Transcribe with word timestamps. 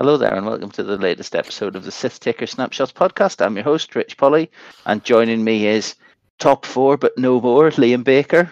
Hello 0.00 0.16
there, 0.16 0.34
and 0.34 0.46
welcome 0.46 0.70
to 0.70 0.82
the 0.82 0.96
latest 0.96 1.36
episode 1.36 1.76
of 1.76 1.84
the 1.84 1.92
Sith 1.92 2.20
Taker 2.20 2.46
Snapshots 2.46 2.90
podcast. 2.90 3.44
I'm 3.44 3.54
your 3.54 3.64
host, 3.64 3.94
Rich 3.94 4.16
Polly, 4.16 4.50
and 4.86 5.04
joining 5.04 5.44
me 5.44 5.66
is 5.66 5.94
top 6.38 6.64
four 6.64 6.96
but 6.96 7.18
no 7.18 7.38
more, 7.38 7.68
Liam 7.72 8.02
Baker. 8.02 8.50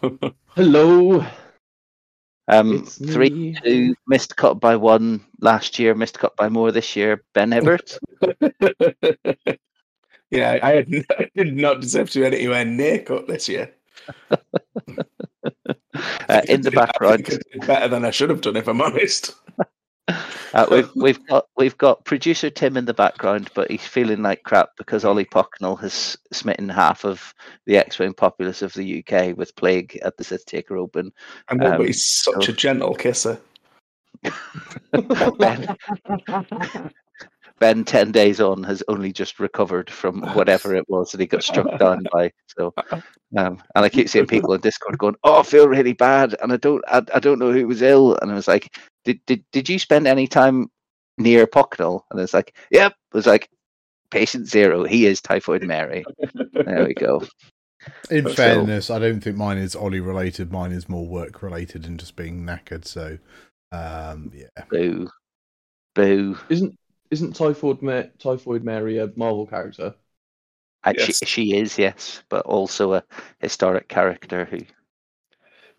Hello. 0.54 1.26
Um, 2.46 2.74
It's 2.74 2.98
three, 2.98 3.30
me. 3.30 3.56
two, 3.64 3.96
missed 4.06 4.36
cut 4.36 4.60
by 4.60 4.76
one 4.76 5.26
last 5.40 5.76
year, 5.80 5.92
missed 5.96 6.20
cut 6.20 6.36
by 6.36 6.48
more 6.48 6.70
this 6.70 6.94
year. 6.94 7.24
Ben 7.34 7.50
Hibbert. 7.50 7.98
yeah, 10.30 10.60
I, 10.62 10.70
had, 10.70 10.94
I 11.18 11.28
did 11.34 11.56
not 11.56 11.80
deserve 11.80 12.10
to 12.10 12.20
be 12.20 12.26
anywhere 12.26 12.64
near 12.64 13.00
cut 13.00 13.26
this 13.26 13.48
year. 13.48 13.72
Uh, 16.28 16.42
in 16.48 16.60
the 16.60 16.70
background, 16.70 17.26
think 17.26 17.42
I 17.48 17.58
did 17.58 17.66
better 17.66 17.88
than 17.88 18.04
I 18.04 18.12
should 18.12 18.30
have 18.30 18.40
done, 18.40 18.54
if 18.54 18.68
I'm 18.68 18.80
honest. 18.80 19.34
Uh, 20.08 20.66
we've 20.70 20.90
we've 20.94 21.26
got 21.26 21.46
we've 21.56 21.76
got 21.78 22.04
producer 22.04 22.50
Tim 22.50 22.76
in 22.76 22.84
the 22.84 22.94
background, 22.94 23.50
but 23.54 23.70
he's 23.70 23.86
feeling 23.86 24.22
like 24.22 24.42
crap 24.44 24.70
because 24.78 25.04
Ollie 25.04 25.24
Pocknell 25.24 25.78
has 25.80 26.16
smitten 26.32 26.68
half 26.68 27.04
of 27.04 27.34
the 27.66 27.76
X-wing 27.76 28.14
populace 28.14 28.62
of 28.62 28.72
the 28.74 29.04
UK 29.04 29.36
with 29.36 29.56
plague 29.56 29.98
at 30.04 30.16
the 30.16 30.24
Sith 30.24 30.46
Taker 30.46 30.76
Open. 30.76 31.12
And 31.48 31.62
um, 31.64 31.84
he's 31.84 32.06
such 32.06 32.44
so- 32.46 32.52
a 32.52 32.54
gentle 32.54 32.94
kisser. 32.94 33.38
Ben, 35.38 35.76
Ben, 37.58 37.84
ten 37.84 38.12
days 38.12 38.40
on, 38.40 38.62
has 38.64 38.82
only 38.88 39.12
just 39.12 39.38
recovered 39.40 39.90
from 39.90 40.22
whatever 40.34 40.74
it 40.74 40.88
was 40.88 41.10
that 41.10 41.20
he 41.20 41.26
got 41.26 41.42
struck 41.42 41.78
down 41.78 42.06
by. 42.12 42.30
So, 42.58 42.74
um, 42.92 43.02
and 43.34 43.60
I 43.74 43.88
keep 43.88 44.08
seeing 44.08 44.26
people 44.26 44.52
on 44.52 44.60
Discord 44.60 44.98
going, 44.98 45.16
"Oh, 45.24 45.40
I 45.40 45.42
feel 45.42 45.68
really 45.68 45.92
bad, 45.92 46.34
and 46.42 46.52
I 46.52 46.56
don't, 46.56 46.84
I, 46.88 47.02
I 47.14 47.20
don't 47.20 47.38
know 47.38 47.52
who 47.52 47.66
was 47.66 47.82
ill." 47.82 48.16
And 48.20 48.30
I 48.30 48.34
was 48.34 48.48
like, 48.48 48.76
"Did 49.06 49.20
did 49.26 49.44
did 49.52 49.68
you 49.70 49.78
spend 49.78 50.06
any 50.06 50.26
time 50.26 50.70
near 51.16 51.46
Pocknell?" 51.46 52.02
And 52.10 52.20
it's 52.20 52.34
like, 52.34 52.54
"Yep." 52.70 52.92
It 52.92 53.16
was 53.16 53.26
like, 53.26 53.48
"Patient 54.10 54.46
zero, 54.46 54.84
he 54.84 55.06
is 55.06 55.22
typhoid 55.22 55.62
Mary." 55.62 56.04
There 56.52 56.84
we 56.84 56.92
go. 56.92 57.24
In 58.10 58.24
But 58.24 58.34
fairness, 58.34 58.90
I 58.90 58.98
don't 58.98 59.20
think 59.20 59.36
mine 59.36 59.58
is 59.58 59.76
Ollie 59.76 60.00
related. 60.00 60.50
Mine 60.50 60.72
is 60.72 60.88
more 60.88 61.06
work 61.06 61.40
related 61.42 61.86
and 61.86 62.00
just 62.00 62.16
being 62.16 62.44
knackered. 62.44 62.84
So, 62.84 63.16
um, 63.70 64.32
yeah. 64.34 64.64
Boo, 64.68 65.08
boo. 65.94 66.36
Isn't 66.48 66.76
isn't 67.12 67.36
Typhoid 67.36 67.82
Ma- 67.82 68.10
Typhoid 68.18 68.64
Mary 68.64 68.98
a 68.98 69.12
Marvel 69.16 69.46
character? 69.46 69.94
Uh, 70.82 70.94
Yes. 70.96 71.18
She, 71.18 71.26
she 71.26 71.56
is, 71.56 71.78
yes, 71.78 72.22
but 72.28 72.44
also 72.46 72.94
a 72.94 73.04
historic 73.40 73.88
character 73.88 74.44
who. 74.44 74.56
was 74.56 74.66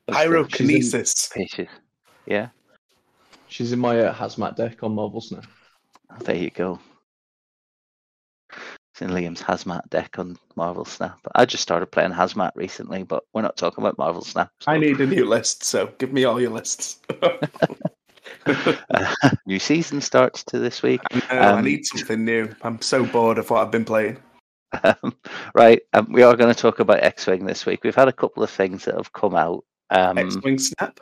the 0.07 0.13
Pyrokinesis. 0.13 1.67
Yeah. 2.25 2.49
She's 3.47 3.71
in 3.71 3.79
my 3.79 3.99
uh, 3.99 4.13
hazmat 4.13 4.55
deck 4.55 4.83
on 4.83 4.93
Marvel 4.95 5.21
Snap. 5.21 5.45
Oh, 6.11 6.17
there 6.23 6.35
you 6.35 6.49
go. 6.49 6.79
It's 8.51 9.01
in 9.01 9.09
Liam's 9.11 9.41
Hazmat 9.43 9.87
deck 9.89 10.17
on 10.17 10.37
Marvel 10.55 10.83
Snap. 10.85 11.19
I 11.35 11.45
just 11.45 11.61
started 11.61 11.85
playing 11.87 12.11
Hazmat 12.13 12.51
recently, 12.55 13.03
but 13.03 13.23
we're 13.33 13.43
not 13.43 13.55
talking 13.55 13.83
about 13.83 13.97
Marvel 13.99 14.23
Snap. 14.23 14.49
so- 14.61 14.71
I 14.71 14.79
need 14.79 14.99
a 14.99 15.05
new 15.05 15.25
list, 15.25 15.63
so 15.63 15.93
give 15.99 16.11
me 16.11 16.23
all 16.25 16.41
your 16.41 16.51
lists. 16.51 16.99
Uh, 18.45 19.13
new 19.45 19.59
season 19.59 19.99
starts 20.01 20.43
to 20.43 20.59
this 20.59 20.81
week. 20.83 21.01
I, 21.11 21.17
know, 21.17 21.41
I 21.41 21.51
Um, 21.59 21.63
need 21.65 21.85
something 21.85 22.23
new. 22.25 22.53
I'm 22.61 22.81
so 22.81 23.05
bored 23.05 23.37
of 23.37 23.49
what 23.49 23.61
I've 23.61 23.71
been 23.71 23.85
playing. 23.85 24.17
Um, 24.83 25.15
right, 25.55 25.81
um, 25.93 26.11
we 26.11 26.23
are 26.23 26.35
going 26.35 26.53
to 26.53 26.59
talk 26.59 26.79
about 26.79 27.03
X-wing 27.03 27.45
this 27.45 27.65
week. 27.65 27.83
We've 27.83 27.95
had 27.95 28.07
a 28.09 28.13
couple 28.13 28.43
of 28.43 28.49
things 28.49 28.85
that 28.85 28.95
have 28.95 29.11
come 29.13 29.35
out. 29.35 29.63
Um, 29.89 30.17
X-Wing 30.17 30.59
Snap. 30.59 30.99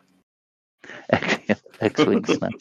X-wing 1.81 2.25
snap. 2.25 2.51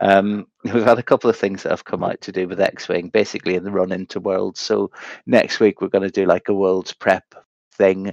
Um, 0.00 0.46
we've 0.64 0.84
had 0.84 0.98
a 0.98 1.02
couple 1.02 1.28
of 1.30 1.36
things 1.36 1.62
that 1.62 1.70
have 1.70 1.84
come 1.84 2.02
out 2.04 2.20
to 2.22 2.32
do 2.32 2.48
with 2.48 2.60
X-wing, 2.60 3.08
basically 3.08 3.54
in 3.54 3.64
the 3.64 3.70
run 3.70 3.92
into 3.92 4.20
Worlds. 4.20 4.60
So 4.60 4.90
next 5.26 5.60
week 5.60 5.80
we're 5.80 5.88
going 5.88 6.04
to 6.04 6.10
do 6.10 6.26
like 6.26 6.48
a 6.48 6.54
Worlds 6.54 6.92
prep 6.92 7.34
thing. 7.72 8.12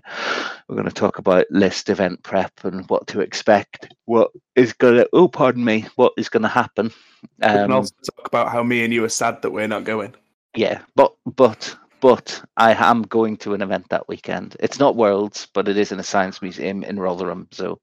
We're 0.68 0.76
going 0.76 0.88
to 0.88 0.94
talk 0.94 1.18
about 1.18 1.46
list 1.50 1.90
event 1.90 2.24
prep 2.24 2.54
and 2.64 2.88
what 2.90 3.08
to 3.08 3.22
expect. 3.22 3.94
What 4.06 4.32
is 4.56 4.74
going 4.74 4.96
to? 4.96 5.10
Oh, 5.14 5.28
pardon 5.28 5.64
me. 5.66 5.86
What 5.96 6.14
is 6.18 6.30
going 6.30 6.44
to 6.44 6.50
happen? 6.50 6.92
we 7.40 7.48
can 7.48 7.66
Um, 7.66 7.72
also 7.72 7.94
talk 8.16 8.28
about 8.28 8.50
how 8.52 8.62
me 8.64 8.84
and 8.84 8.94
you 8.94 9.04
are 9.04 9.10
sad 9.10 9.42
that 9.42 9.52
we're 9.52 9.68
not 9.68 9.84
going. 9.84 10.14
yeah, 10.56 10.82
but 10.96 11.16
but 11.26 11.76
but 12.02 12.40
I 12.58 12.74
am 12.74 13.02
going 13.04 13.38
to 13.38 13.54
an 13.56 13.62
event 13.64 13.90
that 13.90 14.08
weekend. 14.08 14.56
It's 14.60 14.78
not 14.80 14.96
Worlds, 14.96 15.48
but 15.54 15.68
it 15.68 15.78
is 15.78 15.92
in 15.92 16.00
a 16.00 16.04
science 16.04 16.42
museum 16.42 16.84
in 16.84 17.00
Rotherham. 17.00 17.48
So. 17.52 17.80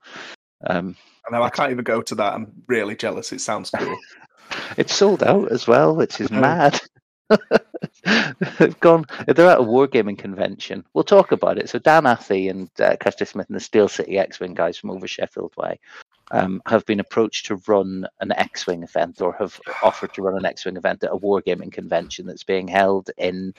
Um, 0.67 0.97
I 1.27 1.33
know 1.33 1.43
I 1.43 1.51
can't 1.51 1.71
even 1.71 1.85
go 1.85 2.03
to 2.03 2.15
that. 2.17 2.35
I'm 2.35 2.53
really 2.67 2.97
jealous. 2.97 3.33
It 3.33 3.41
sounds 3.41 3.71
cool. 3.71 3.97
It's 4.77 4.95
sold 4.95 5.23
out 5.23 5.51
as 5.51 5.67
well, 5.67 5.97
which 5.97 6.21
is 6.21 6.31
mad. 6.31 6.79
They've 8.59 8.81
gone. 8.81 9.07
They're 9.27 9.49
at 9.49 9.61
a 9.61 9.65
wargaming 9.65 10.19
convention. 10.19 10.85
We'll 10.93 11.05
talk 11.05 11.33
about 11.33 11.57
it. 11.57 11.71
So 11.71 11.79
Dan 11.79 12.05
Athey 12.05 12.51
and 12.51 12.69
uh, 12.79 12.97
Smith 13.25 13.47
and 13.49 13.57
the 13.57 13.61
Steel 13.61 13.89
City 13.89 14.19
X-wing 14.19 14.53
guys 14.53 14.77
from 14.77 14.91
over 14.91 15.09
Sheffield 15.09 15.55
Way 15.57 15.81
um, 16.31 16.63
have 16.67 16.87
been 16.87 17.01
approached 17.01 17.47
to 17.47 17.57
run 17.67 18.07
an 18.21 18.33
X-wing 18.33 18.83
event, 18.83 19.21
or 19.21 19.33
have 19.35 19.61
offered 19.83 20.15
to 20.15 20.23
run 20.23 20.37
an 20.37 20.47
X-wing 20.47 20.77
event 20.77 21.03
at 21.05 21.13
a 21.13 21.17
wargaming 21.19 21.73
convention 21.73 22.27
that's 22.27 22.45
being 22.45 22.69
held 22.69 23.11
in. 23.19 23.53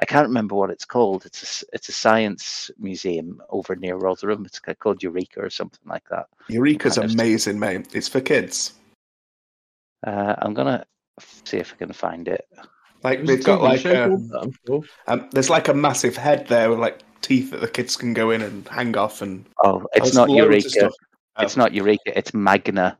I 0.00 0.04
can't 0.04 0.28
remember 0.28 0.54
what 0.54 0.70
it's 0.70 0.84
called. 0.84 1.26
It's 1.26 1.42
a 1.42 1.46
s- 1.46 1.64
it's 1.72 1.88
a 1.88 1.92
science 1.92 2.70
museum 2.78 3.42
over 3.50 3.74
near 3.74 3.96
Rotherham. 3.96 4.44
It's 4.44 4.58
called 4.58 5.02
Eureka 5.02 5.40
or 5.40 5.50
something 5.50 5.80
like 5.86 6.08
that. 6.10 6.26
Eureka's 6.48 6.96
Kind 6.98 7.12
amazing, 7.12 7.58
mate. 7.58 7.94
It's 7.94 8.08
for 8.08 8.20
kids. 8.20 8.74
Uh, 10.06 10.34
I'm 10.38 10.54
gonna 10.54 10.84
see 11.44 11.58
if 11.58 11.72
I 11.74 11.76
can 11.76 11.92
find 11.92 12.28
it. 12.28 12.46
Like 13.02 13.24
There's 13.24 13.30
a 13.30 13.36
they've 13.36 13.44
got 13.44 13.62
like 13.62 13.80
show 13.80 14.04
um, 14.04 14.10
called 14.10 14.28
that, 14.30 14.42
I'm 14.42 14.54
sure. 14.66 14.82
um, 15.06 15.28
there's 15.32 15.50
like 15.50 15.68
a 15.68 15.74
massive 15.74 16.16
head 16.16 16.46
there 16.48 16.70
with 16.70 16.78
like 16.78 17.02
teeth 17.22 17.50
that 17.50 17.60
the 17.60 17.68
kids 17.68 17.96
can 17.96 18.14
go 18.14 18.30
in 18.30 18.42
and 18.42 18.66
hang 18.68 18.96
off 18.96 19.22
and 19.22 19.44
Oh, 19.62 19.86
it's 19.94 20.14
not 20.14 20.28
loads 20.28 20.66
of 20.66 20.74
Eureka. 20.74 20.94
Stuff. 21.40 21.48
It's 21.48 21.56
not 21.56 21.74
Eureka. 21.74 22.16
It's 22.18 22.34
Magna, 22.34 22.96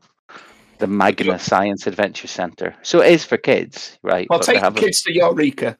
the 0.79 0.87
Magna 0.87 1.39
Science 1.39 1.87
Adventure 1.87 2.27
Center. 2.27 2.75
So 2.81 3.01
it 3.01 3.11
is 3.11 3.23
for 3.25 3.37
kids, 3.37 3.97
right? 4.03 4.27
I'll 4.29 4.39
But 4.39 4.45
take 4.45 4.57
the 4.59 4.63
have 4.63 4.75
kids 4.75 5.01
to 5.03 5.13
Eureka. 5.13 5.77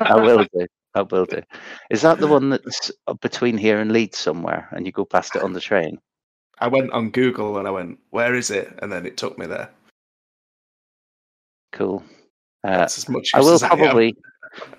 I 0.00 0.16
will 0.16 0.44
do. 0.52 0.66
I 0.94 1.02
will 1.02 1.26
do. 1.26 1.42
Is 1.90 2.00
that 2.02 2.18
the 2.18 2.26
one 2.26 2.48
that's 2.50 2.90
between 3.20 3.56
here 3.58 3.78
and 3.78 3.92
Leeds 3.92 4.18
somewhere, 4.18 4.68
and 4.72 4.86
you 4.86 4.92
go 4.92 5.04
past 5.04 5.36
it 5.36 5.42
on 5.42 5.52
the 5.52 5.60
train? 5.60 5.98
I 6.60 6.66
went 6.66 6.90
on 6.92 7.10
Google 7.10 7.58
and 7.58 7.68
I 7.68 7.70
went, 7.70 7.98
"Where 8.10 8.34
is 8.34 8.50
it?" 8.50 8.72
And 8.82 8.90
then 8.90 9.06
it 9.06 9.16
took 9.16 9.38
me 9.38 9.46
there. 9.46 9.70
Cool. 11.72 12.02
Uh, 12.64 12.78
That's 12.78 12.98
as 12.98 13.08
much. 13.08 13.28
I 13.34 13.40
will 13.40 13.54
as 13.54 13.62
probably. 13.62 14.16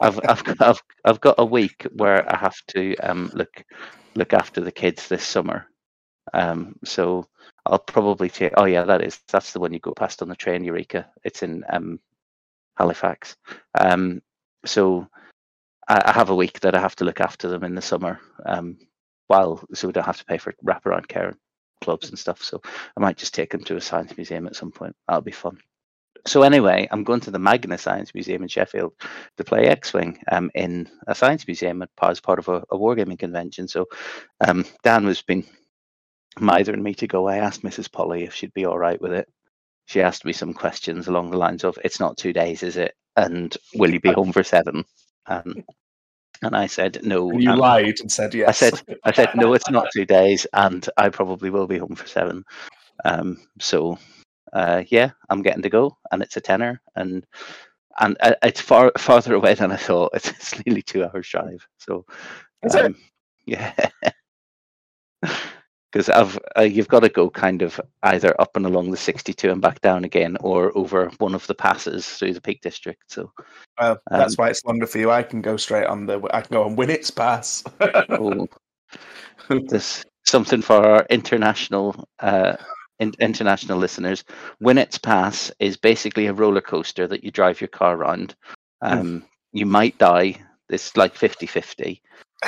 I've 0.02 0.20
I've 0.28 0.44
got- 0.44 0.62
I've 0.68 0.82
I've 1.06 1.22
got 1.22 1.36
a 1.38 1.46
week 1.46 1.88
where 1.94 2.30
I 2.34 2.38
have 2.38 2.56
to 2.70 2.96
um 2.98 3.32
look 3.34 3.64
look 4.16 4.34
after 4.34 4.62
the 4.62 4.72
kids 4.72 5.08
this 5.08 5.24
summer. 5.24 5.68
Um, 6.34 6.76
so 6.84 7.28
I'll 7.66 7.80
probably 7.80 8.30
take. 8.30 8.54
Oh 8.58 8.66
yeah, 8.66 8.84
that 8.84 9.04
is 9.04 9.20
that's 9.32 9.54
the 9.54 9.60
one 9.60 9.74
you 9.74 9.80
go 9.80 9.94
past 9.94 10.22
on 10.22 10.30
the 10.30 10.36
train, 10.36 10.64
Eureka. 10.64 11.08
It's 11.24 11.44
in 11.44 11.64
um 11.70 12.00
Halifax. 12.78 13.36
Um, 13.80 14.22
so 14.66 15.08
I, 15.88 16.02
I 16.06 16.12
have 16.12 16.30
a 16.30 16.36
week 16.36 16.60
that 16.62 16.76
I 16.76 16.80
have 16.80 16.96
to 16.98 17.06
look 17.06 17.22
after 17.22 17.48
them 17.48 17.64
in 17.64 17.76
the 17.76 17.82
summer. 17.82 18.20
Um, 18.46 18.78
while 19.28 19.64
so 19.74 19.88
we 19.88 19.94
don't 19.94 20.06
have 20.06 20.18
to 20.18 20.26
pay 20.26 20.38
for 20.38 20.54
wraparound 20.66 21.08
care 21.08 21.36
clubs 21.82 22.10
and 22.10 22.20
stuff. 22.20 22.44
So 22.44 22.62
I 22.66 23.00
might 23.00 23.18
just 23.18 23.34
take 23.34 23.52
them 23.52 23.64
to 23.66 23.78
a 23.78 23.82
science 23.82 24.16
museum 24.18 24.48
at 24.48 24.56
some 24.56 24.72
point. 24.72 24.96
That'll 25.08 25.22
be 25.22 25.32
fun. 25.32 25.60
So 26.28 26.42
anyway, 26.42 26.88
I'm 26.92 27.04
going 27.04 27.22
to 27.22 27.32
the 27.32 27.40
Magna 27.40 27.78
Science 27.78 28.14
Museum 28.14 28.42
in 28.42 28.50
Sheffield 28.50 28.94
to 29.38 29.44
play 29.44 29.68
X-wing 29.68 30.20
um, 30.32 30.52
in 30.54 30.90
a 31.08 31.16
science 31.16 31.48
museum 31.48 31.82
as 32.02 32.20
part 32.20 32.40
of 32.40 32.50
a, 32.50 32.58
a 32.72 32.78
wargaming 32.78 33.18
convention. 33.18 33.68
So 33.68 33.86
um, 34.46 34.66
Dan 34.84 35.06
was 35.06 35.22
been 35.22 35.46
mithering 36.42 36.84
me 36.84 36.94
to 36.96 37.08
go. 37.08 37.28
I 37.28 37.38
asked 37.38 37.64
Mrs. 37.64 37.92
Polly 37.92 38.24
if 38.24 38.34
she'd 38.34 38.54
be 38.54 38.66
all 38.66 38.78
right 38.78 39.02
with 39.02 39.14
it. 39.14 39.28
She 39.86 40.02
asked 40.02 40.26
me 40.26 40.34
some 40.34 40.54
questions 40.54 41.08
along 41.08 41.32
the 41.32 41.38
lines 41.38 41.64
of, 41.64 41.78
"It's 41.84 42.00
not 42.00 42.18
two 42.18 42.34
days, 42.34 42.64
is 42.64 42.78
it? 42.78 42.96
And 43.16 43.56
will 43.76 43.92
you 43.92 44.00
be 44.00 44.12
home 44.12 44.32
for 44.32 44.44
seven? 44.44 44.86
Um, 45.26 45.64
and 46.42 46.56
I 46.56 46.68
said 46.68 47.00
no. 47.04 47.30
And 47.32 47.44
you 47.44 47.52
and- 47.52 47.60
lied 47.60 48.00
and 48.00 48.12
said 48.12 48.34
yes. 48.34 48.48
I 48.48 48.70
said, 48.70 48.98
I 49.04 49.12
said, 49.12 49.30
no, 49.36 49.54
it's 49.54 49.70
not 49.70 49.88
two 49.94 50.06
days, 50.06 50.48
and 50.54 50.88
I 50.98 51.10
probably 51.10 51.50
will 51.50 51.68
be 51.68 51.78
home 51.78 51.96
for 51.96 52.08
seven. 52.08 52.44
Um, 53.06 53.38
so, 53.60 53.98
uh, 54.54 54.84
yeah, 54.88 55.12
I'm 55.30 55.42
getting 55.42 55.64
to 55.64 55.70
go, 55.70 55.98
and 56.12 56.22
it's 56.22 56.38
a 56.38 56.42
tenner, 56.42 56.82
and 56.96 57.26
and 58.00 58.16
uh, 58.22 58.36
it's 58.44 58.62
far 58.62 58.92
farther 58.98 59.34
away 59.36 59.54
than 59.56 59.72
I 59.72 59.78
thought. 59.78 60.12
It's, 60.16 60.30
it's 60.30 60.66
nearly 60.66 60.82
two 60.82 61.04
hours 61.04 61.28
drive. 61.28 61.66
So, 61.78 62.06
um, 62.78 62.96
yeah, 63.46 63.74
because 65.92 66.10
I've 66.10 66.38
uh, 66.58 66.62
you've 66.62 66.88
got 66.88 67.02
to 67.02 67.10
go 67.10 67.30
kind 67.30 67.62
of 67.62 67.80
either 68.04 68.40
up 68.40 68.56
and 68.56 68.66
along 68.66 68.92
the 68.92 68.98
62 68.98 69.52
and 69.52 69.62
back 69.62 69.82
down 69.82 70.04
again, 70.04 70.38
or 70.42 70.78
over 70.78 71.12
one 71.18 71.36
of 71.36 71.46
the 71.48 71.56
passes 71.56 72.08
through 72.08 72.34
the 72.34 72.42
Peak 72.42 72.62
District. 72.62 73.02
So, 73.08 73.32
Well, 73.80 74.00
that's 74.10 74.34
um, 74.34 74.44
why 74.44 74.50
it's 74.50 74.66
longer 74.66 74.88
for 74.88 75.00
you. 75.00 75.12
I 75.12 75.24
can 75.24 75.42
go 75.42 75.58
straight 75.58 75.88
on 75.88 76.06
the. 76.06 76.22
I 76.34 76.42
can 76.42 76.54
go 76.54 76.64
on 76.64 76.76
Winnats 76.76 77.16
Pass. 77.16 77.64
oh, 78.10 78.48
there's 79.68 80.04
something 80.26 80.62
for 80.62 80.86
our 80.86 81.06
international 81.10 82.08
uh, 82.20 82.56
in, 83.00 83.14
international 83.20 83.78
listeners, 83.78 84.24
Winnats 84.62 85.02
Pass 85.02 85.52
is 85.60 85.78
basically 85.78 86.28
a 86.28 86.34
roller 86.34 86.62
coaster 86.62 87.08
that 87.08 87.24
you 87.24 87.32
drive 87.32 87.62
your 87.62 87.70
car 87.70 87.96
around. 87.96 88.36
Um, 88.82 89.24
you 89.52 89.66
might 89.66 89.98
die. 89.98 90.36
It's 90.70 90.96
like 90.96 91.16
50 91.16 91.46
50. 91.48 92.02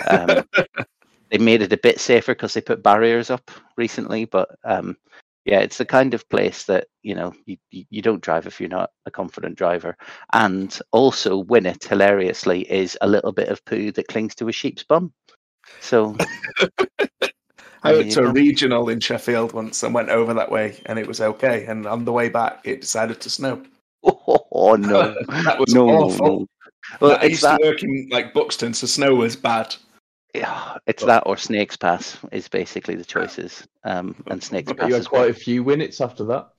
Um, 0.07 0.43
they 1.31 1.37
made 1.37 1.61
it 1.61 1.73
a 1.73 1.77
bit 1.77 1.99
safer 1.99 2.33
because 2.33 2.53
they 2.53 2.61
put 2.61 2.83
barriers 2.83 3.29
up 3.29 3.49
recently, 3.77 4.25
but 4.25 4.49
um, 4.65 4.97
yeah, 5.45 5.59
it's 5.59 5.77
the 5.77 5.85
kind 5.85 6.13
of 6.13 6.27
place 6.29 6.65
that 6.65 6.87
you 7.01 7.15
know 7.15 7.33
you, 7.45 7.57
you 7.71 8.01
don't 8.01 8.21
drive 8.21 8.45
if 8.45 8.59
you're 8.59 8.69
not 8.69 8.91
a 9.05 9.11
confident 9.11 9.57
driver. 9.57 9.97
And 10.33 10.77
also, 10.91 11.37
win 11.37 11.65
it 11.65 11.83
hilariously 11.85 12.71
is 12.71 12.97
a 13.01 13.07
little 13.07 13.31
bit 13.31 13.49
of 13.49 13.63
poo 13.65 13.91
that 13.93 14.07
clings 14.09 14.35
to 14.35 14.49
a 14.49 14.51
sheep's 14.51 14.83
bum. 14.83 15.13
So 15.79 16.15
I 17.83 17.93
went 17.93 18.11
to 18.11 18.25
a 18.25 18.31
regional 18.31 18.89
in 18.89 18.99
Sheffield 18.99 19.53
once 19.53 19.81
and 19.83 19.93
went 19.93 20.09
over 20.09 20.33
that 20.33 20.51
way, 20.51 20.79
and 20.85 20.99
it 20.99 21.07
was 21.07 21.21
okay. 21.21 21.65
And 21.65 21.87
on 21.87 22.05
the 22.05 22.11
way 22.11 22.29
back, 22.29 22.59
it 22.63 22.81
decided 22.81 23.21
to 23.21 23.29
snow. 23.29 23.63
oh, 24.03 24.75
no, 24.75 25.15
That 25.27 25.59
was 25.59 25.73
no, 25.73 25.85
no, 25.85 25.93
awful. 26.03 26.39
no. 26.39 26.47
Well, 26.99 27.17
I 27.21 27.25
used 27.25 27.43
that. 27.43 27.59
to 27.59 27.67
work 27.67 27.83
in 27.83 28.09
like 28.11 28.33
Buxton, 28.33 28.73
so 28.73 28.85
snow 28.85 29.15
was 29.15 29.35
bad. 29.35 29.75
Yeah, 30.33 30.77
it's 30.87 31.03
that 31.03 31.23
or 31.25 31.35
Snakes 31.35 31.75
Pass 31.75 32.17
is 32.31 32.47
basically 32.47 32.95
the 32.95 33.03
choices. 33.03 33.67
Um, 33.83 34.15
and 34.27 34.41
Snakes 34.41 34.71
Pass 34.71 34.87
you 34.87 34.93
had 34.93 35.01
is 35.01 35.07
quite 35.07 35.29
a 35.29 35.33
few 35.33 35.63
winnets 35.63 35.99
after 35.99 36.23
that. 36.25 36.51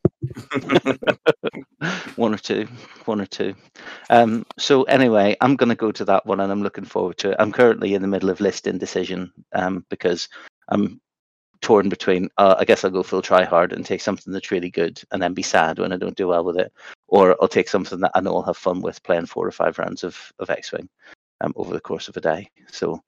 one 2.16 2.34
or 2.34 2.38
two, 2.38 2.68
one 3.06 3.20
or 3.20 3.26
two. 3.26 3.54
Um, 4.10 4.44
so 4.58 4.82
anyway, 4.84 5.36
I'm 5.40 5.56
going 5.56 5.70
to 5.70 5.74
go 5.74 5.90
to 5.92 6.04
that 6.04 6.26
one, 6.26 6.40
and 6.40 6.52
I'm 6.52 6.62
looking 6.62 6.84
forward 6.84 7.16
to 7.18 7.30
it. 7.30 7.36
I'm 7.38 7.52
currently 7.52 7.94
in 7.94 8.02
the 8.02 8.08
middle 8.08 8.30
of 8.30 8.40
list 8.40 8.66
indecision 8.66 9.32
um, 9.52 9.86
because 9.88 10.28
I'm 10.68 11.00
torn 11.62 11.88
between. 11.88 12.28
Uh, 12.36 12.56
I 12.58 12.64
guess 12.64 12.84
I'll 12.84 12.90
go 12.90 13.02
full 13.02 13.22
try 13.22 13.44
hard 13.44 13.72
and 13.72 13.86
take 13.86 14.02
something 14.02 14.32
that's 14.32 14.50
really 14.50 14.70
good, 14.70 15.00
and 15.12 15.22
then 15.22 15.32
be 15.32 15.42
sad 15.42 15.78
when 15.78 15.92
I 15.92 15.96
don't 15.96 16.16
do 16.16 16.28
well 16.28 16.44
with 16.44 16.58
it, 16.58 16.72
or 17.08 17.36
I'll 17.40 17.48
take 17.48 17.68
something 17.68 18.00
that 18.00 18.12
I 18.14 18.20
know 18.20 18.36
I'll 18.36 18.42
have 18.42 18.56
fun 18.58 18.82
with 18.82 19.02
playing 19.02 19.26
four 19.26 19.46
or 19.46 19.52
five 19.52 19.78
rounds 19.78 20.04
of 20.04 20.32
of 20.38 20.50
X-wing 20.50 20.88
um, 21.40 21.52
over 21.56 21.72
the 21.72 21.80
course 21.80 22.08
of 22.08 22.16
a 22.16 22.20
day. 22.20 22.50
So, 22.70 23.02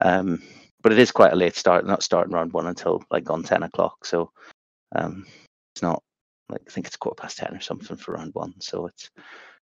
um, 0.00 0.42
but 0.82 0.92
it 0.92 0.98
is 0.98 1.10
quite 1.10 1.32
a 1.32 1.36
late 1.36 1.56
start. 1.56 1.86
Not 1.86 2.02
starting 2.02 2.34
round 2.34 2.52
one 2.52 2.66
until 2.66 3.02
like 3.10 3.30
on 3.30 3.42
ten 3.42 3.62
o'clock. 3.62 4.04
So, 4.04 4.30
um, 4.94 5.26
it's 5.74 5.82
not 5.82 6.02
like 6.48 6.62
I 6.66 6.70
think 6.70 6.86
it's 6.86 6.96
quarter 6.96 7.20
past 7.20 7.38
ten 7.38 7.54
or 7.54 7.60
something 7.60 7.96
for 7.96 8.12
round 8.12 8.34
one. 8.34 8.54
So 8.60 8.86
it's 8.86 9.10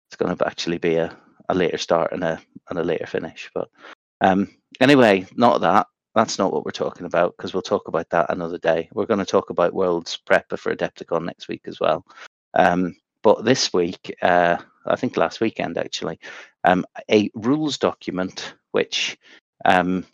it's 0.09 0.18
going 0.18 0.35
to 0.35 0.47
actually 0.47 0.77
be 0.77 0.95
a, 0.95 1.15
a 1.50 1.56
later 1.56 1.77
start 1.77 2.12
and 2.12 2.23
a 2.23 2.41
and 2.69 2.79
a 2.79 2.83
later 2.83 3.06
finish. 3.06 3.50
But 3.53 3.69
um, 4.21 4.50
anyway, 4.79 5.25
not 5.35 5.62
that. 5.62 5.88
That's 6.13 6.38
not 6.38 6.51
what 6.51 6.65
we're 6.65 6.71
talking 6.71 7.06
about 7.06 7.35
because 7.38 7.53
we'll 7.53 7.62
talk 7.62 7.88
about 7.88 8.09
that 8.09 8.29
another 8.29 8.57
day. 8.57 8.89
We're 8.94 9.06
going 9.06 9.19
to 9.19 9.25
talk 9.25 9.50
about 9.50 9.73
Worlds 9.73 10.18
prep 10.25 10.50
for 10.57 10.75
Adepticon 10.75 11.23
next 11.23 11.47
week 11.47 11.62
as 11.65 11.79
well. 11.79 12.06
Um, 12.53 12.95
but 13.23 13.45
this 13.45 13.71
week, 13.71 14.13
uh, 14.21 14.57
I 14.85 14.95
think 14.97 15.15
last 15.15 15.39
weekend 15.39 15.77
actually, 15.77 16.19
um, 16.65 16.85
a 17.09 17.29
rules 17.35 17.77
document 17.77 18.56
which 18.71 19.18
um, 19.66 20.06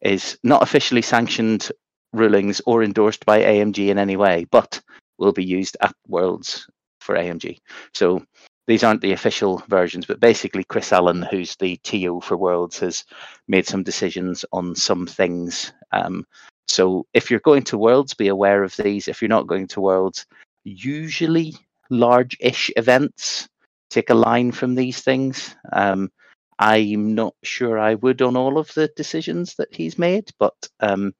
is 0.00 0.38
not 0.42 0.62
officially 0.62 1.02
sanctioned 1.02 1.70
rulings 2.12 2.60
or 2.66 2.82
endorsed 2.82 3.24
by 3.26 3.40
AMG 3.40 3.88
in 3.88 3.98
any 3.98 4.16
way, 4.16 4.46
but 4.50 4.80
will 5.18 5.32
be 5.32 5.44
used 5.44 5.76
at 5.80 5.94
Worlds 6.08 6.66
for 7.00 7.16
AMG. 7.16 7.58
So 7.92 8.24
these 8.66 8.82
aren't 8.82 9.02
the 9.02 9.12
official 9.12 9.62
versions, 9.68 10.06
but 10.06 10.20
basically 10.20 10.64
Chris 10.64 10.92
Allen, 10.92 11.22
who's 11.22 11.56
the 11.56 11.76
TO 11.84 12.20
for 12.22 12.36
Worlds, 12.36 12.78
has 12.78 13.04
made 13.48 13.66
some 13.66 13.82
decisions 13.82 14.44
on 14.52 14.74
some 14.74 15.06
things. 15.06 15.72
Um, 15.92 16.26
so 16.66 17.06
if 17.12 17.30
you're 17.30 17.40
going 17.40 17.64
to 17.64 17.78
Worlds, 17.78 18.14
be 18.14 18.28
aware 18.28 18.62
of 18.62 18.74
these. 18.76 19.06
If 19.06 19.20
you're 19.20 19.28
not 19.28 19.46
going 19.46 19.66
to 19.68 19.80
Worlds, 19.80 20.24
usually 20.64 21.54
large-ish 21.90 22.70
events 22.76 23.48
take 23.90 24.10
a 24.10 24.14
line 24.14 24.50
from 24.50 24.74
these 24.74 25.00
things. 25.00 25.54
Um, 25.72 26.10
I'm 26.58 27.14
not 27.14 27.34
sure 27.42 27.78
I 27.78 27.94
would 27.94 28.22
on 28.22 28.36
all 28.36 28.58
of 28.58 28.72
the 28.74 28.88
decisions 28.96 29.54
that 29.56 29.74
he's 29.74 29.98
made, 29.98 30.30
but 30.38 30.54
um, 30.80 31.14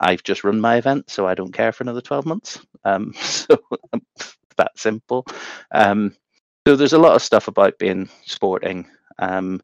I've 0.00 0.22
just 0.22 0.44
run 0.44 0.60
my 0.60 0.76
event, 0.76 1.10
so 1.10 1.26
I 1.26 1.34
don't 1.34 1.52
care 1.52 1.72
for 1.72 1.84
another 1.84 2.00
12 2.00 2.26
months. 2.26 2.58
Um, 2.84 3.14
so 3.20 3.56
that 4.56 4.78
simple. 4.78 5.26
Um, 5.70 6.14
so 6.66 6.76
there's 6.76 6.92
a 6.92 6.98
lot 6.98 7.14
of 7.14 7.22
stuff 7.22 7.48
about 7.48 7.78
being 7.78 8.08
sporting. 8.24 8.86
Um, 9.18 9.60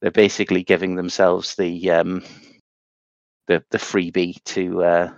they're 0.00 0.10
basically 0.10 0.62
giving 0.62 0.96
themselves 0.96 1.54
the 1.56 1.90
um, 1.90 2.24
the 3.46 3.62
the 3.70 3.78
freebie 3.78 4.42
to 4.44 4.82
uh, 4.82 5.12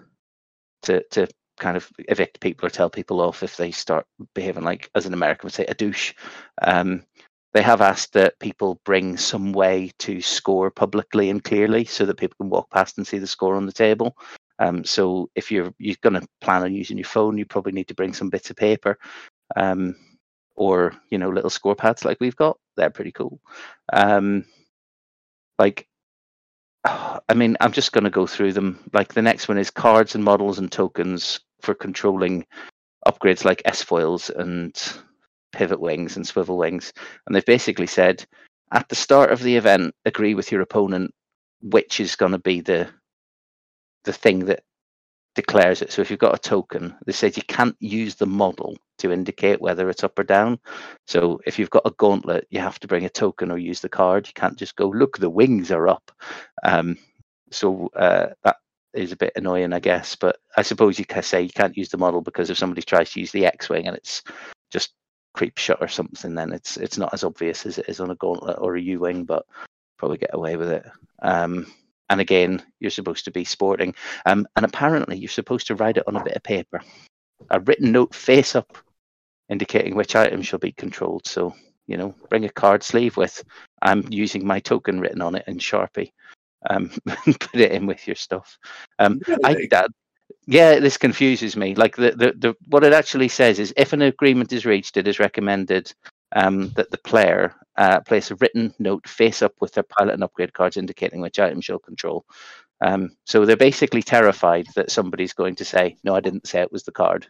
to 0.83 1.03
to 1.11 1.29
kind 1.59 1.77
of 1.77 1.89
evict 2.09 2.41
people 2.41 2.67
or 2.67 2.71
tell 2.71 2.91
people 2.91 3.21
off 3.21 3.43
if 3.43 3.57
they 3.57 3.71
start 3.71 4.05
behaving 4.35 4.65
like, 4.65 4.91
as 4.95 5.07
an 5.07 5.15
American 5.15 5.47
would 5.47 5.53
say, 5.53 5.65
a 5.67 5.75
douche. 5.75 6.13
Um, 6.61 7.05
they 7.53 7.63
have 7.63 7.81
asked 7.81 8.15
that 8.15 8.39
people 8.39 8.81
bring 8.85 9.17
some 9.17 9.53
way 9.53 9.91
to 9.99 10.21
score 10.23 10.71
publicly 10.71 11.29
and 11.29 11.45
clearly 11.45 11.85
so 11.85 12.07
that 12.07 12.17
people 12.17 12.37
can 12.39 12.49
walk 12.49 12.71
past 12.71 12.97
and 12.97 13.07
see 13.07 13.19
the 13.19 13.27
score 13.27 13.57
on 13.57 13.67
the 13.67 13.73
table. 13.73 14.17
Um, 14.59 14.85
so 14.85 15.29
if 15.35 15.51
you're 15.51 15.73
you're 15.79 15.97
going 16.03 16.21
to 16.21 16.27
plan 16.41 16.63
on 16.63 16.75
using 16.75 16.97
your 16.97 17.05
phone, 17.07 17.37
you 17.37 17.45
probably 17.45 17.73
need 17.73 17.89
to 17.89 17.95
bring 17.95 18.15
some 18.15 18.31
bits 18.31 18.51
of 18.51 18.57
paper, 18.57 18.99
um, 19.57 19.97
or 20.57 20.95
you 21.11 21.19
know 21.19 21.31
little 21.31 21.51
score 21.51 21.75
pads 21.75 22.05
like 22.05 22.19
we've 22.21 22.37
got. 22.37 22.59
They're 22.77 22.91
pretty 22.91 23.13
cool. 23.13 23.41
Um, 23.93 24.47
like, 25.59 25.89
I 26.85 27.35
mean, 27.35 27.57
I'm 27.61 27.73
just 27.73 27.93
going 27.93 28.05
to 28.05 28.11
go 28.11 28.27
through 28.27 28.53
them. 28.53 28.79
Like 28.93 29.15
the 29.15 29.23
next 29.23 29.49
one 29.49 29.59
is 29.59 29.71
cards 29.71 30.15
and 30.15 30.25
models 30.25 30.59
and 30.59 30.71
tokens 30.71 31.41
for 31.61 31.75
controlling 31.75 32.47
upgrades 33.07 33.45
like 33.45 33.63
S 33.65 33.83
foils 33.83 34.31
and 34.31 34.75
pivot 35.53 35.81
wings 35.81 36.17
and 36.17 36.27
swivel 36.27 36.57
wings. 36.57 36.93
And 37.27 37.35
they've 37.35 37.45
basically 37.45 37.87
said 37.87 38.25
at 38.73 38.89
the 38.89 38.95
start 38.95 39.31
of 39.31 39.43
the 39.43 39.57
event, 39.57 39.95
agree 40.05 40.35
with 40.35 40.51
your 40.51 40.63
opponent 40.63 41.13
which 41.63 42.01
is 42.01 42.17
going 42.17 42.33
to 42.33 42.39
be 42.39 42.61
the 42.61 42.89
the 44.05 44.13
thing 44.13 44.47
that 44.47 44.65
declares 45.35 45.81
it. 45.81 45.93
So 45.93 46.03
if 46.03 46.11
you've 46.11 46.19
got 46.19 46.35
a 46.35 46.39
token, 46.39 46.95
they 47.07 47.13
said 47.13 47.37
you 47.37 47.43
can't 47.45 47.77
use 47.81 48.17
the 48.17 48.27
model 48.27 48.77
to 48.99 49.13
indicate 49.13 49.61
whether 49.61 49.89
it's 49.89 50.05
up 50.05 50.19
or 50.19 50.25
down. 50.25 50.59
So 51.07 51.41
if 51.47 51.59
you've 51.59 51.71
got 51.71 51.87
a 51.87 51.93
gauntlet, 51.93 52.47
you 52.51 52.61
have 52.61 52.79
to 52.81 52.89
bring 52.89 53.05
a 53.05 53.09
token 53.09 53.51
or 53.51 53.59
use 53.59 53.81
the 53.81 53.89
card. 53.89 54.27
You 54.27 54.35
can't 54.35 54.59
just 54.59 54.77
go, 54.77 54.89
look, 54.89 55.19
the 55.19 55.31
wings 55.31 55.71
are 55.71 55.89
up. 55.89 56.11
Um, 56.63 56.99
so 57.51 57.91
uh, 57.97 58.29
that 58.45 58.57
is 58.93 59.13
a 59.13 59.17
bit 59.17 59.33
annoying, 59.37 59.73
I 59.73 59.81
guess. 59.81 60.17
But 60.17 60.37
I 60.57 60.63
suppose 60.63 60.99
you 60.99 61.07
can 61.07 61.23
say 61.23 61.43
you 61.43 61.51
can't 61.51 61.77
use 61.77 61.89
the 61.89 61.99
model 61.99 62.21
because 62.21 62.51
if 62.51 62.59
somebody 62.59 62.83
tries 62.83 63.13
to 63.13 63.21
use 63.21 63.33
the 63.33 63.47
X-wing 63.47 63.87
and 63.87 63.97
it's 63.97 64.23
just 64.71 64.93
creep 65.35 65.59
shot 65.59 65.79
or 65.81 65.89
something, 65.89 66.35
then 66.35 66.53
it's 66.53 66.77
it's 66.77 66.99
not 66.99 67.13
as 67.15 67.25
obvious 67.25 67.67
as 67.67 67.79
it 67.79 67.89
is 67.89 68.01
on 68.01 68.11
a 68.11 68.17
gauntlet 68.17 68.59
or 68.61 68.77
a 68.77 68.81
U-wing, 68.81 69.25
but 69.25 69.47
probably 69.99 70.19
get 70.19 70.35
away 70.35 70.57
with 70.57 70.71
it. 70.71 70.85
Um, 71.23 71.67
and 72.11 72.21
again, 72.21 72.63
you're 72.81 72.91
supposed 72.91 73.25
to 73.25 73.31
be 73.31 73.45
sporting. 73.45 73.95
Um, 74.27 74.47
and 74.57 74.65
apparently, 74.65 75.17
you're 75.17 75.29
supposed 75.29 75.67
to 75.69 75.75
write 75.75 75.97
it 75.97 76.05
on 76.07 76.17
a 76.17 76.25
bit 76.25 76.35
of 76.35 76.43
paper, 76.43 76.83
a 77.51 77.61
written 77.61 77.93
note 77.93 78.15
face 78.15 78.55
up, 78.55 78.77
indicating 79.49 79.95
which 79.95 80.17
items 80.17 80.47
shall 80.47 80.59
be 80.59 80.73
controlled. 80.73 81.27
So, 81.27 81.55
you 81.87 81.97
know, 81.97 82.15
bring 82.29 82.45
a 82.45 82.51
card 82.51 82.83
sleeve 82.83 83.17
with 83.17 83.43
I'm 83.81 84.05
using 84.11 84.47
my 84.47 84.61
token 84.61 85.01
written 85.01 85.23
on 85.23 85.35
it 85.35 85.45
in 85.47 85.59
Sharpie. 85.59 86.13
Um, 86.69 86.91
put 87.07 87.55
it 87.55 87.73
in 87.73 87.87
with 87.87 88.07
your 88.07 88.17
stuff. 88.17 88.59
Um, 88.99 89.21
I 89.45 89.53
Really? 89.53 89.67
that, 89.69 89.91
yeah, 90.47 90.79
this 90.79 90.97
confuses 90.97 91.57
me. 91.57 91.75
Like 91.75 91.97
the, 91.97 92.11
the 92.13 92.33
the 92.37 92.57
what 92.69 92.85
it 92.85 92.93
actually 92.93 93.29
says 93.29 93.59
is 93.59 93.73
if 93.77 93.93
an 93.93 94.03
agreement 94.03 94.53
is 94.53 94.67
reached, 94.67 94.97
it 94.97 95.07
is 95.09 95.19
recommended 95.19 95.93
um, 96.35 96.71
that 96.71 96.91
the 96.91 96.99
player 96.99 97.55
uh, 97.77 98.01
place 98.01 98.31
a 98.31 98.35
written 98.37 98.75
note 98.79 99.09
face 99.09 99.43
up 99.43 99.55
with 99.61 99.73
their 99.73 99.85
pilot 99.85 100.15
and 100.15 100.23
upgrade 100.25 100.53
cards 100.53 100.77
indicating 100.77 101.21
which 101.21 101.39
items 101.39 101.65
she'll 101.65 101.79
control. 101.79 102.25
Um, 102.81 103.17
so 103.25 103.45
they're 103.47 103.57
basically 103.57 104.03
terrified 104.03 104.67
that 104.75 104.91
somebody's 104.91 105.33
going 105.33 105.55
to 105.57 105.65
say, 105.65 105.97
"No, 106.05 106.15
I 106.15 106.21
didn't 106.21 106.47
say 106.47 106.61
it 106.61 106.73
was 106.73 106.83
the 106.83 106.93
card. 106.93 107.27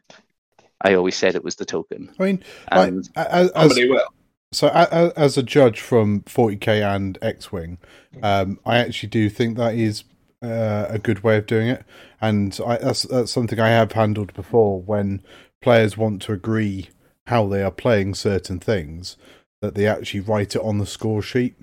I 0.80 0.94
always 0.94 1.14
said 1.16 1.35
it 1.35 1.44
was 1.44 1.56
the 1.56 1.64
token." 1.66 2.12
I 2.18 2.25
mean, 2.25 2.44
like, 2.71 2.88
And 2.88 3.09
as, 3.16 3.50
as, 3.50 3.50
Somebody 3.54 3.88
will. 3.88 4.06
so 4.52 4.68
a- 4.68 4.88
a- 4.90 5.12
as 5.18 5.37
a 5.37 5.42
judge 5.42 5.80
from 5.80 6.23
40k 6.23 6.82
and 6.82 7.18
X-wing, 7.21 7.78
um, 8.23 8.59
I 8.64 8.78
actually 8.78 9.11
do 9.11 9.28
think 9.28 9.56
that 9.59 9.75
is 9.75 10.04
uh, 10.42 10.87
a 10.88 10.99
good 10.99 11.22
way 11.22 11.37
of 11.37 11.46
doing 11.46 11.68
it, 11.68 11.84
and 12.20 12.58
I, 12.66 12.78
that's 12.78 13.02
that's 13.02 13.32
something 13.32 13.61
I 13.61 13.68
have 13.68 13.92
handled 13.92 14.34
before 14.34 14.80
when 14.80 15.22
players 15.61 15.96
want 15.96 16.22
to 16.22 16.32
agree 16.32 16.90
how 17.26 17.46
they 17.46 17.62
are 17.62 17.70
playing 17.70 18.14
certain 18.14 18.58
things 18.58 19.16
that 19.61 19.75
they 19.75 19.87
actually 19.87 20.20
write 20.20 20.56
it 20.56 20.62
on 20.62 20.78
the 20.78 20.87
score 20.87 21.22
sheet, 21.22 21.54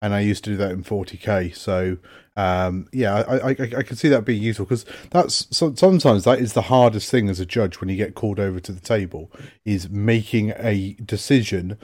and 0.00 0.14
I 0.14 0.20
used 0.20 0.44
to 0.44 0.50
do 0.50 0.56
that 0.58 0.70
in 0.70 0.84
40k. 0.84 1.54
So 1.56 1.98
um, 2.36 2.88
yeah, 2.92 3.14
I, 3.14 3.36
I 3.38 3.50
I 3.50 3.82
can 3.82 3.96
see 3.96 4.08
that 4.08 4.24
being 4.24 4.40
useful 4.40 4.64
because 4.64 4.86
that's 5.10 5.48
so, 5.50 5.74
sometimes 5.74 6.22
that 6.22 6.38
is 6.38 6.52
the 6.52 6.62
hardest 6.62 7.10
thing 7.10 7.28
as 7.28 7.40
a 7.40 7.46
judge 7.46 7.80
when 7.80 7.90
you 7.90 7.96
get 7.96 8.14
called 8.14 8.38
over 8.38 8.60
to 8.60 8.70
the 8.70 8.80
table 8.80 9.32
is 9.64 9.90
making 9.90 10.52
a 10.56 10.94
decision 11.04 11.76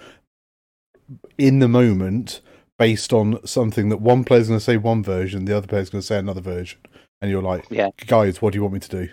in 1.36 1.58
the 1.58 1.66
moment 1.66 2.40
based 2.78 3.12
on 3.12 3.44
something 3.46 3.88
that 3.88 3.98
one 4.00 4.24
player's 4.24 4.48
going 4.48 4.58
to 4.58 4.64
say 4.64 4.76
one 4.76 5.02
version, 5.02 5.44
the 5.44 5.56
other 5.56 5.66
player's 5.66 5.90
going 5.90 6.00
to 6.00 6.06
say 6.06 6.18
another 6.18 6.40
version, 6.40 6.78
and 7.20 7.30
you're 7.30 7.42
like, 7.42 7.66
Yeah. 7.70 7.90
guys, 8.06 8.42
what 8.42 8.52
do 8.52 8.58
you 8.58 8.62
want 8.62 8.74
me 8.74 8.80
to 8.80 8.88
do? 8.88 9.08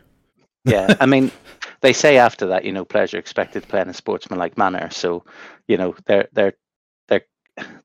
yeah, 0.66 0.96
I 1.00 1.06
mean, 1.08 1.32
they 1.82 1.94
say 1.94 2.18
after 2.18 2.46
that, 2.48 2.66
you 2.66 2.72
know, 2.72 2.86
players 2.86 3.14
are 3.14 3.18
expected 3.20 3.64
to 3.64 3.68
play 3.70 3.82
in 3.82 3.90
a 3.90 3.94
sportsmanlike 3.94 4.58
manner. 4.58 4.90
So, 4.92 5.24
you 5.68 5.78
know, 5.78 5.96
they're 6.06 6.28
they're 6.34 6.54
they're 7.08 7.26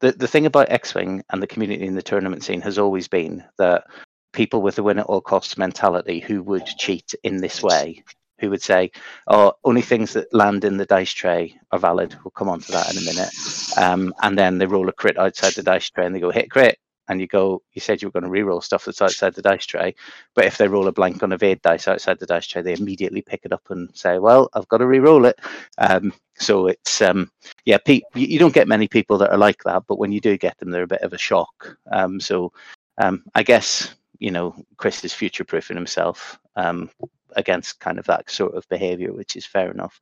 the 0.01 0.13
the 0.13 0.29
thing 0.29 0.47
about 0.47 0.71
X-wing 0.71 1.23
and 1.31 1.43
the 1.43 1.47
community 1.47 1.87
in 1.87 1.95
the 1.95 2.03
tournament 2.03 2.43
scene 2.45 2.61
has 2.63 2.79
always 2.79 3.09
been 3.09 3.45
that 3.59 3.85
people 4.33 4.61
with 4.61 4.79
a 4.79 4.83
win 4.83 4.99
at 4.99 5.07
all 5.07 5.21
costs 5.23 5.57
mentality 5.57 6.21
who 6.21 6.43
would 6.43 6.67
cheat 6.67 7.15
in 7.23 7.39
this 7.39 7.63
way, 7.63 8.03
who 8.41 8.51
would 8.51 8.63
say, 8.63 8.91
"Oh, 9.29 9.55
only 9.65 9.83
things 9.83 10.13
that 10.15 10.33
land 10.35 10.65
in 10.65 10.77
the 10.79 10.87
dice 10.87 11.13
tray 11.13 11.59
are 11.73 11.79
valid." 11.79 12.17
We'll 12.25 12.33
come 12.33 12.49
on 12.51 12.61
to 12.63 12.73
that 12.73 12.93
in 12.93 12.99
a 12.99 13.07
minute. 13.07 13.33
Um, 13.79 14.15
and 14.23 14.39
then 14.39 14.59
they 14.59 14.67
roll 14.67 14.89
a 14.89 14.93
crit 14.93 15.19
outside 15.19 15.55
the 15.55 15.63
dice 15.65 15.91
tray, 15.91 16.07
and 16.07 16.15
they 16.15 16.21
go 16.21 16.31
hit 16.31 16.51
crit, 16.51 16.79
and 17.09 17.21
you 17.21 17.27
go, 17.29 17.63
"You 17.75 17.81
said 17.83 18.03
you 18.03 18.09
were 18.09 18.13
going 18.13 18.25
to 18.25 18.31
re-roll 18.31 18.61
stuff 18.63 18.85
that's 18.87 19.03
outside 19.03 19.35
the 19.35 19.43
dice 19.43 19.67
tray," 19.67 19.95
but 20.35 20.47
if 20.47 20.59
they 20.59 20.69
roll 20.69 20.89
a 20.89 20.93
blank 20.93 21.23
on 21.23 21.33
a 21.33 21.37
evade 21.37 21.63
dice 21.63 21.89
outside 21.89 22.19
the 22.21 22.27
dice 22.27 22.47
tray, 22.49 22.63
they 22.63 22.75
immediately 22.75 23.23
pick 23.23 23.43
it 23.45 23.53
up 23.53 23.65
and 23.71 23.91
say, 23.97 24.19
"Well, 24.19 24.51
I've 24.55 24.69
got 24.69 24.79
to 24.79 24.87
re-roll 24.87 25.27
it." 25.27 25.41
Um, 25.79 26.13
so 26.37 26.69
it's 26.69 27.03
um, 27.03 27.31
yeah, 27.67 27.79
pe- 27.79 28.03
you 28.15 28.39
don't 28.39 28.55
get 28.55 28.69
many 28.69 28.89
people 28.89 29.19
that 29.19 29.31
are 29.33 29.39
like 29.39 29.63
that, 29.65 29.85
but 29.89 29.99
when 29.99 30.13
you 30.13 30.21
do 30.21 30.39
get 30.39 30.59
them, 30.59 30.71
they're 30.71 30.85
a 30.85 30.89
bit 30.89 31.03
of 31.03 31.13
a 31.15 31.19
shock. 31.19 31.77
Um, 31.93 32.21
so 32.21 32.53
um, 32.99 33.25
I 33.35 33.43
guess 33.45 33.95
you 34.21 34.31
know 34.33 34.55
Chris 34.79 35.05
is 35.05 35.15
future 35.15 35.45
proofing 35.45 35.77
himself 35.77 36.39
um, 36.57 36.91
against 37.35 37.81
kind 37.81 37.99
of 37.99 38.07
that 38.07 38.31
sort 38.31 38.55
of 38.55 38.69
behavior, 38.69 39.13
which 39.13 39.37
is 39.37 39.47
fair 39.47 39.71
enough. 39.71 40.01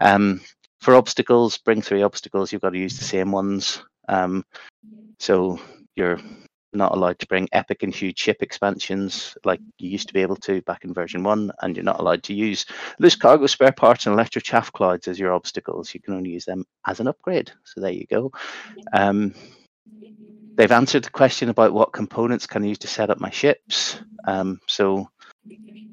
Um, 0.00 0.40
for 0.80 0.94
obstacles, 0.94 1.58
bring 1.58 1.82
three 1.82 2.02
obstacles. 2.02 2.52
You've 2.52 2.62
got 2.62 2.70
to 2.70 2.78
use 2.78 2.98
the 2.98 3.04
same 3.04 3.32
ones. 3.32 3.82
Um, 4.08 4.44
so 5.18 5.60
you're 5.96 6.20
not 6.72 6.94
allowed 6.94 7.18
to 7.18 7.26
bring 7.26 7.48
epic 7.52 7.82
and 7.82 7.94
huge 7.94 8.18
ship 8.18 8.38
expansions 8.42 9.36
like 9.44 9.60
you 9.78 9.90
used 9.90 10.06
to 10.08 10.14
be 10.14 10.22
able 10.22 10.36
to 10.36 10.60
back 10.62 10.84
in 10.84 10.94
version 10.94 11.22
one, 11.22 11.50
and 11.62 11.76
you're 11.76 11.84
not 11.84 12.00
allowed 12.00 12.22
to 12.24 12.34
use 12.34 12.66
loose 12.98 13.16
cargo 13.16 13.46
spare 13.46 13.72
parts 13.72 14.06
and 14.06 14.12
electro 14.12 14.40
chaff 14.40 14.72
clouds 14.72 15.08
as 15.08 15.18
your 15.18 15.32
obstacles. 15.32 15.92
You 15.94 16.00
can 16.00 16.14
only 16.14 16.30
use 16.30 16.44
them 16.44 16.64
as 16.86 17.00
an 17.00 17.08
upgrade. 17.08 17.50
So 17.64 17.80
there 17.80 17.92
you 17.92 18.06
go. 18.08 18.32
Um, 18.92 19.34
they've 20.54 20.72
answered 20.72 21.04
the 21.04 21.10
question 21.10 21.48
about 21.48 21.72
what 21.72 21.92
components 21.92 22.46
can 22.46 22.62
I 22.62 22.66
use 22.66 22.78
to 22.78 22.88
set 22.88 23.10
up 23.10 23.20
my 23.20 23.30
ships. 23.30 24.00
Um, 24.26 24.60
so 24.66 25.08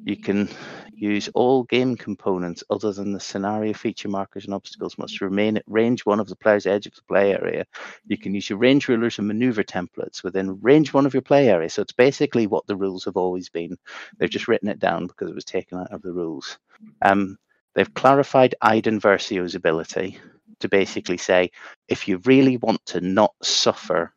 you 0.06 0.16
can 0.16 0.48
use 0.94 1.30
all 1.34 1.64
game 1.64 1.98
components 1.98 2.64
other 2.70 2.94
than 2.94 3.12
the 3.12 3.20
scenario 3.20 3.74
feature 3.74 4.08
markers 4.08 4.46
and 4.46 4.54
obstacles 4.54 5.00
must 5.00 5.20
remain 5.20 5.58
at 5.58 5.64
range 5.66 6.06
one 6.06 6.20
of 6.20 6.30
the 6.30 6.36
player's 6.36 6.68
edge 6.68 6.86
of 6.86 6.94
the 6.94 7.02
play 7.08 7.34
area. 7.34 7.66
You 8.06 8.16
can 8.16 8.36
use 8.36 8.48
your 8.48 8.60
range 8.60 8.88
rulers 8.88 9.18
and 9.18 9.28
maneuver 9.28 9.64
templates 9.64 10.24
within 10.24 10.62
range 10.62 10.94
one 10.94 11.08
of 11.08 11.14
your 11.16 11.24
play 11.24 11.50
area. 11.50 11.70
So 11.70 11.82
it's 11.82 11.92
basically 11.92 12.46
what 12.46 12.68
the 12.68 12.76
rules 12.76 13.04
have 13.06 13.18
always 13.18 13.50
been. 13.50 13.78
They've 14.18 14.30
just 14.30 14.48
written 14.48 14.70
it 14.70 14.78
down 14.78 15.08
because 15.08 15.28
it 15.28 15.36
was 15.36 15.44
taken 15.44 15.80
out 15.80 15.92
of 15.92 16.04
the 16.04 16.14
rules. 16.14 16.60
Um, 17.02 17.38
they've 17.74 17.94
clarified 17.96 18.54
Iden 18.62 19.00
Versio's 19.00 19.56
ability 19.56 20.20
to 20.60 20.70
basically 20.70 21.18
say 21.18 21.50
if 21.88 22.08
you 22.08 22.22
really 22.26 22.58
want 22.58 22.86
to 22.86 23.02
not 23.02 23.34
suffer, 23.42 24.14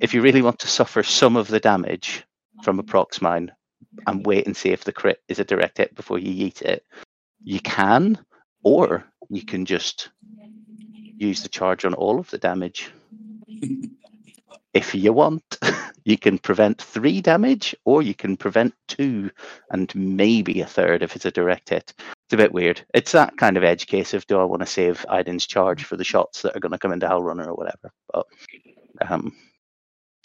if 0.00 0.14
you 0.14 0.22
really 0.22 0.42
want 0.42 0.58
to 0.60 0.68
suffer 0.68 1.02
some 1.02 1.36
of 1.36 1.48
the 1.48 1.60
damage 1.60 2.24
from 2.62 2.78
a 2.78 2.82
prox 2.82 3.20
mine 3.20 3.52
and 4.06 4.26
wait 4.26 4.46
and 4.46 4.56
see 4.56 4.70
if 4.70 4.84
the 4.84 4.92
crit 4.92 5.22
is 5.28 5.38
a 5.38 5.44
direct 5.44 5.78
hit 5.78 5.94
before 5.94 6.18
you 6.18 6.46
eat 6.46 6.62
it, 6.62 6.84
you 7.42 7.60
can, 7.60 8.18
or 8.62 9.04
you 9.28 9.44
can 9.44 9.64
just 9.64 10.10
use 11.16 11.42
the 11.42 11.48
charge 11.48 11.84
on 11.84 11.94
all 11.94 12.18
of 12.18 12.30
the 12.30 12.38
damage. 12.38 12.90
if 14.74 14.94
you 14.94 15.12
want, 15.12 15.58
you 16.04 16.18
can 16.18 16.38
prevent 16.38 16.80
three 16.80 17.20
damage, 17.20 17.74
or 17.84 18.02
you 18.02 18.14
can 18.14 18.36
prevent 18.36 18.74
two 18.88 19.30
and 19.70 19.94
maybe 19.94 20.60
a 20.60 20.66
third 20.66 21.02
if 21.02 21.16
it's 21.16 21.24
a 21.26 21.30
direct 21.30 21.68
hit. 21.68 21.94
It's 21.98 22.32
a 22.32 22.36
bit 22.36 22.52
weird. 22.52 22.84
It's 22.94 23.12
that 23.12 23.36
kind 23.36 23.56
of 23.56 23.64
edge 23.64 23.86
case 23.86 24.14
of 24.14 24.26
do 24.26 24.38
I 24.38 24.44
want 24.44 24.62
to 24.62 24.66
save 24.66 25.04
Iden's 25.08 25.46
charge 25.46 25.84
for 25.84 25.96
the 25.96 26.04
shots 26.04 26.42
that 26.42 26.56
are 26.56 26.60
going 26.60 26.72
to 26.72 26.78
come 26.78 26.92
into 26.92 27.06
Hellrunner 27.06 27.46
or 27.46 27.54
whatever. 27.54 27.92
But 28.12 28.26
um, 29.08 29.34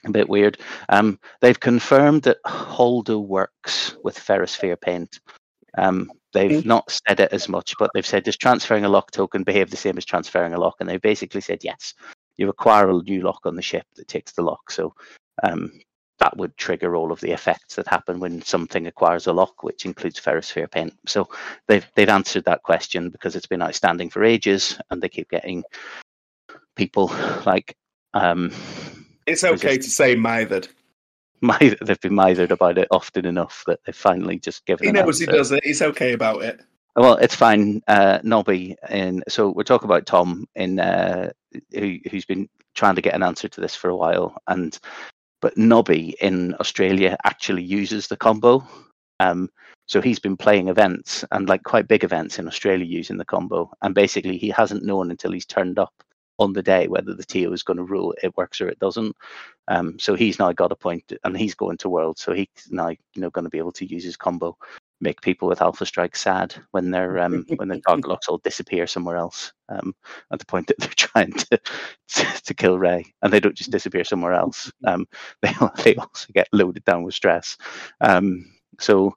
a 0.06 0.12
bit 0.12 0.30
weird. 0.30 0.58
Um, 0.90 1.20
they've 1.42 1.60
confirmed 1.60 2.24
that 2.24 2.38
Holdo 2.46 3.26
works 3.26 3.96
with 4.04 4.18
Ferrosphere 4.18 4.80
paint. 4.80 5.20
Um, 5.78 6.12
they've 6.34 6.66
not 6.66 6.92
said 7.08 7.20
it 7.20 7.34
as 7.34 7.50
much, 7.50 7.74
but 7.80 7.92
they've 7.94 8.06
said 8.06 8.24
does 8.24 8.38
transferring 8.38 8.86
a 8.86 8.90
lock 8.90 9.12
token 9.12 9.44
behave 9.44 9.70
the 9.70 9.78
same 9.78 9.98
as 9.98 10.06
transferring 10.06 10.54
a 10.54 10.60
lock? 10.60 10.76
And 10.80 10.90
they've 10.90 11.02
basically 11.02 11.42
said 11.42 11.64
yes. 11.64 11.94
You 12.38 12.50
acquire 12.50 12.90
a 12.90 13.02
new 13.04 13.22
lock 13.22 13.42
on 13.46 13.56
the 13.56 13.62
ship 13.62 13.86
that 13.96 14.08
takes 14.08 14.32
the 14.34 14.44
lock. 14.44 14.72
So 14.72 14.94
um, 15.44 15.72
that 16.20 16.36
would 16.38 16.58
trigger 16.58 16.96
all 16.96 17.12
of 17.12 17.20
the 17.20 17.32
effects 17.32 17.76
that 17.76 17.88
happen 17.88 18.20
when 18.20 18.42
something 18.42 18.88
acquires 18.88 19.28
a 19.28 19.34
lock, 19.34 19.64
which 19.64 19.86
includes 19.86 20.20
Ferrosphere 20.20 20.70
paint. 20.70 20.94
So 21.06 21.30
they've 21.68 21.86
they've 21.96 22.10
answered 22.10 22.46
that 22.46 22.64
question 22.64 23.10
because 23.10 23.36
it's 23.36 23.48
been 23.48 23.62
outstanding 23.62 24.10
for 24.10 24.24
ages, 24.24 24.80
and 24.90 25.02
they 25.02 25.10
keep 25.10 25.30
getting 25.30 25.64
people 26.76 27.12
like 27.46 27.76
um, 28.14 28.52
It's 29.28 29.44
okay 29.44 29.78
to 29.78 29.90
say 29.90 30.16
mithered. 30.16 30.68
mi- 31.42 31.76
they've 31.82 32.00
been 32.00 32.16
mithered 32.16 32.52
about 32.52 32.78
it 32.78 32.88
often 32.92 33.26
enough 33.26 33.64
that 33.68 33.80
they've 33.86 33.96
finally 33.96 34.40
just 34.40 34.66
given. 34.66 34.88
He 34.88 34.92
knows 34.92 35.20
he 35.20 35.26
does 35.26 35.52
it. 35.52 35.64
He's 35.64 35.82
okay 35.82 36.14
about 36.14 36.42
it. 36.42 36.62
Well, 36.96 37.16
it's 37.18 37.36
fine. 37.36 37.84
Uh, 37.88 38.20
Nobby, 38.24 38.76
in 38.90 39.24
so 39.28 39.52
we're 39.52 39.64
talking 39.64 39.86
about 39.86 40.08
Tom 40.08 40.48
in 40.56 40.80
uh, 40.80 41.32
who 41.74 41.98
who's 42.10 42.26
been 42.26 42.50
trying 42.74 42.96
to 42.96 43.02
get 43.02 43.14
an 43.14 43.22
answer 43.22 43.48
to 43.48 43.62
this 43.62 43.76
for 43.76 43.90
a 43.90 43.96
while, 43.96 44.36
and 44.48 44.80
but 45.42 45.58
Nobby 45.58 46.16
in 46.22 46.56
Australia 46.60 47.16
actually 47.24 47.64
uses 47.64 48.08
the 48.08 48.18
combo. 48.18 48.66
Um, 49.20 49.50
so 49.86 50.02
he's 50.02 50.20
been 50.20 50.38
playing 50.38 50.70
events 50.70 51.24
and 51.32 51.48
like 51.48 51.64
quite 51.64 51.88
big 51.88 52.04
events 52.04 52.40
in 52.40 52.48
Australia 52.48 52.86
using 52.86 53.18
the 53.18 53.26
combo, 53.26 53.70
and 53.84 53.94
basically 53.94 54.38
he 54.38 54.50
hasn't 54.50 54.84
known 54.84 55.12
until 55.12 55.32
he's 55.32 55.46
turned 55.46 55.78
up 55.78 55.94
on 56.40 56.54
the 56.54 56.64
day 56.64 56.88
whether 56.88 57.14
the 57.14 57.26
TO 57.26 57.52
is 57.54 57.64
going 57.64 57.78
to 57.78 57.84
rule 57.84 58.14
it 58.24 58.36
works 58.38 58.62
or 58.62 58.70
it 58.70 58.80
doesn't. 58.80 59.16
Um, 59.68 60.00
so 60.00 60.16
he's 60.16 60.40
now 60.40 60.52
got 60.54 60.72
a 60.72 60.76
point, 60.76 61.12
and 61.24 61.38
he's 61.38 61.56
going 61.56 61.78
to 61.78 61.90
World, 61.90 62.18
so 62.18 62.34
he's 62.34 62.48
now 62.70 62.90
you 62.90 62.98
know 63.18 63.30
going 63.30 63.44
to 63.44 63.50
be 63.50 63.58
able 63.58 63.74
to 63.74 63.86
use 63.86 64.04
his 64.04 64.18
combo 64.18 64.58
make 65.02 65.22
people 65.22 65.48
with 65.48 65.62
Alpha 65.62 65.86
Strike 65.86 66.16
sad 66.16 66.56
when 66.72 66.92
their 66.92 67.20
um, 67.20 67.46
when 67.58 67.68
their 67.68 67.80
target 67.88 68.08
locks 68.08 68.28
all 68.28 68.40
disappear 68.40 68.88
somewhere 68.88 69.18
else 69.18 69.52
um, 69.70 69.94
at 70.32 70.40
the 70.40 70.46
point 70.46 70.68
that 70.68 70.78
they're 70.80 70.90
trying 70.96 71.32
to, 71.34 71.60
to 72.10 72.26
to 72.44 72.54
kill 72.54 72.80
Ray, 72.80 73.06
and 73.22 73.32
they 73.32 73.40
don't 73.40 73.56
just 73.56 73.72
disappear 73.72 74.04
somewhere 74.04 74.34
else. 74.34 74.72
Um, 74.86 75.08
they 75.42 75.54
they 75.84 75.96
also 75.96 76.28
get 76.34 76.48
loaded 76.52 76.84
down 76.86 77.04
with 77.04 77.16
stress. 77.16 77.58
Um, 78.02 78.46
so 78.80 79.16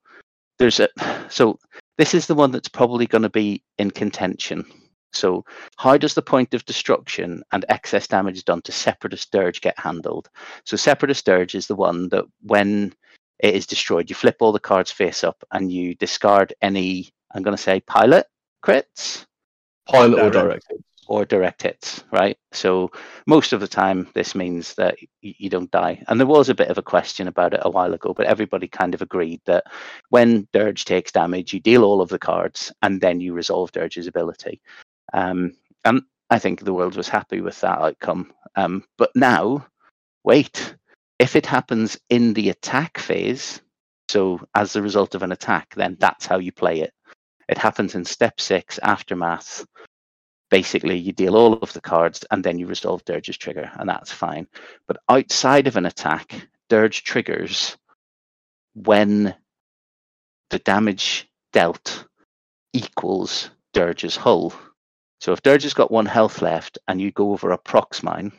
there's 0.59 0.81
a 0.81 0.89
so 1.29 1.59
this 1.99 2.15
is 2.15 2.27
the 2.27 2.35
one 2.35 2.51
that's 2.51 2.69
probably 2.69 3.07
going 3.07 3.23
to 3.23 3.31
be 3.31 3.63
in 3.79 3.91
contention. 3.91 4.65
So 5.13 5.45
how 5.77 5.97
does 5.97 6.15
the 6.15 6.23
point 6.23 6.55
of 6.55 6.65
destruction 6.65 7.43
and 7.53 7.65
excess 7.69 8.07
damage 8.07 8.45
done 8.45 8.63
to 8.63 8.73
Separatist 8.73 9.31
Dirge 9.33 9.61
get 9.61 9.79
handled? 9.79 10.29
So 10.65 10.77
Separatist 10.77 11.27
Dirge 11.27 11.55
is 11.55 11.67
the 11.67 11.77
one 11.77 12.09
that 12.11 12.25
when 12.43 12.93
it 13.41 13.55
is 13.55 13.67
destroyed. 13.67 14.11
You 14.11 14.17
flip 14.17 14.37
all 14.41 14.53
the 14.53 14.61
cards 14.61 14.91
face 14.91 15.25
up 15.25 15.43
and 15.51 15.73
you 15.73 15.95
discard 15.95 16.53
any, 16.63 17.09
I'm 17.35 17.43
going 17.43 17.57
to 17.57 17.63
say 17.63 17.81
pilot 17.81 18.27
crits 18.65 19.25
Pilot 19.87 20.19
or 20.21 20.31
Direct. 20.31 20.33
directed. 20.33 20.85
or 21.09 21.25
direct 21.25 21.63
hits, 21.63 22.05
right? 22.13 22.37
So 22.53 22.91
most 23.27 23.53
of 23.53 23.61
the 23.61 23.67
time, 23.67 24.09
this 24.15 24.35
means 24.35 24.75
that 24.75 24.97
you 25.23 25.51
don't 25.51 25.71
die. 25.71 26.05
And 26.07 26.21
there 26.21 26.27
was 26.27 26.49
a 26.49 26.55
bit 26.55 26.69
of 26.69 26.79
a 26.79 26.83
question 26.83 27.27
about 27.27 27.55
it 27.55 27.61
a 27.65 27.71
while 27.71 27.93
ago, 27.95 28.15
but 28.15 28.27
everybody 28.27 28.69
kind 28.69 28.95
of 28.95 29.03
agreed 29.03 29.41
that 29.47 29.65
when 30.11 30.47
Dirge 30.53 30.85
takes 30.85 31.11
damage, 31.11 31.53
you 31.53 31.59
deal 31.61 31.83
all 31.83 32.01
of 32.01 32.11
the 32.11 32.19
cards 32.19 32.73
and 32.83 33.01
then 33.01 33.21
you 33.21 33.33
resolve 33.33 33.73
Dirge's 33.73 34.07
ability. 34.07 34.61
Um, 35.13 35.55
and 35.85 36.03
I 36.31 36.39
think 36.39 36.61
the 36.61 36.75
world 36.75 36.97
was 36.97 37.09
happy 37.09 37.41
with 37.41 37.61
that 37.61 37.79
outcome. 37.79 38.33
Um, 38.57 38.85
but 38.99 39.11
now, 39.15 39.67
wait, 40.25 40.75
if 41.19 41.37
it 41.37 41.47
happens 41.47 41.99
in 42.09 42.35
the 42.35 42.51
attack 42.51 42.99
phase, 42.99 43.61
so 44.09 44.41
as 44.55 44.75
a 44.75 44.83
result 44.83 45.15
of 45.15 45.23
an 45.23 45.33
attack, 45.33 45.75
then 45.75 45.97
that's 46.01 46.27
how 46.27 46.39
you 46.39 46.53
play 46.53 46.81
it. 46.81 46.93
It 47.49 47.59
happens 47.59 47.95
in 47.95 48.05
step 48.05 48.41
six, 48.41 48.79
aftermath. 48.83 49.67
Basically, 50.51 50.97
you 50.97 51.13
deal 51.13 51.37
all 51.37 51.55
of 51.55 51.73
the 51.73 51.81
cards 51.81 52.25
and 52.31 52.43
then 52.43 52.59
you 52.59 52.67
resolve 52.67 53.05
Dirge's 53.05 53.37
trigger, 53.37 53.71
and 53.79 53.89
that's 53.89 54.13
fine. 54.13 54.47
But 54.87 54.99
outside 55.09 55.67
of 55.67 55.77
an 55.77 55.87
attack, 55.87 56.49
Dirge 56.69 57.03
triggers 57.05 57.77
when 58.75 59.35
the 60.51 60.59
damage 60.61 61.29
dealt 61.53 62.07
equals 62.73 63.51
Dirge's 63.73 64.17
hull. 64.17 64.53
So 65.21 65.33
if 65.33 65.43
Dirge 65.43 65.65
has 65.65 65.75
got 65.75 65.91
one 65.91 66.07
health 66.07 66.43
left 66.43 66.79
and 66.89 67.01
you 67.01 67.11
go 67.11 67.33
over 67.33 67.51
a 67.51 67.59
prox 67.59 68.03
mine 68.03 68.33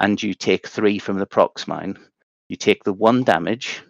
and 0.00 0.22
you 0.22 0.34
take 0.34 0.66
three 0.66 0.98
from 0.98 1.18
the 1.18 1.26
prox 1.26 1.68
mine, 1.68 1.98
you 2.48 2.56
take 2.56 2.84
the 2.84 2.92
one 2.92 3.24
damage, 3.24 3.82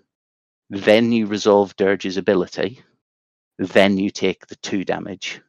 then 0.71 1.12
you 1.12 1.26
resolve 1.26 1.76
Dirge's 1.76 2.16
ability, 2.16 2.82
then 3.59 3.99
you 3.99 4.11
take 4.11 4.47
the 4.47 4.56
two 4.56 4.85
damage. 4.85 5.40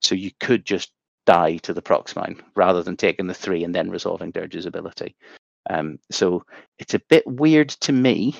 So 0.00 0.14
you 0.14 0.30
could 0.40 0.64
just 0.64 0.90
die 1.26 1.58
to 1.58 1.72
the 1.72 1.82
prox 1.82 2.16
mine 2.16 2.42
rather 2.56 2.82
than 2.82 2.96
taking 2.96 3.26
the 3.26 3.34
three 3.34 3.64
and 3.64 3.74
then 3.74 3.90
resolving 3.90 4.30
Dirge's 4.30 4.66
ability. 4.66 5.14
Um, 5.70 5.98
so 6.10 6.44
it's 6.78 6.94
a 6.94 7.02
bit 7.08 7.26
weird 7.26 7.68
to 7.68 7.92
me 7.92 8.34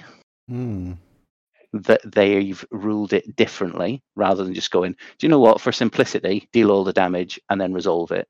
Hmm. 0.48 0.92
That 1.72 2.00
they've 2.04 2.64
ruled 2.70 3.12
it 3.12 3.34
differently 3.36 4.02
rather 4.14 4.44
than 4.44 4.54
just 4.54 4.70
going, 4.70 4.92
do 4.92 5.26
you 5.26 5.28
know 5.28 5.38
what, 5.38 5.60
for 5.60 5.72
simplicity, 5.72 6.48
deal 6.52 6.70
all 6.70 6.84
the 6.84 6.92
damage 6.92 7.40
and 7.48 7.60
then 7.60 7.72
resolve 7.72 8.10
it. 8.12 8.28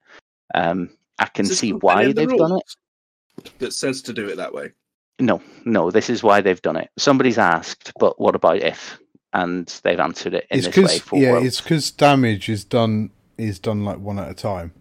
Um, 0.55 0.91
I 1.19 1.27
can 1.27 1.47
Is 1.47 1.59
see 1.59 1.73
why 1.73 2.07
the 2.07 2.13
they've 2.13 2.37
done 2.37 2.59
it. 2.59 3.53
That 3.59 3.73
says 3.73 4.03
to 4.03 4.13
do 4.13 4.29
it 4.29 4.37
that 4.37 4.53
way. 4.55 4.73
No, 5.19 5.43
no, 5.65 5.91
this 5.91 6.11
is 6.11 6.23
why 6.23 6.41
they've 6.41 6.63
done 6.63 6.77
it. 6.77 6.91
Somebody's 6.99 7.39
asked, 7.39 7.93
but 7.99 8.21
what 8.21 8.35
about 8.35 8.59
if? 8.59 8.99
And 9.33 9.67
they've 9.83 10.01
answered 10.01 10.35
it 10.35 10.47
in 10.51 10.59
It's 10.59 10.67
this 10.67 10.77
way 10.77 10.83
because 10.83 10.99
for 11.01 11.19
yeah, 11.19 11.33
worlds. 11.33 11.47
it's 11.47 11.61
because 11.61 11.91
damage 11.91 12.49
is 12.49 12.65
done 12.65 13.11
is 13.39 13.59
done 13.59 13.85
like 13.85 13.99
one 13.99 14.19
at 14.19 14.31
a 14.31 14.35
time. 14.35 14.73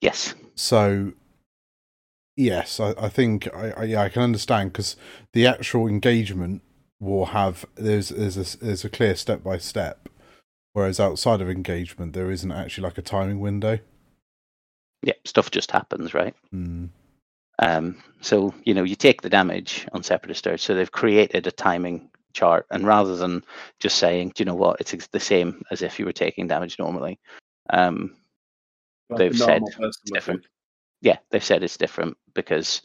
Yes. 0.00 0.34
So 0.54 1.12
yes, 2.36 2.80
I, 2.80 2.94
I 2.98 3.08
think 3.08 3.46
I, 3.54 3.70
I 3.72 3.84
yeah 3.84 4.02
I 4.02 4.08
can 4.08 4.22
understand 4.22 4.72
because 4.72 4.96
the 5.32 5.46
actual 5.46 5.86
engagement 5.86 6.62
will 7.00 7.26
have 7.26 7.64
there's 7.76 8.10
there's 8.10 8.36
a 8.36 8.58
there's 8.58 8.84
a 8.84 8.90
clear 8.90 9.16
step 9.16 9.42
by 9.42 9.58
step, 9.58 10.08
whereas 10.74 11.00
outside 11.00 11.40
of 11.40 11.48
engagement 11.50 12.12
there 12.12 12.30
isn't 12.30 12.52
actually 12.52 12.84
like 12.84 12.98
a 12.98 13.02
timing 13.02 13.40
window. 13.40 13.78
Yeah, 15.02 15.14
stuff 15.24 15.50
just 15.50 15.70
happens, 15.70 16.12
right? 16.12 16.34
Hmm. 16.50 16.86
Um, 17.58 18.02
so 18.20 18.54
you 18.64 18.74
know, 18.74 18.82
you 18.84 18.96
take 18.96 19.22
the 19.22 19.30
damage 19.30 19.86
on 19.92 20.02
Separatist 20.02 20.44
Dirge. 20.44 20.60
So 20.62 20.74
they've 20.74 20.92
created 20.92 21.46
a 21.46 21.50
timing 21.52 22.10
chart, 22.32 22.66
and 22.70 22.86
rather 22.86 23.16
than 23.16 23.42
just 23.80 23.96
saying, 23.98 24.32
"Do 24.34 24.42
you 24.42 24.44
know 24.46 24.54
what? 24.54 24.80
It's 24.80 25.06
the 25.08 25.20
same 25.20 25.62
as 25.70 25.82
if 25.82 25.98
you 25.98 26.04
were 26.04 26.12
taking 26.12 26.46
damage 26.46 26.78
normally," 26.78 27.18
um, 27.70 28.16
Like 29.08 29.18
They've 29.18 29.36
said 29.38 29.62
normal 29.62 29.68
person 29.70 30.02
would 30.06 30.14
different. 30.14 30.42
do. 30.42 30.48
yeah, 31.02 31.16
they've 31.30 31.42
said 31.44 31.62
it's 31.62 31.76
different 31.76 32.16
because 32.34 32.82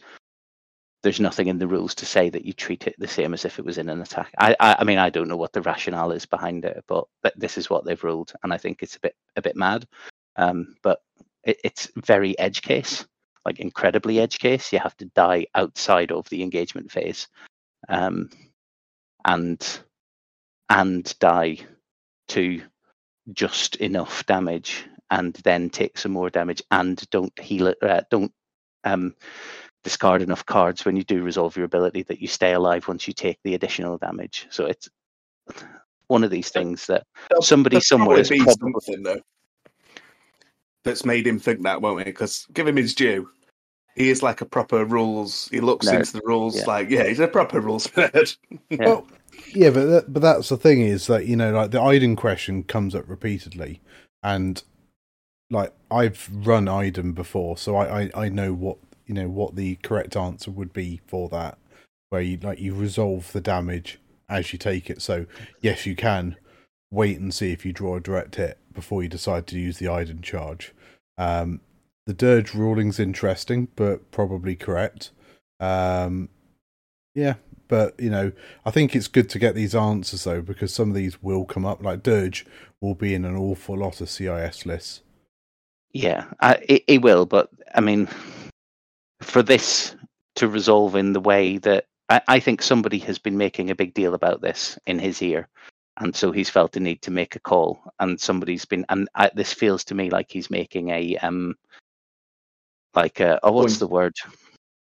there's 1.02 1.20
nothing 1.20 1.48
in 1.48 1.58
the 1.58 1.68
rules 1.68 1.94
to 1.96 2.06
say 2.06 2.30
that 2.30 2.44
you 2.44 2.52
treat 2.52 2.86
it 2.86 2.94
the 2.98 3.06
same 3.08 3.34
as 3.34 3.44
if 3.44 3.58
it 3.58 3.64
was 3.64 3.78
in 3.78 3.88
an 3.88 4.00
attack. 4.00 4.32
I, 4.38 4.56
I, 4.58 4.76
I 4.80 4.84
mean, 4.84 4.98
I 4.98 5.10
don't 5.10 5.28
know 5.28 5.36
what 5.36 5.52
the 5.52 5.62
rationale 5.62 6.12
is 6.12 6.26
behind 6.26 6.64
it, 6.64 6.84
but 6.88 7.04
th- 7.22 7.34
this 7.36 7.58
is 7.58 7.70
what 7.70 7.84
they've 7.84 8.02
ruled, 8.02 8.32
and 8.42 8.52
I 8.52 8.58
think 8.58 8.82
it's 8.82 8.96
a 8.96 9.00
bit 9.00 9.14
a 9.36 9.42
bit 9.42 9.56
mad. 9.56 9.86
Um, 10.36 10.74
but 10.82 11.00
it, 11.44 11.58
it's 11.64 11.90
very 11.96 12.38
edge 12.38 12.62
case, 12.62 13.06
like 13.44 13.60
incredibly 13.60 14.20
edge 14.20 14.38
case. 14.38 14.72
You 14.72 14.78
have 14.80 14.96
to 14.98 15.06
die 15.14 15.46
outside 15.54 16.12
of 16.12 16.28
the 16.28 16.42
engagement 16.42 16.90
phase, 16.90 17.28
um, 17.88 18.30
and 19.24 19.80
and 20.68 21.18
die 21.20 21.58
to 22.28 22.62
just 23.32 23.76
enough 23.76 24.26
damage, 24.26 24.86
and 25.10 25.34
then 25.44 25.70
take 25.70 25.98
some 25.98 26.12
more 26.12 26.30
damage, 26.30 26.62
and 26.70 27.08
don't 27.10 27.38
heal 27.38 27.68
it. 27.68 27.78
Uh, 27.82 28.02
don't 28.10 28.32
um, 28.84 29.14
discard 29.86 30.20
enough 30.20 30.44
cards 30.44 30.84
when 30.84 30.96
you 30.96 31.04
do 31.04 31.22
resolve 31.22 31.56
your 31.56 31.64
ability 31.64 32.02
that 32.02 32.20
you 32.20 32.26
stay 32.26 32.54
alive 32.54 32.88
once 32.88 33.06
you 33.06 33.14
take 33.14 33.38
the 33.44 33.54
additional 33.54 33.96
damage. 33.98 34.48
So 34.50 34.66
it's 34.66 34.88
one 36.08 36.24
of 36.24 36.30
these 36.32 36.48
things 36.48 36.88
that 36.88 37.06
There'll- 37.30 37.40
somebody 37.42 37.74
there'll 37.74 37.82
somewhere 37.82 38.18
is 38.18 38.26
probably 38.26 38.44
probably 38.46 38.72
something 38.80 39.02
though 39.04 39.20
that's 40.82 41.04
made 41.04 41.24
him 41.24 41.38
think 41.38 41.62
that, 41.62 41.80
won't 41.80 42.00
it? 42.00 42.06
Because 42.06 42.46
give 42.52 42.66
him 42.66 42.74
his 42.76 42.96
due. 42.96 43.28
He 43.94 44.10
is 44.10 44.24
like 44.24 44.40
a 44.40 44.44
proper 44.44 44.84
rules. 44.84 45.48
He 45.52 45.60
looks 45.60 45.86
Nerd. 45.86 46.00
into 46.00 46.14
the 46.14 46.22
rules 46.24 46.56
Yeah. 46.56 46.64
like, 46.66 46.90
yeah, 46.90 47.04
he's 47.06 47.20
a 47.20 47.28
proper 47.28 47.60
rules 47.60 47.86
nerd. 47.96 48.36
Yeah. 48.68 48.86
Well, 48.86 49.06
yeah, 49.54 49.70
but 49.70 49.84
that, 49.86 50.12
but 50.12 50.20
that's 50.22 50.48
the 50.48 50.56
thing 50.56 50.80
is 50.80 51.06
that 51.06 51.26
you 51.26 51.36
know, 51.36 51.52
like 51.52 51.70
the 51.70 51.80
Iden 51.80 52.16
question 52.16 52.64
comes 52.64 52.92
up 52.96 53.04
repeatedly, 53.08 53.80
and 54.24 54.64
like 55.48 55.72
I've 55.92 56.28
run 56.32 56.66
Iden 56.66 57.12
before, 57.12 57.56
so 57.56 57.76
I, 57.76 58.02
I 58.02 58.10
I 58.24 58.28
know 58.28 58.52
what 58.52 58.78
you 59.06 59.14
know 59.14 59.28
what 59.28 59.56
the 59.56 59.76
correct 59.76 60.16
answer 60.16 60.50
would 60.50 60.72
be 60.72 61.00
for 61.06 61.28
that, 61.30 61.58
where 62.10 62.20
you 62.20 62.38
like 62.42 62.60
you 62.60 62.74
resolve 62.74 63.32
the 63.32 63.40
damage 63.40 63.98
as 64.28 64.52
you 64.52 64.58
take 64.58 64.90
it. 64.90 65.00
So 65.02 65.26
yes, 65.60 65.86
you 65.86 65.94
can 65.96 66.36
wait 66.90 67.18
and 67.18 67.32
see 67.32 67.52
if 67.52 67.64
you 67.64 67.72
draw 67.72 67.96
a 67.96 68.00
direct 68.00 68.36
hit 68.36 68.58
before 68.72 69.02
you 69.02 69.08
decide 69.08 69.46
to 69.48 69.58
use 69.58 69.78
the 69.78 69.88
Iden 69.88 70.22
charge. 70.22 70.72
Um, 71.18 71.60
the 72.06 72.14
Dirge 72.14 72.54
ruling's 72.54 73.00
interesting, 73.00 73.68
but 73.74 74.10
probably 74.10 74.54
correct. 74.54 75.10
Um, 75.58 76.28
yeah, 77.14 77.34
but 77.68 77.98
you 77.98 78.10
know, 78.10 78.32
I 78.64 78.70
think 78.70 78.94
it's 78.94 79.08
good 79.08 79.28
to 79.30 79.38
get 79.38 79.54
these 79.54 79.74
answers 79.74 80.24
though, 80.24 80.42
because 80.42 80.72
some 80.72 80.90
of 80.90 80.94
these 80.94 81.22
will 81.22 81.44
come 81.44 81.66
up. 81.66 81.82
Like 81.82 82.02
Dirge 82.02 82.46
will 82.80 82.94
be 82.94 83.14
in 83.14 83.24
an 83.24 83.36
awful 83.36 83.76
lot 83.78 84.00
of 84.00 84.10
CIS 84.10 84.66
lists. 84.66 85.02
Yeah, 85.92 86.26
I, 86.40 86.54
it, 86.68 86.84
it 86.86 87.02
will, 87.02 87.26
but 87.26 87.48
I 87.74 87.80
mean, 87.80 88.08
for 89.20 89.42
this 89.42 89.96
to 90.36 90.48
resolve 90.48 90.96
in 90.96 91.12
the 91.12 91.20
way 91.20 91.58
that 91.58 91.86
I, 92.08 92.20
I 92.28 92.40
think 92.40 92.62
somebody 92.62 92.98
has 93.00 93.18
been 93.18 93.36
making 93.36 93.70
a 93.70 93.74
big 93.74 93.94
deal 93.94 94.14
about 94.14 94.40
this 94.40 94.78
in 94.86 94.98
his 94.98 95.22
ear, 95.22 95.48
and 95.98 96.14
so 96.14 96.30
he's 96.30 96.50
felt 96.50 96.72
the 96.72 96.80
need 96.80 97.02
to 97.02 97.10
make 97.10 97.36
a 97.36 97.40
call, 97.40 97.82
and 97.98 98.20
somebody's 98.20 98.64
been, 98.64 98.84
and 98.88 99.08
I, 99.14 99.30
this 99.34 99.52
feels 99.52 99.84
to 99.84 99.94
me 99.94 100.10
like 100.10 100.30
he's 100.30 100.50
making 100.50 100.90
a 100.90 101.16
um, 101.18 101.54
like 102.94 103.20
a 103.20 103.38
oh, 103.42 103.52
what's 103.52 103.78
the 103.78 103.86
word? 103.86 104.14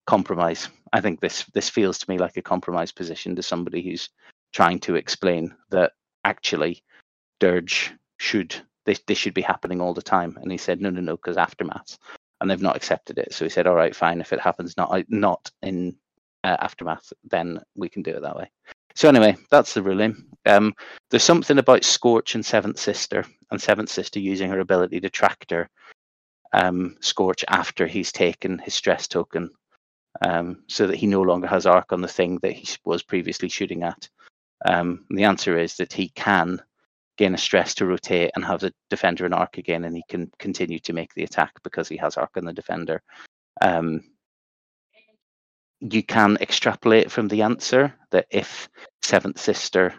Compromise. 0.07 0.69
I 0.93 1.01
think 1.01 1.21
this 1.21 1.45
this 1.55 1.69
feels 1.69 1.99
to 1.99 2.11
me 2.11 2.19
like 2.19 2.37
a 2.37 2.43
compromise 2.43 2.93
position 2.93 3.37
to 3.37 3.43
somebody 3.43 3.83
who's 3.83 4.09
trying 4.53 4.81
to 4.81 4.97
explain 4.97 5.55
that 5.71 5.93
actually 6.25 6.83
Dirge 7.39 7.93
should 8.19 8.55
this 8.87 9.01
this 9.07 9.19
should 9.19 9.35
be 9.35 9.43
happening 9.43 9.81
all 9.81 9.95
the 9.95 10.03
time. 10.03 10.37
And 10.43 10.51
he 10.51 10.59
said, 10.59 10.81
no, 10.81 10.91
no, 10.91 11.01
no, 11.01 11.17
because 11.17 11.37
aftermath, 11.37 11.99
and 12.41 12.51
they've 12.51 12.63
not 12.63 12.77
accepted 12.77 13.19
it. 13.19 13.33
So 13.33 13.45
he 13.45 13.51
said, 13.51 13.67
all 13.67 13.75
right, 13.75 13.95
fine. 13.95 14.21
If 14.21 14.33
it 14.33 14.41
happens 14.41 14.77
not 14.77 15.05
not 15.09 15.51
in 15.63 15.97
uh, 16.45 16.57
aftermath, 16.61 17.13
then 17.31 17.61
we 17.77 17.89
can 17.89 18.03
do 18.03 18.13
it 18.13 18.23
that 18.23 18.37
way. 18.37 18.51
So 18.95 19.09
anyway, 19.09 19.37
that's 19.51 19.75
the 19.75 19.83
ruling. 19.83 20.25
Um, 20.47 20.75
there's 21.11 21.23
something 21.23 21.59
about 21.59 21.85
Scorch 21.85 22.35
and 22.35 22.45
Seventh 22.45 22.79
Sister, 22.79 23.25
and 23.51 23.61
Seventh 23.61 23.89
Sister 23.89 24.19
using 24.19 24.51
her 24.51 24.61
ability 24.61 25.01
to 25.01 25.11
tractor 25.11 25.69
um, 26.53 26.97
Scorch 27.01 27.45
after 27.49 27.87
he's 27.87 28.11
taken 28.11 28.59
his 28.59 28.75
stress 28.75 29.07
token, 29.07 29.51
um, 30.23 30.65
so 30.67 30.87
that 30.87 30.97
he 30.97 31.07
no 31.07 31.23
longer 31.23 31.47
has 31.47 31.67
arc 31.67 31.93
on 31.93 32.01
the 32.01 32.09
thing 32.09 32.39
that 32.43 32.53
he 32.53 32.67
was 32.85 33.03
previously 33.03 33.49
shooting 33.49 33.85
at. 33.85 34.09
Um, 34.65 35.05
the 35.11 35.25
answer 35.25 35.57
is 35.57 35.77
that 35.77 35.93
he 35.93 36.09
can 36.11 36.61
gain 37.21 37.35
a 37.35 37.39
stress 37.39 37.75
to 37.75 37.85
rotate 37.85 38.31
and 38.35 38.43
have 38.47 38.61
the 38.61 38.73
defender 38.89 39.27
an 39.27 39.35
arc 39.35 39.59
again, 39.59 39.85
and 39.85 39.95
he 39.95 40.03
can 40.09 40.31
continue 40.39 40.79
to 40.79 40.95
make 40.95 41.13
the 41.13 41.23
attack 41.23 41.53
because 41.63 41.87
he 41.87 41.99
has 41.99 42.17
arc 42.17 42.31
on 42.39 42.47
the 42.47 42.53
defender. 42.55 43.03
Um, 43.61 44.01
you 45.81 46.03
can 46.03 46.39
extrapolate 46.41 47.11
from 47.11 47.29
the 47.29 47.43
answer 47.43 47.93
that 48.11 48.25
if 48.31 48.71
Seventh 49.03 49.39
Sister 49.39 49.93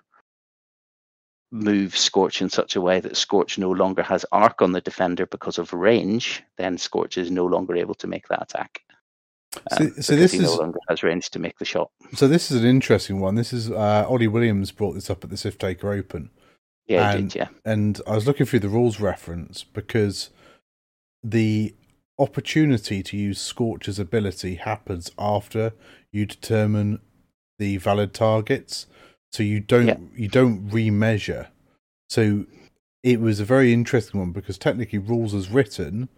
moves 1.52 2.00
Scorch 2.00 2.42
in 2.42 2.50
such 2.50 2.76
a 2.76 2.82
way 2.82 3.00
that 3.02 3.16
Scorch 3.16 3.60
no 3.60 3.70
longer 3.70 4.02
has 4.02 4.26
arc 4.32 4.64
on 4.64 4.72
the 4.72 4.82
defender 4.82 5.28
because 5.28 5.60
of 5.60 5.74
range, 5.74 6.42
then 6.58 6.76
Scorch 6.76 7.20
is 7.20 7.30
no 7.30 7.46
longer 7.46 7.76
able 7.76 7.96
to 7.96 8.08
make 8.08 8.28
that 8.30 8.42
attack. 8.42 8.80
So- 9.78 9.84
Um, 9.86 9.92
so 10.02 10.16
this 10.16 10.34
is- 10.34 10.42
no 10.42 10.56
longer 10.56 10.80
has 10.90 11.04
range 11.04 11.30
to 11.32 11.40
make 11.40 11.60
the 11.60 11.66
shot. 11.66 11.92
So 12.16 12.28
this 12.28 12.50
is 12.50 12.62
an 12.62 12.68
interesting 12.68 13.20
one. 13.20 13.36
This 13.36 13.54
is 13.54 13.70
uh, 13.70 14.08
Ollie 14.10 14.28
Williams 14.28 14.72
brought 14.72 14.94
this 14.94 15.10
up 15.12 15.24
at 15.24 15.30
the 15.30 15.38
Sif 15.38 15.60
Taker 15.60 15.92
Open, 15.94 16.32
Yeah, 16.92 17.12
And- 17.14 17.30
did, 17.30 17.36
yeah. 17.40 17.48
and 17.66 18.00
I 18.06 18.16
was 18.16 18.28
looking 18.28 18.46
through 18.46 18.60
the 18.60 18.70
rules 18.70 19.00
reference 19.00 19.64
because 19.64 20.30
the 21.24 21.74
opportunity 22.20 23.02
to 23.04 23.18
use 23.18 23.40
Scorch's 23.42 23.98
ability 24.00 24.56
happens 24.56 25.12
after 25.18 25.74
you 26.12 26.26
determine 26.26 27.00
the 27.60 27.78
valid 27.78 28.14
targets. 28.14 28.86
So 29.32 29.44
you 29.44 29.60
don't 29.60 29.88
Yeah. 29.88 29.98
you 30.16 30.28
don't 30.28 30.70
remeasure. 30.70 31.48
So 32.10 32.46
it 33.04 33.20
was 33.20 33.40
a 33.40 33.46
very 33.46 33.72
interesting 33.74 34.20
one 34.20 34.32
because 34.32 34.58
technically 34.58 35.00
rules 35.00 35.34
as 35.34 35.50
written, 35.50 36.10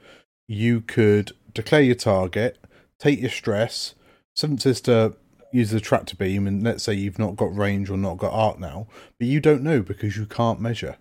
you 0.47 0.81
could 0.81 1.31
declare 1.53 1.81
your 1.81 1.95
target, 1.95 2.57
take 2.99 3.21
your 3.21 3.29
stress, 3.29 3.93
Seventh 4.35 4.61
Sister 4.61 5.13
use 5.53 5.69
the 5.71 5.79
tractor 5.79 6.15
beam, 6.15 6.47
and 6.47 6.63
let's 6.63 6.83
say 6.83 6.93
you've 6.93 7.19
not 7.19 7.35
got 7.35 7.55
range 7.55 7.89
or 7.89 7.97
not 7.97 8.17
got 8.17 8.33
arc 8.33 8.59
now, 8.59 8.87
but 9.19 9.27
you 9.27 9.39
don't 9.39 9.63
know 9.63 9.81
because 9.81 10.17
you 10.17 10.25
can't 10.25 10.59
measure. 10.59 10.97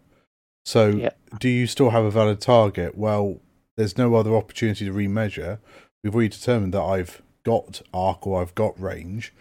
So 0.65 0.88
Yeah. 0.91 1.11
do 1.41 1.49
you 1.49 1.67
still 1.67 1.91
have 1.91 2.05
a 2.05 2.11
valid 2.11 2.41
target? 2.41 2.97
Well, 2.97 3.41
there's 3.77 3.97
no 3.99 4.15
other 4.15 4.37
opportunity 4.37 4.85
to 4.85 4.93
remeasure. 4.93 5.59
We've 6.05 6.15
already 6.15 6.29
determined 6.29 6.75
that 6.75 6.83
I've 6.83 7.23
got 7.45 7.83
arc 7.93 8.27
or 8.27 8.41
I've 8.43 8.55
got 8.55 8.81
range. 8.81 9.33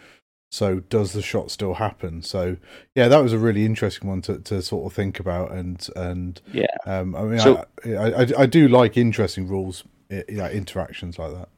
So 0.51 0.79
does 0.81 1.13
the 1.13 1.21
shot 1.21 1.49
still 1.51 1.75
happen? 1.75 2.21
So 2.23 2.57
yeah, 2.95 3.07
that 3.07 3.19
was 3.23 3.31
a 3.33 3.37
really 3.37 3.65
interesting 3.65 4.09
one 4.09 4.21
to, 4.23 4.37
to 4.39 4.61
sort 4.61 4.85
of 4.85 4.93
think 4.93 5.19
about 5.19 5.51
and 5.51 5.87
and 5.95 6.41
Yeah. 6.51 6.65
um, 6.85 7.15
I 7.15 7.23
mean 7.23 7.39
So- 7.39 7.65
I, 7.85 7.89
I 7.93 8.07
I 8.23 8.27
I 8.39 8.45
do 8.47 8.67
like 8.67 8.97
interesting 8.97 9.47
rules, 9.47 9.83
yeah, 10.09 10.49
interactions 10.49 11.17
like 11.19 11.33
that. 11.33 11.49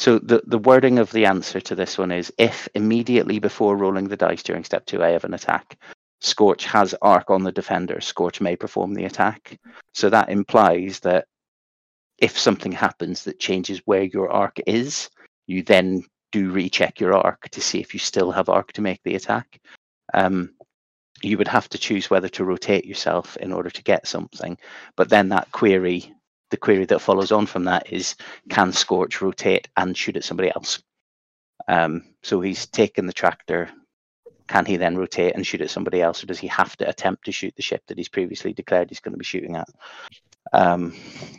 So 0.00 0.18
the, 0.18 0.40
the 0.46 0.56
wording 0.56 0.98
of 0.98 1.12
the 1.12 1.26
answer 1.26 1.60
to 1.60 1.74
this 1.74 1.98
one 1.98 2.10
is 2.10 2.32
if 2.38 2.66
immediately 2.74 3.38
before 3.38 3.76
rolling 3.76 4.08
the 4.08 4.16
dice 4.16 4.42
during 4.42 4.64
step 4.64 4.86
2A 4.86 5.14
of 5.14 5.24
an 5.24 5.34
attack, 5.34 5.76
Scorch 6.22 6.64
has 6.64 6.94
arc 7.02 7.28
on 7.28 7.44
the 7.44 7.52
defender, 7.52 8.00
Scorch 8.00 8.40
may 8.40 8.56
perform 8.56 8.94
the 8.94 9.04
attack. 9.04 9.60
So 9.92 10.08
that 10.08 10.30
implies 10.30 11.00
that 11.00 11.26
if 12.16 12.38
something 12.38 12.72
happens 12.72 13.24
that 13.24 13.38
changes 13.38 13.82
where 13.84 14.04
your 14.04 14.32
arc 14.32 14.58
is, 14.66 15.10
you 15.46 15.62
then 15.62 16.04
do 16.32 16.50
recheck 16.50 16.98
your 16.98 17.12
arc 17.12 17.50
to 17.50 17.60
see 17.60 17.78
if 17.78 17.92
you 17.92 18.00
still 18.00 18.30
have 18.30 18.48
arc 18.48 18.72
to 18.72 18.80
make 18.80 19.02
the 19.04 19.16
attack. 19.16 19.60
Um, 20.14 20.54
you 21.20 21.36
would 21.36 21.48
have 21.48 21.68
to 21.68 21.78
choose 21.78 22.08
whether 22.08 22.28
to 22.30 22.44
rotate 22.46 22.86
yourself 22.86 23.36
in 23.36 23.52
order 23.52 23.68
to 23.68 23.82
get 23.82 24.06
something. 24.06 24.56
But 24.96 25.10
then 25.10 25.28
that 25.28 25.52
query, 25.52 26.14
the 26.50 26.56
query 26.56 26.84
that 26.86 27.00
follows 27.00 27.32
on 27.32 27.46
from 27.46 27.64
that 27.64 27.92
is, 27.92 28.16
can 28.48 28.72
Scorch 28.72 29.20
rotate 29.22 29.68
and 29.76 29.96
shoot 29.96 30.16
at 30.16 30.24
somebody 30.24 30.50
else? 30.50 30.82
Um, 31.68 32.04
so 32.22 32.40
he's 32.40 32.66
taken 32.66 33.06
the 33.06 33.12
tractor. 33.12 33.70
Can 34.48 34.66
he 34.66 34.76
then 34.76 34.96
rotate 34.96 35.34
and 35.34 35.46
shoot 35.46 35.60
at 35.60 35.70
somebody 35.70 36.02
else, 36.02 36.22
or 36.22 36.26
does 36.26 36.38
he 36.40 36.48
have 36.48 36.76
to 36.78 36.88
attempt 36.88 37.24
to 37.26 37.32
shoot 37.32 37.54
the 37.54 37.62
ship 37.62 37.82
that 37.86 37.98
he's 37.98 38.08
previously 38.08 38.52
declared 38.52 38.88
he's 38.88 39.00
going 39.00 39.12
to 39.12 39.18
be 39.18 39.24
shooting 39.24 39.56
at? 39.56 39.68
Um, 40.52 40.94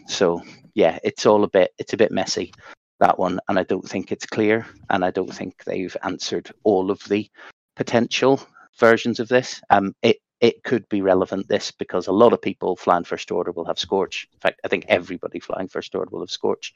so 0.08 0.42
yeah, 0.74 0.98
it's 1.04 1.26
all 1.26 1.44
a 1.44 1.50
bit 1.50 1.74
it's 1.78 1.94
a 1.94 1.98
bit 1.98 2.12
messy 2.12 2.54
that 3.02 3.20
one, 3.20 3.40
and 3.50 3.60
I 3.60 3.64
don't 3.64 3.88
think 3.88 4.12
it's 4.12 4.26
clear, 4.26 4.66
and 4.90 5.04
I 5.04 5.12
don't 5.12 5.34
think 5.34 5.64
they've 5.66 5.96
answered 6.04 6.52
all 6.64 6.92
of 6.92 7.04
the 7.10 7.30
potential 7.76 8.40
versions 8.80 9.20
of 9.20 9.28
this. 9.28 9.62
Um, 9.70 9.94
it 10.02 10.18
it 10.42 10.64
could 10.64 10.90
be 10.90 11.02
relevant 11.02 11.48
this 11.48 11.72
because 11.72 12.08
a 12.08 12.12
lot 12.12 12.34
of 12.34 12.42
people 12.42 12.76
flying 12.76 13.04
first 13.04 13.32
order 13.32 13.52
will 13.52 13.66
have 13.66 13.80
Scorch. 13.80 14.28
In 14.34 14.40
fact, 14.40 14.60
I 14.64 14.68
think 14.68 14.86
everybody 14.88 15.40
flying 15.40 15.68
first 15.68 15.94
order 15.96 16.10
will 16.12 16.22
have 16.22 16.32
Scorch. 16.32 16.74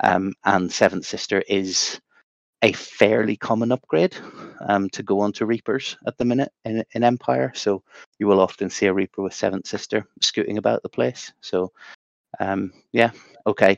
Um, 0.00 0.32
and 0.44 0.72
Seventh 0.72 1.04
Sister 1.04 1.42
is 1.48 2.00
a 2.62 2.72
fairly 2.72 3.36
common 3.36 3.72
upgrade 3.72 4.16
um, 4.68 4.88
to 4.90 5.02
go 5.02 5.18
on 5.18 5.32
to 5.32 5.46
Reapers 5.46 5.96
at 6.06 6.16
the 6.16 6.24
minute 6.24 6.52
in, 6.64 6.84
in 6.92 7.02
Empire. 7.02 7.50
So 7.56 7.82
you 8.20 8.28
will 8.28 8.40
often 8.40 8.70
see 8.70 8.86
a 8.86 8.94
Reaper 8.94 9.22
with 9.22 9.34
Seventh 9.34 9.66
Sister 9.66 10.06
scooting 10.20 10.58
about 10.58 10.84
the 10.84 10.88
place. 10.88 11.32
So 11.40 11.72
um, 12.38 12.72
yeah, 12.92 13.10
okay. 13.48 13.76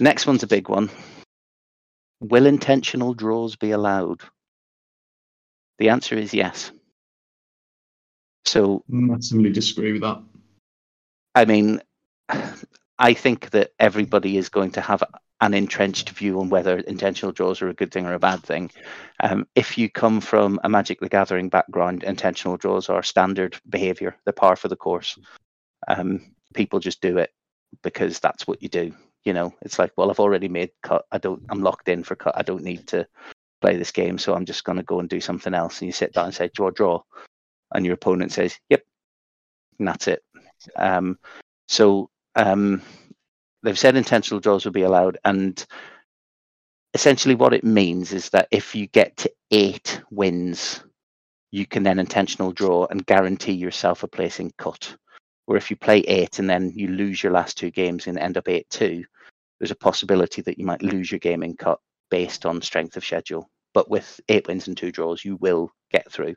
Next 0.00 0.26
one's 0.26 0.42
a 0.42 0.48
big 0.48 0.68
one. 0.68 0.90
Will 2.20 2.46
intentional 2.46 3.14
draws 3.14 3.54
be 3.54 3.70
allowed? 3.70 4.22
The 5.78 5.90
answer 5.90 6.16
is 6.16 6.34
yes. 6.34 6.72
So 8.44 8.84
Massively 8.88 9.50
disagree 9.50 9.92
with 9.92 10.02
that. 10.02 10.22
I 11.34 11.44
mean, 11.44 11.80
I 12.98 13.14
think 13.14 13.50
that 13.50 13.72
everybody 13.78 14.36
is 14.36 14.48
going 14.48 14.72
to 14.72 14.80
have 14.80 15.02
an 15.40 15.52
entrenched 15.54 16.10
view 16.10 16.40
on 16.40 16.48
whether 16.48 16.78
intentional 16.78 17.32
draws 17.32 17.60
are 17.60 17.68
a 17.68 17.74
good 17.74 17.92
thing 17.92 18.06
or 18.06 18.14
a 18.14 18.18
bad 18.18 18.42
thing. 18.42 18.70
Um, 19.20 19.46
if 19.54 19.76
you 19.76 19.90
come 19.90 20.20
from 20.20 20.60
a 20.62 20.68
Magic 20.68 21.00
the 21.00 21.08
Gathering 21.08 21.48
background, 21.48 22.04
intentional 22.04 22.56
draws 22.56 22.88
are 22.88 23.02
standard 23.02 23.58
behavior, 23.68 24.16
the 24.24 24.32
par 24.32 24.56
for 24.56 24.68
the 24.68 24.76
course. 24.76 25.18
Um, 25.88 26.34
people 26.54 26.78
just 26.78 27.00
do 27.00 27.18
it 27.18 27.30
because 27.82 28.20
that's 28.20 28.46
what 28.46 28.62
you 28.62 28.68
do. 28.68 28.94
You 29.24 29.32
know, 29.32 29.54
it's 29.62 29.78
like, 29.78 29.92
well, 29.96 30.10
I've 30.10 30.20
already 30.20 30.48
made 30.48 30.70
cut. 30.82 31.04
I 31.10 31.18
don't. 31.18 31.42
I'm 31.48 31.62
locked 31.62 31.88
in 31.88 32.04
for 32.04 32.14
cut. 32.14 32.36
I 32.36 32.42
don't 32.42 32.62
need 32.62 32.86
to 32.88 33.06
play 33.60 33.76
this 33.76 33.90
game, 33.90 34.18
so 34.18 34.34
I'm 34.34 34.44
just 34.44 34.64
going 34.64 34.76
to 34.76 34.82
go 34.82 35.00
and 35.00 35.08
do 35.08 35.20
something 35.20 35.54
else. 35.54 35.80
And 35.80 35.86
you 35.86 35.92
sit 35.92 36.12
down 36.12 36.26
and 36.26 36.34
say, 36.34 36.50
draw, 36.54 36.70
draw, 36.70 37.00
and 37.74 37.84
your 37.84 37.94
opponent 37.94 38.32
says, 38.32 38.58
yep, 38.68 38.82
and 39.78 39.88
that's 39.88 40.08
it. 40.08 40.22
Um, 40.76 41.18
so 41.68 42.08
um, 42.36 42.82
they've 43.62 43.78
said 43.78 43.96
intentional 43.96 44.40
draws 44.40 44.64
will 44.64 44.72
be 44.72 44.82
allowed, 44.82 45.18
and 45.24 45.64
essentially 46.94 47.34
what 47.34 47.52
it 47.52 47.64
means 47.64 48.12
is 48.12 48.30
that 48.30 48.48
if 48.50 48.74
you 48.74 48.86
get 48.86 49.16
to 49.18 49.32
eight 49.50 50.00
wins, 50.10 50.82
you 51.50 51.66
can 51.66 51.82
then 51.82 51.98
intentional 51.98 52.52
draw 52.52 52.86
and 52.86 53.06
guarantee 53.06 53.52
yourself 53.52 54.02
a 54.02 54.08
place 54.08 54.40
in 54.40 54.50
cut. 54.58 54.96
Or 55.46 55.56
if 55.56 55.70
you 55.70 55.76
play 55.76 55.98
eight 55.98 56.38
and 56.38 56.48
then 56.48 56.72
you 56.74 56.88
lose 56.88 57.22
your 57.22 57.32
last 57.32 57.58
two 57.58 57.70
games 57.70 58.06
and 58.06 58.18
end 58.18 58.38
up 58.38 58.48
eight 58.48 58.68
two, 58.70 59.04
there's 59.58 59.70
a 59.70 59.76
possibility 59.76 60.42
that 60.42 60.58
you 60.58 60.64
might 60.64 60.82
lose 60.82 61.12
your 61.12 61.18
game 61.18 61.42
in 61.42 61.56
cut 61.56 61.80
based 62.10 62.46
on 62.46 62.62
strength 62.62 62.96
of 62.96 63.04
schedule. 63.04 63.48
But 63.72 63.90
with 63.90 64.20
eight 64.28 64.46
wins 64.48 64.68
and 64.68 64.76
two 64.76 64.90
draws, 64.90 65.24
you 65.24 65.36
will 65.36 65.70
get 65.90 66.10
through 66.10 66.36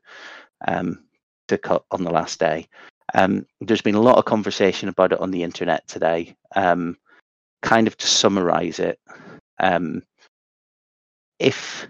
um, 0.68 1.07
to 1.48 1.58
cut 1.58 1.84
on 1.92 2.04
the 2.04 2.12
last 2.12 2.40
day. 2.40 2.68
Um, 3.14 3.46
there's 3.62 3.82
been 3.82 3.96
a 3.96 4.02
lot 4.02 4.18
of 4.18 4.26
conversation 4.26 4.90
about 4.90 5.14
it 5.14 5.20
on 5.20 5.32
the 5.32 5.44
internet 5.44 5.88
today. 5.88 6.36
Um, 6.56 6.98
kind 7.62 7.88
of 7.88 7.98
to 7.98 8.08
summarize 8.08 8.80
it, 8.80 9.00
um, 9.60 10.04
if 11.40 11.88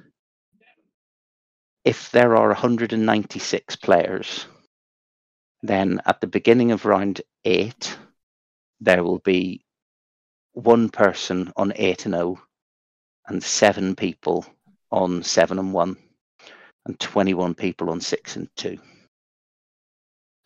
if 1.84 2.12
there 2.12 2.36
are 2.36 2.48
196 2.50 3.76
players, 3.78 4.46
then 5.64 6.02
at 6.06 6.20
the 6.20 6.28
beginning 6.28 6.72
of 6.72 6.86
round 6.86 7.22
eight, 7.46 7.98
there 8.82 9.04
will 9.04 9.20
be 9.20 9.64
one 10.52 10.90
person 10.90 11.52
on 11.56 11.72
eight 11.76 12.06
and 12.06 12.14
zero, 12.14 12.42
and 13.28 13.42
seven 13.42 13.96
people 13.96 14.46
on 14.92 15.24
seven 15.24 15.60
and 15.60 15.72
one, 15.72 15.96
and 16.86 17.00
21 17.00 17.54
people 17.54 17.90
on 17.90 18.02
six 18.02 18.36
and 18.36 18.50
two. 18.58 18.78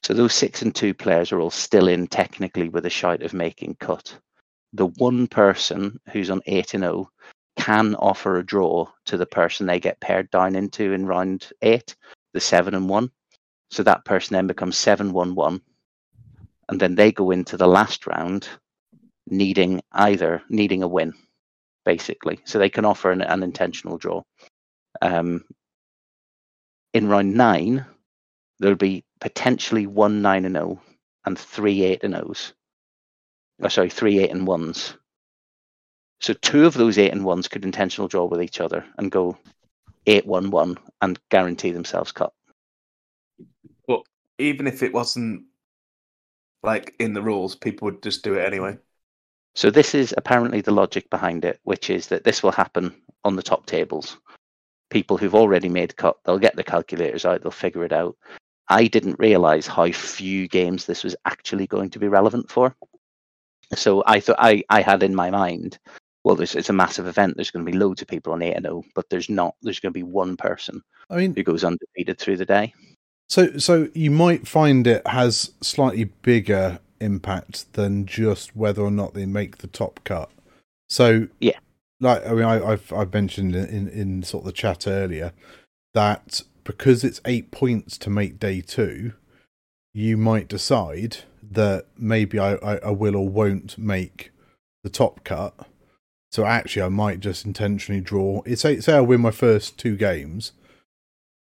So 0.03 0.13
those 0.13 0.33
six 0.33 0.61
and 0.61 0.73
two 0.73 0.93
players 0.93 1.31
are 1.31 1.39
all 1.39 1.51
still 1.51 1.87
in 1.87 2.07
technically 2.07 2.69
with 2.69 2.85
a 2.85 2.89
shot 2.89 3.21
of 3.21 3.33
making 3.33 3.75
cut. 3.75 4.17
The 4.73 4.87
one 4.87 5.27
person 5.27 5.99
who's 6.11 6.29
on 6.29 6.41
eight 6.47 6.73
and 6.73 6.83
zero 6.83 7.11
can 7.57 7.95
offer 7.95 8.37
a 8.37 8.45
draw 8.45 8.87
to 9.05 9.17
the 9.17 9.25
person 9.25 9.67
they 9.67 9.79
get 9.79 9.99
paired 9.99 10.31
down 10.31 10.55
into 10.55 10.93
in 10.93 11.05
round 11.05 11.49
eight, 11.61 11.95
the 12.33 12.39
seven 12.39 12.73
and 12.73 12.89
one. 12.89 13.11
So 13.69 13.83
that 13.83 14.05
person 14.05 14.33
then 14.33 14.47
becomes 14.47 14.77
seven 14.77 15.13
one 15.13 15.35
one, 15.35 15.61
and 16.69 16.79
then 16.79 16.95
they 16.95 17.11
go 17.11 17.31
into 17.31 17.57
the 17.57 17.67
last 17.67 18.07
round 18.07 18.49
needing 19.27 19.81
either 19.91 20.41
needing 20.49 20.83
a 20.83 20.87
win, 20.87 21.13
basically. 21.85 22.39
So 22.45 22.57
they 22.57 22.69
can 22.69 22.85
offer 22.85 23.11
an, 23.11 23.21
an 23.21 23.43
intentional 23.43 23.97
draw. 23.97 24.23
Um, 25.01 25.43
in 26.93 27.07
round 27.07 27.33
nine, 27.33 27.85
there'll 28.61 28.75
be 28.75 29.03
potentially 29.19 29.87
one 29.87 30.21
nine 30.21 30.45
and 30.45 30.55
zero 30.55 30.81
and 31.25 31.37
three 31.37 31.83
eight 31.83 32.03
and 32.03 32.15
O's. 32.15 32.53
Oh, 33.61 33.67
sorry, 33.67 33.89
three 33.89 34.19
eight 34.19 34.31
and 34.31 34.47
ones. 34.47 34.95
So 36.21 36.33
two 36.33 36.65
of 36.65 36.75
those 36.75 36.97
eight 36.97 37.11
and 37.11 37.25
ones 37.25 37.47
could 37.47 37.65
intentional 37.65 38.07
draw 38.07 38.25
with 38.25 38.41
each 38.41 38.61
other 38.61 38.85
and 38.97 39.11
go 39.11 39.37
eight 40.05 40.25
one 40.25 40.51
one 40.51 40.77
and 41.01 41.19
guarantee 41.29 41.71
themselves 41.71 42.11
cut. 42.11 42.33
But 43.87 44.01
even 44.37 44.67
if 44.67 44.83
it 44.83 44.93
wasn't 44.93 45.45
like 46.63 46.93
in 46.99 47.13
the 47.13 47.21
rules, 47.21 47.55
people 47.55 47.85
would 47.85 48.03
just 48.03 48.23
do 48.23 48.35
it 48.35 48.45
anyway. 48.45 48.77
So 49.55 49.71
this 49.71 49.95
is 49.95 50.13
apparently 50.15 50.61
the 50.61 50.71
logic 50.71 51.09
behind 51.09 51.43
it, 51.43 51.59
which 51.63 51.89
is 51.89 52.07
that 52.07 52.23
this 52.23 52.41
will 52.41 52.51
happen 52.51 52.95
on 53.23 53.35
the 53.35 53.43
top 53.43 53.65
tables. 53.65 54.17
People 54.91 55.17
who've 55.17 55.35
already 55.35 55.69
made 55.69 55.97
cut, 55.97 56.17
they'll 56.23 56.37
get 56.37 56.55
the 56.55 56.63
calculators 56.63 57.25
out, 57.25 57.41
they'll 57.41 57.51
figure 57.51 57.83
it 57.83 57.91
out. 57.91 58.15
I 58.67 58.87
didn't 58.87 59.19
realize 59.19 59.67
how 59.67 59.91
few 59.91 60.47
games 60.47 60.85
this 60.85 61.03
was 61.03 61.15
actually 61.25 61.67
going 61.67 61.89
to 61.91 61.99
be 61.99 62.07
relevant 62.07 62.49
for. 62.49 62.75
So 63.75 64.03
I 64.05 64.19
thought 64.19 64.37
I, 64.39 64.63
I 64.69 64.81
had 64.81 65.03
in 65.03 65.15
my 65.15 65.29
mind, 65.29 65.77
well, 66.23 66.35
this 66.35 66.55
it's 66.55 66.69
a 66.69 66.73
massive 66.73 67.07
event. 67.07 67.35
There's 67.35 67.51
going 67.51 67.65
to 67.65 67.71
be 67.71 67.77
loads 67.77 68.01
of 68.01 68.07
people 68.07 68.33
on 68.33 68.41
eight 68.41 68.53
and 68.53 68.65
zero, 68.65 68.83
but 68.95 69.09
there's 69.09 69.29
not. 69.29 69.55
There's 69.61 69.79
going 69.79 69.93
to 69.93 69.97
be 69.97 70.03
one 70.03 70.37
person 70.37 70.81
I 71.09 71.17
mean, 71.17 71.35
who 71.35 71.43
goes 71.43 71.63
undefeated 71.63 72.19
through 72.19 72.37
the 72.37 72.45
day. 72.45 72.73
So, 73.29 73.57
so 73.57 73.87
you 73.93 74.11
might 74.11 74.47
find 74.47 74.85
it 74.85 75.07
has 75.07 75.51
slightly 75.61 76.03
bigger 76.03 76.79
impact 76.99 77.73
than 77.73 78.05
just 78.05 78.55
whether 78.55 78.81
or 78.81 78.91
not 78.91 79.13
they 79.13 79.25
make 79.25 79.59
the 79.59 79.67
top 79.67 80.01
cut. 80.03 80.29
So, 80.89 81.27
Yeah. 81.39 81.57
like 82.01 82.25
I 82.27 82.33
mean, 82.33 82.43
I, 82.43 82.63
I've 82.63 82.91
I've 82.93 83.13
mentioned 83.13 83.55
in 83.55 83.87
in 83.87 84.23
sort 84.23 84.41
of 84.41 84.45
the 84.47 84.51
chat 84.51 84.85
earlier 84.85 85.31
that 85.93 86.41
because 86.63 87.03
it's 87.03 87.21
eight 87.25 87.51
points 87.51 87.97
to 87.99 88.09
make 88.09 88.39
day 88.39 88.61
two, 88.61 89.13
you 89.93 90.17
might 90.17 90.47
decide 90.47 91.17
that 91.41 91.85
maybe 91.97 92.39
I, 92.39 92.53
I, 92.55 92.75
I 92.77 92.89
will 92.91 93.15
or 93.15 93.27
won't 93.27 93.77
make 93.77 94.31
the 94.83 94.89
top 94.89 95.23
cut. 95.23 95.53
So 96.31 96.45
actually, 96.45 96.83
I 96.83 96.89
might 96.89 97.19
just 97.19 97.45
intentionally 97.45 98.01
draw. 98.01 98.41
It's 98.45 98.61
say, 98.61 98.79
say 98.79 98.95
I 98.95 99.01
win 99.01 99.21
my 99.21 99.31
first 99.31 99.77
two 99.77 99.97
games. 99.97 100.53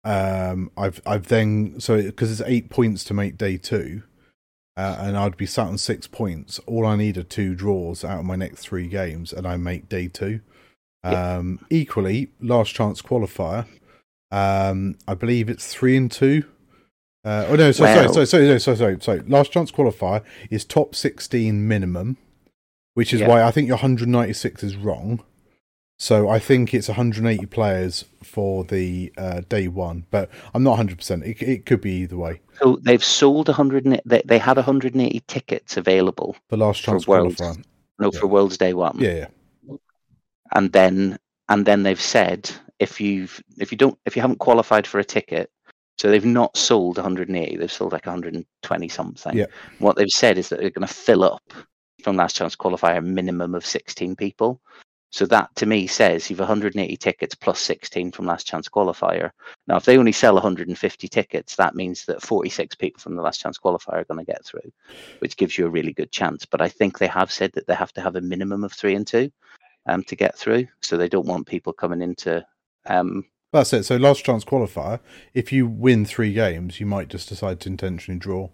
Um, 0.05 0.71
I've 0.77 1.03
I've 1.05 1.27
then 1.27 1.81
so 1.81 2.01
because 2.01 2.31
it's 2.31 2.49
eight 2.49 2.71
points 2.71 3.03
to 3.05 3.15
make 3.15 3.37
day 3.37 3.57
two, 3.57 4.05
uh, 4.77 4.97
and 5.01 5.17
I'd 5.17 5.37
be 5.37 5.47
sat 5.47 5.67
on 5.67 5.79
six 5.79 6.07
points. 6.07 6.61
All 6.67 6.87
I 6.87 6.95
need 6.95 7.19
are 7.19 7.25
two 7.25 7.57
draws 7.57 8.05
out 8.05 8.21
of 8.21 8.25
my 8.25 8.37
next 8.37 8.61
three 8.61 8.87
games, 8.87 9.33
and 9.33 9.47
I 9.47 9.57
make 9.57 9.89
day 9.89 10.07
two. 10.07 10.41
Um, 11.03 11.65
Equally, 11.71 12.29
last 12.41 12.75
chance 12.75 13.03
qualifier. 13.03 13.67
Um, 14.31 14.97
I 15.07 15.15
believe 15.15 15.49
it's 15.49 15.73
three 15.73 15.97
and 15.97 16.11
two. 16.11 16.45
Uh, 17.25 17.47
oh 17.49 17.57
no, 17.57 17.73
sorry, 17.73 17.95
Well- 17.95 18.13
sorry, 18.13 18.27
sorry, 18.27 18.47
sorry, 18.47 18.61
sorry, 18.61 18.77
sorry, 18.77 18.77
sorry, 18.77 19.01
sorry. 19.01 19.21
Last 19.29 19.53
chance 19.53 19.71
qualifier 19.71 20.23
is 20.51 20.65
top 20.65 20.95
sixteen 20.95 21.67
minimum, 21.67 22.17
which 22.95 23.13
is 23.13 23.21
Yeah. 23.21 23.29
why 23.29 23.43
I 23.43 23.51
think 23.51 23.67
your 23.69 23.77
196 23.77 24.63
is 24.63 24.77
wrong. 24.77 25.23
So 26.01 26.29
I 26.29 26.39
think 26.39 26.73
it's 26.75 26.87
180 26.89 27.47
players 27.47 28.05
for 28.23 28.63
the 28.63 29.13
uh, 29.19 29.41
day 29.49 29.67
one, 29.67 30.05
but 30.13 30.31
I'm 30.55 30.63
not 30.63 30.71
100. 30.79 30.99
percent 30.99 31.25
It 31.25 31.43
it 31.43 31.67
could 31.67 31.81
be 31.81 31.91
either 32.03 32.17
way. 32.17 32.41
So 32.61 32.79
they've 32.81 33.03
sold 33.03 33.49
100. 33.49 33.85
and- 33.85 34.01
They, 34.07 34.23
they 34.25 34.39
had 34.39 34.57
180 34.59 35.21
tickets 35.27 35.77
available. 35.77 36.37
The 36.51 36.57
last 36.57 36.83
chance 36.83 37.09
Worlds. 37.09 37.37
qualifier. 37.41 37.65
No, 37.99 38.11
Yeah. 38.13 38.21
for 38.21 38.27
World's 38.29 38.59
Day 38.59 38.75
One. 38.75 38.97
Yeah, 39.01 39.27
yeah. 39.69 39.77
and 40.55 40.73
then 40.73 41.19
and 41.49 41.67
then 41.67 41.83
they've 41.83 42.01
said 42.01 42.49
if 42.79 43.01
you've 43.01 43.43
if 43.59 43.73
you 43.73 43.79
don't 43.79 43.99
if 44.05 44.17
you 44.17 44.23
haven't 44.23 44.39
qualified 44.39 44.87
for 44.87 44.99
a 44.99 45.05
ticket 45.05 45.51
So 45.99 46.11
they've 46.11 46.25
not 46.25 46.57
sold 46.57 46.97
180, 46.97 47.57
they've 47.57 47.73
sold 47.73 47.93
like 47.93 48.07
120 48.07 48.89
something. 48.89 49.37
Yeah. 49.37 49.47
What 49.81 49.97
they've 49.97 50.09
said 50.09 50.39
is 50.39 50.49
that 50.49 50.61
they're 50.61 50.71
going 50.71 50.87
to 50.87 50.95
fill 50.95 51.25
up 51.25 51.43
from 52.05 52.17
last 52.17 52.37
chance 52.37 52.55
qualifier 52.55 52.99
a 52.99 53.03
minimum 53.03 53.55
of 53.55 53.67
16 53.67 54.15
people. 54.15 54.61
So 55.11 55.27
that 55.27 55.49
to 55.57 55.67
me 55.67 55.87
says 55.87 56.29
you've 56.29 56.39
180 56.39 56.97
tickets 56.99 57.35
plus 57.35 57.61
16 57.61 58.13
from 58.13 58.27
last 58.27 58.47
chance 58.47 58.69
qualifier. 58.69 59.31
Now, 59.67 59.77
if 59.77 59.85
they 59.85 59.99
only 59.99 60.13
sell 60.13 60.35
150 60.35 61.09
tickets, 61.09 61.57
that 61.57 61.75
means 61.75 62.05
that 62.05 62.23
46 62.23 62.77
people 62.77 63.01
from 63.01 63.17
the 63.17 63.23
last 63.23 63.41
chance 63.41 63.59
qualifier 63.59 63.95
are 63.95 64.05
going 64.05 64.25
to 64.25 64.33
get 64.33 64.45
through, 64.45 64.71
which 65.21 65.37
gives 65.37 65.57
you 65.57 65.67
a 65.67 65.71
really 65.71 65.95
good 65.95 66.13
chance. 66.13 66.45
But 66.45 66.61
I 66.61 66.69
think 66.69 66.99
they 66.99 67.07
have 67.07 67.33
said 67.33 67.53
that 67.55 67.67
they 67.67 67.75
have 67.75 67.93
to 67.95 68.03
have 68.03 68.17
a 68.17 68.21
minimum 68.21 68.65
of 68.65 68.73
three 68.73 68.95
and 68.95 69.07
two 69.07 69.33
um, 69.87 70.05
to 70.05 70.15
get 70.15 70.37
through. 70.37 70.69
So 70.83 70.97
they 70.97 71.09
don't 71.09 71.27
want 71.27 71.47
people 71.47 71.73
coming 71.73 72.03
into 72.03 72.47
um, 72.89 73.25
That's 73.53 73.73
it. 73.73 73.85
So 73.85 73.97
last 73.97 74.25
chance 74.25 74.45
qualifier. 74.45 75.01
If 75.35 75.53
you 75.53 75.67
win 75.67 76.05
three 76.05 76.33
games, 76.33 76.81
you 76.81 76.87
might 76.87 77.09
just 77.09 77.29
decide 77.29 77.61
to 77.61 77.69
intentionally 77.69 78.19
draw 78.19 78.51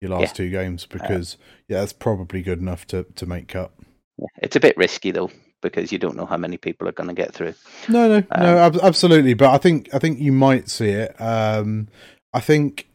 your 0.00 0.12
last 0.12 0.20
Yeah. 0.22 0.32
two 0.32 0.50
games 0.50 0.86
because 0.86 1.36
yeah, 1.68 1.80
that's 1.80 1.92
probably 1.92 2.42
good 2.42 2.58
enough 2.60 2.86
to 2.88 3.04
to 3.16 3.26
make 3.26 3.48
cut. 3.48 3.72
Yeah, 4.18 4.26
It's 4.38 4.56
a 4.56 4.60
bit 4.60 4.76
risky 4.76 5.10
though 5.10 5.30
because 5.62 5.92
you 5.92 5.98
don't 5.98 6.16
know 6.16 6.24
how 6.24 6.38
many 6.38 6.56
people 6.56 6.88
are 6.88 6.92
going 6.92 7.08
to 7.08 7.14
get 7.14 7.34
through. 7.34 7.52
No, 7.88 8.08
no, 8.08 8.20
no, 8.20 8.26
Um, 8.30 8.74
ab- 8.74 8.80
absolutely. 8.82 9.34
But 9.34 9.50
I 9.50 9.58
think 9.58 9.92
I 9.92 9.98
think 9.98 10.18
you 10.18 10.32
might 10.32 10.70
see 10.70 10.88
it. 10.88 11.20
Um, 11.20 11.88
I 12.32 12.40
think 12.40 12.88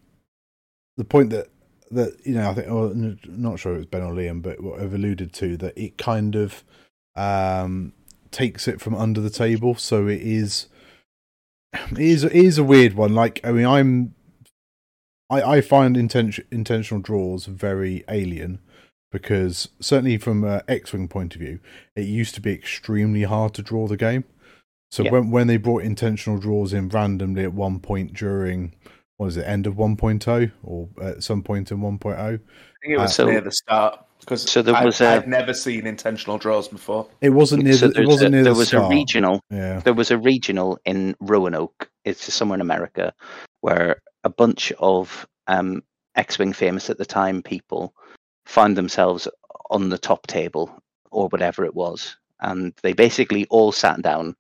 the 0.97 1.03
point 1.03 1.29
that 1.29 1.49
that 1.91 2.17
you 2.25 2.33
know, 2.33 2.49
I 2.49 2.53
think, 2.55 2.71
or 2.71 2.89
n- 2.89 3.19
not 3.27 3.59
sure 3.59 3.73
it 3.75 3.77
was 3.77 3.85
Ben 3.85 4.01
or 4.01 4.13
Liam, 4.13 4.41
but 4.41 4.61
what 4.63 4.79
I've 4.81 4.95
alluded 4.95 5.31
to 5.33 5.57
that 5.57 5.77
it 5.77 5.99
kind 5.99 6.35
of 6.35 6.63
um, 7.15 7.93
takes 8.31 8.67
it 8.67 8.81
from 8.81 8.95
under 8.95 9.21
the 9.21 9.29
table. 9.29 9.75
So 9.75 10.07
it 10.07 10.21
is, 10.21 10.67
it 11.91 11.99
is, 11.99 12.23
it 12.23 12.33
is 12.33 12.57
a 12.57 12.63
weird 12.63 12.93
one. 12.93 13.13
Like, 13.13 13.39
I 13.43 13.51
mean, 13.51 13.65
I'm, 13.65 14.15
I, 15.29 15.41
I 15.41 15.61
find 15.61 15.97
intention, 15.97 16.45
intentional 16.51 17.01
draws 17.01 17.45
very 17.45 18.03
alien 18.09 18.59
because 19.11 19.69
certainly 19.79 20.17
from 20.17 20.43
X-wing 20.67 21.07
point 21.07 21.35
of 21.35 21.41
view, 21.41 21.59
it 21.95 22.05
used 22.05 22.35
to 22.35 22.41
be 22.41 22.51
extremely 22.51 23.23
hard 23.23 23.53
to 23.55 23.61
draw 23.61 23.87
the 23.87 23.97
game. 23.97 24.25
So 24.91 25.03
Yeah. 25.03 25.11
when 25.11 25.31
when 25.31 25.47
they 25.47 25.57
brought 25.57 25.83
intentional 25.83 26.39
draws 26.39 26.71
in 26.71 26.89
randomly 26.89 27.43
at 27.43 27.53
one 27.53 27.79
point 27.79 28.13
during 28.13 28.73
what 29.17 29.27
is 29.27 29.37
it 29.37 29.43
end 29.43 29.65
of 29.65 29.75
1.0 29.75 30.51
or 30.63 30.89
at 31.01 31.23
some 31.23 31.41
point 31.41 31.71
in 31.71 31.83
oh, 31.83 31.91
1.0 31.91 32.17
I 32.17 32.29
think 32.29 32.39
it 32.83 32.97
was 32.97 33.11
Uh, 33.11 33.13
so- 33.13 33.25
near 33.29 33.41
the 33.41 33.51
start 33.51 34.04
because 34.25 34.49
so 34.49 34.61
there 34.61 34.75
I'd, 34.75 34.85
was 34.85 34.99
a- 35.01 35.07
I'd 35.07 35.27
never 35.27 35.53
seen 35.53 35.85
intentional 35.85 36.37
draws 36.37 36.67
before. 36.67 37.07
it 37.21 37.29
wasn't 37.29 37.63
near 37.63 37.73
So 37.73 37.87
the, 37.89 38.01
it 38.01 38.07
wasn't 38.07 38.33
a- 38.33 38.37
near 38.37 38.43
there 38.43 38.53
the 38.53 38.59
was 38.59 38.67
start. 38.69 38.91
a 38.91 38.95
regional 38.95 39.41
yeah 39.49 39.79
there 39.81 39.93
was 39.93 40.11
a 40.11 40.17
regional 40.17 40.77
in 40.85 41.15
Roanoke. 41.19 41.89
It's 42.03 42.33
somewhere 42.33 42.55
in 42.57 42.61
America 42.61 43.13
where 43.61 44.01
a 44.23 44.29
bunch 44.29 44.71
of 44.79 45.27
um, 45.47 45.83
X-wing 46.15 46.53
famous 46.53 46.89
at 46.89 46.97
the 46.97 47.05
time 47.05 47.41
people 47.41 47.93
found 48.45 48.75
themselves 48.77 49.27
on 49.69 49.89
the 49.89 49.97
top 49.97 50.27
table 50.27 50.69
or 51.11 51.27
whatever 51.29 51.63
it 51.65 51.73
was, 51.75 52.15
and 52.41 52.73
they 52.83 52.93
basically 52.93 53.45
all 53.49 53.71
sat 53.71 54.01
down 54.01 54.35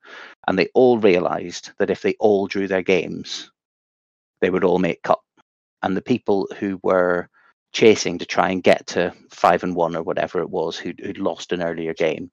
and 0.47 0.57
they 0.59 0.67
all 0.73 0.97
realized 0.99 1.71
that 1.79 1.89
if 1.89 2.01
they 2.01 2.13
all 2.19 2.45
drew 2.47 2.67
their 2.67 2.81
games, 2.83 3.51
they 4.41 4.49
would 4.49 4.63
all 4.63 4.79
make 4.79 5.01
cut. 5.03 5.19
And 5.81 5.95
the 5.97 6.01
people 6.01 6.47
who 6.59 6.79
were 6.83 7.29
chasing 7.75 8.17
to 8.17 8.25
try 8.25 8.51
and 8.51 8.63
get 8.63 8.87
to 8.87 9.13
five 9.29 9.61
and 9.61 9.75
one 9.75 9.97
or 9.97 10.01
whatever 10.01 10.39
it 10.39 10.49
was, 10.49 10.77
who'd, 10.77 10.97
who'd 11.01 11.17
lost 11.17 11.51
an 11.51 11.61
earlier 11.61 11.93
game, 11.93 12.31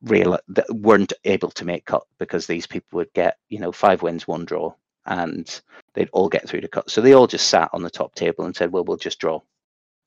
real 0.00 0.38
that 0.48 0.66
weren't 0.74 1.12
able 1.24 1.50
to 1.50 1.66
make 1.66 1.84
cut 1.84 2.04
because 2.18 2.46
these 2.46 2.66
people 2.66 2.96
would 2.96 3.12
get 3.12 3.36
you 3.50 3.58
know 3.58 3.70
five 3.70 4.02
wins 4.02 4.26
one 4.26 4.46
draw 4.46 4.72
and 5.06 5.60
they'd 5.92 6.08
all 6.14 6.30
get 6.30 6.48
through 6.48 6.62
the 6.62 6.68
cut. 6.68 6.90
So 6.90 7.02
they 7.02 7.12
all 7.12 7.26
just 7.26 7.48
sat 7.48 7.68
on 7.74 7.82
the 7.82 7.90
top 7.90 8.14
table 8.14 8.46
and 8.46 8.56
said 8.56 8.72
well 8.72 8.84
we'll 8.84 8.96
just 8.96 9.18
draw 9.18 9.40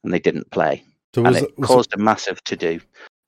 and 0.04 0.12
they 0.12 0.20
didn't 0.20 0.50
play. 0.50 0.84
So 1.14 1.24
and 1.24 1.36
was, 1.36 1.44
it 1.44 1.58
was 1.58 1.68
caused 1.68 1.94
a 1.94 1.98
massive 1.98 2.44
to 2.46 2.56
do 2.56 2.80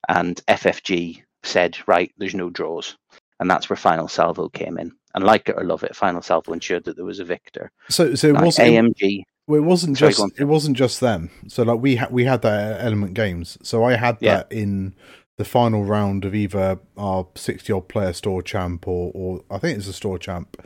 and 0.08 0.40
ffg 0.48 1.22
said 1.42 1.78
right 1.86 2.12
there's 2.18 2.34
no 2.34 2.50
draws 2.50 2.96
and 3.38 3.48
that's 3.50 3.70
where 3.70 3.76
final 3.76 4.08
salvo 4.08 4.48
came 4.48 4.76
in. 4.76 4.92
And 5.14 5.24
like 5.24 5.48
it 5.48 5.56
or 5.56 5.64
love 5.64 5.84
it 5.84 5.96
final 5.96 6.22
salvo 6.22 6.52
ensured 6.52 6.84
that 6.84 6.96
there 6.96 7.04
was 7.04 7.20
a 7.20 7.24
victor. 7.24 7.70
So 7.88 8.14
so 8.16 8.28
it 8.28 8.40
wasn't 8.40 8.68
amg 8.68 9.24
Well, 9.50 9.58
it 9.60 9.64
wasn't 9.64 9.98
Sorry, 9.98 10.12
just 10.12 10.38
it 10.38 10.44
wasn't 10.44 10.76
just 10.76 11.00
them. 11.00 11.28
So 11.48 11.64
like 11.64 11.80
we 11.80 11.96
had 11.96 12.12
we 12.12 12.24
had 12.24 12.42
that 12.42 12.74
at 12.78 12.86
Element 12.86 13.14
Games. 13.14 13.58
So 13.64 13.82
I 13.82 13.96
had 13.96 14.16
Yeah. 14.20 14.36
that 14.36 14.52
in 14.52 14.94
the 15.38 15.44
final 15.44 15.84
round 15.84 16.24
of 16.24 16.36
either 16.36 16.78
our 16.96 17.26
sixty 17.34 17.72
odd 17.72 17.88
player 17.88 18.12
store 18.12 18.42
champ 18.42 18.86
or 18.86 19.10
or 19.12 19.42
I 19.50 19.58
think 19.58 19.76
it's 19.76 19.88
a 19.88 19.92
store 19.92 20.20
champ, 20.20 20.56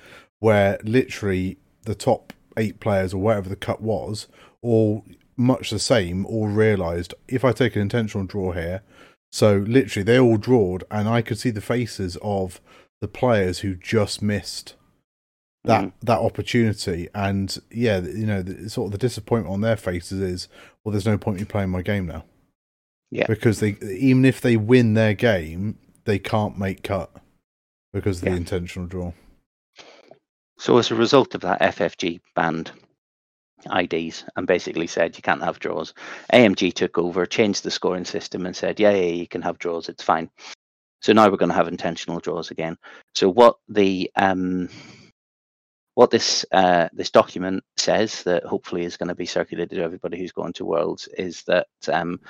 where 0.41 0.79
literally 0.85 1.57
the 1.85 1.95
top 1.95 2.35
eight 2.59 2.79
players 2.79 3.15
or 3.15 3.23
whatever 3.23 3.49
the 3.49 3.57
cut 3.57 3.81
was, 3.81 4.27
all 4.61 5.03
much 5.35 5.71
the 5.71 5.79
same, 5.79 6.27
all 6.27 6.49
realised 6.49 7.15
if 7.27 7.43
I 7.43 7.53
take 7.53 7.77
an 7.77 7.83
intentional 7.83 8.27
draw 8.27 8.53
here. 8.53 8.83
So 9.33 9.65
literally 9.67 10.05
they 10.05 10.19
all 10.21 10.37
drawed, 10.37 10.85
and 10.91 11.09
I 11.09 11.23
could 11.23 11.39
see 11.39 11.51
the 11.51 11.63
faces 11.63 12.19
of 12.21 12.61
the 13.01 13.09
players 13.09 13.61
who 13.61 13.75
just 13.77 14.21
missed 14.21 14.75
that 15.65 15.85
Mhm. 15.85 15.93
that 16.03 16.19
opportunity 16.19 17.09
and 17.15 17.59
yeah 17.71 17.99
you 18.01 18.27
know 18.27 18.43
the, 18.43 18.69
sort 18.69 18.87
of 18.89 18.93
the 18.93 18.99
disappointment 18.99 19.53
on 19.53 19.61
their 19.63 19.77
faces 19.77 20.21
is 20.21 20.49
well 20.85 20.93
there's 20.93 21.07
no 21.07 21.19
point 21.19 21.39
in 21.41 21.47
playing 21.47 21.71
my 21.71 21.83
game 21.83 22.07
now 22.07 22.25
Yeah. 23.11 23.27
because 23.27 23.61
they 23.61 23.77
even 23.83 24.25
if 24.25 24.41
they 24.41 24.57
win 24.57 24.95
their 24.95 25.15
game 25.15 25.79
they 26.05 26.19
can't 26.19 26.59
make 26.59 26.83
cut 26.83 27.11
because 27.93 28.19
of 28.23 28.29
the 28.29 28.35
intentional 28.37 28.87
draw 28.87 29.13
So 30.59 30.79
as 30.79 30.91
a 30.91 30.95
result 30.95 31.35
of 31.35 31.41
that, 31.43 31.61
FFG 31.61 32.21
banned 32.37 32.71
IDs 33.67 34.25
and 34.37 34.47
basically 34.47 34.87
said 34.87 35.17
you 35.17 35.23
can't 35.23 35.43
have 35.43 35.59
draws. 35.59 35.95
AMG 36.33 36.73
took 36.73 36.97
over, 36.99 37.27
changed 37.27 37.65
the 37.65 37.71
scoring 37.71 38.05
system, 38.05 38.47
and 38.47 38.55
said, 38.55 38.79
yeah, 38.79 38.91
yeah, 38.93 39.13
you 39.13 39.27
can 39.27 39.43
have 39.43 39.59
draws. 39.59 39.89
It's 39.89 40.03
fine. 40.03 40.31
So 41.03 41.13
now 41.13 41.29
we're 41.29 41.39
going 41.39 41.51
to 41.51 41.55
have 41.57 41.69
intentional 41.69 42.21
draws 42.21 42.51
again. 42.51 42.77
So 43.15 43.29
what 43.29 43.57
the 43.69 44.11
um, 44.17 44.69
what 45.95 46.11
this 46.11 46.45
uh, 46.53 46.89
this 46.93 47.11
document 47.11 47.63
says 47.77 48.23
that 48.25 48.45
hopefully 48.45 48.85
is 48.85 48.97
going 48.97 49.09
to 49.09 49.15
be 49.15 49.27
circulated 49.27 49.77
to 49.77 49.85
everybody 49.85 50.19
who's 50.19 50.33
going 50.33 50.53
to 50.55 50.65
Worlds 50.65 51.09
is 51.17 51.43
that 51.45 51.69
um, 51.93 52.21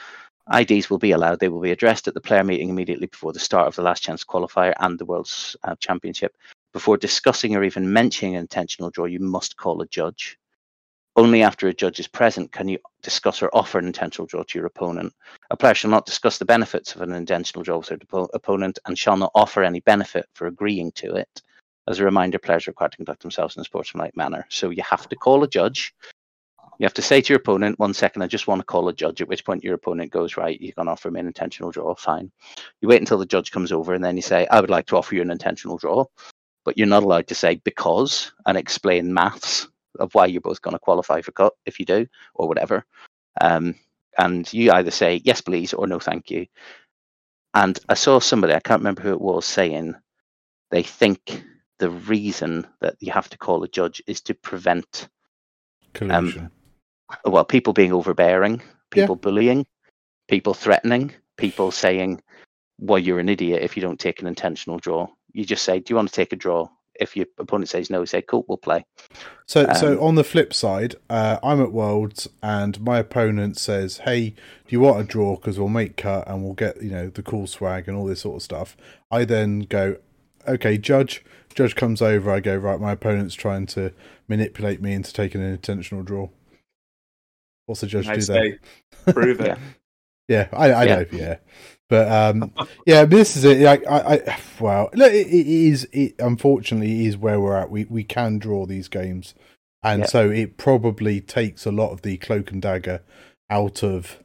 IDs 0.53 0.90
will 0.90 0.98
be 0.98 1.12
allowed. 1.12 1.40
They 1.40 1.48
will 1.48 1.61
be 1.61 1.72
addressed 1.72 2.07
at 2.07 2.14
the 2.14 2.20
player 2.20 2.44
meeting 2.44 2.68
immediately 2.68 3.07
before 3.07 3.33
the 3.33 3.38
start 3.38 3.66
of 3.66 3.77
the 3.77 3.83
last 3.83 4.03
chance 4.03 4.24
qualifier 4.24 4.74
and 4.81 4.98
the 4.98 5.07
World's 5.07 5.57
uh, 5.64 5.74
Championship 5.77 6.37
before 6.74 6.96
discussing 6.96 7.57
or 7.57 7.64
even 7.64 7.90
mentioning 7.90 8.35
an 8.35 8.40
intentional 8.40 8.90
draw, 8.90 9.07
you 9.07 9.20
must 9.20 9.57
call 9.57 9.81
a 9.81 9.87
judge. 9.87 10.38
Only 11.16 11.44
after 11.44 11.68
a 11.68 11.74
judge 11.74 12.00
is 12.00 12.09
present 12.09 12.50
can 12.50 12.68
you 12.68 12.79
discuss 13.00 13.40
or 13.40 13.48
offer 13.55 13.79
an 13.79 13.87
intentional 13.87 14.27
draw 14.27 14.42
to 14.42 14.59
your 14.59 14.66
opponent. 14.66 15.14
A 15.50 15.57
player 15.57 15.74
shall 15.74 15.92
not 15.92 16.07
discuss 16.07 16.38
the 16.38 16.44
benefits 16.44 16.94
of 16.94 17.03
an 17.03 17.12
intentional 17.12 17.62
draw 17.62 17.79
with 17.79 17.87
their 17.87 17.98
oppo- 17.98 18.29
opponent 18.35 18.81
and 18.85 18.98
shall 18.98 19.16
not 19.16 19.31
offer 19.37 19.62
any 19.62 19.79
benefit 19.81 20.27
for 20.35 20.48
agreeing 20.48 20.90
to 20.96 21.14
it. 21.14 21.42
As 21.88 22.01
a 22.01 22.05
reminder, 22.05 22.38
players 22.38 22.66
are 22.66 22.70
required 22.70 22.92
to 22.92 22.97
conduct 22.97 23.23
themselves 23.23 23.57
in 23.57 23.61
a 23.61 23.64
sportsmanlike 23.64 24.16
manner. 24.16 24.47
So 24.49 24.70
you 24.70 24.83
have 24.83 25.09
to 25.09 25.16
call 25.16 25.44
a 25.44 25.49
judge. 25.49 25.94
You 26.79 26.85
have 26.85 26.94
to 26.94 27.03
say 27.03 27.20
to 27.20 27.33
your 27.33 27.38
opponent, 27.38 27.79
one 27.79 27.94
second, 27.94 28.23
I 28.23 28.27
just 28.27 28.49
want 28.49 28.61
to 28.61 28.64
call 28.64 28.88
a 28.88 28.92
judge, 28.92 29.20
at 29.20 29.29
which 29.29 29.44
point 29.44 29.62
your 29.62 29.75
opponent 29.75 30.11
goes, 30.11 30.37
right, 30.37 30.61
you 30.61 30.73
can 30.73 30.88
offer 30.88 31.11
me 31.11 31.20
an 31.20 31.27
intentional 31.27 31.70
draw, 31.70 31.94
fine. 31.94 32.33
You 32.81 32.88
wait 32.88 33.01
until 33.01 33.18
the 33.18 33.27
judge 33.27 33.53
comes 33.53 33.70
over 33.70 33.94
and 33.94 34.03
then 34.03 34.16
you 34.16 34.23
say, 34.23 34.47
I 34.51 34.61
would 34.61 34.70
like 34.70 34.87
to 34.87 34.97
offer 34.97 35.14
you 35.14 35.23
an 35.23 35.31
intentional 35.31 35.77
draw 35.77 36.07
but 36.64 36.79
you're 36.79 36.87
not 36.87 37.03
allowed 37.03 37.27
to 37.29 37.35
say 37.35 37.61
because 37.64 38.33
and 38.47 38.57
explain 38.57 39.12
maths 39.12 39.68
of 40.01 40.14
why 40.14 40.27
you're 40.27 40.40
both 40.40 40.62
going 40.62 40.75
to 40.75 40.79
qualify 40.79 41.20
for 41.20 41.33
cut 41.33 41.53
if 41.66 41.79
you 41.79 41.87
do 41.87 42.07
or 42.35 42.49
whatever. 42.49 42.85
Um, 43.40 43.75
and 44.18 44.51
you 44.53 44.73
either 44.73 44.90
say 44.90 45.20
yes, 45.25 45.40
please, 45.40 45.75
or 45.75 45.87
no, 45.87 45.99
thank 45.99 46.31
you. 46.31 46.47
And 47.53 47.79
I 47.88 47.94
saw 47.94 48.18
somebody, 48.18 48.55
I 48.55 48.61
can't 48.61 48.81
remember 48.81 49.03
who 49.03 49.12
it 49.12 49.20
was, 49.20 49.44
saying 49.44 49.94
they 50.70 50.83
think 50.83 51.44
the 51.79 51.91
reason 51.91 52.67
that 52.81 52.97
you 53.01 53.13
have 53.13 53.29
to 53.31 53.39
call 53.39 53.63
a 53.65 53.69
judge 53.69 54.03
is 54.07 54.21
to 54.23 54.35
prevent, 54.35 55.09
collusion 55.93 56.51
well, 57.25 57.45
people 57.45 57.73
being 57.73 57.93
overbearing, 57.93 58.55
Yeah. 58.55 59.03
people 59.03 59.17
bullying, 59.17 59.67
people 60.29 60.55
threatening, 60.55 61.13
people 61.37 61.71
saying, 61.71 62.21
well, 62.81 62.99
you're 62.99 63.21
an 63.21 63.29
idiot 63.29 63.63
if 63.63 63.77
you 63.77 63.83
don't 63.83 64.01
take 64.01 64.21
an 64.21 64.27
intentional 64.27 64.79
draw. 64.79 65.07
You 65.33 65.45
just 65.45 65.65
say, 65.65 65.79
do 65.81 65.93
you 65.93 65.97
want 65.97 66.09
to 66.09 66.15
take 66.15 66.33
a 66.33 66.37
draw? 66.37 66.69
If 66.99 67.17
your 67.17 67.27
opponent 67.39 67.69
says 67.69 67.91
no, 67.91 68.05
say, 68.05 68.23
cool, 68.23 68.45
we'll 68.49 68.57
play. 68.57 68.85
so 69.47 69.67
so 69.75 69.93
um, 69.93 70.01
on 70.01 70.15
the 70.15 70.25
flip 70.25 70.55
side 70.55 70.95
uh, 71.11 71.39
i'm 71.43 71.61
at 71.61 71.71
worlds 71.73 72.29
and 72.43 72.81
my 72.81 72.99
opponent 72.99 73.59
says 73.59 73.99
hey 73.99 74.31
do 74.31 74.37
you 74.69 74.81
want 74.81 74.99
a 75.01 75.05
draw 75.05 75.37
because 75.37 75.59
we'll 75.59 75.69
make 75.69 75.97
cut 75.99 76.27
and 76.27 76.43
we'll 76.43 76.55
get 76.55 76.83
you 76.83 76.91
know 76.91 77.11
the 77.11 77.23
cool 77.23 77.47
swag 77.47 77.87
and 77.87 77.97
all 77.97 78.07
this 78.07 78.21
sort 78.23 78.37
of 78.37 78.43
stuff 78.43 78.77
i 79.11 79.25
then 79.25 79.61
go 79.61 79.97
okay 80.49 80.79
judge 80.79 81.23
judge 81.55 81.75
comes 81.77 82.03
over 82.03 82.31
i 82.31 82.40
go 82.40 82.57
right 82.57 82.81
my 82.81 82.93
opponent's 82.93 83.35
trying 83.35 83.67
to 83.67 83.93
manipulate 84.29 84.81
me 84.83 84.93
into 84.93 85.12
taking 85.12 85.40
an 85.43 85.51
intentional 85.53 86.03
draw 86.03 86.29
what's 87.67 87.81
the 87.81 87.87
judge 87.87 88.07
I 88.09 88.17
do 88.17 88.23
there 88.23 88.59
prove 89.12 89.40
it. 89.40 89.47
Yeah. 89.47 89.59
yeah 90.29 90.49
i, 90.53 90.73
I 90.73 90.85
Yeah. 90.85 90.95
know 90.97 91.05
yeah 91.12 91.37
but 91.88 92.11
um 92.11 92.53
yeah 92.87 93.05
this 93.05 93.37
is 93.37 93.45
it 93.45 93.59
like 93.61 93.87
i 93.87 94.14
i 94.17 94.38
well 94.61 94.88
look, 94.95 95.12
it, 95.12 95.27
it 95.27 95.47
is 95.47 95.87
it 95.93 96.14
unfortunately 96.19 97.07
is 97.07 97.17
where 97.17 97.40
we're 97.40 97.57
at 97.57 97.71
we 97.71 97.85
we 97.85 98.05
can 98.05 98.38
draw 98.38 98.67
these 98.67 98.88
games 98.88 99.35
and 99.83 100.01
Yeah. 100.01 100.07
so 100.07 100.31
it 100.31 100.57
probably 100.57 101.21
takes 101.21 101.67
a 101.67 101.73
lot 101.73 101.90
of 101.93 102.03
the 102.03 102.17
cloak 102.17 102.51
and 102.51 102.62
dagger 102.62 103.03
out 103.51 103.83
of. 103.83 104.19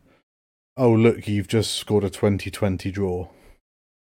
Oh 0.78 0.94
look, 0.94 1.28
you've 1.28 1.50
just 1.50 1.76
scored 1.76 2.06
a 2.06 2.10
2020 2.10 2.89
draw. 2.92 3.28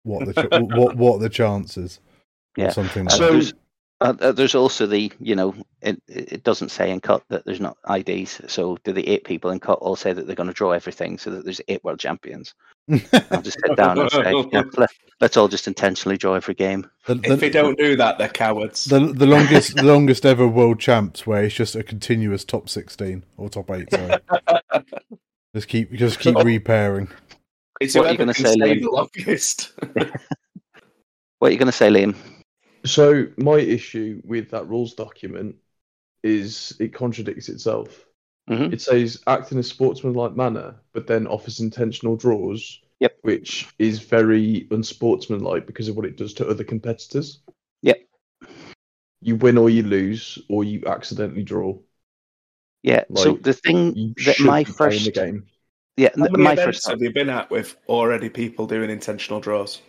What 0.02 0.26
the 0.26 0.32
ch- 0.32 0.50
what 0.76 0.96
what 0.96 1.20
the 1.20 1.28
chances? 1.28 2.00
Or 2.58 2.64
Yeah. 2.64 2.70
something 2.70 3.00
And 3.00 3.10
like 3.10 3.18
So- 3.18 3.26
that. 3.26 3.32
there's, 3.32 3.52
uh, 4.02 4.14
uh, 4.20 4.32
there's 4.32 4.54
also 4.54 4.86
the, 4.86 5.10
you 5.20 5.34
know, 5.34 5.54
it, 5.80 6.00
it 6.06 6.42
doesn't 6.44 6.68
say 6.70 6.90
in 6.90 7.00
cut 7.00 7.22
that 7.30 7.44
there's 7.46 7.60
not 7.60 7.78
IDs. 7.88 8.40
So 8.46 8.76
do 8.84 8.92
the 8.92 9.08
eight 9.08 9.24
people 9.24 9.50
in 9.50 9.58
cut 9.58 9.78
all 9.78 9.96
say 9.96 10.12
that 10.12 10.26
they're 10.26 10.36
going 10.36 10.48
to 10.48 10.52
draw 10.52 10.72
everything 10.72 11.16
so 11.16 11.30
that 11.30 11.44
there's 11.44 11.62
eight 11.68 11.82
world 11.82 11.98
champions? 11.98 12.54
I'll 13.30 13.40
just 13.42 13.58
sit 13.66 13.74
down 13.76 13.98
and 13.98 14.10
say, 14.10 14.32
yeah, 14.52 14.62
let, 14.76 14.90
let's 15.20 15.36
all 15.38 15.48
just 15.48 15.66
intentionally 15.66 16.18
draw 16.18 16.34
every 16.34 16.52
game. 16.54 16.88
The, 17.06 17.18
If 17.24 17.40
they 17.40 17.48
don't 17.50 17.78
do 17.78 17.96
that, 17.96 18.18
they're 18.18 18.28
cowards. 18.28 18.84
the, 18.84 19.00
the 19.00 19.26
longest 19.26 19.74
the 19.76 19.82
longest 19.84 20.26
ever 20.26 20.46
world 20.46 20.78
champs 20.78 21.26
where 21.26 21.42
it's 21.42 21.54
just 21.54 21.74
a 21.74 21.82
continuous 21.82 22.44
top 22.44 22.68
16 22.68 23.24
or 23.38 23.48
top 23.48 23.70
8 23.70 23.90
sorry. 23.90 24.14
just 25.54 25.68
keep 25.68 25.90
just 25.92 26.18
keep 26.20 26.36
repairing 26.36 27.08
it's 27.80 27.94
what 27.94 28.06
are 28.06 28.12
you 28.12 28.18
gonna 28.18 28.34
say, 28.34 28.52
stay 28.52 28.78
Liam? 28.80 30.12
What 31.38 31.48
are 31.48 31.52
you 31.52 31.58
going 31.58 31.66
to 31.66 31.72
say, 31.72 31.90
Liam? 31.90 32.14
So 32.86 33.26
my 33.36 33.58
issue 33.58 34.22
with 34.24 34.50
that 34.50 34.68
rules 34.68 34.94
document 34.94 35.56
is 36.22 36.74
it 36.80 36.94
contradicts 36.94 37.48
itself. 37.48 38.06
Mhm. 38.48 38.72
It 38.72 38.80
says 38.80 39.22
act 39.26 39.52
in 39.52 39.58
a 39.58 39.62
sportsmanlike 39.62 40.36
manner, 40.36 40.76
but 40.92 41.06
then 41.06 41.26
offers 41.26 41.60
intentional 41.60 42.16
draws. 42.16 42.80
Yep. 43.00 43.18
Which 43.22 43.68
is 43.78 43.98
very 43.98 44.66
unsportsmanlike 44.70 45.66
because 45.66 45.88
of 45.88 45.96
what 45.96 46.06
it 46.06 46.16
does 46.16 46.32
to 46.34 46.48
other 46.48 46.64
competitors. 46.64 47.40
Yep. 47.82 48.02
You 49.20 49.36
win 49.36 49.58
or 49.58 49.68
you 49.68 49.82
lose, 49.82 50.38
or 50.48 50.64
you 50.64 50.82
accidentally 50.86 51.42
draw. 51.42 51.78
Yeah. 52.82 53.04
so 53.16 53.32
the 53.34 53.52
thing 53.52 54.14
that 54.24 54.38
my 54.40 54.62
first, 54.62 55.04
the 55.04 55.10
game. 55.10 55.46
yeah, 55.96 56.10
How 56.16 56.22
th- 56.26 56.30
many 56.32 56.44
my 56.44 56.52
events 56.52 56.78
first 56.78 56.88
have 56.88 57.02
you 57.02 57.12
been 57.12 57.28
at 57.28 57.50
with 57.50 57.76
already 57.88 58.28
people 58.30 58.66
doing 58.66 58.90
intentional 58.90 59.40
draws? 59.40 59.82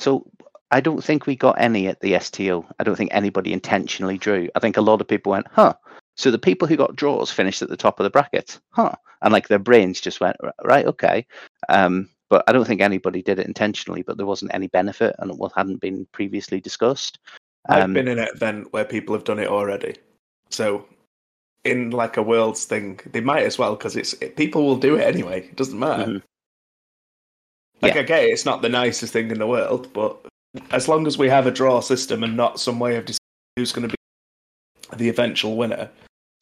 So 0.00 0.28
I 0.74 0.80
don't 0.80 1.04
think 1.04 1.24
we 1.24 1.36
got 1.36 1.60
any 1.60 1.86
at 1.86 2.00
the 2.00 2.18
STO. 2.18 2.66
I 2.80 2.82
don't 2.82 2.96
think 2.96 3.14
anybody 3.14 3.52
intentionally 3.52 4.18
drew. 4.18 4.48
I 4.56 4.58
think 4.58 4.76
a 4.76 4.80
lot 4.80 5.00
of 5.00 5.06
people 5.06 5.30
went, 5.30 5.46
huh. 5.52 5.74
So 6.16 6.32
the 6.32 6.38
people 6.38 6.66
who 6.66 6.74
got 6.76 6.96
draws 6.96 7.30
finished 7.30 7.62
at 7.62 7.68
the 7.68 7.76
top 7.76 8.00
of 8.00 8.04
the 8.04 8.10
bracket, 8.10 8.58
huh? 8.70 8.90
And 9.22 9.32
like 9.32 9.46
their 9.46 9.60
brains 9.60 10.00
just 10.00 10.20
went, 10.20 10.36
right, 10.64 10.84
okay. 10.84 11.26
Um, 11.68 12.08
but 12.28 12.42
I 12.48 12.52
don't 12.52 12.64
think 12.64 12.80
anybody 12.80 13.22
did 13.22 13.38
it 13.38 13.46
intentionally. 13.46 14.02
But 14.02 14.16
there 14.16 14.26
wasn't 14.26 14.52
any 14.52 14.66
benefit, 14.66 15.14
and 15.20 15.30
it 15.30 15.52
hadn't 15.54 15.80
been 15.80 16.08
previously 16.10 16.60
discussed. 16.60 17.20
I've 17.68 17.84
Um, 17.84 17.92
been 17.92 18.08
in 18.08 18.18
an 18.18 18.28
event 18.34 18.72
where 18.72 18.84
people 18.84 19.14
have 19.14 19.22
done 19.22 19.38
it 19.38 19.48
already. 19.48 19.94
So, 20.50 20.88
in 21.62 21.90
like 21.90 22.16
a 22.16 22.22
worlds 22.22 22.64
thing, 22.64 22.98
they 23.12 23.20
might 23.20 23.44
as 23.44 23.58
well 23.58 23.76
because 23.76 23.94
it's 23.94 24.14
it, 24.14 24.34
people 24.34 24.66
will 24.66 24.76
do 24.76 24.96
it 24.96 25.02
anyway. 25.02 25.42
It 25.42 25.54
doesn't 25.54 25.78
matter. 25.78 26.04
Mhm. 26.04 26.22
Like 27.80 27.94
Yeah. 27.94 28.00
I 28.00 28.02
get 28.04 28.24
it, 28.24 28.30
it's 28.30 28.44
not 28.44 28.60
the 28.60 28.68
nicest 28.68 29.12
thing 29.12 29.30
in 29.30 29.38
the 29.38 29.46
world, 29.46 29.92
but 29.92 30.26
as 30.70 30.88
long 30.88 31.06
as 31.06 31.18
we 31.18 31.28
have 31.28 31.46
a 31.46 31.50
draw 31.50 31.80
system 31.80 32.22
and 32.22 32.36
not 32.36 32.60
some 32.60 32.78
way 32.78 32.96
of 32.96 33.04
deciding 33.04 33.18
who's 33.56 33.72
going 33.72 33.88
to 33.88 33.94
be 33.94 34.96
the 34.96 35.08
eventual 35.08 35.56
winner, 35.56 35.90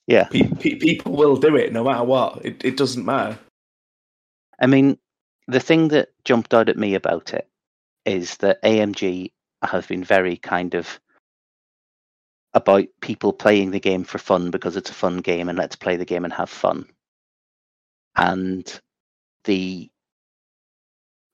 Yeah. 0.07 0.25
pe- 0.29 0.49
pe- 0.61 0.75
people 0.77 1.13
will 1.13 1.37
do 1.37 1.57
it 1.57 1.73
no 1.73 1.85
matter 1.85 2.05
what. 2.05 2.45
It 2.45 2.65
it 2.65 2.77
doesn't 2.77 3.05
matter. 3.05 3.39
I 4.61 4.67
mean, 4.67 4.99
the 5.49 5.61
thing 5.61 5.89
that 5.89 6.11
jumped 6.25 6.55
out 6.55 6.69
at 6.69 6.77
me 6.77 6.95
about 6.95 7.33
it 7.35 7.49
is 8.05 8.37
that 8.39 8.63
AMG 8.63 9.33
have 9.63 9.89
been 9.89 10.05
very 10.05 10.37
kind 10.37 10.75
of 10.75 11.01
about 12.55 12.85
people 13.01 13.33
playing 13.33 13.71
the 13.71 13.81
game 13.81 14.05
for 14.05 14.19
fun 14.19 14.51
because 14.51 14.77
it's 14.77 14.91
a 14.91 14.95
fun 14.95 15.19
game 15.19 15.49
and 15.49 15.57
let's 15.57 15.77
play 15.77 15.97
the 15.97 16.05
game 16.05 16.25
and 16.25 16.33
have 16.33 16.51
fun. 16.51 16.87
And 18.17 18.81
the 19.45 19.91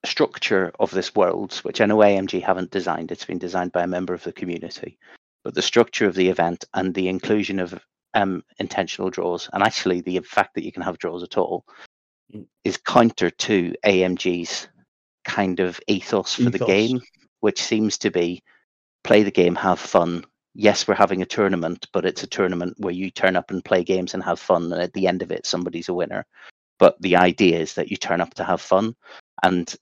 structure 0.05 0.71
of 0.79 0.91
this 0.91 1.15
world, 1.15 1.55
which 1.63 1.81
I 1.81 1.85
know 1.85 1.97
AMG 1.97 2.41
haven't 2.41 2.71
designed, 2.71 3.11
it's 3.11 3.25
been 3.25 3.37
designed 3.37 3.71
by 3.71 3.83
a 3.83 3.87
member 3.87 4.13
of 4.13 4.23
the 4.23 4.31
community, 4.31 4.97
but 5.43 5.53
the 5.53 5.61
structure 5.61 6.05
of 6.05 6.15
the 6.15 6.29
event 6.29 6.65
and 6.73 6.93
the 6.93 7.09
inclusion 7.09 7.59
of 7.59 7.79
um, 8.13 8.43
intentional 8.59 9.09
draws, 9.09 9.49
and 9.53 9.63
actually 9.63 10.01
the 10.01 10.19
fact 10.19 10.55
that 10.55 10.63
you 10.63 10.71
can 10.71 10.83
have 10.83 10.97
draws 10.97 11.23
at 11.23 11.37
all, 11.37 11.65
is 12.63 12.77
counter 12.77 13.29
to 13.29 13.73
AMG's 13.85 14.67
kind 15.25 15.59
of 15.59 15.79
ethos 15.87 16.35
for 16.35 16.49
the 16.49 16.59
game, 16.59 17.01
which 17.41 17.61
seems 17.61 17.97
to 17.99 18.09
be 18.09 18.43
play 19.03 19.23
the 19.23 19.31
game, 19.31 19.55
have 19.55 19.79
fun. 19.79 20.23
Yes, 20.55 20.87
we're 20.87 20.95
having 20.95 21.21
a 21.21 21.25
tournament, 21.25 21.87
but 21.93 22.05
it's 22.05 22.23
a 22.23 22.27
tournament 22.27 22.75
where 22.79 22.93
you 22.93 23.11
turn 23.11 23.35
up 23.35 23.51
and 23.51 23.63
play 23.63 23.83
games 23.83 24.13
and 24.13 24.23
have 24.23 24.39
fun, 24.39 24.71
and 24.71 24.81
at 24.81 24.93
the 24.93 25.07
end 25.07 25.21
of 25.21 25.31
it, 25.31 25.45
somebody's 25.45 25.89
a 25.89 25.93
winner. 25.93 26.25
But 26.79 27.01
the 27.01 27.17
idea 27.17 27.59
is 27.59 27.73
that 27.75 27.91
you 27.91 27.97
turn 27.97 28.21
up 28.21 28.33
to 28.35 28.43
have 28.43 28.61
fun, 28.61 28.95
and 29.43 29.73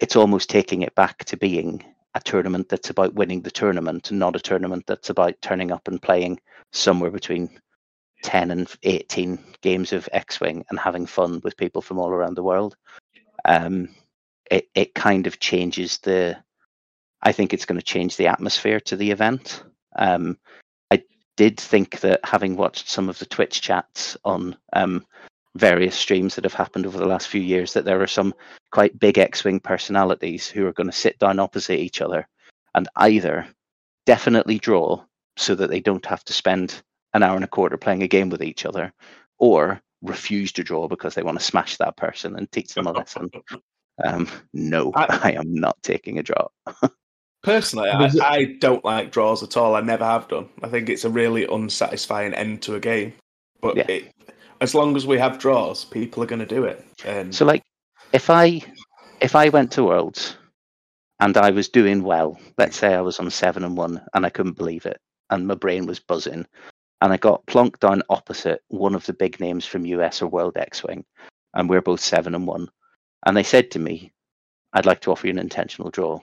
it's 0.00 0.16
almost 0.16 0.50
taking 0.50 0.82
it 0.82 0.94
back 0.94 1.24
to 1.24 1.36
being 1.36 1.84
a 2.14 2.20
tournament 2.20 2.68
that's 2.68 2.90
about 2.90 3.14
winning 3.14 3.42
the 3.42 3.50
tournament, 3.50 4.10
and 4.10 4.18
not 4.18 4.36
a 4.36 4.40
tournament 4.40 4.84
that's 4.86 5.10
about 5.10 5.40
turning 5.42 5.70
up 5.70 5.86
and 5.86 6.00
playing 6.00 6.40
somewhere 6.72 7.10
between 7.10 7.50
10 8.22 8.50
and 8.50 8.72
18 8.82 9.38
games 9.60 9.92
of 9.92 10.08
X-Wing 10.12 10.64
and 10.70 10.78
having 10.78 11.06
fun 11.06 11.40
with 11.44 11.56
people 11.56 11.82
from 11.82 11.98
all 11.98 12.08
around 12.08 12.34
the 12.34 12.42
world. 12.42 12.76
Um, 13.44 13.90
it, 14.50 14.68
it 14.74 14.94
kind 14.94 15.26
of 15.26 15.40
changes 15.40 15.98
the, 15.98 16.36
I 17.22 17.32
think 17.32 17.52
it's 17.52 17.66
going 17.66 17.78
to 17.78 17.84
change 17.84 18.16
the 18.16 18.28
atmosphere 18.28 18.80
to 18.80 18.96
the 18.96 19.10
event. 19.10 19.62
Um, 19.96 20.38
I 20.90 21.02
did 21.36 21.58
think 21.60 22.00
that 22.00 22.20
having 22.24 22.56
watched 22.56 22.88
some 22.88 23.08
of 23.08 23.18
the 23.18 23.26
Twitch 23.26 23.60
chats 23.60 24.16
on 24.24 24.56
um, 24.72 25.04
various 25.56 25.96
streams 25.96 26.34
that 26.34 26.44
have 26.44 26.54
happened 26.54 26.86
over 26.86 26.98
the 26.98 27.06
last 27.06 27.28
few 27.28 27.40
years, 27.40 27.72
that 27.72 27.84
there 27.84 28.00
are 28.02 28.06
some 28.06 28.34
quite 28.70 28.98
big 28.98 29.18
X-Wing 29.18 29.60
personalities 29.60 30.48
who 30.48 30.66
are 30.66 30.72
going 30.72 30.90
to 30.90 30.96
sit 30.96 31.18
down 31.18 31.38
opposite 31.38 31.78
each 31.78 32.00
other 32.00 32.26
and 32.74 32.88
either 32.96 33.46
definitely 34.04 34.58
draw 34.58 35.02
so 35.36 35.54
that 35.54 35.70
they 35.70 35.80
don't 35.80 36.06
have 36.06 36.24
to 36.24 36.32
spend 36.32 36.82
an 37.14 37.22
hour 37.22 37.34
and 37.34 37.44
a 37.44 37.48
quarter 37.48 37.76
playing 37.76 38.02
a 38.02 38.08
game 38.08 38.28
with 38.28 38.42
each 38.42 38.66
other, 38.66 38.92
or 39.38 39.80
refuse 40.02 40.52
to 40.52 40.62
draw 40.62 40.86
because 40.86 41.14
they 41.14 41.22
want 41.22 41.38
to 41.38 41.44
smash 41.44 41.76
that 41.76 41.96
person 41.96 42.36
and 42.36 42.50
teach 42.52 42.74
them 42.74 42.86
a 42.86 42.92
lesson. 42.92 43.30
Um, 44.04 44.28
no, 44.52 44.92
I- 44.94 45.20
I, 45.24 45.32
am 45.40 45.54
not 45.54 45.82
taking 45.82 46.18
a 46.18 46.22
draw. 46.22 46.48
Personally, 47.42 47.88
I, 47.88 48.10
I 48.22 48.44
don't 48.60 48.84
like 48.84 49.10
draws 49.10 49.42
at 49.42 49.56
all. 49.56 49.74
I 49.74 49.80
never 49.80 50.04
have 50.04 50.28
done. 50.28 50.50
I 50.62 50.68
think 50.68 50.90
it's 50.90 51.06
a 51.06 51.08
really 51.08 51.46
unsatisfying 51.46 52.34
end 52.34 52.60
to 52.64 52.74
a 52.74 52.80
game. 52.80 53.14
But 53.62 53.76
Yeah. 53.78 53.86
it, 53.88 54.14
as 54.60 54.74
long 54.74 54.96
as 54.96 55.06
we 55.06 55.18
have 55.18 55.38
draws, 55.38 55.84
people 55.84 56.22
are 56.22 56.26
going 56.26 56.40
to 56.40 56.46
do 56.46 56.64
it. 56.64 56.84
And 57.04 57.34
So, 57.34 57.44
like, 57.44 57.62
if 58.12 58.30
I 58.30 58.62
if 59.20 59.34
I 59.34 59.48
went 59.48 59.72
to 59.72 59.84
Worlds 59.84 60.36
and 61.20 61.36
I 61.36 61.50
was 61.50 61.68
doing 61.68 62.02
well, 62.02 62.38
let's 62.58 62.76
say 62.76 62.94
I 62.94 63.00
was 63.00 63.18
on 63.18 63.30
seven 63.30 63.64
and 63.64 63.76
one 63.76 64.04
and 64.14 64.26
I 64.26 64.30
couldn't 64.30 64.56
believe 64.56 64.86
it, 64.86 65.00
and 65.30 65.46
my 65.46 65.54
brain 65.54 65.86
was 65.86 66.00
buzzing, 66.00 66.46
and 67.00 67.12
I 67.12 67.16
got 67.16 67.46
plonked 67.46 67.80
down 67.80 68.02
opposite 68.08 68.62
one 68.68 68.94
of 68.94 69.06
the 69.06 69.14
big 69.14 69.40
names 69.40 69.64
from 69.64 69.86
US 69.86 70.22
or 70.22 70.28
World 70.28 70.56
X 70.56 70.84
Wing, 70.84 71.04
and 71.54 71.68
we're 71.68 71.82
both 71.82 72.00
seven 72.00 72.34
and 72.34 72.46
one, 72.46 72.68
and 73.26 73.36
they 73.36 73.42
said 73.42 73.70
to 73.72 73.78
me, 73.78 74.12
"I'd 74.72 74.86
like 74.86 75.00
to 75.02 75.12
offer 75.12 75.26
you 75.26 75.32
an 75.32 75.38
intentional 75.38 75.90
draw." 75.90 76.20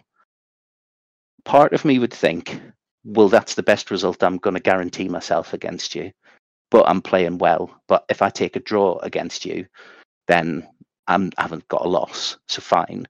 Part 1.45 1.73
of 1.73 1.83
me 1.85 1.99
would 1.99 2.13
think, 2.13 2.61
"Well, 3.03 3.29
that's 3.29 3.55
the 3.55 3.63
best 3.63 3.91
result 3.91 4.23
I'm 4.23 4.37
going 4.37 4.55
to 4.55 4.61
guarantee 4.61 5.09
myself 5.09 5.53
against 5.53 5.95
you." 5.95 6.11
But 6.73 6.89
I'm 6.89 7.03
playing 7.03 7.37
well. 7.37 7.69
But 7.87 8.03
if 8.09 8.23
I 8.23 8.31
take 8.31 8.55
a 8.55 8.59
draw 8.59 8.97
against 8.97 9.45
you, 9.45 9.67
then 10.27 10.67
I'm, 11.07 11.31
I 11.37 11.43
haven't 11.43 11.67
got 11.67 11.85
a 11.85 11.87
loss, 11.87 12.37
so 12.47 12.61
fine. 12.61 13.07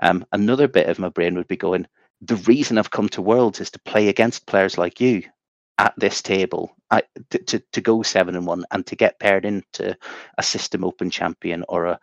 Um, 0.00 0.24
another 0.30 0.68
bit 0.68 0.86
of 0.86 1.00
my 1.00 1.08
brain 1.08 1.34
would 1.34 1.48
be 1.48 1.56
going, 1.56 1.88
the 2.20 2.36
reason 2.36 2.78
I've 2.78 2.92
come 2.92 3.08
to 3.10 3.20
Worlds 3.20 3.60
is 3.60 3.72
to 3.72 3.80
play 3.80 4.08
against 4.08 4.46
players 4.46 4.78
like 4.78 5.00
you 5.00 5.24
at 5.78 5.94
this 5.96 6.22
table, 6.22 6.76
I, 6.92 7.02
to, 7.30 7.38
to, 7.38 7.62
to 7.72 7.80
go 7.80 8.02
seven 8.02 8.36
and 8.36 8.46
one 8.46 8.64
and 8.70 8.86
to 8.86 8.94
get 8.94 9.18
paired 9.18 9.44
into 9.44 9.96
a 10.38 10.42
System 10.44 10.84
Open 10.84 11.10
champion 11.10 11.64
or 11.68 11.86
a 11.86 12.00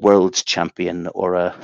Worlds 0.00 0.42
champion 0.42 1.08
or 1.08 1.34
a 1.34 1.54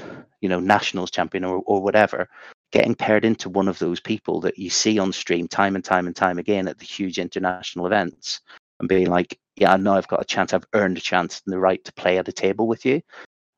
you 0.43 0.49
know 0.51 0.61
Nationals 0.61 1.11
champion 1.11 1.45
or, 1.45 1.63
or 1.65 1.81
whatever. 1.81 2.29
Getting 2.71 2.95
paired 2.95 3.25
into 3.25 3.49
one 3.49 3.69
of 3.69 3.79
those 3.79 4.01
people 4.01 4.41
that 4.43 4.59
you 4.59 4.69
see 4.69 4.99
on 4.99 5.13
stream 5.13 5.49
time 5.49 5.75
and 5.75 5.85
time 5.85 6.07
and 6.07 6.15
time 6.15 6.39
again 6.39 6.69
at 6.69 6.79
the 6.79 6.85
huge 6.85 7.19
international 7.19 7.87
events 7.87 8.41
and 8.81 8.89
being 8.89 9.09
like, 9.09 9.39
yeah, 9.57 9.77
now 9.77 9.95
I've 9.95 10.09
got 10.09 10.21
a 10.21 10.25
chance, 10.25 10.53
I've 10.53 10.67
earned 10.75 10.99
a 10.99 11.01
chance 11.01 11.43
and 11.45 11.53
the 11.53 11.59
right 11.59 11.83
to 11.85 11.93
play 11.95 12.19
at 12.19 12.29
a 12.29 12.33
table 12.33 12.67
with 12.67 12.85
you. 12.85 13.01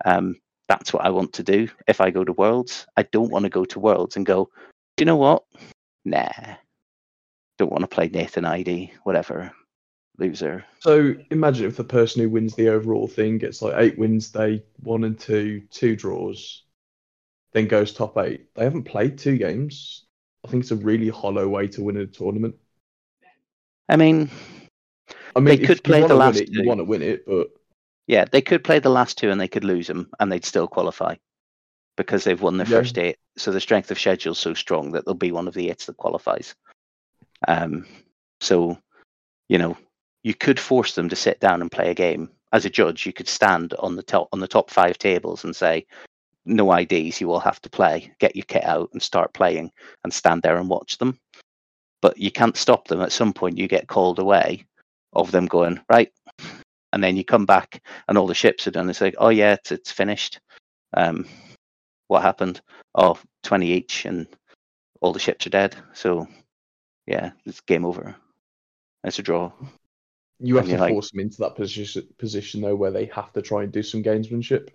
Um, 0.05 0.37
that's 0.69 0.93
what 0.93 1.05
I 1.05 1.11
want 1.11 1.33
to 1.35 1.43
do 1.43 1.69
if 1.89 2.01
I 2.01 2.11
go 2.11 2.25
to 2.25 2.33
Worlds. 2.33 2.87
I 2.97 3.03
don't 3.03 3.31
want 3.31 3.45
to 3.45 3.51
go 3.51 3.65
to 3.65 3.81
Worlds 3.81 4.17
and 4.17 4.25
go, 4.25 4.49
do 4.97 5.03
you 5.03 5.07
know 5.07 5.17
what? 5.17 5.43
Nah, 6.05 6.31
don't 7.59 7.73
want 7.73 7.83
to 7.83 7.89
play 7.89 8.09
Nathan 8.09 8.45
ID, 8.45 8.93
whatever, 9.03 9.53
loser. 10.19 10.65
So 10.79 11.15
imagine 11.31 11.67
if 11.67 11.77
the 11.77 11.85
person 11.85 12.23
who 12.23 12.31
wins 12.31 12.55
the 12.55 12.69
overall 12.69 13.07
thing 13.07 13.39
gets 13.39 13.61
like 13.61 13.75
eight 13.77 13.99
wins 13.99 14.31
day 14.31 14.63
one 14.83 15.05
and 15.05 15.19
two, 15.19 15.63
two 15.71 15.97
draws, 15.97 16.63
then 17.53 17.67
goes 17.67 17.93
top 17.93 18.17
eight. 18.19 18.55
They 18.55 18.65
haven't 18.65 18.85
played 18.85 19.19
two 19.19 19.37
games. 19.37 20.07
I 20.45 20.49
think 20.49 20.63
it's 20.63 20.71
a 20.71 20.77
really 20.77 21.09
hollow 21.09 21.49
way 21.49 21.67
to 21.69 21.83
win 21.83 21.97
a 21.97 22.07
tournament. 22.07 22.57
I 23.89 23.97
mean, 23.97 24.31
I 25.35 25.41
mean, 25.41 25.59
They 25.59 25.67
could 25.67 25.83
play 25.83 26.07
the 26.07 26.15
last 26.15 26.41
it, 26.41 26.49
you 26.51 26.65
want 26.65 26.79
to 26.79 26.85
win 26.85 27.03
it, 27.03 27.27
but 27.27 27.51
yeah, 28.07 28.25
they 28.25 28.41
could 28.41 28.65
play 28.65 28.79
the 28.79 28.89
last 28.89 29.19
two 29.19 29.31
and 29.31 29.41
they 29.41 29.49
could 29.49 29.65
lose 29.65 29.87
them 29.87 30.11
and 30.19 30.31
they'd 30.31 30.45
still 30.45 30.67
qualify 30.67 31.17
because 31.97 32.25
they've 32.25 32.41
won 32.41 32.57
their 32.57 32.67
Yeah. 32.67 32.79
first 32.79 32.99
eight. 32.99 33.19
So 33.37 33.53
the 33.53 33.61
strength 33.61 33.91
of 33.91 33.99
schedule 33.99 34.33
is 34.33 34.39
so 34.39 34.55
strong 34.55 34.93
that 34.93 35.05
they'll 35.05 35.15
be 35.15 35.33
one 35.33 35.49
of 35.49 35.55
the 35.55 35.71
eights 35.71 35.87
that 35.87 35.97
qualifies. 35.97 36.55
Um, 37.47 37.87
so, 38.41 38.79
you 39.49 39.59
know, 39.59 39.77
you 40.23 40.35
could 40.35 40.61
force 40.61 40.95
them 40.95 41.09
to 41.09 41.17
sit 41.17 41.41
down 41.41 41.61
and 41.61 41.71
play 41.71 41.91
a 41.91 41.95
game. 41.95 42.31
As 42.53 42.65
a 42.65 42.71
judge, 42.71 43.07
you 43.07 43.13
could 43.13 43.29
stand 43.29 43.75
on 43.75 43.97
the 43.97 44.03
top 44.03 44.29
on 44.33 44.41
the 44.41 44.49
top 44.49 44.71
five 44.71 44.99
tables 44.99 45.45
and 45.45 45.55
say, 45.55 45.87
"No 46.47 46.73
IDs, 46.73 47.21
you 47.21 47.29
will 47.29 47.41
have 47.41 47.61
to 47.63 47.71
play. 47.71 48.13
Get 48.19 48.37
your 48.37 48.45
kit 48.47 48.65
out 48.65 48.91
and 48.93 49.03
start 49.03 49.33
playing, 49.35 49.71
and 50.05 50.13
stand 50.13 50.43
there 50.43 50.57
and 50.57 50.69
watch 50.69 50.99
them." 50.99 51.19
But 52.03 52.17
you 52.19 52.31
can't 52.31 52.57
stop 52.57 52.89
them. 52.89 53.01
At 53.03 53.13
some 53.13 53.33
point, 53.33 53.59
you 53.59 53.69
get 53.69 53.87
called 53.89 54.19
away 54.19 54.65
of 55.13 55.31
them 55.33 55.47
going 55.47 55.81
right, 55.91 56.13
and 56.93 57.03
then 57.05 57.17
you 57.17 57.25
come 57.25 57.47
back 57.47 57.83
and 58.09 58.17
all 58.17 58.27
the 58.27 58.35
ships 58.35 58.67
are 58.67 58.71
done. 58.71 58.89
It's 58.89 59.01
like, 59.01 59.15
"Oh 59.19 59.29
yeah, 59.31 59.55
it's, 59.55 59.73
it's 59.73 59.93
finished." 59.93 60.41
Um, 60.97 61.27
what 62.09 62.23
happened? 62.23 62.61
Oh, 62.95 63.19
20 63.45 63.67
each, 63.71 64.05
and 64.07 64.27
all 65.01 65.13
the 65.13 65.19
ships 65.21 65.47
are 65.47 65.51
dead. 65.51 65.77
So, 65.93 66.27
yeah, 67.07 67.31
it's 67.47 67.61
game 67.61 67.85
over. 67.85 68.17
It's 69.05 69.19
a 69.19 69.23
draw. 69.23 69.53
you 70.41 70.57
have 70.57 70.65
And 70.65 70.75
to 70.75 70.81
like- 70.81 70.93
force 70.93 71.11
them 71.11 71.21
into 71.21 71.39
that 71.39 71.55
position 71.55 72.09
position 72.19 72.61
though, 72.63 72.75
where 72.77 72.91
they 72.91 73.05
have 73.07 73.33
to 73.35 73.43
try 73.43 73.63
and 73.63 73.71
do 73.73 73.83
some 73.83 74.03
gamesmanship. 74.03 74.71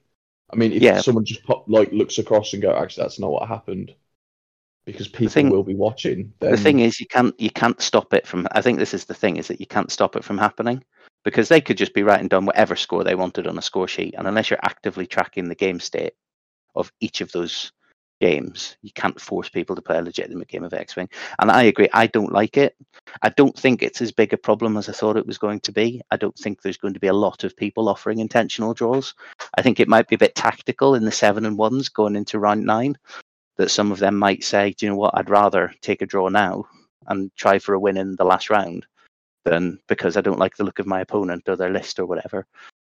I 0.56 0.58
mean, 0.58 0.72
if 0.72 0.82
Yeah. 0.82 1.02
someone 1.02 1.26
just 1.26 1.44
pop, 1.44 1.66
like 1.68 1.92
looks 1.92 2.18
across 2.18 2.54
and 2.54 2.62
go, 2.62 2.74
actually, 2.74 3.04
that's 3.04 3.20
not 3.20 3.32
what 3.32 3.48
happened, 3.50 3.94
because 4.86 5.10
people 5.10 5.30
thing- 5.30 5.50
will 5.50 5.64
be 5.64 5.76
watching. 5.76 6.32
Then 6.40 6.52
the 6.52 6.58
thing 6.58 6.80
is, 6.80 7.00
you 7.00 7.08
can't 7.08 7.38
you 7.40 7.50
can't 7.50 7.82
stop 7.82 8.14
it 8.14 8.26
from. 8.26 8.48
I 8.54 8.62
think 8.62 8.80
this 8.80 8.94
is 8.94 9.04
the 9.06 9.14
thing 9.14 9.36
is 9.36 9.48
that 9.50 9.60
you 9.60 9.66
can't 9.66 9.92
stop 9.92 10.16
it 10.16 10.24
from 10.24 10.38
happening 10.38 10.82
because 11.26 11.50
they 11.50 11.60
could 11.60 11.78
just 11.78 11.94
be 11.94 12.04
writing 12.04 12.30
down 12.30 12.46
whatever 12.46 12.76
score 12.78 13.04
they 13.04 13.16
wanted 13.16 13.48
on 13.48 13.58
a 13.58 13.62
score 13.62 13.88
sheet, 13.88 14.16
and 14.18 14.28
unless 14.28 14.50
you're 14.50 14.60
actively 14.64 15.06
tracking 15.06 15.50
the 15.50 15.56
game 15.56 15.80
state 15.82 16.14
of 16.74 16.90
each 17.02 17.20
of 17.20 17.32
those 17.34 17.74
games, 18.20 18.78
you 18.82 18.92
can't 18.92 19.20
force 19.20 19.50
people 19.50 19.76
to 19.76 19.82
play 19.82 19.98
a 19.98 20.02
legitimate 20.02 20.48
game 20.48 20.64
of 20.64 20.74
X-wing. 20.74 21.10
And 21.40 21.52
I 21.52 21.64
agree, 21.64 21.90
I 21.94 22.08
don't 22.08 22.32
like 22.32 22.58
it. 22.58 22.76
I 23.22 23.30
don't 23.30 23.58
think 23.58 23.82
it's 23.82 24.02
as 24.02 24.12
big 24.12 24.34
a 24.34 24.38
problem 24.38 24.78
as 24.78 24.90
I 24.90 24.94
thought 24.94 25.18
it 25.18 25.28
was 25.28 25.38
going 25.38 25.60
to 25.62 25.72
be. 25.72 26.02
I 26.12 26.18
don't 26.18 26.38
think 26.38 26.62
there's 26.62 26.78
going 26.78 26.94
to 26.94 27.00
be 27.00 27.08
a 27.08 27.14
lot 27.14 27.44
of 27.44 27.56
people 27.58 27.90
offering 27.90 28.20
intentional 28.20 28.74
draws. 28.74 29.14
I 29.58 29.62
think 29.62 29.80
it 29.80 29.88
might 29.88 30.08
be 30.08 30.16
a 30.16 30.20
bit 30.20 30.36
tactical 30.36 30.96
in 30.96 31.06
the 31.06 31.12
seven 31.12 31.46
and 31.46 31.58
ones 31.58 31.90
going 31.90 32.16
into 32.16 32.40
round 32.40 32.66
nine. 32.66 32.98
That 33.58 33.72
some 33.72 33.92
of 33.92 34.00
them 34.00 34.18
might 34.18 34.44
say, 34.44 34.72
do 34.72 34.86
you 34.86 34.92
know 34.92 34.98
what, 34.98 35.18
I'd 35.18 35.30
rather 35.30 35.74
take 35.82 36.02
a 36.02 36.06
draw 36.06 36.28
now 36.28 36.66
and 37.08 37.32
try 37.38 37.58
for 37.58 37.74
a 37.74 37.80
win 37.80 37.96
in 37.96 38.16
the 38.18 38.26
last 38.26 38.50
round 38.50 38.86
than 39.46 39.80
because 39.88 40.18
I 40.18 40.22
don't 40.22 40.40
like 40.40 40.58
the 40.58 40.66
look 40.66 40.80
of 40.80 40.88
my 40.88 41.02
opponent 41.02 41.48
or 41.48 41.56
their 41.56 41.70
list 41.70 42.00
or 42.00 42.06
whatever. 42.06 42.46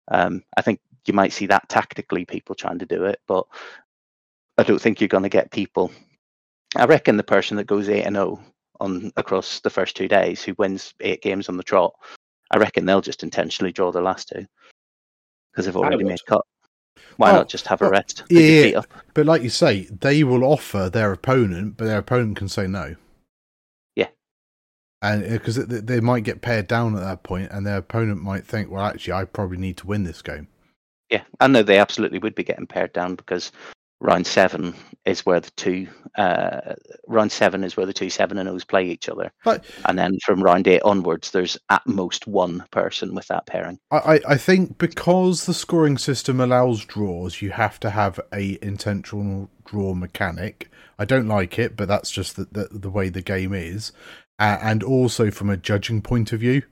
Um, 0.09 0.43
I 0.57 0.63
think 0.63 0.81
you 1.07 1.15
might 1.15 1.33
see 1.33 1.47
that 1.47 1.69
tactically 1.69 2.25
people 2.27 2.55
trying 2.55 2.79
to 2.81 2.87
do 2.87 3.05
it, 3.05 3.21
but 3.27 3.47
I 4.61 4.63
don't 4.63 4.81
think 4.81 5.01
you're 5.01 5.09
going 5.09 5.23
to 5.23 5.29
get 5.31 5.51
people. 5.51 5.91
I 6.77 6.85
reckon 6.85 7.17
the 7.17 7.23
person 7.23 7.57
that 7.57 7.67
goes 7.67 7.89
eight 7.89 8.05
and 8.05 8.15
zero 8.17 8.39
on 8.79 9.11
across 9.17 9.61
the 9.61 9.71
first 9.71 9.97
two 9.97 10.07
days, 10.07 10.43
who 10.43 10.55
wins 10.59 10.95
eight 11.01 11.23
games 11.23 11.49
on 11.49 11.57
the 11.57 11.63
trot, 11.63 11.95
I 12.51 12.59
reckon 12.59 12.85
they'll 12.85 13.01
just 13.01 13.23
intentionally 13.23 13.73
draw 13.73 13.91
the 13.91 14.01
last 14.03 14.29
two 14.29 14.47
because 15.51 15.65
they've 15.67 15.77
already 15.77 15.97
would. 15.97 16.07
made 16.07 16.25
cut. 16.27 16.45
Why 17.17 17.31
Oh, 17.31 17.37
not 17.37 17.49
just 17.49 17.67
have 17.67 17.83
a 17.83 17.89
rest? 17.89 18.25
Put 18.29 18.33
yeah, 18.33 18.65
yeah. 18.65 18.79
up. 18.79 18.87
But 19.15 19.27
like 19.27 19.43
you 19.43 19.49
say, 19.49 19.89
they 19.91 20.25
will 20.25 20.45
offer 20.45 20.91
their 20.91 21.13
opponent, 21.13 21.77
but 21.77 21.87
their 21.87 21.99
opponent 21.99 22.37
can 22.37 22.49
say 22.49 22.67
no. 22.67 22.97
Yeah. 23.97 24.09
And 25.03 25.25
uh, 25.25 25.29
because 25.31 25.57
they, 25.57 25.81
they 25.81 26.01
might 26.01 26.25
get 26.25 26.43
paired 26.43 26.67
down 26.67 26.95
at 26.97 27.01
that 27.03 27.23
point, 27.23 27.51
and 27.51 27.67
their 27.67 27.79
opponent 27.79 28.23
might 28.23 28.47
think, 28.47 28.71
"Well, 28.71 28.85
actually, 28.85 29.15
I 29.15 29.25
probably 29.25 29.57
need 29.59 29.79
to 29.79 29.87
win 29.87 30.05
this 30.05 30.23
game." 30.23 30.49
Yeah, 31.11 31.23
I 31.41 31.47
know 31.49 31.63
they 31.63 31.79
absolutely 31.79 32.19
would 32.21 32.35
be 32.35 32.45
getting 32.45 32.67
paired 32.67 32.93
down 32.93 33.17
because 33.17 33.51
round 34.01 34.27
seven 34.27 34.75
is 35.05 35.25
where 35.25 35.41
the 35.41 35.51
two 35.53 35.87
uh, 36.17 36.75
round 37.07 37.31
seven 37.31 37.63
is 37.63 37.77
where 37.77 37.87
the 37.87 37.93
two 37.93 38.11
seven 38.11 38.39
and 38.39 38.49
O's 38.49 38.65
play 38.65 38.89
each 38.89 39.09
other, 39.09 39.31
But 39.45 39.65
and 39.85 39.99
then 39.99 40.19
from 40.25 40.43
round 40.43 40.67
eight 40.67 40.83
onwards, 40.83 41.31
there's 41.31 41.57
at 41.69 41.87
most 41.87 42.27
one 42.27 42.65
person 42.71 43.15
with 43.15 43.29
that 43.29 43.47
pairing. 43.47 43.79
I, 43.91 44.21
I, 44.27 44.37
think 44.37 44.79
because 44.79 45.47
the 45.47 45.55
scoring 45.55 45.99
system 45.99 46.41
allows 46.41 46.85
draws, 46.85 47.41
you 47.41 47.51
have 47.51 47.79
to 47.81 47.91
have 47.91 48.19
a 48.33 48.59
intentional 48.63 49.51
draw 49.65 49.95
mechanic. 49.95 50.71
I 50.99 51.05
don't 51.05 51.29
like 51.29 51.59
it, 51.59 51.77
but 51.77 51.89
that's 51.89 52.11
just 52.11 52.37
the 52.37 52.49
the, 52.51 52.69
the 52.71 52.91
way 52.91 53.09
the 53.09 53.23
game 53.23 53.55
is. 53.55 53.93
Uh, 54.39 54.59
and 54.63 54.83
also 54.83 55.31
from 55.31 55.51
a 55.51 55.57
judging 55.57 56.01
point 56.01 56.33
of 56.33 56.41
view, 56.41 56.63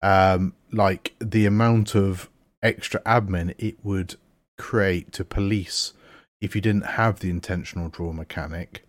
um, 0.00 0.54
like 0.72 1.14
the 1.18 1.44
amount 1.44 1.96
of 1.96 2.30
extra 2.62 3.00
admin 3.00 3.54
it 3.58 3.76
would 3.84 4.14
create 4.56 5.12
to 5.12 5.24
police 5.24 5.92
if 6.40 6.54
you 6.54 6.60
didn't 6.60 6.84
have 6.86 7.20
the 7.20 7.30
intentional 7.30 7.88
draw 7.88 8.12
mechanic. 8.12 8.82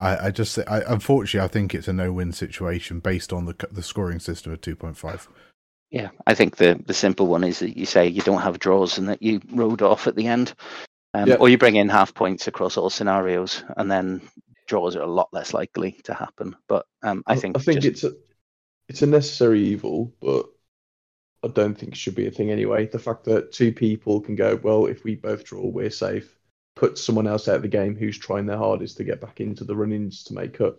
I, 0.00 0.26
I 0.26 0.30
just, 0.30 0.58
I, 0.58 0.82
unfortunately, 0.86 1.44
I 1.44 1.48
think 1.48 1.74
it's 1.74 1.88
a 1.88 1.92
no-win 1.92 2.32
situation 2.32 3.00
based 3.00 3.32
on 3.32 3.44
the 3.46 3.54
the 3.70 3.82
scoring 3.82 4.18
system 4.18 4.52
of 4.52 4.60
two 4.60 4.76
point 4.76 4.96
five. 4.96 5.28
Yeah, 5.90 6.10
I 6.26 6.34
think 6.34 6.56
the 6.56 6.80
the 6.84 6.94
simple 6.94 7.26
one 7.26 7.44
is 7.44 7.60
that 7.60 7.76
you 7.76 7.86
say 7.86 8.08
you 8.08 8.20
don't 8.22 8.42
have 8.42 8.58
draws 8.58 8.98
and 8.98 9.08
that 9.08 9.22
you 9.22 9.40
road 9.52 9.82
off 9.82 10.06
at 10.06 10.16
the 10.16 10.26
end, 10.26 10.54
um, 11.14 11.28
Yeah. 11.28 11.36
or 11.36 11.48
you 11.48 11.56
bring 11.58 11.76
in 11.76 11.88
half 11.88 12.12
points 12.12 12.48
across 12.48 12.76
all 12.76 12.90
scenarios, 12.90 13.62
and 13.76 13.90
then 13.90 14.20
draws 14.66 14.96
are 14.96 15.02
a 15.02 15.06
lot 15.06 15.28
less 15.32 15.54
likely 15.54 15.92
to 16.04 16.12
happen. 16.14 16.56
But 16.68 16.86
um, 17.02 17.22
I 17.26 17.36
think 17.36 17.56
I 17.56 17.60
think 17.60 17.80
just- 17.80 18.04
it's 18.04 18.04
a 18.04 18.16
it's 18.88 19.02
a 19.02 19.06
necessary 19.06 19.62
evil, 19.62 20.12
but 20.20 20.46
I 21.44 21.48
don't 21.48 21.78
think 21.78 21.92
it 21.92 21.98
should 21.98 22.14
be 22.16 22.26
a 22.26 22.30
thing 22.30 22.50
anyway. 22.50 22.86
The 22.86 22.98
fact 22.98 23.24
that 23.24 23.52
two 23.52 23.72
people 23.72 24.20
can 24.20 24.34
go, 24.34 24.56
well, 24.62 24.86
if 24.86 25.04
we 25.04 25.14
both 25.14 25.44
draw, 25.44 25.64
we're 25.66 25.90
safe. 25.90 26.36
Put 26.76 26.98
someone 26.98 27.26
else 27.26 27.46
out 27.48 27.56
of 27.56 27.62
the 27.62 27.68
game 27.68 27.94
who's 27.96 28.18
trying 28.18 28.46
their 28.46 28.56
hardest 28.58 28.96
to 28.96 29.04
get 29.04 29.20
back 29.20 29.40
into 29.40 29.64
the 29.64 29.76
run-ins 29.76 30.24
to 30.24 30.34
make 30.34 30.60
up. 30.60 30.76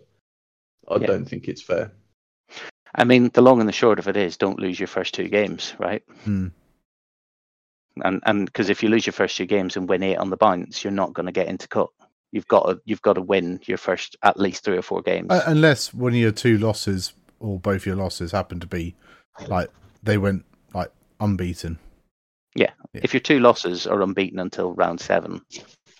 I 0.88 0.96
Yeah. 0.96 1.06
don't 1.06 1.24
think 1.24 1.48
it's 1.48 1.62
fair. 1.62 1.92
I 2.94 3.04
mean, 3.04 3.30
the 3.34 3.42
long 3.42 3.60
and 3.60 3.68
the 3.68 3.72
short 3.72 3.98
of 3.98 4.08
it 4.08 4.16
is, 4.16 4.36
don't 4.36 4.58
lose 4.58 4.78
your 4.78 4.86
first 4.86 5.14
two 5.14 5.28
games, 5.28 5.74
right? 5.78 6.02
Hmm. 6.24 6.48
And 8.04 8.22
and 8.26 8.44
because 8.46 8.68
if 8.68 8.82
you 8.82 8.90
lose 8.90 9.06
your 9.06 9.14
first 9.14 9.36
two 9.36 9.46
games 9.46 9.76
and 9.76 9.88
win 9.88 10.02
eight 10.02 10.16
on 10.16 10.28
the 10.30 10.36
bounce, 10.36 10.84
you're 10.84 10.92
not 10.92 11.14
going 11.14 11.26
to 11.26 11.32
get 11.32 11.48
into 11.48 11.66
cut. 11.66 11.88
You've 12.30 12.46
got 12.48 12.64
to 12.68 12.80
you've 12.84 13.00
got 13.02 13.14
to 13.14 13.22
win 13.22 13.58
your 13.64 13.78
first 13.78 14.16
at 14.22 14.38
least 14.38 14.64
three 14.64 14.76
or 14.76 14.82
four 14.82 15.00
games. 15.00 15.30
Uh, 15.30 15.42
unless 15.46 15.94
one 15.94 16.12
of 16.12 16.18
your 16.18 16.32
two 16.32 16.58
losses 16.58 17.14
or 17.40 17.58
both 17.58 17.86
your 17.86 17.96
losses 17.96 18.32
happen 18.32 18.60
to 18.60 18.66
be 18.66 18.94
like 19.48 19.70
they 20.02 20.18
went 20.18 20.44
like 20.74 20.90
unbeaten. 21.20 21.78
yeah. 22.54 22.70
if 22.94 23.14
your 23.14 23.20
two 23.20 23.40
losses 23.40 23.86
are 23.86 24.02
unbeaten 24.02 24.38
until 24.38 24.72
round 24.74 25.00
seven, 25.00 25.40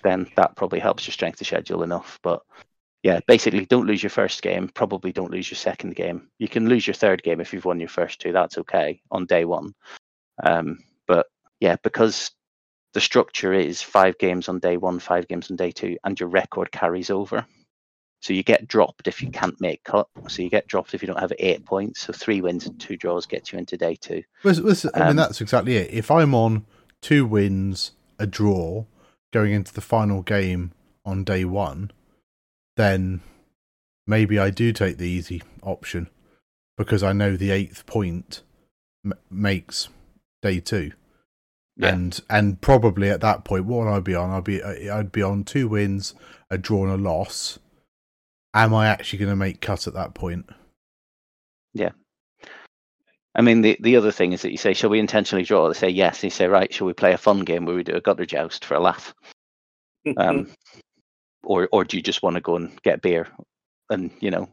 then 0.06 0.28
that 0.36 0.56
probably 0.56 0.78
helps 0.78 1.06
your 1.06 1.12
strength 1.12 1.40
of 1.40 1.46
schedule 1.46 1.82
enough. 1.82 2.18
But 2.22 2.42
yeah, 3.02 3.20
basically, 3.26 3.66
don't 3.66 3.86
lose 3.86 4.02
your 4.02 4.10
first 4.10 4.42
game. 4.42 4.68
Probably 4.68 5.12
don't 5.12 5.30
lose 5.30 5.50
your 5.50 5.56
second 5.56 5.94
game. 5.94 6.28
You 6.38 6.48
can 6.48 6.68
lose 6.68 6.86
your 6.86 6.94
third 6.94 7.22
game 7.22 7.40
if 7.40 7.52
you've 7.52 7.64
won 7.64 7.80
your 7.80 7.88
first 7.88 8.20
two. 8.20 8.32
That's 8.32 8.58
okay 8.58 9.00
on 9.10 9.26
day 9.26 9.44
one. 9.44 9.74
Um, 10.42 10.84
but 11.06 11.26
yeah, 11.60 11.76
because 11.82 12.30
the 12.94 13.00
structure 13.00 13.52
is 13.52 13.82
five 13.82 14.18
games 14.18 14.48
on 14.48 14.58
day 14.58 14.76
one, 14.76 14.98
five 14.98 15.28
games 15.28 15.50
on 15.50 15.56
day 15.56 15.70
two, 15.70 15.98
and 16.04 16.18
your 16.18 16.28
record 16.28 16.72
carries 16.72 17.10
over. 17.10 17.46
So 18.22 18.32
you 18.32 18.42
get 18.42 18.66
dropped 18.66 19.06
if 19.06 19.22
you 19.22 19.30
can't 19.30 19.60
make 19.60 19.84
cut. 19.84 20.08
So 20.28 20.42
you 20.42 20.50
get 20.50 20.66
dropped 20.66 20.94
if 20.94 21.02
you 21.02 21.06
don't 21.06 21.20
have 21.20 21.32
eight 21.38 21.64
points. 21.64 22.00
So 22.00 22.12
three 22.12 22.40
wins 22.40 22.66
and 22.66 22.80
two 22.80 22.96
draws 22.96 23.26
gets 23.26 23.52
you 23.52 23.58
into 23.58 23.76
day 23.76 23.94
two. 23.94 24.22
Listen, 24.42 24.64
listen, 24.64 24.90
I 24.94 25.00
mean, 25.00 25.08
Um, 25.10 25.16
that's 25.16 25.40
exactly 25.40 25.76
it. 25.76 25.90
If 25.92 26.10
I'm 26.10 26.34
on 26.34 26.64
two 27.02 27.26
wins, 27.26 27.92
a 28.18 28.26
draw, 28.26 28.86
going 29.32 29.52
into 29.52 29.72
the 29.72 29.80
final 29.80 30.22
game 30.22 30.72
on 31.04 31.24
day 31.24 31.44
one, 31.44 31.90
then 32.76 33.20
maybe 34.06 34.38
I 34.38 34.50
do 34.50 34.72
take 34.72 34.98
the 34.98 35.08
easy 35.08 35.42
option 35.62 36.08
because 36.76 37.02
I 37.02 37.12
know 37.12 37.36
the 37.36 37.50
eighth 37.50 37.86
point 37.86 38.42
m- 39.04 39.14
makes 39.30 39.88
day 40.42 40.60
two. 40.60 40.92
Yeah. 41.76 41.88
And 41.88 42.20
and 42.30 42.60
probably 42.60 43.10
at 43.10 43.20
that 43.20 43.44
point, 43.44 43.66
what 43.66 43.84
would 43.84 43.92
I 43.92 44.00
be 44.00 44.14
on? 44.14 44.30
I'd 44.30 44.44
be 44.44 44.62
I'd 44.62 45.12
be 45.12 45.22
on 45.22 45.44
two 45.44 45.68
wins, 45.68 46.14
a 46.50 46.56
draw, 46.56 46.84
and 46.84 46.92
a 46.92 46.96
loss. 46.96 47.58
Am 48.54 48.72
I 48.72 48.88
actually 48.88 49.18
going 49.18 49.30
to 49.30 49.36
make 49.36 49.60
cut 49.60 49.86
at 49.86 49.92
that 49.92 50.14
point? 50.14 50.48
I 53.36 53.42
mean, 53.42 53.60
the, 53.60 53.76
the 53.80 53.96
other 53.96 54.10
thing 54.12 54.32
is 54.32 54.42
that 54.42 54.50
you 54.50 54.56
say, 54.56 54.72
shall 54.72 54.88
we 54.90 54.98
intentionally 54.98 55.44
draw? 55.44 55.68
They 55.68 55.74
say 55.74 55.88
yes. 55.90 56.24
You 56.24 56.30
say, 56.30 56.46
right, 56.48 56.72
shall 56.72 56.86
we 56.86 56.94
play 56.94 57.12
a 57.12 57.18
fun 57.18 57.40
game 57.40 57.66
where 57.66 57.76
we 57.76 57.84
do 57.84 57.94
a 57.94 58.00
gutter 58.00 58.24
joust 58.24 58.64
for 58.64 58.74
a 58.74 58.80
laugh? 58.80 59.14
Um, 60.16 60.48
or 61.42 61.68
or 61.72 61.84
do 61.84 61.96
you 61.96 62.02
just 62.02 62.22
want 62.22 62.34
to 62.34 62.40
go 62.40 62.56
and 62.56 62.80
get 62.82 63.02
beer? 63.02 63.26
And 63.90 64.10
you 64.20 64.30
know, 64.30 64.48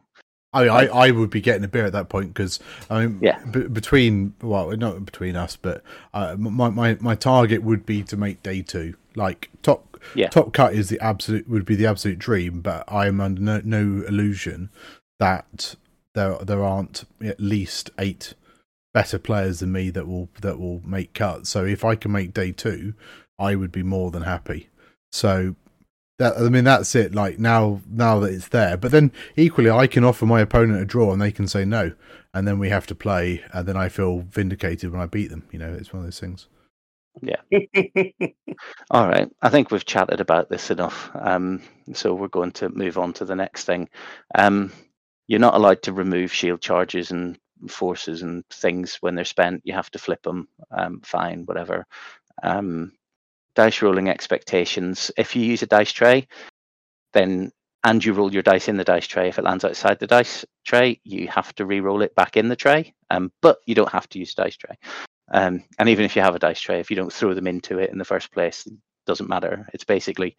I, 0.52 0.68
I, 0.68 0.86
I 1.08 1.12
would 1.12 1.30
be 1.30 1.42
getting 1.42 1.64
a 1.64 1.68
beer 1.68 1.86
at 1.86 1.94
that 1.94 2.10
point 2.10 2.34
because 2.34 2.60
I 2.90 3.06
mean, 3.06 3.20
Yeah. 3.22 3.40
b- 3.46 3.68
between 3.68 4.34
well, 4.42 4.76
not 4.78 5.06
between 5.06 5.36
us, 5.36 5.56
but 5.56 5.84
uh, 6.14 6.36
my, 6.38 6.70
my 6.70 6.98
my 7.00 7.16
target 7.16 7.64
would 7.64 7.86
be 7.86 8.04
to 8.04 8.18
make 8.18 8.44
day 8.44 8.62
two. 8.62 8.96
Like 9.16 9.50
top 9.62 10.00
Yeah. 10.16 10.30
top 10.30 10.54
cut 10.54 10.74
is 10.74 10.90
the 10.90 11.00
absolute 11.00 11.48
would 11.48 11.66
be 11.66 11.76
the 11.76 11.86
absolute 11.86 12.20
dream, 12.20 12.62
but 12.62 12.84
I 12.88 13.08
am 13.08 13.22
under 13.22 13.42
no, 13.42 13.62
no 13.64 14.06
illusion 14.08 14.70
that 15.20 15.76
there 16.16 16.38
there 16.42 16.64
aren't 16.64 17.06
at 17.22 17.40
least 17.40 17.90
eight 17.98 18.34
better 18.94 19.18
players 19.20 19.60
than 19.60 19.72
me 19.72 19.90
that 19.90 20.08
will 20.08 20.30
that 20.42 20.60
will 20.60 20.82
make 20.86 21.14
cuts. 21.14 21.50
So 21.50 21.66
if 21.66 21.84
I 21.84 21.96
can 21.96 22.12
make 22.12 22.34
day 22.34 22.52
two, 22.52 22.94
I 23.40 23.56
would 23.56 23.72
be 23.72 23.84
more 23.84 24.12
than 24.12 24.24
happy. 24.24 24.70
So 25.12 25.56
that 26.20 26.38
I 26.38 26.50
mean 26.50 26.64
that's 26.64 26.96
it. 26.96 27.14
Like 27.14 27.40
now 27.40 27.82
now 27.90 28.20
that 28.20 28.34
it's 28.34 28.50
there, 28.50 28.78
but 28.78 28.92
then 28.92 29.12
equally 29.36 29.72
I 29.72 29.88
can 29.88 30.04
offer 30.04 30.26
my 30.26 30.42
opponent 30.42 30.82
a 30.82 30.86
draw 30.86 31.12
and 31.12 31.22
they 31.22 31.32
can 31.32 31.48
say 31.48 31.66
no, 31.66 31.94
and 32.34 32.48
then 32.48 32.60
we 32.60 32.70
have 32.70 32.88
to 32.88 32.96
play, 32.96 33.44
and 33.52 33.68
then 33.68 33.78
I 33.78 33.90
feel 33.90 34.20
vindicated 34.20 34.92
when 34.92 35.02
I 35.02 35.08
beat 35.08 35.30
them. 35.30 35.48
You 35.52 35.60
know, 35.60 35.74
it's 35.74 35.92
one 35.92 36.02
of 36.02 36.06
those 36.06 36.20
things. 36.20 36.48
Yeah. 37.22 37.42
All 38.92 39.08
right. 39.08 39.30
I 39.42 39.50
think 39.50 39.70
we've 39.70 39.86
chatted 39.86 40.20
about 40.20 40.50
this 40.50 40.72
enough. 40.72 41.12
Um, 41.14 41.62
so 41.94 42.14
we're 42.14 42.28
going 42.28 42.52
to 42.54 42.70
move 42.70 42.98
on 42.98 43.14
to 43.14 43.26
the 43.26 43.36
next 43.36 43.66
thing. 43.66 43.90
Um, 44.34 44.72
you're 45.28 45.40
not 45.40 45.54
allowed 45.54 45.84
to 45.84 45.94
remove 45.94 46.34
shield 46.34 46.62
charges 46.62 47.12
and 47.12 47.38
forces 47.68 48.22
and 48.22 48.44
things 48.50 48.98
when 49.02 49.16
they're 49.16 49.26
spent. 49.26 49.62
You 49.64 49.74
have 49.74 49.92
to 49.92 50.00
flip 50.00 50.22
them. 50.24 50.48
Um, 50.72 51.02
fine, 51.04 51.44
whatever. 51.46 51.86
Um, 52.42 52.92
dice 53.56 53.82
rolling 53.82 54.10
expectations. 54.10 55.12
If 55.18 55.36
you 55.36 55.44
use 55.44 55.62
a 55.62 55.68
dice 55.68 55.92
tray, 55.92 56.28
then 57.14 57.52
and 57.84 58.04
you 58.04 58.14
roll 58.14 58.34
your 58.34 58.44
dice 58.44 58.70
in 58.70 58.78
the 58.78 58.84
dice 58.84 59.08
tray. 59.08 59.28
If 59.28 59.38
it 59.38 59.44
lands 59.44 59.66
outside 59.66 60.00
the 60.00 60.08
dice 60.08 60.46
tray, 60.66 61.00
you 61.04 61.28
have 61.28 61.54
to 61.56 61.66
re-roll 61.66 62.02
it 62.02 62.16
back 62.16 62.38
in 62.38 62.48
the 62.48 62.56
tray. 62.56 62.94
Um, 63.10 63.32
but 63.42 63.58
you 63.66 63.76
don't 63.76 63.92
have 63.92 64.08
to 64.10 64.20
use 64.20 64.32
a 64.34 64.44
dice 64.44 64.56
tray. 64.56 64.78
Um, 65.34 65.64
and 65.80 65.90
even 65.90 66.06
if 66.06 66.16
you 66.16 66.22
have 66.22 66.36
a 66.36 66.40
dice 66.40 66.62
tray, 66.62 66.80
if 66.80 66.90
you 66.90 66.96
don't 66.96 67.12
throw 67.12 67.34
them 67.34 67.48
into 67.48 67.80
it 67.80 67.92
in 67.92 67.98
the 67.98 68.06
first 68.06 68.32
place, 68.32 68.66
it 68.66 68.74
doesn't 69.06 69.30
matter. 69.30 69.68
It's 69.74 69.84
basically, 69.84 70.38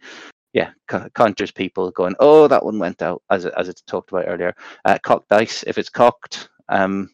yeah, 0.54 0.70
counters 1.14 1.50
people 1.50 1.90
going, 1.90 2.14
oh, 2.18 2.48
that 2.48 2.64
one 2.64 2.78
went 2.78 3.02
out, 3.02 3.22
as 3.30 3.44
as 3.44 3.68
it's 3.68 3.82
talked 3.82 4.10
about 4.10 4.28
earlier. 4.28 4.54
Uh, 4.84 4.98
cocked 5.02 5.28
dice, 5.28 5.64
if 5.66 5.76
it's 5.76 5.90
cocked, 5.90 6.48
um, 6.68 7.10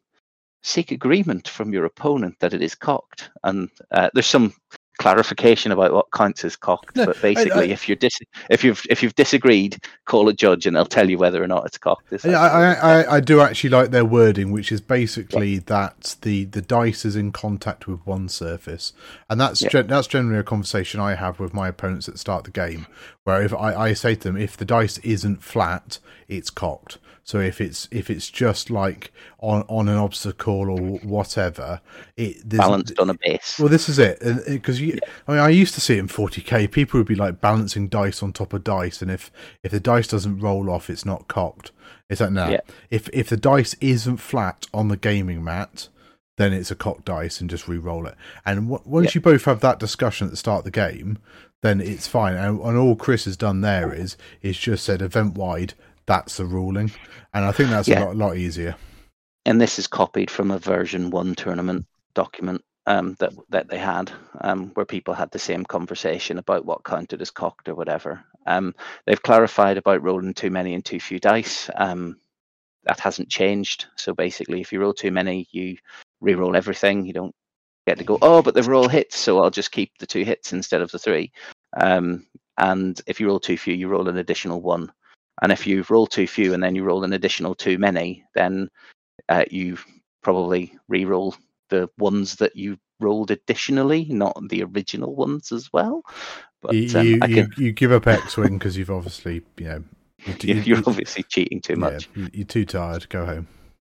seek 0.63 0.91
agreement 0.93 1.49
from 1.49 1.73
your 1.73 1.85
opponent 1.87 2.37
that 2.41 2.55
it 2.55 2.63
is 2.63 2.75
cocked. 2.75 3.31
And 3.45 3.69
uh, 3.91 4.11
there's 4.15 4.27
some 4.27 4.53
clarification 4.99 5.73
about 5.73 5.95
what 5.95 6.13
counts 6.13 6.45
as 6.45 6.57
cocked, 6.57 6.95
No, 6.95 7.07
but 7.07 7.23
basically, 7.23 7.71
I- 7.71 7.73
if 7.73 7.89
you're 7.89 7.97
dis- 7.97 8.19
if 8.51 8.63
you've 8.63 8.83
if 8.91 9.03
you've 9.03 9.15
disagreed, 9.15 9.79
call 10.05 10.29
a 10.29 10.35
judge 10.35 10.67
and 10.67 10.77
they'll 10.77 10.85
tell 10.85 11.09
you 11.09 11.17
whether 11.17 11.43
or 11.43 11.47
not 11.47 11.65
it's 11.65 11.79
cocked. 11.79 12.13
It's 12.13 12.23
Yeah, 12.27 12.39
I, 12.39 12.73
I, 12.75 12.75
I- 13.01 13.17
I 13.17 13.21
do 13.21 13.41
actually 13.41 13.71
like 13.71 13.91
their 13.93 14.05
wording, 14.05 14.53
which 14.53 14.71
is 14.71 14.83
basically 14.83 15.57
that 15.57 16.17
the, 16.21 16.45
the 16.45 16.61
dice 16.61 17.07
is 17.07 17.17
in 17.17 17.33
contact 17.33 17.87
with 17.89 18.05
one 18.07 18.29
surface, 18.29 18.93
and 19.31 19.41
that's 19.41 19.63
Yeah. 19.63 19.71
gen- 19.71 19.87
that's 19.87 20.07
generally 20.07 20.39
a 20.39 20.43
conversation 20.45 21.01
I 21.01 21.15
have 21.15 21.41
with 21.41 21.55
my 21.55 21.69
opponents 21.69 22.07
at 22.07 22.13
the 22.15 22.19
start 22.21 22.47
of 22.47 22.53
the 22.53 22.61
game, 22.61 22.87
where 23.25 23.41
if 23.43 23.55
I, 23.55 23.75
I 23.75 23.93
say 23.95 24.15
to 24.17 24.21
them, 24.21 24.37
if 24.37 24.55
the 24.59 24.67
dice 24.67 24.99
isn't 24.99 25.43
flat, 25.43 25.99
it's 26.29 26.51
cocked. 26.51 26.99
So 27.25 27.39
if 27.39 27.61
it's 27.61 27.87
if 27.91 28.11
it's 28.11 28.29
just 28.31 28.71
like 28.71 29.13
on 29.39 29.63
on 29.69 29.89
an 29.89 29.97
obstacle 29.97 30.69
or 30.71 30.99
whatever, 30.99 31.81
it 32.17 32.49
balanced 32.49 32.99
on 32.99 33.11
a 33.11 33.15
base. 33.15 33.59
well, 33.59 33.69
this 33.69 33.89
is 33.89 33.99
it, 33.99 34.19
because 34.47 34.79
uh, 34.81 34.85
you. 34.85 34.99
I 35.29 35.33
mean, 35.33 35.41
I 35.41 35.49
used 35.51 35.75
to 35.75 35.81
see 35.81 35.95
it 35.97 36.01
in 36.01 36.09
40k. 36.09 36.71
People 36.73 36.99
would 37.01 37.07
be 37.07 37.15
like 37.15 37.41
balancing 37.41 37.89
dice 37.89 38.23
on 38.23 38.33
top 38.33 38.53
of 38.53 38.65
dice, 38.65 39.01
and 39.03 39.11
if 39.11 39.31
if 39.63 39.71
the 39.71 39.81
dice 39.81 40.09
doesn't 40.09 40.41
roll 40.41 40.71
off, 40.71 40.91
it's 40.91 41.05
not 41.05 41.29
cocked. 41.29 41.71
It's 42.09 42.21
like 42.21 42.33
no. 42.33 42.49
Yeah. 42.49 42.61
If 42.91 43.09
if 43.13 43.29
the 43.29 43.37
dice 43.37 43.75
isn't 43.81 44.17
flat 44.17 44.67
on 44.75 44.89
the 44.89 44.97
gaming 44.97 45.45
mat, 45.45 45.89
then 46.37 46.53
it's 46.53 46.71
a 46.71 46.77
cocked 46.77 47.05
dice, 47.05 47.41
and 47.41 47.49
just 47.49 47.69
re-roll 47.69 48.07
it. 48.07 48.17
And 48.45 48.69
w- 48.71 48.83
once 48.85 49.07
Yeah. 49.09 49.13
you 49.17 49.21
both 49.21 49.45
have 49.45 49.61
that 49.61 49.79
discussion 49.79 50.27
at 50.27 50.31
the 50.33 50.37
start 50.37 50.61
of 50.61 50.65
the 50.65 50.71
game, 50.73 51.19
then 51.63 51.81
it's 51.81 52.07
fine. 52.09 52.35
And, 52.35 52.59
and 52.61 52.77
all 52.79 52.97
Chris 52.97 53.27
has 53.27 53.37
done 53.37 53.61
there 53.61 53.93
is 53.93 54.17
is 54.43 54.59
just 54.59 54.85
said 54.85 55.03
event 55.03 55.35
wide. 55.35 55.75
That's 56.11 56.39
the 56.39 56.45
ruling, 56.45 56.91
and 57.33 57.45
I 57.45 57.53
think 57.53 57.71
that's 57.71 57.87
Yeah. 57.87 58.03
a 58.03 58.07
lot, 58.07 58.17
lot 58.17 58.37
easier. 58.37 58.75
and 59.47 59.61
this 59.61 59.79
is 59.79 59.87
copied 59.87 60.29
from 60.31 60.51
a 60.51 60.59
version 60.59 61.09
one 61.11 61.37
tournament 61.37 61.87
document 62.15 62.63
um, 62.87 63.15
that 63.21 63.33
that 63.49 63.69
they 63.69 63.79
had, 63.79 64.11
um, 64.41 64.71
where 64.75 64.85
people 64.85 65.15
had 65.15 65.31
the 65.31 65.39
same 65.39 65.65
conversation 65.65 66.39
about 66.39 66.65
what 66.67 66.83
counted 66.83 67.23
as 67.23 67.31
cocked 67.31 67.69
or 67.69 67.77
whatever. 67.77 68.25
Um, 68.47 68.75
they've 69.07 69.23
clarified 69.23 69.77
about 69.79 70.03
rolling 70.03 70.35
too 70.35 70.51
many 70.51 70.75
and 70.75 70.85
too 70.85 70.99
few 70.99 71.21
dice. 71.21 71.71
Um, 71.77 72.17
that 72.85 72.99
hasn't 72.99 73.29
changed. 73.31 73.87
So 73.97 74.13
basically, 74.13 74.61
if 74.61 74.73
you 74.73 74.81
roll 74.81 74.93
too 74.95 75.13
many, 75.13 75.47
you 75.53 75.77
re-roll 76.21 76.57
everything. 76.57 77.07
You 77.07 77.13
don't 77.13 77.35
get 77.87 77.99
to 77.99 78.05
go, 78.05 78.19
oh, 78.21 78.43
but 78.43 78.55
they're 78.55 78.75
all 78.75 78.89
hits, 78.89 79.17
so 79.17 79.41
I'll 79.41 79.51
just 79.51 79.71
keep 79.71 79.93
the 79.99 80.07
two 80.07 80.25
hits 80.25 80.53
instead 80.53 80.83
of 80.83 80.91
the 80.91 80.99
three. 80.99 81.31
Um, 81.81 82.27
and 82.59 83.01
if 83.07 83.21
you 83.21 83.29
roll 83.29 83.39
too 83.41 83.57
few, 83.57 83.75
you 83.75 83.87
roll 83.89 84.09
an 84.09 84.19
additional 84.19 84.61
one. 84.61 84.91
And 85.43 85.53
if 85.53 85.67
you've 85.67 85.91
roll 85.91 86.07
too 86.07 86.27
few 86.27 86.55
and 86.55 86.63
then 86.63 86.75
you 86.75 86.85
roll 86.85 87.05
an 87.05 87.13
additional 87.13 87.55
too 87.55 87.79
many, 87.79 88.25
then 88.35 88.69
uh, 89.29 89.45
you 89.51 89.79
probably 90.23 90.75
re-roll 90.89 91.35
the 91.71 91.89
ones 91.99 92.37
that 92.37 92.55
you 92.57 92.77
rolled 93.01 93.31
additionally, 93.31 94.05
not 94.11 94.37
the 94.51 94.63
original 94.65 95.15
ones 95.15 95.53
as 95.53 95.73
well. 95.73 96.03
But 96.61 96.75
you, 96.75 96.99
um, 96.99 97.07
you, 97.07 97.19
I 97.23 97.27
you, 97.27 97.49
can, 97.49 97.65
you 97.65 97.73
give 97.73 97.93
up 97.93 98.07
X 98.07 98.37
wing 98.37 98.59
because 98.59 98.77
you've 98.77 98.91
obviously 98.91 99.41
you 99.57 99.65
know 99.67 99.85
you, 100.27 100.35
you, 100.43 100.55
you- 100.57 100.61
you're 100.63 100.83
obviously 100.87 101.23
cheating 101.23 101.63
too 101.63 101.77
much. 101.77 102.11
you- 102.15 102.29
you're 102.35 102.47
too 102.47 102.67
tired. 102.67 103.09
Go 103.09 103.25
home. 103.25 103.49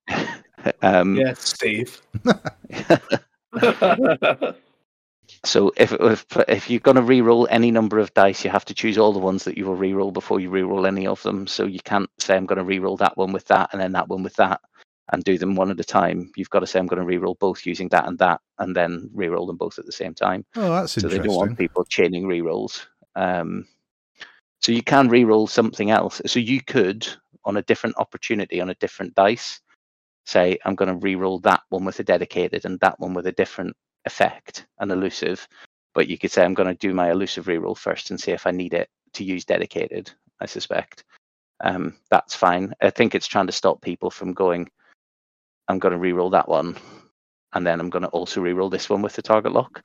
um, 0.83 1.15
yes, 1.17 1.49
Steve. 1.49 2.01
So 5.47 5.73
if 5.77 5.93
if 5.93 6.27
if 6.49 6.71
you're 6.71 6.81
going 6.81 6.97
to 6.97 7.03
re-roll 7.03 7.47
any 7.51 7.71
number 7.71 7.99
of 7.99 8.13
dice, 8.15 8.45
you 8.45 8.51
have 8.51 8.65
to 8.67 8.75
choose 8.75 8.99
all 8.99 9.13
the 9.13 9.19
ones 9.19 9.45
that 9.45 9.57
you 9.57 9.65
will 9.65 9.77
re-roll 9.77 10.11
before 10.11 10.41
you 10.41 10.51
re-roll 10.51 10.87
any 10.87 11.07
of 11.07 11.23
them. 11.23 11.47
So 11.47 11.65
you 11.67 11.81
can't 11.85 12.11
say 12.19 12.37
I'm 12.37 12.47
going 12.47 12.59
to 12.59 12.65
re-roll 12.65 12.97
that 12.99 13.17
one 13.17 13.33
with 13.33 13.47
that 13.47 13.71
and 13.73 13.81
then 13.81 13.93
that 13.93 14.09
one 14.09 14.23
with 14.23 14.35
that 14.37 14.61
and 15.13 15.23
do 15.23 15.39
them 15.39 15.55
one 15.55 15.71
at 15.71 15.81
a 15.81 15.85
time. 15.85 16.33
You've 16.37 16.51
got 16.51 16.61
to 16.61 16.67
say 16.67 16.79
I'm 16.79 16.89
going 16.89 17.01
to 17.01 17.07
re-roll 17.07 17.37
both 17.39 17.65
using 17.65 17.89
that 17.91 18.09
and 18.09 18.19
that 18.19 18.41
and 18.59 18.75
then 18.75 19.09
re-roll 19.15 19.47
them 19.47 19.57
both 19.57 19.79
at 19.79 19.87
the 19.87 19.93
same 19.93 20.15
time. 20.15 20.45
Oh, 20.57 20.73
that's 20.73 20.97
interesting. 20.97 21.19
so 21.19 21.23
they 21.23 21.29
don't 21.29 21.37
want 21.37 21.59
people 21.59 21.85
chaining 21.85 22.27
re-rolls. 22.27 22.87
Um, 23.15 23.67
so 24.61 24.73
you 24.73 24.83
can 24.83 25.09
re-roll 25.09 25.47
something 25.47 25.91
else. 25.91 26.21
So 26.27 26.41
you 26.41 26.61
could, 26.61 27.07
on 27.45 27.57
a 27.57 27.63
different 27.63 27.97
opportunity, 27.99 28.61
on 28.61 28.71
a 28.71 28.75
different 28.75 29.15
dice, 29.15 29.61
say 30.25 30.59
I'm 30.65 30.75
going 30.75 30.89
to 30.89 30.97
re-roll 30.97 31.39
that 31.41 31.63
one 31.69 31.85
with 31.85 32.01
a 32.01 32.05
dedicated 32.05 32.65
and 32.65 32.81
that 32.81 32.99
one 32.99 33.15
with 33.15 33.29
a 33.29 33.33
different 33.33 33.77
effect, 34.07 34.67
an 34.79 34.91
elusive. 34.91 35.47
But 35.95 36.09
you 36.09 36.19
could 36.19 36.31
say 36.31 36.45
I'm 36.45 36.55
going 36.55 36.69
to 36.69 36.75
do 36.75 36.95
my 36.95 37.11
elusive 37.11 37.47
re-roll 37.47 37.75
first 37.75 38.11
and 38.11 38.21
see 38.21 38.33
if 38.33 38.47
I 38.47 38.51
need 38.51 38.75
it 38.75 38.89
to 39.15 39.25
use 39.25 39.45
dedicated. 39.45 40.11
I 40.41 40.47
suspect 40.47 41.05
um, 41.61 41.97
that's 42.11 42.35
fine. 42.35 42.75
I 42.81 42.91
think 42.91 43.15
it's 43.15 43.27
trying 43.27 43.47
to 43.47 43.53
stop 43.53 43.81
people 43.81 44.11
from 44.11 44.33
going. 44.33 44.69
I'm 45.69 45.79
going 45.79 45.93
to 45.93 45.99
re-roll 45.99 46.31
that 46.31 46.49
one, 46.49 46.77
and 47.53 47.67
then 47.67 47.81
I'm 47.81 47.91
going 47.91 48.03
to 48.03 48.09
also 48.09 48.41
re-roll 48.41 48.71
this 48.71 48.89
one 48.91 49.03
with 49.03 49.15
the 49.15 49.23
target 49.23 49.53
lock 49.53 49.83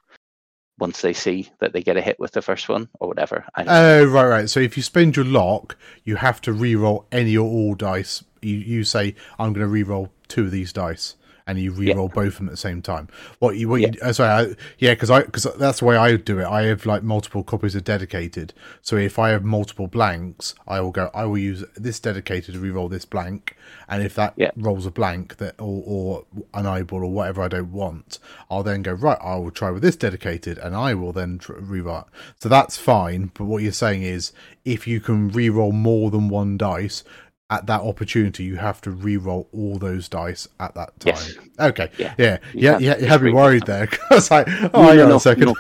once 0.80 1.02
they 1.02 1.14
see 1.14 1.50
that 1.60 1.74
they 1.74 1.82
get 1.82 1.98
a 1.98 2.02
hit 2.02 2.20
with 2.20 2.32
the 2.32 2.42
first 2.42 2.68
one 2.68 2.90
or 3.00 3.08
whatever. 3.08 3.46
Oh, 3.56 4.06
right, 4.06 4.26
right. 4.26 4.50
So 4.50 4.60
if 4.60 4.78
you 4.78 4.84
spend 4.84 5.16
your 5.16 5.26
lock, 5.26 5.78
you 6.04 6.18
have 6.18 6.42
to 6.42 6.54
re-roll 6.54 7.08
any 7.12 7.38
or 7.38 7.48
all 7.48 7.76
dice. 7.76 8.24
You 8.42 8.58
you 8.58 8.84
say 8.84 9.16
I'm 9.40 9.54
going 9.54 9.66
to 9.66 9.72
re-roll 9.72 10.12
two 10.28 10.46
of 10.46 10.52
these 10.52 10.74
dice, 10.74 11.16
and 11.52 11.60
you 11.60 11.72
re-roll 11.72 12.08
both 12.10 12.28
of 12.34 12.38
them 12.38 12.48
at 12.48 12.52
the 12.54 12.58
same 12.58 12.82
time. 12.82 13.10
What 13.40 13.58
you 13.58 13.70
what 13.70 13.82
you 13.82 13.92
uh, 14.02 14.14
sorry, 14.14 14.30
I, 14.52 14.56
yeah, 14.80 14.94
because 14.94 15.12
I 15.12 15.24
because 15.24 15.44
that's 15.58 15.80
the 15.80 15.86
way 15.86 15.98
I 15.98 16.16
do 16.16 16.40
it. 16.40 16.46
I 16.46 16.64
have 16.64 16.86
like 16.86 17.04
multiple 17.04 17.44
copies 17.44 17.76
of 17.76 17.84
dedicated. 17.84 18.54
So 18.82 18.96
if 18.96 19.20
I 19.20 19.30
have 19.30 19.44
multiple 19.44 19.88
blanks, 19.88 20.56
I 20.68 20.80
will 20.82 20.92
go. 20.92 21.12
I 21.14 21.26
will 21.26 21.38
use 21.38 21.64
this 21.76 22.00
dedicated 22.00 22.56
to 22.56 22.60
re-roll 22.62 22.90
this 22.90 23.06
blank, 23.06 23.56
and 23.90 24.02
if 24.04 24.16
that 24.16 24.34
Yeah. 24.38 24.52
rolls 24.56 24.86
a 24.86 24.92
blank 24.92 25.38
that 25.38 25.56
or, 25.60 25.84
or 25.86 26.26
an 26.54 26.66
eyeball 26.66 27.04
or 27.04 27.12
whatever 27.12 27.42
I 27.42 27.50
don't 27.50 27.72
want, 27.74 28.20
I'll 28.50 28.64
then 28.64 28.82
go 28.82 28.94
right. 28.94 29.20
I 29.22 29.36
will 29.36 29.52
try 29.52 29.70
with 29.72 29.84
this 29.84 29.98
dedicated, 29.98 30.58
and 30.58 30.76
I 30.76 30.94
will 30.94 31.12
then 31.14 31.38
tr- 31.40 31.54
rewrite. 31.54 32.06
So 32.40 32.50
that's 32.50 32.78
fine. 32.78 33.32
But 33.34 33.46
what 33.46 33.64
you're 33.64 33.72
saying 33.74 34.04
is, 34.04 34.32
if 34.66 34.88
you 34.88 35.02
can 35.02 35.30
re-roll 35.30 35.74
more 35.74 36.10
than 36.12 36.30
one 36.30 36.58
dice 36.58 37.04
at 37.52 37.66
that 37.68 37.82
opportunity, 37.82 38.44
you 38.46 38.56
have 38.56 38.80
to 38.82 38.92
re-roll 38.92 39.48
all 39.54 39.78
those 39.78 40.08
dice 40.08 40.48
at 40.60 40.74
that 40.76 40.98
time. 41.02 41.14
Yes. 41.14 41.36
Okay. 41.60 41.90
Yeah. 41.98 42.16
Yeah. 42.18 42.38
You 42.54 42.62
Yeah. 42.62 42.78
Yeah. 42.80 42.98
You 42.98 43.06
had 43.08 43.22
me 43.22 43.34
worried 43.34 43.66
there 43.66 43.86
there. 43.86 43.88
'cause 44.10 44.32
I 44.32 44.38
like, 44.44 44.48
oh, 44.74 44.82
No, 44.84 44.94
no, 44.94 45.08
no, 45.10 45.16
a 45.18 45.20
second. 45.20 45.56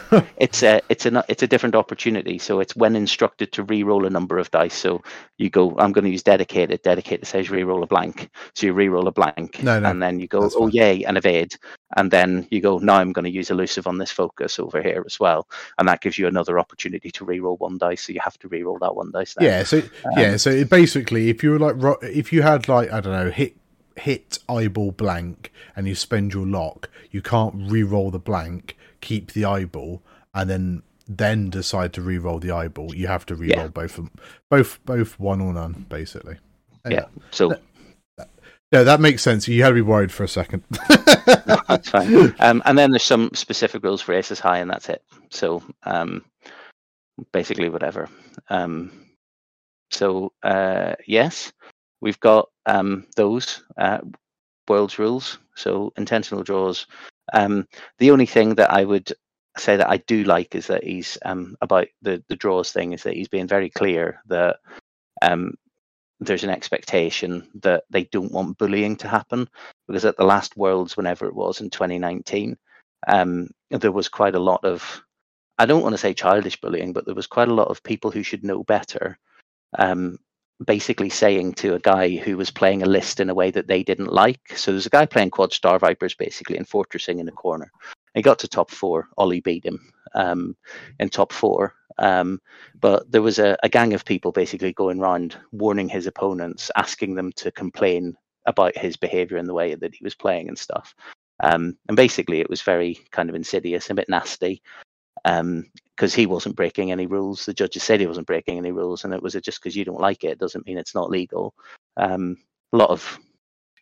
it's 0.38 0.62
a 0.62 0.80
it's 0.88 1.06
a 1.06 1.24
it's 1.28 1.42
a 1.42 1.46
different 1.46 1.74
opportunity. 1.76 2.38
So 2.38 2.60
it's 2.60 2.74
when 2.76 2.96
instructed 2.96 3.52
to 3.52 3.62
re-roll 3.62 4.06
a 4.06 4.10
number 4.10 4.38
of 4.38 4.50
dice. 4.50 4.74
So 4.74 5.02
you 5.38 5.48
go, 5.48 5.70
I'm 5.78 5.92
going 5.92 6.04
to 6.04 6.10
use 6.10 6.22
dedicated. 6.22 6.82
Dedicated 6.82 7.26
says 7.26 7.48
re-roll 7.50 7.82
a 7.82 7.86
blank. 7.86 8.28
So 8.54 8.66
you 8.66 8.72
re-roll 8.72 9.06
a 9.08 9.12
blank, 9.12 9.62
No, 9.62 9.78
no, 9.78 9.88
and 9.88 10.02
then 10.02 10.18
you 10.18 10.26
go, 10.26 10.50
oh 10.56 10.66
yay, 10.66 11.04
and 11.04 11.16
evade, 11.16 11.54
and 11.96 12.10
then 12.10 12.46
you 12.50 12.60
go, 12.60 12.78
now 12.78 12.96
I'm 12.96 13.12
going 13.12 13.24
to 13.24 13.30
use 13.30 13.50
elusive 13.50 13.86
on 13.86 13.98
this 13.98 14.10
focus 14.12 14.58
over 14.58 14.82
here 14.82 15.02
as 15.06 15.18
well, 15.18 15.48
and 15.78 15.88
that 15.88 16.00
gives 16.02 16.18
you 16.18 16.26
another 16.28 16.58
opportunity 16.58 17.10
to 17.10 17.24
re-roll 17.24 17.56
one 17.56 17.78
dice. 17.78 18.02
So 18.06 18.12
you 18.12 18.20
have 18.22 18.38
to 18.40 18.48
re-roll 18.48 18.78
that 18.80 18.94
one 18.94 19.10
dice. 19.10 19.34
Then. 19.34 19.46
Yeah. 19.48 19.62
So 19.64 19.82
yeah. 20.16 20.36
So 20.36 20.50
it 20.50 20.70
basically, 20.70 21.28
if 21.30 21.42
you 21.42 21.50
were 21.52 21.58
like, 21.58 21.76
if 22.02 22.32
you 22.32 22.42
had 22.42 22.68
like, 22.68 22.92
I 22.92 23.00
don't 23.00 23.12
know, 23.12 23.30
hit 23.30 23.56
hit 23.96 24.38
eyeball 24.48 24.92
blank, 24.92 25.50
and 25.74 25.88
you 25.88 25.94
spend 25.94 26.34
your 26.34 26.46
lock, 26.46 26.90
you 27.10 27.22
can't 27.22 27.54
re-roll 27.70 28.10
the 28.10 28.18
blank, 28.18 28.76
keep 29.00 29.32
the 29.32 29.44
eyeball, 29.44 30.02
and 30.34 30.50
then 30.50 30.82
then 31.08 31.48
decide 31.50 31.92
to 31.94 32.02
re-roll 32.02 32.38
the 32.40 32.50
eyeball. 32.50 32.94
You 32.94 33.06
have 33.06 33.24
to 33.26 33.34
re-roll 33.34 33.62
Yeah. 33.66 33.68
both 33.68 33.96
of 33.98 34.10
both 34.50 34.78
both 34.84 35.18
one 35.18 35.40
or 35.40 35.52
none, 35.54 35.86
basically. 35.88 36.36
yeah. 36.88 37.06
So 37.30 37.56
Yeah, 38.72 38.82
that 38.82 39.00
makes 39.00 39.22
sense. 39.22 39.46
You 39.46 39.62
had 39.62 39.68
to 39.70 39.74
be 39.74 39.82
worried 39.82 40.10
for 40.10 40.24
a 40.24 40.28
second. 40.28 40.64
That's 41.68 41.88
fine. 41.88 42.34
Um, 42.40 42.62
and 42.64 42.76
then 42.76 42.90
there's 42.90 43.04
some 43.04 43.30
specific 43.32 43.84
rules 43.84 44.02
for 44.02 44.12
aces 44.12 44.40
high, 44.40 44.58
and 44.58 44.70
that's 44.70 44.88
it. 44.88 45.02
So 45.30 45.62
um, 45.84 46.24
basically, 47.32 47.68
whatever. 47.68 48.08
Um, 48.50 48.90
so 49.90 50.32
uh, 50.42 50.94
yes, 51.06 51.52
we've 52.00 52.20
got 52.20 52.48
um, 52.66 53.06
those 53.16 53.62
uh, 53.78 53.98
world's 54.68 54.98
rules. 54.98 55.38
So 55.54 55.92
intentional 55.96 56.42
draws. 56.42 56.86
Um, 57.32 57.66
the 57.98 58.10
only 58.10 58.26
thing 58.26 58.56
that 58.56 58.72
I 58.72 58.84
would 58.84 59.12
say 59.58 59.76
that 59.76 59.88
I 59.88 59.98
do 59.98 60.24
like 60.24 60.54
is 60.54 60.66
that 60.66 60.84
he's 60.84 61.18
um, 61.24 61.56
about 61.60 61.86
the 62.02 62.22
the 62.28 62.36
draws 62.36 62.72
thing 62.72 62.92
is 62.92 63.04
that 63.04 63.14
he's 63.14 63.28
being 63.28 63.46
very 63.46 63.70
clear 63.70 64.20
that 64.26 64.56
um, 65.22 65.54
there's 66.20 66.44
an 66.44 66.50
expectation 66.50 67.46
that 67.62 67.84
they 67.90 68.04
don't 68.04 68.32
want 68.32 68.58
bullying 68.58 68.96
to 68.96 69.08
happen 69.08 69.48
because 69.86 70.04
at 70.04 70.16
the 70.16 70.24
last 70.24 70.56
worlds 70.56 70.96
whenever 70.96 71.26
it 71.26 71.34
was 71.34 71.60
in 71.60 71.70
2019 71.70 72.56
um, 73.08 73.48
there 73.70 73.92
was 73.92 74.08
quite 74.08 74.34
a 74.34 74.40
lot 74.40 74.64
of 74.64 75.02
i 75.58 75.66
don't 75.66 75.82
want 75.82 75.92
to 75.92 75.98
say 75.98 76.14
childish 76.14 76.60
bullying 76.60 76.92
but 76.92 77.04
there 77.04 77.14
was 77.14 77.26
quite 77.26 77.48
a 77.48 77.54
lot 77.54 77.68
of 77.68 77.82
people 77.82 78.10
who 78.10 78.22
should 78.22 78.44
know 78.44 78.64
better 78.64 79.18
um, 79.78 80.18
basically 80.64 81.10
saying 81.10 81.54
to 81.54 81.74
a 81.74 81.80
guy 81.80 82.16
who 82.16 82.36
was 82.36 82.50
playing 82.50 82.82
a 82.82 82.86
list 82.86 83.20
in 83.20 83.28
a 83.28 83.34
way 83.34 83.50
that 83.50 83.66
they 83.66 83.82
didn't 83.82 84.12
like. 84.12 84.40
So 84.56 84.70
there's 84.70 84.86
a 84.86 84.90
guy 84.90 85.06
playing 85.06 85.30
quad 85.30 85.52
star 85.52 85.78
vipers 85.78 86.14
basically 86.14 86.56
and 86.56 86.68
fortressing 86.68 87.18
in 87.18 87.28
a 87.28 87.32
corner. 87.32 87.70
He 88.14 88.22
got 88.22 88.38
to 88.40 88.48
top 88.48 88.70
four. 88.70 89.08
Ollie 89.18 89.40
beat 89.40 89.66
him 89.66 89.92
um, 90.16 90.56
in 90.98 91.08
top 91.08 91.32
four 91.32 91.74
um, 91.98 92.40
but 92.78 93.10
there 93.10 93.22
was 93.22 93.38
a, 93.38 93.56
a 93.62 93.68
gang 93.68 93.94
of 93.94 94.04
people 94.04 94.32
basically 94.32 94.72
going 94.72 95.00
around 95.00 95.36
warning 95.52 95.88
his 95.88 96.06
opponents, 96.06 96.70
asking 96.76 97.14
them 97.14 97.32
to 97.36 97.50
complain 97.50 98.16
about 98.46 98.76
his 98.76 98.96
behavior 98.96 99.38
and 99.38 99.48
the 99.48 99.54
way 99.54 99.74
that 99.74 99.94
he 99.94 100.04
was 100.04 100.14
playing 100.14 100.48
and 100.48 100.58
stuff. 100.58 100.94
Um, 101.42 101.76
and 101.88 101.96
basically, 101.96 102.40
it 102.40 102.50
was 102.50 102.62
very 102.62 102.98
kind 103.10 103.28
of 103.28 103.34
insidious, 103.34 103.90
a 103.90 103.94
bit 103.94 104.08
nasty, 104.08 104.62
because 105.24 105.40
um, 105.40 105.64
he 106.14 106.26
wasn't 106.26 106.56
breaking 106.56 106.92
any 106.92 107.06
rules. 107.06 107.44
The 107.44 107.54
judges 107.54 107.82
said 107.82 108.00
he 108.00 108.06
wasn't 108.06 108.26
breaking 108.26 108.58
any 108.58 108.72
rules, 108.72 109.04
and 109.04 109.12
it 109.12 109.22
was 109.22 109.34
just 109.34 109.60
because 109.60 109.76
you 109.76 109.84
don't 109.84 110.00
like 110.00 110.24
it 110.24 110.38
doesn't 110.38 110.66
mean 110.66 110.78
it's 110.78 110.94
not 110.94 111.10
legal. 111.10 111.54
Um, 111.96 112.36
a 112.72 112.76
lot 112.76 112.90
of 112.90 113.18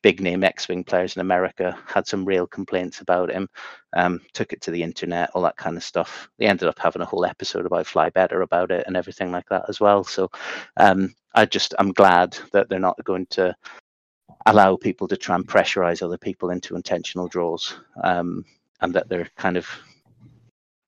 big 0.05 0.21
name 0.21 0.45
X-wing 0.45 0.85
players 0.85 1.17
in 1.17 1.23
America 1.23 1.75
had 1.87 2.07
some 2.07 2.27
real 2.27 2.47
complaints 2.47 3.01
about 3.01 3.33
him. 3.33 3.49
Um, 3.95 4.21
took 4.35 4.53
it 4.53 4.61
to 4.61 4.71
the 4.71 4.83
internet, 4.83 5.31
all 5.33 5.41
that 5.43 5.57
kind 5.57 5.79
of 5.79 5.83
stuff. 5.83 6.29
They 6.39 6.45
ended 6.45 6.69
up 6.69 6.79
having 6.79 7.01
a 7.01 7.07
whole 7.07 7.25
episode 7.25 7.65
about 7.65 7.87
Fly 7.87 8.11
Better 8.11 8.43
about 8.43 8.71
it 8.71 8.85
and 8.87 8.99
everything 8.99 9.33
like 9.33 9.49
that 9.49 9.65
as 9.67 9.81
well. 9.81 10.05
So 10.05 10.31
um, 10.77 11.15
I 11.35 11.47
just 11.47 11.75
I'm 11.79 11.91
glad 11.93 12.37
that 12.53 12.69
they're 12.69 12.79
not 12.79 13.03
going 13.03 13.25
to 13.31 13.57
allow 14.45 14.77
people 14.77 15.09
to 15.09 15.17
try 15.17 15.37
and 15.37 15.49
pressurize 15.49 16.03
other 16.03 16.19
people 16.19 16.51
into 16.51 16.77
intentional 16.77 17.27
draws, 17.27 17.75
um, 18.03 18.45
and 18.83 18.93
that 18.93 19.09
they're 19.09 19.31
kind 19.39 19.57
of 19.57 19.67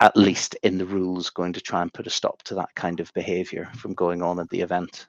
at 0.01 0.15
least 0.15 0.57
in 0.63 0.77
the 0.77 0.85
rules 0.85 1.31
going 1.31 1.55
to 1.55 1.61
try 1.63 1.81
and 1.81 1.95
put 1.95 2.07
a 2.07 2.11
stop 2.11 2.43
to 2.43 2.55
that 2.55 2.75
kind 2.75 3.01
of 3.01 3.11
behavior 3.15 3.71
from 3.79 3.95
going 3.95 4.21
on 4.21 4.39
at 4.39 4.51
the 4.51 4.61
event. 4.61 5.07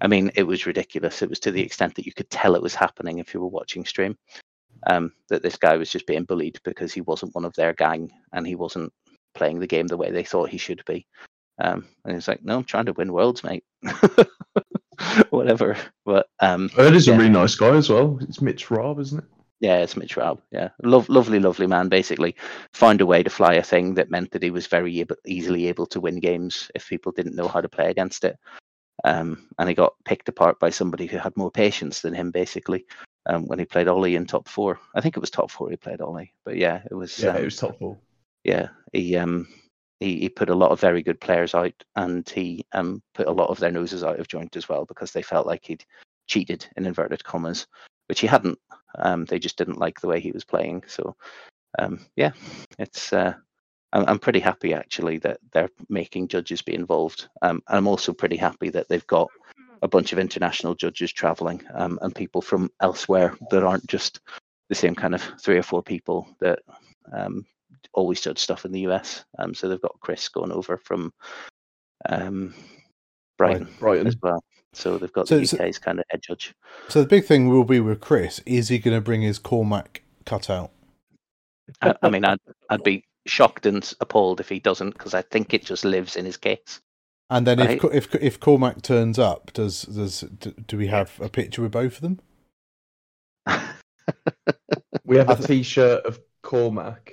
I 0.00 0.06
mean, 0.06 0.30
it 0.34 0.44
was 0.44 0.66
ridiculous. 0.66 1.22
It 1.22 1.28
was 1.28 1.40
to 1.40 1.50
the 1.50 1.62
extent 1.62 1.94
that 1.96 2.06
you 2.06 2.12
could 2.12 2.30
tell 2.30 2.54
it 2.54 2.62
was 2.62 2.74
happening 2.74 3.18
if 3.18 3.34
you 3.34 3.40
were 3.40 3.48
watching 3.48 3.84
stream. 3.84 4.16
Um, 4.86 5.12
that 5.28 5.42
this 5.42 5.56
guy 5.56 5.76
was 5.76 5.90
just 5.90 6.06
being 6.06 6.24
bullied 6.24 6.58
because 6.64 6.92
he 6.92 7.02
wasn't 7.02 7.34
one 7.34 7.44
of 7.44 7.54
their 7.54 7.74
gang 7.74 8.10
and 8.32 8.46
he 8.46 8.54
wasn't 8.54 8.90
playing 9.34 9.60
the 9.60 9.66
game 9.66 9.86
the 9.86 9.96
way 9.96 10.10
they 10.10 10.24
thought 10.24 10.48
he 10.48 10.56
should 10.56 10.82
be. 10.86 11.06
Um, 11.60 11.86
and 12.04 12.14
he's 12.14 12.28
like, 12.28 12.42
"No, 12.42 12.56
I'm 12.56 12.64
trying 12.64 12.86
to 12.86 12.94
win 12.94 13.12
worlds, 13.12 13.44
mate." 13.44 13.64
Whatever. 15.30 15.76
But 16.06 16.28
um, 16.40 16.70
I 16.78 16.82
heard 16.82 16.94
he's 16.94 17.06
yeah. 17.06 17.14
a 17.14 17.18
really 17.18 17.28
nice 17.28 17.54
guy 17.54 17.76
as 17.76 17.90
well. 17.90 18.18
It's 18.22 18.40
Mitch 18.40 18.70
Robb, 18.70 19.00
isn't 19.00 19.18
it? 19.18 19.24
Yeah, 19.60 19.76
it's 19.78 19.96
Mitch 19.96 20.16
Raub. 20.16 20.40
Yeah, 20.50 20.70
Love, 20.82 21.10
lovely, 21.10 21.38
lovely 21.38 21.66
man. 21.66 21.88
Basically, 21.88 22.34
found 22.72 23.02
a 23.02 23.06
way 23.06 23.22
to 23.22 23.28
fly 23.28 23.54
a 23.54 23.62
thing 23.62 23.94
that 23.94 24.10
meant 24.10 24.30
that 24.30 24.42
he 24.42 24.50
was 24.50 24.66
very 24.66 25.00
able, 25.00 25.16
easily 25.26 25.68
able 25.68 25.86
to 25.88 26.00
win 26.00 26.18
games 26.18 26.70
if 26.74 26.88
people 26.88 27.12
didn't 27.12 27.36
know 27.36 27.46
how 27.46 27.60
to 27.60 27.68
play 27.68 27.90
against 27.90 28.24
it. 28.24 28.38
Um, 29.04 29.48
and 29.58 29.68
he 29.68 29.74
got 29.74 29.94
picked 30.04 30.28
apart 30.28 30.58
by 30.58 30.70
somebody 30.70 31.06
who 31.06 31.18
had 31.18 31.36
more 31.36 31.50
patience 31.50 32.00
than 32.00 32.14
him, 32.14 32.30
basically. 32.30 32.86
Um, 33.26 33.46
when 33.46 33.58
he 33.58 33.64
played 33.64 33.88
Ollie 33.88 34.16
in 34.16 34.26
top 34.26 34.48
four, 34.48 34.80
I 34.94 35.00
think 35.00 35.16
it 35.16 35.20
was 35.20 35.30
top 35.30 35.50
four 35.50 35.70
he 35.70 35.76
played 35.76 36.00
Ollie, 36.00 36.32
but 36.44 36.56
yeah, 36.56 36.82
it 36.90 36.94
was. 36.94 37.18
Yeah, 37.18 37.30
um, 37.30 37.36
it 37.36 37.44
was 37.44 37.56
top 37.56 37.78
four. 37.78 37.98
yeah, 38.44 38.68
he 38.92 39.16
um 39.16 39.46
he, 40.00 40.20
he 40.20 40.28
put 40.28 40.48
a 40.48 40.54
lot 40.54 40.70
of 40.70 40.80
very 40.80 41.02
good 41.02 41.20
players 41.20 41.54
out, 41.54 41.74
and 41.96 42.28
he 42.28 42.64
um 42.72 43.02
put 43.14 43.28
a 43.28 43.32
lot 43.32 43.50
of 43.50 43.58
their 43.58 43.70
noses 43.70 44.02
out 44.02 44.18
of 44.18 44.28
joint 44.28 44.56
as 44.56 44.68
well 44.68 44.84
because 44.86 45.12
they 45.12 45.22
felt 45.22 45.46
like 45.46 45.64
he'd 45.64 45.84
cheated 46.26 46.66
in 46.76 46.86
inverted 46.86 47.22
commas, 47.22 47.66
which 48.08 48.20
he 48.20 48.26
hadn't. 48.26 48.58
Um, 48.98 49.26
they 49.26 49.38
just 49.38 49.58
didn't 49.58 49.78
like 49.78 50.00
the 50.00 50.08
way 50.08 50.18
he 50.18 50.32
was 50.32 50.44
playing. 50.44 50.84
So, 50.86 51.14
um, 51.78 52.00
yeah, 52.16 52.32
it's. 52.78 53.12
Uh, 53.12 53.34
I'm, 53.92 54.04
I'm 54.06 54.18
pretty 54.18 54.40
happy 54.40 54.74
actually 54.74 55.18
that 55.18 55.38
they're 55.52 55.70
making 55.88 56.28
judges 56.28 56.62
be 56.62 56.74
involved. 56.74 57.28
Um, 57.42 57.62
and 57.68 57.76
I'm 57.78 57.86
also 57.88 58.12
pretty 58.12 58.36
happy 58.36 58.70
that 58.70 58.88
they've 58.88 59.06
got 59.06 59.28
a 59.82 59.88
bunch 59.88 60.12
of 60.12 60.18
international 60.18 60.74
judges 60.74 61.12
traveling 61.12 61.62
um, 61.74 61.98
and 62.02 62.14
people 62.14 62.42
from 62.42 62.70
elsewhere 62.80 63.34
that 63.50 63.64
aren't 63.64 63.86
just 63.86 64.20
the 64.68 64.74
same 64.74 64.94
kind 64.94 65.14
of 65.14 65.22
three 65.40 65.56
or 65.58 65.62
four 65.62 65.82
people 65.82 66.28
that 66.40 66.60
um, 67.12 67.44
always 67.94 68.20
judge 68.20 68.38
stuff 68.38 68.64
in 68.64 68.72
the 68.72 68.80
US. 68.88 69.24
Um, 69.38 69.54
so 69.54 69.68
they've 69.68 69.80
got 69.80 69.98
Chris 70.00 70.28
going 70.28 70.52
over 70.52 70.76
from 70.76 71.12
um, 72.08 72.54
Brighton 73.38 73.68
Brighton. 73.78 74.06
as 74.06 74.16
well. 74.22 74.42
So 74.72 74.98
they've 74.98 75.12
got 75.12 75.26
So- 75.28 75.38
the 75.40 75.46
so- 75.46 75.56
UK's 75.56 75.78
kind 75.78 75.98
of 75.98 76.04
head 76.10 76.22
judge. 76.22 76.54
So 76.88 77.00
the 77.02 77.08
big 77.08 77.24
thing 77.24 77.48
will 77.48 77.64
be 77.64 77.80
with 77.80 78.00
Chris: 78.00 78.40
is 78.46 78.68
he 78.68 78.78
going 78.78 78.96
to 78.96 79.00
bring 79.00 79.22
his 79.22 79.38
Cormac 79.38 80.02
cutout? 80.24 80.70
I, 81.82 81.94
I 82.02 82.10
mean, 82.10 82.24
I'd, 82.24 82.38
I'd 82.68 82.82
be 82.82 83.04
shocked 83.26 83.66
and 83.66 83.92
appalled 84.00 84.40
if 84.40 84.48
he 84.48 84.58
doesn't 84.60 84.90
because 84.92 85.14
I 85.14 85.22
think 85.22 85.52
it 85.54 85.64
just 85.64 85.84
lives 85.84 86.16
in 86.16 86.24
his 86.24 86.36
case. 86.36 86.80
And 87.28 87.46
then 87.46 87.58
Right. 87.58 87.82
if 87.82 87.84
if 87.94 88.14
if 88.16 88.40
Cormac 88.40 88.82
turns 88.82 89.18
up, 89.18 89.52
does 89.52 89.82
does 89.82 90.20
do, 90.20 90.50
do 90.66 90.76
we 90.76 90.88
have 90.88 91.18
a 91.20 91.28
picture 91.28 91.62
with 91.62 91.72
both 91.72 91.96
of 91.96 92.00
them? 92.02 92.20
We 95.04 95.16
have 95.18 95.30
I 95.30 95.34
a 95.34 95.36
th- 95.36 95.46
T-shirt 95.46 96.04
of 96.04 96.20
Cormac, 96.42 97.12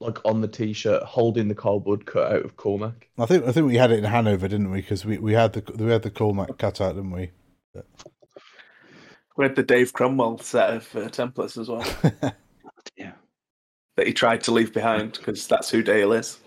like 0.00 0.18
on 0.24 0.40
the 0.40 0.48
T-shirt, 0.48 1.02
holding 1.02 1.48
the 1.48 1.54
cardboard 1.54 2.06
cut 2.06 2.32
out 2.32 2.44
of 2.44 2.56
Cormac. 2.56 3.08
I 3.18 3.26
think 3.26 3.44
I 3.46 3.52
think 3.52 3.66
we 3.66 3.76
had 3.76 3.90
it 3.90 3.98
in 3.98 4.04
Hanover, 4.04 4.48
didn't 4.48 4.70
we? 4.70 4.80
Because 4.80 5.04
we, 5.04 5.18
we 5.18 5.32
had 5.32 5.52
the 5.54 5.62
we 5.76 5.90
had 5.90 6.02
the 6.02 6.10
Cormac 6.10 6.58
cutout, 6.58 6.94
didn't 6.94 7.10
we? 7.12 7.30
We 9.36 9.44
had 9.44 9.56
the 9.56 9.62
Dave 9.62 9.92
Cromwell 9.92 10.38
set 10.38 10.70
of 10.70 10.96
uh, 10.96 11.08
templates 11.08 11.58
as 11.58 11.68
well 11.68 11.84
yeah. 12.96 13.12
That 13.96 14.06
he 14.06 14.12
tried 14.12 14.42
to 14.44 14.52
leave 14.52 14.72
behind 14.72 15.12
because 15.12 15.46
that's 15.46 15.70
who 15.70 15.82
Dale 15.82 16.12
is. 16.12 16.38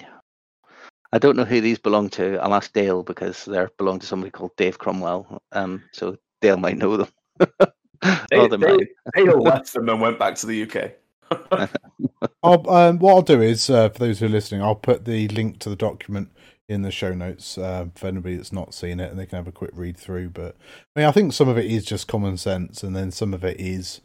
Yeah. 0.00 0.18
I 1.12 1.18
don't 1.18 1.36
know 1.36 1.44
who 1.44 1.60
these 1.60 1.78
belong 1.78 2.10
to. 2.10 2.38
I'll 2.38 2.54
ask 2.54 2.72
Dale 2.72 3.02
because 3.02 3.44
they 3.44 3.64
belong 3.76 3.98
to 4.00 4.06
somebody 4.06 4.30
called 4.30 4.56
Dave 4.56 4.78
Cromwell. 4.78 5.42
Um, 5.52 5.84
so 5.92 6.16
Dale 6.40 6.56
might 6.56 6.78
know 6.78 6.96
them. 6.96 7.08
Dale, 8.30 8.44
Or 8.44 8.48
they 8.48 8.56
Dale, 8.56 8.76
might. 8.76 8.88
Dale 9.14 9.40
left 9.40 9.72
them 9.72 9.88
and 9.88 10.00
went 10.00 10.18
back 10.18 10.34
to 10.36 10.46
the 10.46 10.62
UK. 10.62 10.92
I'll, 12.42 12.70
um, 12.70 12.98
what 12.98 13.12
I'll 13.12 13.22
do 13.22 13.40
is, 13.42 13.68
uh, 13.68 13.88
for 13.90 13.98
those 13.98 14.18
who 14.18 14.26
are 14.26 14.30
listening, 14.30 14.62
I'll 14.62 14.74
put 14.74 15.04
the 15.04 15.28
link 15.28 15.58
to 15.60 15.68
the 15.68 15.76
document 15.76 16.30
in 16.68 16.82
the 16.82 16.90
show 16.90 17.14
notes 17.14 17.56
uh, 17.56 17.86
for 17.94 18.06
anybody 18.06 18.36
that's 18.36 18.52
not 18.52 18.74
seen 18.74 19.00
it, 19.00 19.10
and 19.10 19.18
they 19.18 19.26
can 19.26 19.36
have 19.36 19.48
a 19.48 19.52
quick 19.52 19.70
read 19.74 19.96
through. 19.96 20.30
But 20.30 20.56
I 20.94 21.00
mean, 21.00 21.08
I 21.08 21.12
think 21.12 21.32
some 21.32 21.48
of 21.48 21.58
it 21.58 21.66
is 21.66 21.84
just 21.84 22.08
common 22.08 22.36
sense, 22.36 22.82
and 22.82 22.94
then 22.94 23.10
some 23.10 23.34
of 23.34 23.44
it 23.44 23.58
is 23.60 24.00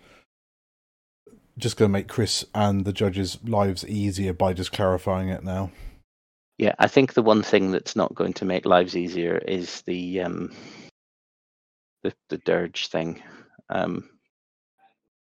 just 1.58 1.78
going 1.78 1.90
to 1.90 1.94
make 1.94 2.08
Chris 2.08 2.46
and 2.54 2.86
the 2.86 2.94
judges' 2.94 3.38
lives 3.44 3.86
easier 3.86 4.34
by 4.34 4.54
just 4.54 4.72
clarifying 4.72 5.30
it 5.30 5.44
now. 5.44 5.72
Yeah, 6.58 6.74
I 6.80 6.88
think 6.88 7.14
the 7.14 7.24
one 7.24 7.44
thing 7.44 7.72
that's 7.72 7.96
not 7.96 8.14
going 8.16 8.34
to 8.34 8.46
make 8.46 8.66
lives 8.66 8.96
easier 8.96 9.38
is 9.38 9.82
the 9.82 10.22
um, 10.22 10.54
the 12.04 12.14
the 12.30 12.38
dirge 12.40 12.88
thing. 12.88 13.22
Um, 13.70 14.10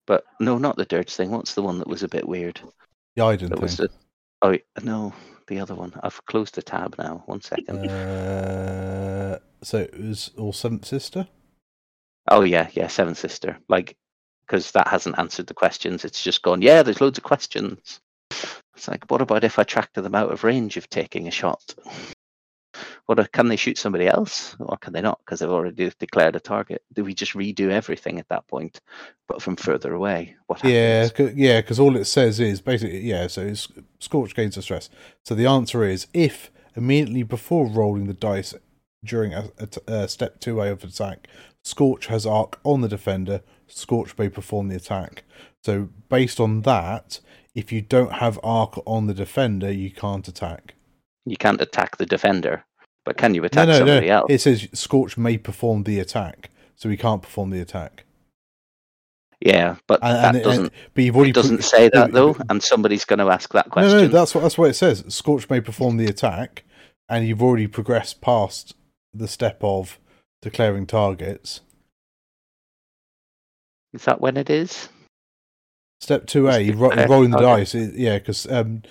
but 0.05 0.25
no, 0.39 0.57
not 0.57 0.75
the 0.75 0.85
dirge 0.85 1.13
thing. 1.13 1.31
What's 1.31 1.55
the 1.55 1.63
one 1.63 1.79
that 1.79 1.87
was 1.87 2.03
a 2.03 2.07
bit 2.09 2.27
weird? 2.27 2.59
The 3.15 3.23
Iden 3.23 3.49
That 3.49 3.61
was 3.61 3.77
the 3.77 3.89
oh 4.41 4.57
no, 4.83 5.13
the 5.47 5.59
other 5.59 5.75
one. 5.75 5.93
I've 6.03 6.23
closed 6.25 6.55
the 6.55 6.61
tab 6.61 6.95
now. 6.97 7.23
One 7.25 7.41
second. 7.41 7.89
Uh, 7.89 9.39
so 9.63 9.79
it 9.79 9.99
was 9.99 10.31
all 10.37 10.53
Seventh 10.53 10.85
Sister. 10.85 11.27
Oh 12.29 12.41
yeah, 12.41 12.69
yeah, 12.73 12.87
Seventh 12.87 13.17
Sister. 13.17 13.57
Like, 13.69 13.95
because 14.45 14.71
that 14.71 14.87
hasn't 14.87 15.17
answered 15.19 15.47
the 15.47 15.53
questions. 15.53 16.05
It's 16.05 16.23
just 16.23 16.41
gone. 16.41 16.61
Yeah, 16.61 16.83
there's 16.83 17.01
loads 17.01 17.17
of 17.17 17.23
questions. 17.23 17.99
It's 18.75 18.87
like, 18.87 19.09
what 19.09 19.21
about 19.21 19.43
if 19.43 19.57
I 19.57 19.63
tractor 19.63 20.01
them 20.01 20.15
out 20.15 20.31
of 20.31 20.43
range 20.43 20.77
of 20.77 20.89
taking 20.89 21.27
a 21.27 21.31
shot? 21.31 21.75
What 23.05 23.19
uh, 23.19 23.21
if- 23.23 23.31
can 23.31 23.47
they 23.47 23.55
shoot 23.55 23.77
somebody 23.77 24.07
else, 24.07 24.55
or 24.59 24.77
can 24.77 24.93
they 24.93 25.01
not? 25.01 25.19
Because 25.19 25.39
they've 25.39 25.49
already 25.49 25.91
declared 25.97 26.35
a 26.35 26.39
target. 26.39 26.81
Do 26.93 27.03
we 27.03 27.13
just 27.13 27.33
redo 27.33 27.69
everything 27.69 28.19
at 28.19 28.27
that 28.29 28.47
point, 28.47 28.81
but 29.27 29.41
from 29.41 29.55
further 29.55 29.93
away? 29.93 30.35
What 30.47 30.59
happens? 30.61 30.73
Yeah, 31.17 31.29
yeah, 31.35 31.61
because 31.61 31.79
all 31.79 31.95
it 31.95 32.05
says 32.05 32.39
is 32.39 32.61
basically 32.61 32.99
yeah. 32.99 33.27
So 33.27 33.41
it's 33.41 33.67
scorch 33.99 34.35
gains 34.35 34.55
the 34.55 34.61
stress. 34.61 34.89
So 35.23 35.35
the 35.35 35.45
answer 35.45 35.83
is 35.83 36.07
if 36.13 36.51
immediately 36.75 37.23
before 37.23 37.67
rolling 37.67 38.07
the 38.07 38.13
dice 38.13 38.53
during 39.05 39.33
a 39.33 39.49
uh, 39.87 40.07
step 40.07 40.39
two 40.39 40.55
way 40.55 40.69
of 40.69 40.83
attack, 40.83 41.27
Scorch 41.63 42.07
has 42.07 42.25
arc 42.25 42.59
on 42.63 42.81
the 42.81 42.87
defender. 42.87 43.41
Scorch 43.67 44.17
may 44.17 44.29
perform 44.29 44.67
the 44.67 44.75
attack. 44.75 45.23
So 45.63 45.89
based 46.09 46.39
on 46.39 46.61
that, 46.61 47.19
if 47.55 47.71
you 47.71 47.81
don't 47.81 48.13
have 48.13 48.39
arc 48.43 48.77
on 48.85 49.07
the 49.07 49.13
defender, 49.13 49.71
you 49.71 49.89
can't 49.91 50.27
attack. 50.27 50.75
You 51.25 51.37
can't 51.37 51.61
attack 51.61 51.97
the 51.97 52.05
defender, 52.05 52.63
but 53.03 53.17
can 53.17 53.33
you 53.33 53.43
attack 53.45 53.67
no, 53.67 53.73
no, 53.73 53.77
somebody 53.79 54.07
no. 54.07 54.13
else? 54.17 54.25
It 54.29 54.41
says 54.41 54.67
Scorch 54.73 55.17
may 55.17 55.37
perform 55.37 55.83
the 55.83 55.99
attack, 55.99 56.51
so 56.75 56.89
he 56.89 56.97
can't 56.97 57.21
perform 57.23 57.49
the 57.49 57.61
attack. 57.61 58.03
Yeah, 59.41 59.75
but 59.87 59.99
And, 60.03 60.15
that 60.15 60.35
and- 60.35 60.43
doesn't 60.43 60.63
and- 60.65 60.71
but 60.93 61.03
you've 61.03 61.15
already 61.15 61.31
it 61.31 61.35
doesn't 61.35 61.57
put- 61.57 61.65
say 61.65 61.89
that 61.93 62.11
though, 62.11 62.35
and 62.49 62.61
somebody's 62.63 63.05
going 63.05 63.19
to 63.19 63.29
ask 63.29 63.51
that 63.53 63.69
question. 63.69 63.89
No, 63.89 63.93
question. 63.97 64.11
no, 64.11 64.17
that's 64.19 64.35
what 64.35 64.41
that's 64.41 64.57
what 64.57 64.69
it 64.69 64.75
says. 64.75 65.03
Scorch 65.09 65.49
may 65.49 65.59
perform 65.61 65.97
the 65.97 66.05
attack, 66.05 66.63
and 67.09 67.27
you've 67.27 67.41
already 67.41 67.67
progressed 67.67 68.21
past 68.21 68.75
the 69.17 69.27
step 69.27 69.59
of 69.63 69.99
declaring 70.41 70.85
targets. 70.85 71.61
Is 73.93 74.05
that 74.05 74.21
when 74.21 74.37
it 74.37 74.49
is? 74.49 74.89
Step 76.01 76.27
two 76.27 76.49
A, 76.49 76.65
Just 76.67 76.77
ro- 76.79 76.89
declare 76.89 77.07
rolling 77.07 77.31
the 77.31 77.37
target. 77.37 77.67
dice. 77.71 77.75
it- 77.75 77.95
yeah, 77.95 78.17
because 78.19 78.45
um, 78.51 78.83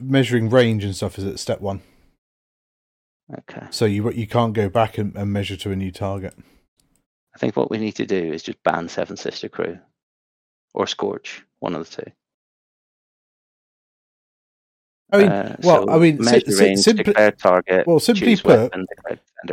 measuring 0.00 0.50
range 0.50 0.84
and 0.84 0.94
stuff 0.96 1.18
is 1.18 1.24
at 1.24 1.38
step 1.38 1.60
one. 1.60 1.80
Okay. 3.32 3.66
So 3.70 3.84
you 3.84 4.10
you 4.12 4.26
can't 4.26 4.54
go 4.54 4.68
back 4.68 4.98
and, 4.98 5.14
and 5.16 5.32
measure 5.32 5.56
to 5.56 5.70
a 5.70 5.76
new 5.76 5.92
target. 5.92 6.34
I 7.34 7.38
think 7.38 7.56
what 7.56 7.70
we 7.70 7.78
need 7.78 7.92
to 7.96 8.06
do 8.06 8.16
is 8.32 8.42
just 8.42 8.62
ban 8.64 8.88
Seven 8.88 9.16
Sister 9.16 9.48
Crew 9.48 9.78
or 10.74 10.86
Scorch, 10.86 11.44
one 11.60 11.74
of 11.74 11.88
the 11.88 12.02
two. 12.02 12.10
I 15.10 15.16
mean, 15.18 15.28
Uh, 15.28 15.56
well, 15.62 15.86
so 15.86 15.90
I 15.90 15.98
mean, 15.98 16.22
si- 16.22 16.40
si- 16.40 16.64
range, 16.64 16.78
simply, 16.80 17.14
target. 17.38 17.86
well, 17.86 17.98
simply 18.00 18.36
put, 18.36 18.72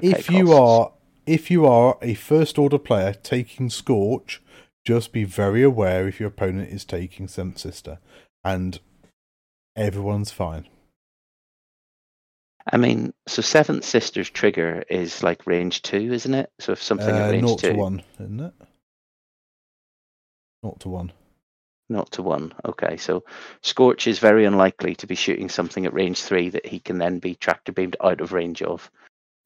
if 0.04 0.30
you 0.30 0.48
costs. 0.48 0.60
are 0.60 0.92
if 1.26 1.50
you 1.50 1.66
are 1.66 1.98
a 2.02 2.14
first 2.14 2.58
order 2.60 2.78
player 2.78 3.14
taking 3.14 3.70
Scorch, 3.70 4.42
just 4.84 5.12
be 5.12 5.24
very 5.24 5.64
aware 5.64 6.08
if 6.08 6.20
your 6.20 6.28
opponent 6.30 6.70
is 6.72 6.84
taking 6.86 7.28
Seventh 7.28 7.58
Sister, 7.58 8.00
and 8.44 8.80
everyone's 9.76 10.32
fine. 10.32 10.68
I 12.72 12.78
mean, 12.78 13.14
so 13.28 13.42
Seventh 13.42 13.86
Sister's 13.86 14.30
trigger 14.30 14.84
is 14.90 15.24
like 15.24 15.46
range 15.48 15.84
two, 15.84 16.12
isn't 16.14 16.34
it? 16.34 16.52
So 16.60 16.74
if 16.74 16.82
something 16.84 17.10
at 17.16 17.30
Uh, 17.30 17.32
range 17.32 17.44
naught 17.44 17.60
two, 17.60 17.70
to 17.74 17.78
one, 17.78 18.04
isn't 18.20 18.40
it? 18.40 18.54
Naught 20.64 20.80
to 20.82 20.90
one. 20.90 21.12
Not 21.90 22.12
to 22.14 22.24
one. 22.24 22.54
Okay, 22.66 22.98
so 22.98 23.24
Scorch 23.62 24.08
is 24.08 24.20
very 24.20 24.46
unlikely 24.46 24.96
to 24.96 25.08
be 25.08 25.16
shooting 25.16 25.50
something 25.50 25.86
at 25.86 25.94
range 25.94 26.22
three 26.22 26.50
that 26.50 26.66
he 26.66 26.80
can 26.80 26.98
then 26.98 27.20
be 27.20 27.36
tractor 27.36 27.72
beamed 27.72 27.96
out 28.04 28.22
of 28.22 28.34
range 28.34 28.62
of. 28.62 28.90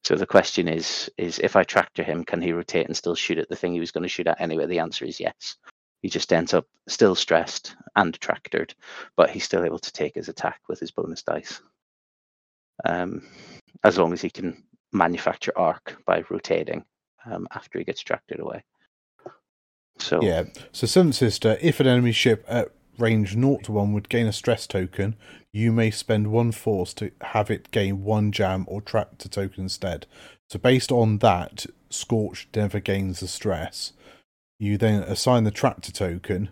So 0.04 0.16
the 0.16 0.26
question 0.26 0.66
is, 0.68 1.10
is 1.18 1.38
if 1.38 1.56
I 1.56 1.64
tractor 1.64 2.02
him, 2.02 2.24
can 2.24 2.40
he 2.40 2.52
rotate 2.52 2.86
and 2.86 2.96
still 2.96 3.14
shoot 3.14 3.38
at 3.38 3.48
the 3.48 3.56
thing 3.56 3.72
he 3.72 3.80
was 3.80 3.90
going 3.90 4.02
to 4.02 4.08
shoot 4.08 4.26
at 4.26 4.40
anyway? 4.40 4.66
The 4.66 4.78
answer 4.78 5.04
is 5.04 5.20
yes. 5.20 5.56
He 6.00 6.08
just 6.08 6.32
ends 6.32 6.54
up 6.54 6.66
still 6.88 7.14
stressed 7.14 7.76
and 7.94 8.18
tractored, 8.18 8.74
but 9.16 9.28
he's 9.30 9.44
still 9.44 9.64
able 9.64 9.78
to 9.78 9.92
take 9.92 10.14
his 10.14 10.30
attack 10.30 10.60
with 10.68 10.80
his 10.80 10.90
bonus 10.90 11.22
dice. 11.22 11.60
Um, 12.84 13.26
as 13.84 13.98
long 13.98 14.14
as 14.14 14.22
he 14.22 14.30
can 14.30 14.64
manufacture 14.92 15.52
arc 15.56 16.02
by 16.06 16.24
rotating 16.30 16.84
um, 17.26 17.46
after 17.54 17.78
he 17.78 17.84
gets 17.84 18.02
tractored 18.02 18.40
away. 18.40 18.64
So 20.00 20.20
Yeah. 20.22 20.44
So 20.72 20.86
Seventh 20.86 21.14
Sister, 21.14 21.58
if 21.60 21.80
an 21.80 21.86
enemy 21.86 22.12
ship 22.12 22.44
at 22.48 22.70
range 22.98 23.34
0 23.34 23.58
to 23.64 23.72
1 23.72 23.92
would 23.92 24.08
gain 24.08 24.26
a 24.26 24.32
stress 24.32 24.66
token, 24.66 25.16
you 25.52 25.72
may 25.72 25.90
spend 25.90 26.28
one 26.28 26.52
force 26.52 26.94
to 26.94 27.10
have 27.20 27.50
it 27.50 27.70
gain 27.70 28.04
one 28.04 28.30
jam 28.32 28.64
or 28.68 28.80
trap 28.80 29.18
tractor 29.18 29.28
token 29.28 29.64
instead. 29.64 30.06
So 30.48 30.58
based 30.58 30.92
on 30.92 31.18
that, 31.18 31.66
Scorch 31.90 32.48
never 32.54 32.80
gains 32.80 33.20
the 33.20 33.28
stress. 33.28 33.92
You 34.58 34.76
then 34.76 35.02
assign 35.02 35.44
the 35.44 35.50
tractor 35.50 35.90
token, 35.92 36.50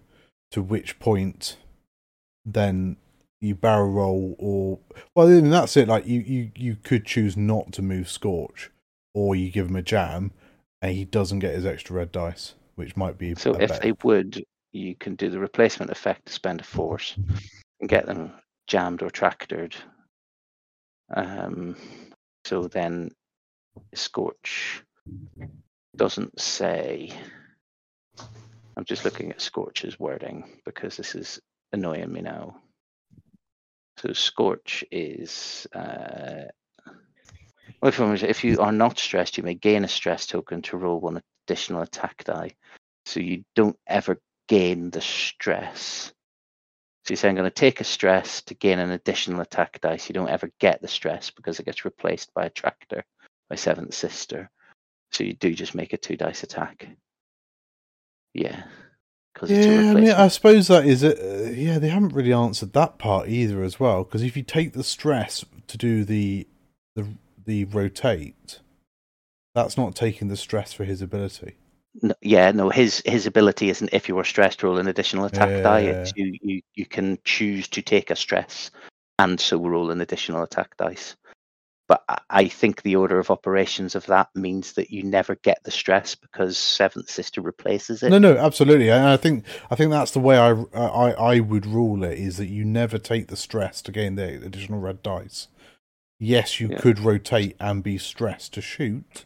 to 0.51 0.62
which 0.62 0.99
point 0.99 1.57
then 2.44 2.96
you 3.40 3.55
barrel 3.55 3.90
roll 3.90 4.34
or 4.38 4.78
well 5.14 5.28
mean, 5.28 5.51
that's 5.51 5.76
it 5.76 5.86
like 5.86 6.07
you, 6.07 6.20
you 6.20 6.51
you 6.57 6.76
could 6.82 7.05
choose 7.05 7.36
not 7.36 7.72
to 7.72 7.82
move 7.82 8.09
Scorch 8.09 8.70
or 9.14 9.36
you 9.36 9.51
give 9.51 9.68
him 9.68 9.76
a 9.76 9.82
jam 9.82 10.32
and 10.80 10.94
he 10.94 11.05
doesn't 11.05 11.40
get 11.40 11.55
his 11.55 11.66
extra 11.66 11.96
red 11.96 12.12
dice, 12.12 12.55
which 12.79 12.97
might 12.97 13.18
be 13.18 13.35
So 13.35 13.55
if 13.55 13.70
bet. 13.70 13.83
they 13.83 13.93
would, 14.05 14.45
you 14.70 14.95
can 14.95 15.16
do 15.16 15.31
the 15.31 15.41
replacement 15.41 15.91
effect 15.91 16.26
to 16.26 16.33
spend 16.33 16.61
a 16.61 16.64
force 16.64 17.16
and 17.81 17.89
get 17.89 18.07
them 18.07 18.31
jammed 18.68 19.03
or 19.03 19.11
tractored. 19.11 19.74
Um, 21.14 21.76
so 22.45 22.68
then 22.68 23.11
Scorch 23.95 24.85
doesn't 25.97 26.41
say. 26.41 27.12
I'm 28.76 28.85
just 28.85 29.05
looking 29.05 29.33
at 29.33 29.41
Scorch's 29.41 29.99
wording 29.99 30.45
because 30.64 30.97
this 30.97 31.16
is 31.16 31.41
annoying 31.72 32.12
me 32.12 32.20
now. 32.20 32.61
So 33.97 34.12
Scorch 34.12 34.85
is. 34.93 35.66
Uh, 35.74 36.45
well, 37.83 37.89
if, 37.89 38.01
I'm- 38.01 38.14
if 38.14 38.45
you 38.45 38.61
are 38.61 38.70
not 38.70 39.01
stressed, 39.01 39.37
you 39.37 39.43
may 39.43 39.55
gain 39.55 39.83
a 39.85 39.89
stress 39.89 40.26
token 40.26 40.62
to 40.62 40.76
roll 40.76 41.01
one 41.01 41.20
additional 41.49 41.82
attack 41.82 42.24
die. 42.24 42.53
So 43.07 43.20
you 43.20 43.44
don't 43.55 43.78
ever 43.86 44.20
gain 44.49 44.90
the 44.90 45.01
stress. 45.01 46.12
So 47.05 47.12
you 47.12 47.16
say, 47.16 47.28
I'm 47.28 47.34
going 47.34 47.44
to 47.44 47.51
take 47.51 47.80
a 47.80 47.84
stress 47.84 48.42
to 48.42 48.55
gain 48.55 48.78
an 48.78 48.90
additional 48.90 49.40
attack 49.40 49.80
dice. 49.80 50.09
You 50.09 50.12
don't 50.12 50.28
ever 50.28 50.51
get 50.61 50.82
the 50.82 50.88
stress 50.88 51.30
because 51.30 51.59
it 51.59 51.64
gets 51.64 51.84
replaced 51.84 52.34
by 52.34 52.44
a 52.44 52.51
tractor, 52.51 53.05
by 53.49 53.57
Seventh 53.57 53.94
Sister. 53.94 54.51
So 55.12 55.24
you 55.24 55.32
do 55.32 55.55
just 55.55 55.74
make 55.74 55.94
a 55.94 55.96
two 55.96 56.16
dice 56.18 56.42
attack. 56.42 56.86
Yeah. 58.34 58.64
Because 59.32 59.51
Yeah, 59.51 59.90
I 59.90 59.94
mean. 59.94 60.11
I 60.11 60.28
suppose 60.28 60.68
that 60.68 60.84
is 60.84 61.03
it. 61.03 61.18
Uh, 61.18 61.51
yeah, 61.51 61.78
they 61.78 61.88
haven't 61.88 62.12
really 62.12 62.32
answered 62.32 62.74
that 62.74 62.99
part 62.99 63.28
either, 63.28 63.62
as 63.62 63.80
well. 63.80 64.05
Because 64.05 64.22
if 64.22 64.36
you 64.36 64.42
take 64.42 64.74
the 64.74 64.84
stress 64.84 65.44
to 65.66 65.78
do 65.78 66.05
the 66.05 66.46
the 66.94 67.07
the 67.46 67.64
rotate, 67.64 68.61
that's 69.55 69.76
not 69.76 69.94
taking 69.94 70.28
the 70.28 70.36
stress 70.36 70.72
for 70.72 70.84
his 70.84 71.03
ability. 71.03 71.57
No, 72.03 72.14
yeah, 72.20 72.51
no, 72.53 72.70
his 72.70 73.03
his 73.07 73.26
ability 73.26 73.70
isn't 73.70 73.92
if 73.92 74.09
you 74.09 74.14
were 74.14 74.24
stressed, 74.24 74.62
roll 74.62 74.78
an 74.78 74.86
additional 74.88 75.24
attack 75.24 75.62
die. 75.62 75.80
It's 75.80 76.12
you, 76.16 76.34
you 76.42 76.62
you 76.74 76.86
can 76.86 77.18
choose 77.24 77.66
to 77.68 77.82
take 77.82 78.11
a 78.11 78.16
stress 78.16 78.70
and 79.18 79.40
so 79.40 79.59
roll 79.59 79.90
an 79.90 80.01
additional 80.01 80.42
attack 80.42 80.76
dice. 80.76 81.16
But 81.88 82.05
I- 82.09 82.18
I 82.30 82.49
think 82.49 82.82
the 82.82 82.94
order 82.96 83.18
of 83.18 83.30
operations 83.30 83.94
of 83.94 84.05
that 84.07 84.28
means 84.34 84.74
that 84.74 84.90
you 84.90 85.03
never 85.03 85.34
get 85.36 85.59
the 85.64 85.70
stress 85.70 86.14
because 86.14 86.59
Seventh 86.59 87.11
Sister 87.11 87.40
replaces 87.40 88.03
it. 88.03 88.11
No, 88.11 88.18
no, 88.18 88.36
absolutely. 88.36 88.90
And 88.90 89.09
I 89.09 89.16
think 89.16 89.44
I 89.70 89.74
think 89.74 89.90
that's 89.90 90.12
the 90.12 90.20
way 90.20 90.36
I, 90.38 90.51
I 90.74 91.11
I 91.12 91.40
would 91.40 91.64
rule 91.66 92.05
it 92.05 92.18
is 92.18 92.36
that 92.36 92.49
you 92.49 92.64
never 92.64 92.99
take 92.99 93.28
the 93.28 93.36
stress 93.36 93.80
to 93.82 93.90
gain 93.92 94.14
the 94.16 94.44
additional 94.44 94.78
red 94.80 95.03
dice. 95.03 95.49
Yes, 96.20 96.61
you 96.61 96.68
Yeah. 96.68 96.78
could 96.78 97.01
rotate 97.01 97.57
and 97.59 97.82
be 97.82 97.96
stressed 97.96 98.53
to 98.55 98.61
shoot, 98.61 99.24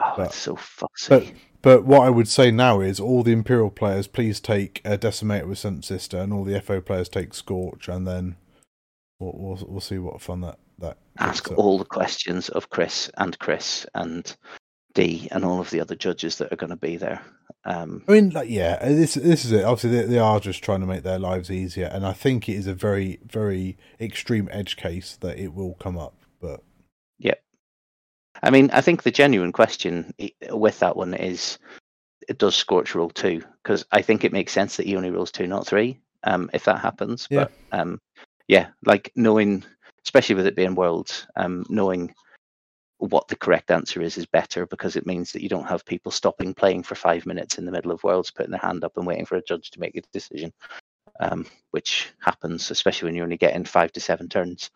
oh, 0.00 0.14
but- 0.16 0.26
it's 0.26 0.36
so 0.36 0.56
fussy. 0.56 1.08
but 1.08 1.32
but 1.62 1.84
what 1.84 2.02
I 2.02 2.10
would 2.10 2.28
say 2.28 2.52
now 2.52 2.80
is 2.80 3.00
all 3.00 3.24
the 3.24 3.32
Imperial 3.32 3.70
players 3.70 4.06
please 4.06 4.38
take 4.38 4.80
a 4.84 4.96
Decimator 4.96 5.48
with 5.48 5.58
Seventh 5.58 5.84
Sister, 5.84 6.18
and 6.18 6.32
all 6.32 6.44
the 6.44 6.60
FO 6.60 6.80
players 6.80 7.08
take 7.08 7.34
Scorch, 7.34 7.88
and 7.88 8.06
then 8.06 8.36
we'll 9.18 9.32
we'll, 9.34 9.66
we'll 9.68 9.80
see 9.80 9.98
what 9.98 10.20
fun 10.20 10.42
that 10.42 10.58
that 10.78 10.98
Ask 11.18 11.50
all 11.52 11.78
the 11.78 11.84
questions 11.84 12.48
of 12.50 12.70
Chris 12.70 13.10
and 13.16 13.38
Chris 13.38 13.86
and 13.94 14.36
D 14.94 15.28
and 15.30 15.44
all 15.44 15.60
of 15.60 15.70
the 15.70 15.80
other 15.80 15.94
judges 15.94 16.38
that 16.38 16.52
are 16.52 16.56
going 16.56 16.70
to 16.70 16.76
be 16.76 16.96
there. 16.96 17.22
Um, 17.64 18.04
I 18.06 18.12
mean, 18.12 18.30
like, 18.30 18.48
yeah, 18.48 18.78
uh, 18.80 18.88
this 18.88 19.14
this 19.14 19.44
is 19.44 19.50
it. 19.52 19.64
Obviously, 19.64 19.90
they, 19.90 20.04
they 20.04 20.18
are 20.18 20.38
just 20.38 20.62
trying 20.62 20.80
to 20.80 20.86
make 20.86 21.02
their 21.02 21.18
lives 21.18 21.50
easier, 21.50 21.86
and 21.86 22.06
I 22.06 22.12
think 22.12 22.48
it 22.48 22.54
is 22.54 22.68
a 22.68 22.74
very, 22.74 23.18
very 23.24 23.76
extreme 24.00 24.48
edge 24.52 24.76
case 24.76 25.16
that 25.20 25.38
it 25.38 25.52
will 25.52 25.74
come 25.74 25.98
up. 25.98 26.14
But 26.40 26.62
I 28.42 28.50
mean, 28.50 28.70
I 28.72 28.80
think 28.80 29.02
the 29.02 29.10
genuine 29.10 29.52
question 29.52 30.12
with 30.50 30.78
that 30.80 30.96
one 30.96 31.14
is, 31.14 31.58
it 32.28 32.38
does 32.38 32.56
Scorch 32.56 32.94
rule 32.94 33.10
two? 33.10 33.42
Because 33.62 33.84
I 33.92 34.02
think 34.02 34.24
it 34.24 34.32
makes 34.32 34.52
sense 34.52 34.76
that 34.76 34.86
he 34.86 34.96
only 34.96 35.10
rolls 35.10 35.32
two, 35.32 35.46
not 35.46 35.66
three. 35.66 36.00
Um, 36.24 36.50
if 36.52 36.64
that 36.64 36.80
happens, 36.80 37.28
Yeah. 37.30 37.44
but 37.44 37.52
um, 37.78 38.00
yeah, 38.48 38.68
like 38.84 39.12
knowing, 39.14 39.64
especially 40.04 40.34
with 40.34 40.46
it 40.46 40.56
being 40.56 40.74
worlds, 40.74 41.26
um, 41.36 41.64
knowing 41.68 42.14
what 42.98 43.28
the 43.28 43.36
correct 43.36 43.70
answer 43.70 44.00
is 44.00 44.16
is 44.16 44.26
better 44.26 44.66
because 44.66 44.96
it 44.96 45.06
means 45.06 45.30
that 45.30 45.42
you 45.42 45.48
don't 45.48 45.68
have 45.68 45.84
people 45.84 46.10
stopping 46.10 46.54
playing 46.54 46.82
for 46.82 46.94
five 46.94 47.26
minutes 47.26 47.58
in 47.58 47.64
the 47.64 47.70
middle 47.70 47.92
of 47.92 48.02
worlds, 48.02 48.30
putting 48.30 48.50
their 48.50 48.60
hand 48.60 48.82
up 48.82 48.96
and 48.96 49.06
waiting 49.06 49.26
for 49.26 49.36
a 49.36 49.42
judge 49.42 49.70
to 49.70 49.80
make 49.80 49.94
a 49.96 50.00
decision, 50.12 50.52
um, 51.20 51.46
which 51.70 52.10
happens, 52.20 52.70
especially 52.70 53.06
when 53.06 53.14
you're 53.14 53.24
only 53.24 53.36
getting 53.36 53.64
five 53.64 53.92
to 53.92 54.00
seven 54.00 54.28
turns 54.28 54.70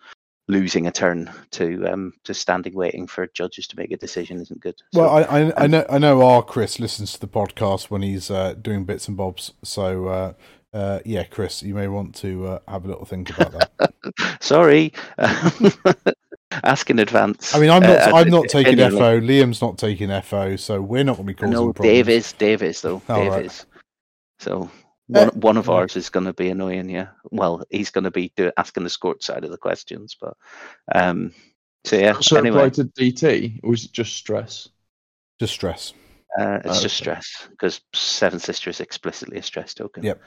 losing 0.51 0.87
a 0.87 0.91
turn 0.91 1.31
to 1.53 1.87
um 1.87 2.13
to 2.25 2.35
standing 2.35 2.75
waiting 2.75 3.07
for 3.07 3.27
judges 3.29 3.67
to 3.69 3.77
make 3.77 3.93
a 3.93 3.97
decision 3.97 4.41
isn't 4.41 4.61
good. 4.61 4.77
So, 4.93 5.01
well, 5.01 5.11
I 5.11 5.23
I, 5.23 5.41
I 5.41 5.65
um, 5.65 5.71
know 5.71 5.87
I 5.89 5.99
know 5.99 6.23
our 6.23 6.43
Chris 6.43 6.81
listens 6.81 7.13
to 7.13 7.21
the 7.21 7.29
podcast 7.29 7.91
when 7.91 8.03
he's 8.03 8.31
uh, 8.31 8.55
doing 8.55 8.85
bits 8.85 9.09
and 9.09 9.17
bobs. 9.17 9.53
So 9.63 10.09
uh, 10.09 10.33
uh, 10.73 11.01
yeah, 11.05 11.25
Chris, 11.25 11.63
you 11.63 11.75
may 11.75 11.89
want 11.89 12.15
to 12.17 12.47
uh, 12.47 12.59
have 12.69 12.85
a 12.85 12.89
little 12.89 13.05
think 13.05 13.31
about 13.31 13.71
that. 13.79 13.95
sorry. 14.41 14.93
ask 16.65 16.91
in 16.91 16.99
advance. 16.99 17.55
I 17.55 17.61
mean, 17.61 17.71
I'm 17.71 17.83
not. 17.83 17.99
Uh, 17.99 18.17
I'm 18.17 18.29
not 18.29 18.45
taking. 18.49 18.79
FO. 18.79 19.21
Liam's 19.21 19.63
not 19.63 19.79
taking 19.79 20.11
FO, 20.23 20.57
so 20.57 20.81
we're 20.81 21.05
not 21.05 21.17
going 21.17 21.27
to 21.29 21.33
be 21.33 21.35
causing 21.35 21.53
No, 21.53 21.73
problems. 21.73 21.93
Dave 21.93 22.09
is. 22.09 22.33
Dave 22.35 22.63
is 22.63 22.81
though. 22.81 23.03
Oh, 23.09 23.23
Dave 23.23 23.33
right. 23.33 23.45
is. 23.47 23.67
So 24.39 24.71
one 25.11 25.29
Uh, 25.29 25.31
one 25.33 25.57
of 25.57 25.69
ours 25.71 25.97
is 25.97 26.09
going 26.11 26.27
to 26.27 26.33
be 26.33 26.49
annoying. 26.51 26.89
Yeah. 26.89 27.09
Well, 27.31 27.65
he's 27.71 27.91
going 27.91 28.05
to 28.05 28.11
be 28.11 28.33
do, 28.37 28.51
asking 28.57 28.85
the 28.85 28.91
scored 28.91 29.23
side 29.23 29.45
of 29.45 29.51
the 29.51 29.59
questions, 29.59 30.17
but 30.21 30.37
um. 30.95 31.33
So 31.85 31.97
yeah. 31.97 32.19
So 32.21 32.37
anyway, 32.37 32.67
apply 32.67 32.71
to 32.71 32.85
DT, 32.85 33.61
or 33.63 33.75
is 33.75 33.85
it 33.87 33.93
just 33.93 34.15
stress? 34.15 34.69
Just 35.39 35.55
stress. 35.55 35.95
Uh, 36.39 36.61
it's 36.65 36.83
just 36.83 37.01
Okay. 37.01 37.05
stress 37.21 37.49
because 37.51 37.81
Seven 37.95 38.39
Sister 38.39 38.71
is 38.71 38.81
explicitly 38.81 39.39
a 39.39 39.43
stress 39.43 39.75
token. 39.75 40.05
Yep. 40.05 40.21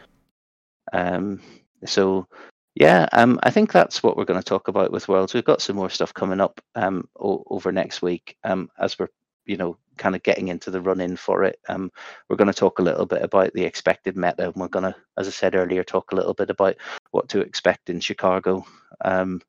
Um. 0.92 1.42
So, 1.86 2.28
yeah. 2.76 3.08
Um. 3.14 3.40
I 3.44 3.52
think 3.52 3.72
that's 3.72 4.02
what 4.04 4.18
we're 4.18 4.26
going 4.26 4.40
to 4.40 4.44
talk 4.46 4.68
about 4.68 4.92
with 4.92 5.08
Worlds. 5.08 5.34
We've 5.34 5.46
got 5.46 5.62
some 5.62 5.76
more 5.76 5.90
stuff 5.90 6.14
coming 6.14 6.42
up. 6.42 6.60
Um. 6.76 7.08
O- 7.20 7.44
over 7.50 7.72
next 7.72 8.02
week. 8.02 8.36
Um. 8.44 8.70
As 8.80 8.98
we're, 8.98 9.10
you 9.46 9.58
know, 9.58 9.78
kind 9.98 10.16
of 10.16 10.24
getting 10.24 10.50
into 10.50 10.72
the 10.72 10.82
run 10.82 11.02
in 11.02 11.16
for 11.18 11.44
it. 11.44 11.60
Um. 11.70 11.92
We're 12.30 12.38
going 12.38 12.48
to 12.52 12.54
talk 12.54 12.80
a 12.80 12.84
little 12.84 13.06
bit 13.06 13.22
about 13.24 13.54
the 13.54 13.64
expected 13.66 14.18
meta, 14.18 14.46
and 14.46 14.56
we're 14.56 14.68
going 14.70 14.92
to, 14.92 14.96
as 15.18 15.28
I 15.28 15.32
said 15.32 15.56
earlier, 15.56 15.84
talk 15.84 16.12
a 16.12 16.16
little 16.16 16.34
bit 16.34 16.50
about 16.50 16.76
what 17.12 17.30
to 17.30 17.42
expect 17.42 17.90
in 17.90 18.00
Chicago. 18.00 18.66
Um. 19.04 19.42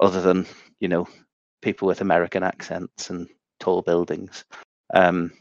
Other 0.00 0.20
than 0.22 0.46
you 0.80 0.88
know, 0.88 1.08
people 1.62 1.88
with 1.88 2.00
American 2.02 2.42
accents 2.42 3.10
and 3.10 3.28
tall 3.60 3.82
buildings. 3.82 4.44
Um 4.94 5.32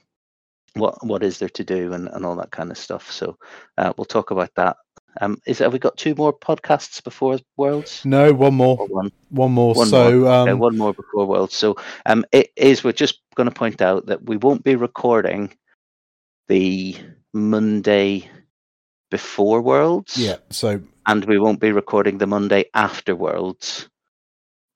what 0.75 1.05
what 1.05 1.23
is 1.23 1.39
there 1.39 1.49
to 1.49 1.63
do 1.63 1.93
and, 1.93 2.07
and 2.09 2.25
all 2.25 2.35
that 2.37 2.51
kind 2.51 2.71
of 2.71 2.77
stuff. 2.77 3.11
So 3.11 3.37
uh, 3.77 3.93
we'll 3.97 4.05
talk 4.05 4.31
about 4.31 4.51
that. 4.55 4.77
Um, 5.21 5.41
is 5.45 5.59
have 5.59 5.73
we 5.73 5.79
got 5.79 5.97
two 5.97 6.15
more 6.15 6.31
podcasts 6.33 7.03
before 7.03 7.39
Worlds? 7.57 8.03
No, 8.05 8.33
one 8.33 8.53
more. 8.53 8.77
Or 8.79 8.87
one, 8.87 9.11
One 9.29 9.51
more. 9.51 9.73
One 9.73 9.87
so, 9.87 10.27
Okay, 10.27 10.51
um, 10.51 10.59
one 10.59 10.77
more 10.77 10.93
before 10.93 11.25
Worlds. 11.25 11.55
So 11.55 11.75
um, 12.05 12.25
it 12.31 12.51
is. 12.55 12.83
We're 12.83 12.91
just 12.93 13.19
going 13.35 13.49
to 13.49 13.55
point 13.55 13.81
out 13.81 14.05
that 14.07 14.23
we 14.23 14.37
won't 14.37 14.63
be 14.63 14.75
recording 14.75 15.53
the 16.47 16.95
Monday 17.33 18.29
before 19.11 19.61
Worlds. 19.61 20.17
yeah. 20.17 20.37
So 20.49 20.81
and 21.05 21.25
we 21.25 21.39
won't 21.39 21.59
be 21.59 21.71
recording 21.71 22.19
the 22.19 22.27
Monday 22.27 22.65
after 22.73 23.15
Worlds, 23.15 23.89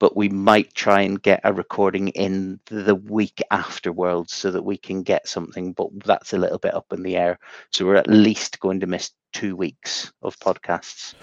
but 0.03 0.17
we 0.17 0.27
might 0.27 0.73
try 0.73 0.99
and 0.99 1.21
get 1.21 1.39
a 1.45 1.53
recording 1.53 2.09
in 2.09 2.59
the 2.65 2.93
week 2.93 3.41
after 3.51 3.89
Worlds 3.89 4.33
so 4.33 4.51
that 4.51 4.63
we 4.63 4.75
can 4.75 5.01
get 5.01 5.29
something, 5.29 5.71
but 5.71 5.87
that's 6.03 6.33
a 6.33 6.37
little 6.37 6.57
bit 6.57 6.73
up 6.73 6.91
in 6.91 7.03
the 7.03 7.15
air. 7.15 7.39
So 7.71 7.85
we're 7.85 7.95
at 7.95 8.09
least 8.09 8.59
going 8.59 8.81
to 8.81 8.85
miss 8.85 9.11
two 9.31 9.55
weeks 9.55 10.11
of 10.21 10.37
podcasts. 10.39 11.13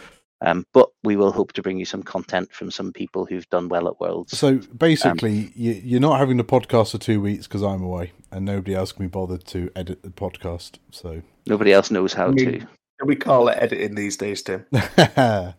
Um, 0.40 0.64
but 0.72 0.88
we 1.04 1.16
will 1.16 1.30
hope 1.30 1.52
to 1.52 1.62
bring 1.62 1.76
you 1.76 1.84
some 1.84 2.02
content 2.02 2.50
from 2.54 2.70
some 2.70 2.90
people 2.90 3.26
who've 3.26 3.46
done 3.50 3.68
well 3.68 3.86
at 3.86 4.00
Worlds. 4.00 4.38
So 4.38 4.56
basically, 4.74 5.52
you, 5.54 5.72
you're 5.72 6.00
not 6.00 6.18
having 6.18 6.38
the 6.38 6.42
podcast 6.42 6.92
for 6.92 6.98
two 6.98 7.20
weeks 7.20 7.46
because 7.46 7.62
I'm 7.62 7.82
away, 7.82 8.12
and 8.30 8.46
nobody 8.46 8.74
else 8.74 8.92
can 8.92 9.04
be 9.04 9.10
bothered 9.10 9.44
to 9.48 9.70
edit 9.76 10.02
the 10.02 10.08
podcast. 10.08 10.78
So, 10.90 11.20
Nobody 11.44 11.74
else 11.74 11.90
knows 11.90 12.14
how 12.14 12.30
I 12.30 12.34
to. 12.34 12.66
Mean- 13.00 13.08
We 13.08 13.16
call 13.16 13.48
it 13.48 13.56
editing 13.60 13.94
these 13.94 14.16
days, 14.16 14.42
Tim. 14.42 14.66
uh, 15.06 15.52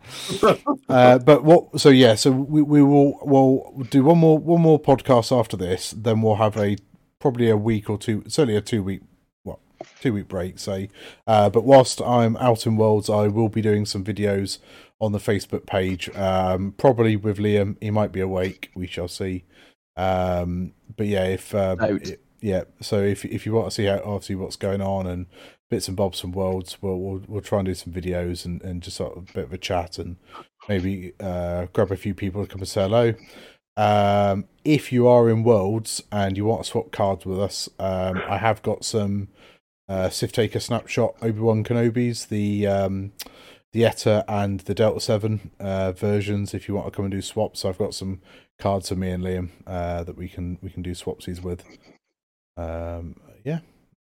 but 1.20 1.44
what? 1.44 1.80
So 1.80 1.90
yeah, 1.90 2.16
so 2.16 2.32
we, 2.32 2.62
we 2.62 2.82
will 2.82 3.20
we'll 3.24 3.86
do 3.90 4.04
one 4.04 4.18
more 4.18 4.38
one 4.38 4.62
more 4.62 4.80
podcast 4.82 5.38
after 5.38 5.58
this. 5.58 5.92
Then 5.92 6.22
we'll 6.22 6.36
have 6.36 6.58
a 6.58 6.78
probably 7.20 7.50
a 7.50 7.58
week 7.58 7.90
or 7.90 7.98
two, 7.98 8.24
certainly 8.28 8.56
a 8.58 8.62
two 8.62 8.84
week 8.84 9.02
what 9.44 9.60
two 10.02 10.14
week 10.14 10.28
break. 10.28 10.60
Say, 10.60 10.90
uh, 11.28 11.50
but 11.50 11.64
whilst 11.64 12.02
I'm 12.02 12.38
out 12.38 12.66
in 12.66 12.78
worlds, 12.78 13.10
I 13.10 13.28
will 13.28 13.50
be 13.50 13.62
doing 13.62 13.86
some 13.86 14.04
videos 14.04 14.60
on 15.00 15.12
the 15.12 15.20
Facebook 15.20 15.66
page. 15.66 16.10
Um, 16.16 16.74
probably 16.78 17.16
with 17.16 17.38
Liam, 17.38 17.78
he 17.82 17.90
might 17.92 18.12
be 18.12 18.22
awake. 18.22 18.72
We 18.76 18.88
shall 18.88 19.08
see. 19.08 19.46
Um, 19.98 20.74
but 20.96 21.08
yeah, 21.08 21.26
if 21.26 21.54
um, 21.56 21.80
it- 21.82 22.22
yeah, 22.42 22.64
so 22.82 23.02
if 23.02 23.24
if 23.26 23.46
you 23.46 23.54
want 23.54 23.68
to 23.68 23.72
see 23.72 23.86
how 23.86 24.02
obviously 24.04 24.36
what's 24.36 24.56
going 24.56 24.82
on 24.82 25.06
and 25.06 25.28
bits 25.72 25.88
and 25.88 25.98
bobs 25.98 26.20
from 26.20 26.34
worlds, 26.34 26.78
we'll 26.82 27.00
we'll, 27.00 27.24
we'll 27.28 27.42
try 27.42 27.60
and 27.60 27.66
do 27.66 27.74
some 27.74 27.92
videos 27.92 28.46
and, 28.46 28.62
and 28.62 28.84
just 28.84 28.98
sort 28.98 29.18
of 29.18 29.30
a 29.30 29.34
bit 29.34 29.46
of 29.46 29.54
a 29.54 29.58
chat 29.58 29.98
and 29.98 30.18
maybe 30.70 31.14
uh, 31.20 31.66
grab 31.74 31.92
a 31.92 31.98
few 31.98 32.14
people 32.14 32.46
to 32.46 32.52
come 32.52 32.62
and 32.62 32.68
say 32.68 32.84
hello. 32.84 33.16
Um, 33.78 34.46
if 34.66 34.92
you 34.92 35.08
are 35.08 35.30
in 35.30 35.44
worlds 35.44 36.04
and 36.12 36.38
you 36.38 36.46
want 36.46 36.64
to 36.64 36.70
swap 36.70 36.92
cards 36.92 37.26
with 37.26 37.40
us, 37.40 37.70
um, 37.80 38.22
I 38.28 38.38
have 38.38 38.62
got 38.62 38.84
some 38.86 39.30
uh, 39.90 40.10
Sith 40.10 40.34
Taker 40.34 40.60
Snapshot 40.60 41.16
Obi 41.22 41.40
Wan 41.40 41.64
Kenobi's 41.64 42.26
the 42.26 42.68
um, 42.68 43.14
the 43.72 43.86
Eta 43.86 44.26
and 44.28 44.60
the 44.62 44.76
Delta 44.76 45.00
Seven 45.00 45.52
uh, 45.60 45.94
versions. 45.94 46.54
If 46.54 46.68
you 46.68 46.76
want 46.76 46.88
to 46.88 46.92
come 46.92 47.06
and 47.06 47.12
do 47.14 47.22
swaps, 47.22 47.64
I've 47.64 47.78
got 47.78 47.96
some 47.96 48.22
cards 48.60 48.90
for 48.90 48.96
me 48.96 49.10
and 49.10 49.24
Liam 49.24 49.50
uh, 49.66 50.04
that 50.04 50.18
we 50.18 50.28
can 50.28 50.60
we 50.62 50.70
can 50.70 50.84
do 50.84 50.92
swapsies 50.92 51.42
with. 51.42 51.64
Um, 52.58 53.16
yeah, 53.44 53.60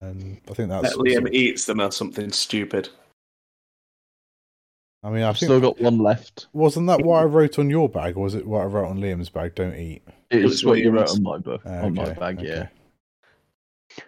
and 0.02 0.42
I 0.50 0.54
think 0.54 0.70
that's. 0.70 0.96
Let 0.96 1.06
Liam 1.06 1.32
eats 1.32 1.66
them 1.66 1.80
or 1.80 1.92
something 1.92 2.32
stupid. 2.32 2.90
I 5.04 5.10
mean, 5.10 5.24
I 5.24 5.30
I've 5.30 5.38
still 5.38 5.60
got 5.60 5.80
one 5.82 5.98
left. 5.98 6.48
wasn't 6.54 6.88
that 6.88 7.02
what 7.02 7.22
I 7.22 7.26
wrote 7.26 7.58
on 7.58 7.70
your 7.70 7.90
bag, 7.90 8.18
or 8.18 8.24
was 8.24 8.36
it 8.36 8.46
what 8.46 8.62
I 8.62 8.66
wrote 8.66 8.90
on 8.90 9.00
Liam's 9.00 9.30
bag? 9.30 9.56
Don't 9.56 9.76
eat. 9.76 10.04
It's 10.30 10.44
was 10.44 10.66
what 10.66 10.80
you 10.80 10.92
wrote 10.92 11.10
on 11.10 11.24
my 11.24 11.38
book, 11.38 11.62
on 11.66 11.96
my 11.96 12.14
bag. 12.14 12.38
okay. 12.40 12.48
Yeah. 12.48 12.68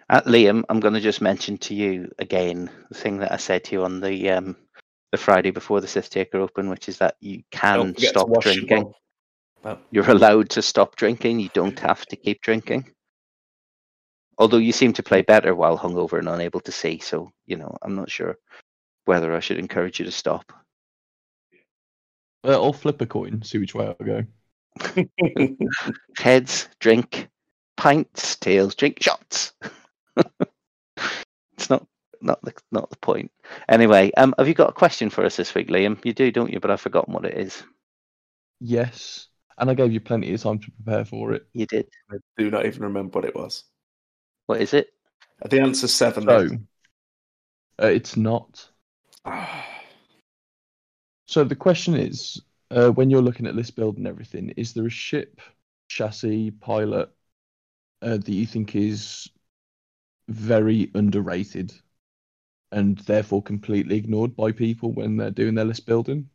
At 0.08 0.24
Liam, 0.26 0.64
I'm 0.68 0.80
going 0.80 0.94
to 0.94 1.00
just 1.00 1.20
mention 1.20 1.58
to 1.58 1.74
you 1.74 2.10
again 2.18 2.70
the 2.88 2.94
thing 2.94 3.18
that 3.18 3.32
I 3.32 3.36
said 3.36 3.64
to 3.64 3.72
you 3.72 3.84
on 3.84 4.00
the 4.00 4.30
um, 4.30 4.56
the 5.12 5.18
Friday 5.18 5.50
before 5.50 5.80
the 5.80 5.88
Sith 5.88 6.10
Taker 6.10 6.38
Open, 6.38 6.70
which 6.70 6.88
is 6.88 6.98
that 6.98 7.16
you 7.20 7.42
can 7.50 7.78
Don't 7.78 7.94
forget 7.94 8.00
to 8.00 8.08
stop 8.08 8.28
wash 8.28 8.44
your 8.46 8.54
drinking. 8.54 8.82
bowl. 8.82 8.96
Oh. 9.64 9.78
You're 9.90 10.10
allowed 10.10 10.50
to 10.50 10.62
stop 10.62 10.96
drinking. 10.96 11.40
You 11.40 11.50
don't 11.54 11.78
have 11.80 12.06
to 12.06 12.16
keep 12.16 12.40
drinking. 12.40 12.90
Although 14.38 14.58
you 14.58 14.72
seem 14.72 14.92
to 14.94 15.02
play 15.02 15.22
better 15.22 15.54
while 15.54 15.78
hungover 15.78 16.18
and 16.18 16.28
unable 16.28 16.60
to 16.60 16.72
see, 16.72 16.98
so 16.98 17.30
you 17.46 17.56
know 17.56 17.76
I'm 17.82 17.94
not 17.94 18.10
sure 18.10 18.36
whether 19.04 19.34
I 19.34 19.40
should 19.40 19.58
encourage 19.58 19.98
you 19.98 20.04
to 20.06 20.12
stop. 20.12 20.52
Uh, 22.44 22.52
I'll 22.52 22.72
flip 22.72 23.00
a 23.00 23.06
coin, 23.06 23.42
see 23.42 23.58
which 23.58 23.74
way 23.74 23.94
I 23.98 24.04
go. 24.04 24.24
Heads 26.18 26.68
drink, 26.78 27.28
pints, 27.76 28.36
tails 28.36 28.74
drink 28.74 29.02
shots. 29.02 29.52
it's 30.16 31.70
not 31.70 31.86
not 32.20 32.42
the 32.42 32.52
not 32.72 32.90
the 32.90 32.96
point. 32.96 33.30
Anyway, 33.68 34.10
um, 34.16 34.34
have 34.38 34.48
you 34.48 34.54
got 34.54 34.70
a 34.70 34.74
question 34.74 35.10
for 35.10 35.24
us 35.24 35.36
this 35.36 35.54
week, 35.54 35.68
Liam? 35.68 35.98
You 36.04 36.12
do, 36.12 36.30
don't 36.30 36.52
you? 36.52 36.60
But 36.60 36.70
I've 36.70 36.80
forgotten 36.80 37.14
what 37.14 37.24
it 37.24 37.38
is. 37.38 37.62
Yes, 38.60 39.28
and 39.58 39.70
I 39.70 39.74
gave 39.74 39.92
you 39.92 40.00
plenty 40.00 40.32
of 40.34 40.42
time 40.42 40.58
to 40.58 40.70
prepare 40.70 41.04
for 41.04 41.32
it. 41.32 41.46
You 41.52 41.66
did. 41.66 41.86
I 42.10 42.16
do 42.36 42.50
not 42.50 42.66
even 42.66 42.82
remember 42.82 43.18
what 43.18 43.24
it 43.24 43.34
was. 43.34 43.64
What 44.46 44.60
is 44.60 44.74
it? 44.74 44.92
The 45.48 45.60
answer's 45.60 45.92
seven. 45.92 46.24
So, 46.24 46.48
uh, 47.82 47.86
it's 47.86 48.16
not. 48.16 48.68
So 51.26 51.42
the 51.42 51.56
question 51.56 51.94
is, 51.94 52.40
uh, 52.70 52.90
when 52.90 53.08
you're 53.08 53.22
looking 53.22 53.46
at 53.46 53.56
list 53.56 53.76
build 53.76 53.96
and 53.96 54.06
everything, 54.06 54.50
is 54.50 54.74
there 54.74 54.86
a 54.86 54.90
ship, 54.90 55.40
chassis, 55.88 56.50
pilot 56.50 57.10
uh, 58.02 58.18
that 58.18 58.28
you 58.28 58.46
think 58.46 58.76
is 58.76 59.30
very 60.28 60.90
underrated 60.94 61.72
and 62.72 62.98
therefore 62.98 63.42
completely 63.42 63.96
ignored 63.96 64.36
by 64.36 64.52
people 64.52 64.92
when 64.92 65.16
they're 65.16 65.30
doing 65.30 65.54
their 65.54 65.64
list 65.64 65.86
building? 65.86 66.28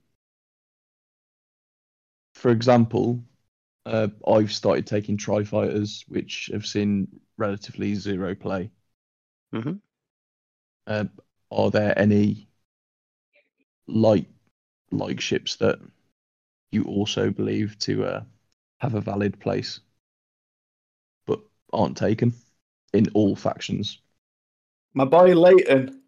For 2.34 2.50
example, 2.50 3.24
uh, 3.86 4.08
I've 4.28 4.52
started 4.52 4.86
taking 4.88 5.18
tri 5.18 5.44
fighters, 5.44 6.06
which 6.08 6.50
have 6.54 6.66
seen 6.66 7.08
relatively 7.38 7.96
zero 7.96 8.36
play. 8.36 8.72
Mhm. 9.52 9.80
Uh, 10.88 11.06
are 11.52 11.72
there 11.72 11.98
any 11.98 12.48
light 13.88 14.28
like 14.92 15.20
ships 15.22 15.56
that 15.58 15.80
you 16.72 16.84
also 16.84 17.30
believe 17.32 17.78
to 17.80 18.06
uh, 18.06 18.24
have 18.80 18.96
a 18.96 19.02
valid 19.02 19.40
place, 19.40 19.80
but 21.26 21.40
aren't 21.74 21.98
taken 21.98 22.34
in 22.94 23.08
all 23.14 23.36
factions? 23.36 24.02
my 24.94 25.06
boy 25.06 25.34
Leighton. 25.36 26.02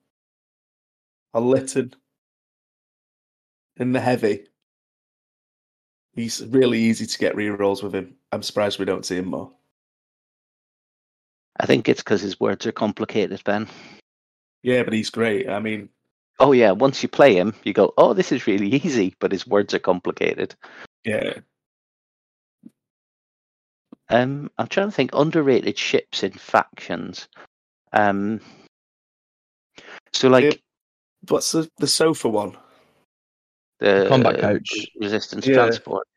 Or 1.34 1.42
Lytton. 1.42 1.94
In 3.78 3.94
the 3.94 4.02
heavy. 4.02 4.48
He's 6.14 6.46
really 6.48 6.80
easy 6.80 7.06
to 7.06 7.18
get 7.18 7.36
rerolls 7.36 7.82
with 7.84 7.96
him. 7.96 8.16
I'm 8.32 8.44
surprised 8.44 8.80
we 8.80 8.86
don't 8.86 9.06
see 9.06 9.18
him 9.18 9.28
more. 9.28 9.52
I 11.60 11.66
think 11.66 11.88
it's 11.88 12.02
because 12.02 12.22
his 12.22 12.40
words 12.40 12.66
are 12.66 12.72
complicated, 12.72 13.42
Ben. 13.44 13.68
Yeah, 14.64 14.84
but 14.84 14.94
he's 14.94 15.10
great. 15.10 15.50
I 15.50 15.60
mean, 15.60 15.90
Oh 16.40 16.54
yeah, 16.54 16.72
once 16.72 17.04
you 17.04 17.08
play 17.10 17.36
him, 17.36 17.54
you 17.64 17.72
go, 17.72 17.94
"Oh, 18.00 18.14
this 18.14 18.32
is 18.32 18.48
really 18.48 18.68
easy," 18.68 19.16
but 19.20 19.32
his 19.32 19.46
words 19.46 19.76
are 19.76 19.80
complicated. 19.80 20.56
yeah. 21.04 21.36
Um, 24.10 24.52
I'm 24.58 24.68
trying 24.68 24.88
to 24.88 24.92
think 24.92 25.12
underrated 25.14 25.78
ships 25.78 26.24
in 26.24 26.32
factions. 26.32 27.30
Um, 27.94 28.42
so 30.12 30.30
like. 30.30 30.62
What's 31.30 31.52
the, 31.52 31.70
the 31.78 31.88
sofa 31.88 32.28
one? 32.28 32.58
The 33.82 34.06
combat 34.08 34.40
coach. 34.40 34.70
resistance 35.00 35.46
Yeah. 35.48 35.56
transport. 35.56 36.08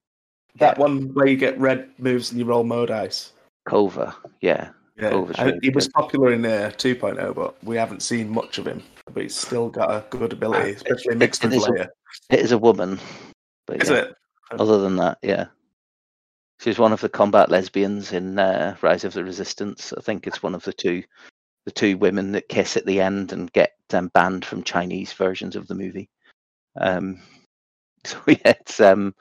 That 0.57 0.77
Yeah. 0.77 0.83
one 0.83 1.15
where 1.15 1.27
you 1.27 1.37
get 1.37 1.59
red 1.59 1.89
moves 1.99 2.31
and 2.31 2.39
you 2.39 2.45
roll 2.45 2.62
mode 2.62 2.91
ice. 2.91 3.33
Cova, 3.67 4.15
yeah, 4.43 4.71
Yeah, 4.97 5.11
Cova's 5.11 5.37
I- 5.39 5.45
really 5.47 5.59
he 5.62 5.71
was 5.71 5.89
popular 5.89 6.33
in 6.33 6.45
uh, 6.45 6.71
2.0, 6.77 7.35
but 7.35 7.57
we 7.65 7.77
haven't 7.77 8.03
seen 8.03 8.29
much 8.29 8.59
of 8.59 8.67
him. 8.67 8.83
But 9.12 9.23
he's 9.25 9.35
still 9.35 9.71
got 9.71 9.91
a 9.91 10.05
good 10.11 10.33
ability, 10.35 10.73
especially 10.73 11.17
mixed 11.17 11.43
it 11.43 11.49
with 11.49 11.57
is 11.57 11.67
a- 11.67 11.91
it 12.31 12.41
is 12.41 12.53
a 12.53 12.59
woman. 12.59 13.01
But 13.67 13.83
Is 13.83 13.89
yeah, 13.91 13.97
it? 13.97 14.15
Other 14.53 14.79
than 14.79 14.97
that, 14.97 15.17
yeah, 15.23 15.47
she's 16.61 16.79
one 16.79 16.93
of 16.93 17.01
the 17.01 17.09
combat 17.09 17.51
lesbians 17.51 18.12
in 18.12 18.39
uh, 18.39 18.77
Rise 18.83 19.05
of 19.05 19.15
the 19.15 19.25
Resistance. 19.25 19.95
I 19.97 20.03
think 20.03 20.27
it's 20.27 20.43
one 20.43 20.55
of 20.55 20.62
the 20.65 20.73
two, 20.75 21.03
the 21.65 21.73
two 21.73 21.97
women 21.97 22.33
that 22.33 22.49
kiss 22.51 22.77
at 22.77 22.85
the 22.85 23.01
end 23.01 23.33
and 23.33 23.51
get 23.53 23.73
um, 23.95 24.09
banned 24.09 24.45
from 24.45 24.62
Chinese 24.62 25.15
versions 25.15 25.57
of 25.57 25.67
the 25.67 25.75
movie. 25.75 26.11
Um, 26.79 27.21
so 28.07 28.21
yeah, 28.27 28.37
it's 28.45 28.81
um, 28.81 29.15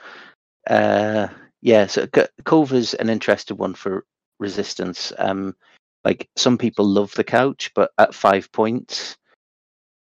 uh, 0.70 1.28
yeah. 1.62 1.88
So 1.88 2.08
Cova's 2.46 2.94
an 2.96 3.10
interesting 3.10 3.58
one 3.58 3.74
for 3.74 4.06
Resistance. 4.40 5.14
Um, 5.18 5.56
like 6.04 6.30
some 6.36 6.58
people 6.58 6.86
love 6.86 7.14
the 7.14 7.24
couch, 7.24 7.72
but 7.76 7.92
at 7.98 8.14
five 8.14 8.52
points, 8.52 9.18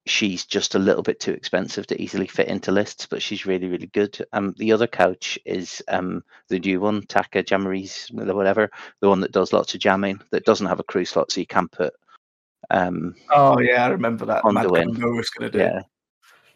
she's 0.05 0.45
just 0.45 0.75
a 0.75 0.79
little 0.79 1.03
bit 1.03 1.19
too 1.19 1.31
expensive 1.31 1.85
to 1.87 2.01
easily 2.01 2.27
fit 2.27 2.47
into 2.47 2.71
lists, 2.71 3.05
but 3.05 3.21
she's 3.21 3.45
really, 3.45 3.67
really 3.67 3.87
good. 3.87 4.17
Um, 4.33 4.53
the 4.57 4.71
other 4.71 4.87
couch 4.87 5.37
is 5.45 5.81
um 5.87 6.23
the 6.47 6.59
new 6.59 6.79
one, 6.79 7.05
Taka 7.07 7.43
Jamoreesa, 7.43 8.33
whatever, 8.33 8.69
the 9.01 9.09
one 9.09 9.21
that 9.21 9.31
does 9.31 9.53
lots 9.53 9.73
of 9.73 9.81
jamming, 9.81 10.21
that 10.31 10.45
doesn't 10.45 10.67
have 10.67 10.79
a 10.79 10.83
crew 10.83 11.05
slot, 11.05 11.31
so 11.31 11.39
you 11.39 11.47
can 11.47 11.67
put 11.67 11.93
um 12.71 13.15
Oh 13.29 13.59
yeah, 13.59 13.85
I 13.85 13.89
remember 13.89 14.25
that. 14.25 14.43
On 14.45 14.53
Mad 14.53 14.65
the 14.65 14.71
win. 14.71 14.93
going 14.93 15.23
to 15.39 15.49
do. 15.49 15.59
yeah. 15.59 15.81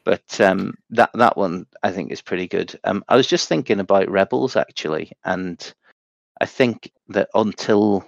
But 0.06 0.40
um 0.42 0.76
that 0.92 1.12
that 1.14 1.38
one 1.38 1.66
I 1.82 1.92
think 1.92 2.12
is 2.12 2.22
pretty 2.22 2.48
good. 2.48 2.78
Um 2.84 3.04
I 3.08 3.16
was 3.16 3.28
just 3.28 3.48
thinking 3.48 3.80
about 3.80 4.10
Rebels 4.10 4.56
actually, 4.56 5.12
and 5.24 5.74
I 6.42 6.46
think 6.46 6.92
that 7.10 7.30
until 7.34 8.06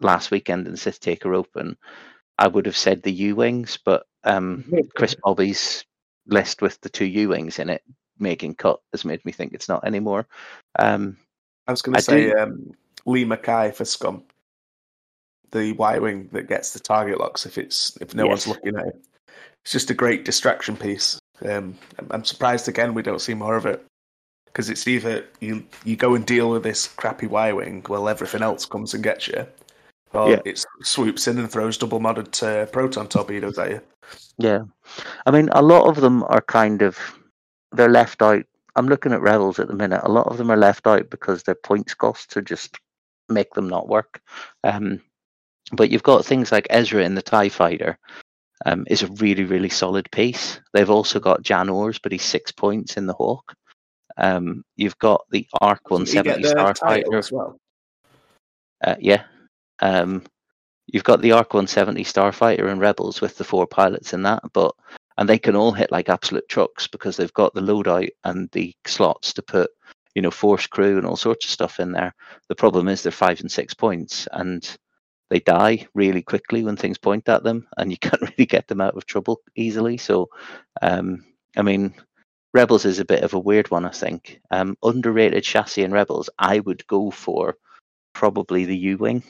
last 0.00 0.30
weekend 0.30 0.66
in 0.66 0.76
Sith 0.76 1.00
Taker 1.00 1.34
Open, 1.34 1.76
I 2.38 2.48
would 2.48 2.66
have 2.66 2.76
said 2.76 3.02
the 3.02 3.12
U 3.12 3.36
Wings, 3.36 3.78
but 3.84 4.06
um 4.24 4.64
Chris 4.96 5.14
Bobby's 5.22 5.84
list 6.26 6.62
with 6.62 6.80
the 6.80 6.88
two 6.88 7.06
U 7.06 7.28
wings 7.30 7.58
in 7.58 7.68
it 7.68 7.82
making 8.18 8.54
cut 8.54 8.80
has 8.92 9.04
made 9.04 9.24
me 9.24 9.32
think 9.32 9.52
it's 9.52 9.68
not 9.68 9.84
anymore. 9.84 10.26
Um, 10.78 11.16
I 11.66 11.72
was 11.72 11.82
going 11.82 11.96
to 11.96 12.02
say 12.02 12.26
do- 12.26 12.38
um, 12.38 12.72
Leema 13.06 13.42
Kai 13.42 13.70
for 13.70 13.84
Scum, 13.84 14.24
the 15.50 15.72
Y 15.72 15.98
wing 15.98 16.28
that 16.32 16.48
gets 16.48 16.72
the 16.72 16.80
target 16.80 17.18
locks 17.18 17.46
if 17.46 17.58
it's 17.58 17.96
if 18.00 18.14
no 18.14 18.26
one's 18.26 18.46
looking 18.46 18.76
at 18.76 18.86
it. 18.86 19.04
It's 19.62 19.72
just 19.72 19.90
a 19.90 19.94
great 19.94 20.24
distraction 20.24 20.76
piece. 20.76 21.18
Um, 21.48 21.76
I'm- 22.10 22.24
surprised 22.24 22.68
again 22.68 22.94
we 22.94 23.02
don't 23.02 23.20
see 23.20 23.34
more 23.34 23.56
of 23.56 23.66
it 23.66 23.84
because 24.46 24.68
it's 24.68 24.86
either 24.86 25.24
you 25.40 25.64
you 25.84 25.96
go 25.96 26.14
and 26.14 26.26
deal 26.26 26.50
with 26.50 26.62
this 26.62 26.88
crappy 26.88 27.26
Y 27.26 27.52
wing, 27.52 27.84
well 27.88 28.08
everything 28.08 28.42
else 28.42 28.66
comes 28.66 28.94
and 28.94 29.02
gets 29.02 29.28
you, 29.28 29.46
or 30.12 30.30
Yeah. 30.30 30.40
it 30.44 30.64
swoops 30.82 31.26
in 31.28 31.38
and 31.38 31.50
throws 31.50 31.78
double 31.78 32.00
modded 32.00 32.42
uh, 32.42 32.66
proton 32.66 33.08
torpedoes 33.08 33.58
at 33.58 33.70
you. 33.70 33.80
yeah, 34.38 34.62
I 35.26 35.30
mean, 35.30 35.48
a 35.52 35.62
lot 35.62 35.86
of 35.88 36.00
them 36.02 36.24
are 36.24 36.42
kind 36.42 36.82
of 36.82 36.98
they're 37.72 37.88
left 37.88 38.20
out. 38.22 38.44
I'm 38.76 38.86
looking 38.88 39.12
at 39.12 39.20
Rebels 39.22 39.58
at 39.58 39.68
the 39.68 39.74
minute. 39.74 40.00
A 40.04 40.10
lot 40.10 40.26
of 40.26 40.36
them 40.38 40.50
are 40.50 40.56
left 40.56 40.86
out 40.86 41.10
because 41.10 41.42
their 41.42 41.54
points 41.54 41.94
costs 41.94 42.36
are 42.36 42.42
just 42.42 42.78
make 43.28 43.54
them 43.54 43.68
not 43.68 43.88
work. 43.88 44.20
Um, 44.64 45.00
but 45.72 45.90
you've 45.90 46.02
got 46.02 46.24
things 46.24 46.50
like 46.50 46.66
Ezra 46.70 47.04
in 47.04 47.14
the 47.14 47.22
Tie 47.22 47.48
Fighter. 47.48 47.96
Um, 48.66 48.84
is 48.88 49.02
a 49.02 49.06
really 49.12 49.44
really 49.44 49.70
solid 49.70 50.10
piece. 50.10 50.60
They've 50.74 50.90
also 50.90 51.18
got 51.18 51.42
Jan 51.42 51.70
Ors, 51.70 51.98
but 51.98 52.12
he's 52.12 52.22
six 52.22 52.52
points 52.52 52.98
in 52.98 53.06
the 53.06 53.14
Hawk. 53.14 53.54
Um, 54.18 54.64
you've 54.76 54.98
got 54.98 55.24
the 55.30 55.46
Arc 55.60 55.90
170 55.90 56.42
Starfighter. 56.42 57.18
as 57.18 57.32
well. 57.32 57.58
Uh, 58.84 58.96
yeah. 58.98 59.24
Um, 59.80 60.22
you've 60.86 61.04
got 61.04 61.22
the 61.22 61.32
Arc 61.32 61.54
170 61.54 62.04
Starfighter 62.04 62.70
and 62.70 62.80
Rebels 62.80 63.20
with 63.20 63.38
the 63.38 63.44
four 63.44 63.66
pilots 63.66 64.12
in 64.12 64.22
that, 64.22 64.42
but 64.52 64.74
and 65.16 65.28
they 65.28 65.38
can 65.38 65.54
all 65.54 65.72
hit 65.72 65.92
like 65.92 66.08
absolute 66.08 66.48
trucks 66.48 66.86
because 66.86 67.16
they've 67.16 67.32
got 67.34 67.52
the 67.54 67.60
loadout 67.60 68.08
and 68.24 68.50
the 68.52 68.74
slots 68.86 69.34
to 69.34 69.42
put, 69.42 69.70
you 70.14 70.22
know, 70.22 70.30
force 70.30 70.66
crew 70.66 70.96
and 70.96 71.06
all 71.06 71.16
sorts 71.16 71.44
of 71.44 71.50
stuff 71.50 71.78
in 71.78 71.92
there. 71.92 72.14
The 72.48 72.54
problem 72.54 72.88
is 72.88 73.02
they're 73.02 73.12
five 73.12 73.40
and 73.40 73.52
six 73.52 73.74
points 73.74 74.26
and 74.32 74.76
they 75.30 75.40
die 75.40 75.86
really 75.94 76.22
quickly 76.22 76.64
when 76.64 76.76
things 76.76 76.98
point 76.98 77.28
at 77.28 77.42
them, 77.44 77.66
and 77.78 77.90
you 77.90 77.96
can't 78.00 78.20
really 78.20 78.46
get 78.46 78.68
them 78.68 78.80
out 78.80 78.96
of 78.96 79.06
trouble 79.06 79.40
easily. 79.56 79.96
So, 79.96 80.28
um, 80.82 81.24
I 81.56 81.62
mean, 81.62 81.94
Rebels 82.52 82.84
is 82.84 82.98
a 82.98 83.04
bit 83.04 83.22
of 83.22 83.32
a 83.32 83.38
weird 83.38 83.70
one, 83.70 83.84
I 83.84 83.90
think. 83.90 84.40
Um, 84.50 84.76
underrated 84.82 85.44
chassis 85.44 85.84
in 85.84 85.92
Rebels, 85.92 86.28
I 86.38 86.58
would 86.60 86.86
go 86.88 87.10
for 87.10 87.56
probably 88.12 88.64
the 88.64 88.76
U 88.76 88.98
wing. 88.98 89.22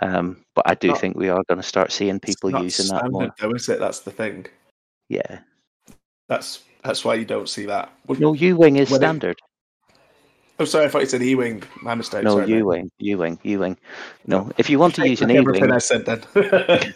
Um, 0.00 0.44
but 0.54 0.68
I 0.68 0.74
do 0.74 0.88
Not- 0.88 1.00
think 1.00 1.16
we 1.16 1.28
are 1.28 1.44
going 1.48 1.60
to 1.60 1.66
start 1.66 1.92
seeing 1.92 2.20
people 2.20 2.50
using 2.62 2.88
that 2.94 3.10
more. 3.10 3.34
though, 3.38 3.50
is 3.52 3.68
it? 3.68 3.78
That's 3.78 4.00
the 4.00 4.10
thing. 4.10 4.46
Yeah. 5.08 5.40
That's 6.28 6.62
that's 6.84 7.04
why 7.04 7.14
you 7.14 7.24
don't 7.24 7.48
see 7.48 7.66
that. 7.66 7.90
No, 8.18 8.32
U 8.32 8.56
wing 8.56 8.76
is 8.76 8.90
When 8.90 9.00
standard. 9.00 9.38
Oh, 10.60 10.64
sorry, 10.64 10.86
I 10.86 10.88
thought 10.88 11.02
you 11.02 11.06
said 11.06 11.22
E 11.22 11.34
wing. 11.36 11.62
My 11.82 11.94
mistake. 11.94 12.24
No, 12.24 12.32
sorry, 12.32 12.46
mate. 12.46 12.56
U 12.56 12.66
wing, 12.66 12.90
U 12.98 13.18
wing, 13.18 13.38
U 13.44 13.58
wing. 13.60 13.76
No, 14.26 14.50
if 14.58 14.68
you 14.68 14.78
want 14.78 14.94
to 14.96 15.02
Take 15.02 15.10
use 15.10 15.20
an 15.22 15.28
back 15.28 15.34
E 15.36 15.38
everything 15.38 15.62
wing, 15.62 15.72
I 15.72 15.78
said 15.78 16.04
then. 16.04 16.22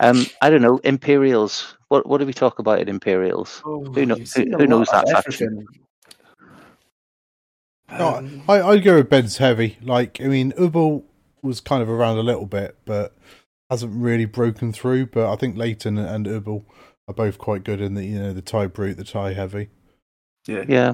um, 0.00 0.24
I 0.40 0.48
don't 0.50 0.62
know, 0.62 0.78
Imperials. 0.78 1.76
What 1.88 2.06
what 2.06 2.18
do 2.18 2.26
we 2.26 2.32
talk 2.32 2.58
about 2.58 2.78
at 2.78 2.88
Imperials? 2.88 3.62
Oh, 3.66 3.84
Who 3.84 4.06
kno- 4.06 4.14
who- 4.16 4.56
who 4.56 4.66
knows 4.66 4.88
that 4.92 5.08
faction? 5.10 5.66
No, 7.90 8.14
Um, 8.16 8.42
I, 8.48 8.62
I'd 8.62 8.84
go 8.84 8.96
with 8.96 9.10
Ben's 9.10 9.38
heavy. 9.38 9.76
Like, 9.82 10.20
I 10.20 10.28
mean, 10.28 10.52
Ubel 10.52 11.02
was 11.42 11.60
kind 11.60 11.82
of 11.82 11.88
around 11.88 12.18
a 12.18 12.22
little 12.22 12.46
bit, 12.46 12.76
but 12.84 13.16
hasn't 13.68 13.92
really 13.94 14.26
broken 14.26 14.72
through. 14.72 15.06
But 15.06 15.30
I 15.32 15.36
think 15.36 15.56
Leighton 15.56 15.98
and 15.98 16.26
Ubel 16.26 16.64
are 17.08 17.14
both 17.14 17.38
quite 17.38 17.64
good 17.64 17.80
in 17.80 17.94
the 17.94 18.04
you 18.04 18.18
know 18.18 18.32
the 18.32 18.42
tie 18.42 18.66
brute, 18.68 18.96
the 18.96 19.04
tie 19.04 19.32
heavy. 19.32 19.68
yeah. 20.46 20.64
Yeah, 20.68 20.92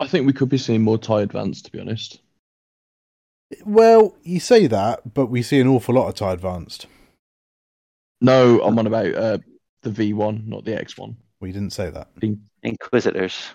I 0.00 0.06
think 0.06 0.26
we 0.26 0.32
could 0.32 0.48
be 0.48 0.58
seeing 0.58 0.82
more 0.82 0.98
tie 0.98 1.22
advance, 1.22 1.62
to 1.62 1.72
be 1.72 1.80
honest. 1.80 2.20
Well, 3.64 4.14
you 4.22 4.40
say 4.40 4.66
that, 4.66 5.14
but 5.14 5.26
we 5.26 5.42
see 5.42 5.60
an 5.60 5.68
awful 5.68 5.94
lot 5.94 6.08
of 6.08 6.14
tie 6.14 6.32
advanced. 6.32 6.86
No, 8.20 8.60
I'm 8.62 8.78
on 8.78 8.86
about 8.86 9.14
uh, 9.14 9.38
the 9.82 9.90
V1, 9.90 10.46
not 10.46 10.64
the 10.64 10.72
X1. 10.72 11.14
We 11.40 11.52
didn't 11.52 11.72
say 11.72 11.90
that. 11.90 12.08
Inquisitors. 12.62 13.48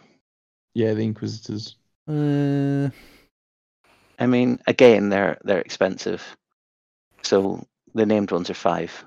Yeah, 0.73 0.93
the 0.93 1.03
Inquisitors. 1.03 1.75
Uh, 2.07 2.89
I 4.19 4.25
mean, 4.25 4.59
again, 4.67 5.09
they're 5.09 5.37
they're 5.43 5.61
expensive. 5.61 6.23
So 7.21 7.65
the 7.93 8.05
named 8.05 8.31
ones 8.31 8.49
are 8.49 8.55
five. 8.55 9.05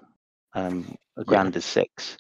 Um, 0.55 0.97
a 1.17 1.25
grand 1.25 1.57
is 1.57 1.65
six. 1.65 2.17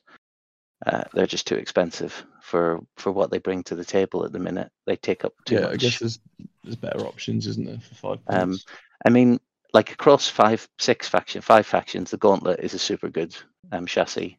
Uh, 0.84 1.04
they're 1.12 1.26
just 1.26 1.46
too 1.46 1.56
expensive 1.56 2.24
for 2.47 2.80
for 2.97 3.11
what 3.11 3.30
they 3.30 3.38
bring 3.38 3.64
to 3.64 3.74
the 3.74 3.84
table 3.84 4.24
at 4.24 4.32
the 4.32 4.38
minute. 4.38 4.70
They 4.86 4.97
take 4.97 5.24
up 5.24 5.34
too 5.44 5.57
yeah, 5.57 5.62
much. 5.62 5.72
I 5.72 5.76
guess 5.76 5.99
there's 5.99 6.20
there's 6.62 6.76
better 6.76 7.05
options, 7.05 7.47
isn't 7.49 7.66
there, 7.66 7.80
for 7.80 7.94
five 7.94 8.18
Um. 8.28 8.57
I 9.05 9.11
mean, 9.11 9.40
like 9.74 9.92
across 9.92 10.28
five, 10.28 10.66
six 10.78 11.09
faction, 11.09 11.42
five 11.42 11.66
factions, 11.66 12.11
the 12.11 12.16
Gauntlet 12.16 12.61
is 12.61 12.72
a 12.72 12.78
super 12.78 13.09
good 13.09 13.36
um, 13.72 13.84
chassis. 13.84 14.38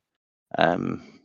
Um, 0.57 1.21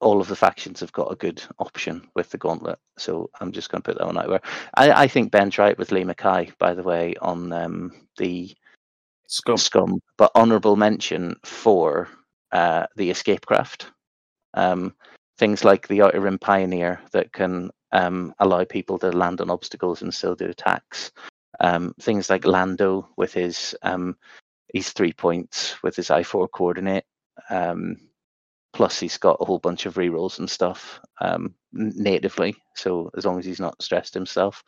all 0.00 0.20
of 0.20 0.28
the 0.28 0.36
factions 0.36 0.80
have 0.80 0.92
got 0.92 1.12
a 1.12 1.16
good 1.16 1.42
option 1.58 2.08
with 2.14 2.30
the 2.30 2.38
Gauntlet, 2.38 2.78
so 2.96 3.28
I'm 3.40 3.52
just 3.52 3.68
going 3.68 3.82
to 3.82 3.88
put 3.90 3.98
that 3.98 4.06
one 4.06 4.16
out 4.16 4.28
there. 4.28 4.40
I, 4.74 5.04
I 5.04 5.08
think 5.08 5.30
Ben's 5.30 5.58
right 5.58 5.76
with 5.76 5.90
Leema 5.90 6.16
Kai, 6.16 6.50
by 6.58 6.72
the 6.72 6.82
way, 6.82 7.14
on 7.20 7.52
um, 7.52 7.92
the 8.16 8.54
Scum. 9.26 9.56
Scum, 9.56 10.00
but 10.16 10.32
honourable 10.34 10.76
mention 10.76 11.36
for 11.44 12.08
uh, 12.52 12.86
the 12.96 13.10
Escape 13.10 13.44
Craft. 13.44 13.90
Um, 14.54 14.94
things 15.38 15.64
like 15.64 15.88
the 15.88 16.02
Outer 16.02 16.20
Rim 16.20 16.38
Pioneer 16.38 17.00
that 17.12 17.32
can 17.32 17.70
um, 17.92 18.34
allow 18.38 18.64
people 18.64 18.98
to 18.98 19.10
land 19.10 19.40
on 19.40 19.50
obstacles 19.50 20.02
and 20.02 20.12
still 20.14 20.34
do 20.34 20.46
attacks. 20.46 21.12
Um, 21.60 21.94
things 22.00 22.30
like 22.30 22.46
Lando 22.46 23.08
with 23.16 23.32
his 23.32 23.74
um, 23.82 24.16
he's 24.72 24.92
three 24.92 25.12
points 25.12 25.80
with 25.82 25.96
his 25.96 26.10
I 26.10 26.22
four 26.22 26.48
coordinate. 26.48 27.04
Um, 27.50 27.96
plus, 28.72 28.98
he's 28.98 29.18
got 29.18 29.38
a 29.40 29.44
whole 29.44 29.58
bunch 29.58 29.86
of 29.86 29.94
rerolls 29.94 30.38
and 30.38 30.50
stuff 30.50 31.00
um, 31.20 31.54
natively. 31.72 32.56
So 32.74 33.10
as 33.16 33.24
long 33.24 33.38
as 33.38 33.44
he's 33.44 33.60
not 33.60 33.80
stressed 33.82 34.14
himself, 34.14 34.62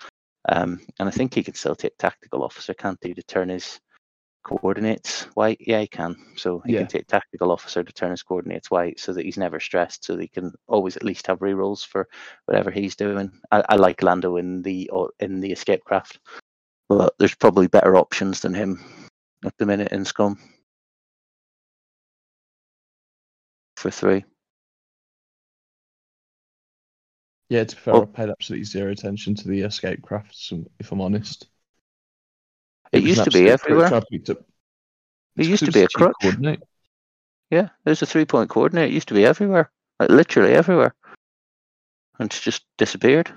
um, 0.49 0.81
and 0.99 1.09
I 1.09 1.13
think 1.13 1.35
he 1.35 1.43
can 1.43 1.55
still 1.55 1.75
take 1.75 1.97
tactical 1.99 2.43
officer, 2.43 2.75
can't 2.75 2.99
he, 3.03 3.15
to 3.15 3.23
turn 3.23 3.49
his 3.49 3.81
coordinates 4.45 5.23
white? 5.35 5.59
Yeah, 5.61 5.81
he 5.81 5.87
can. 5.89 6.15
So 6.37 6.61
he 6.61 6.73
Yeah. 6.75 6.81
can 6.81 6.89
take 6.89 7.07
tactical 7.07 7.51
officer 7.51 7.83
to 7.83 7.93
turn 7.93 8.11
his 8.13 8.23
coordinates 8.23 8.71
white, 8.71 9.01
so 9.01 9.13
that 9.13 9.25
he's 9.25 9.39
never 9.39 9.59
stressed, 9.59 10.05
so 10.05 10.15
that 10.15 10.23
he 10.23 10.29
can 10.29 10.53
always 10.69 10.97
at 10.97 11.03
least 11.05 11.27
have 11.27 11.41
rerolls 11.41 11.85
for 11.85 12.09
whatever 12.47 12.71
he's 12.71 12.95
doing. 12.95 13.33
I, 13.51 13.65
I 13.71 13.77
like 13.77 14.03
Lando 14.03 14.37
in 14.37 14.63
the 14.63 14.89
or 14.91 15.11
in 15.19 15.41
the 15.41 15.51
escape 15.53 15.83
craft, 15.85 16.21
but 16.89 17.15
there's 17.19 17.35
probably 17.35 17.67
better 17.67 17.97
options 17.97 18.41
than 18.41 18.55
him 18.55 18.81
at 19.45 19.57
the 19.59 19.67
minute 19.67 19.93
in 19.93 20.05
Scum 20.05 20.39
for 23.77 23.91
three. 23.91 24.25
Yeah, 27.51 27.65
to 27.65 27.77
be 27.77 27.81
fair, 27.81 27.95
Well- 27.95 28.03
I 28.03 28.17
paid 28.17 28.31
absolutely 28.31 28.65
zero 28.65 28.91
attention 28.93 29.35
to 29.37 29.49
the 29.49 29.61
escape 29.61 30.03
crafts, 30.03 30.53
if 30.79 30.93
I'm 30.93 31.01
honest. 31.01 31.49
It 32.95 33.03
was 33.03 33.17
used 33.19 33.25
to 33.25 33.31
be 33.31 33.49
everywhere. 33.49 33.93
I 33.93 34.03
picked 34.11 34.31
up. 34.31 34.39
It 35.37 35.47
used 35.47 35.65
to 35.65 35.73
be 35.73 35.81
a 35.81 35.85
it's 35.85 35.95
cheap 35.95 36.03
crutch. 36.03 36.15
coordinate. 36.23 36.63
Yeah, 37.51 37.69
there's 37.85 38.03
a 38.03 38.07
three 38.07 38.25
point 38.25 38.51
coordinate. 38.51 38.91
It 38.91 38.95
used 38.95 39.09
to 39.09 39.15
be 39.15 39.25
everywhere, 39.25 39.71
like 40.01 40.11
literally 40.11 40.55
everywhere, 40.55 40.95
and 42.19 42.27
it's 42.31 42.41
just 42.41 42.65
disappeared. 42.79 43.31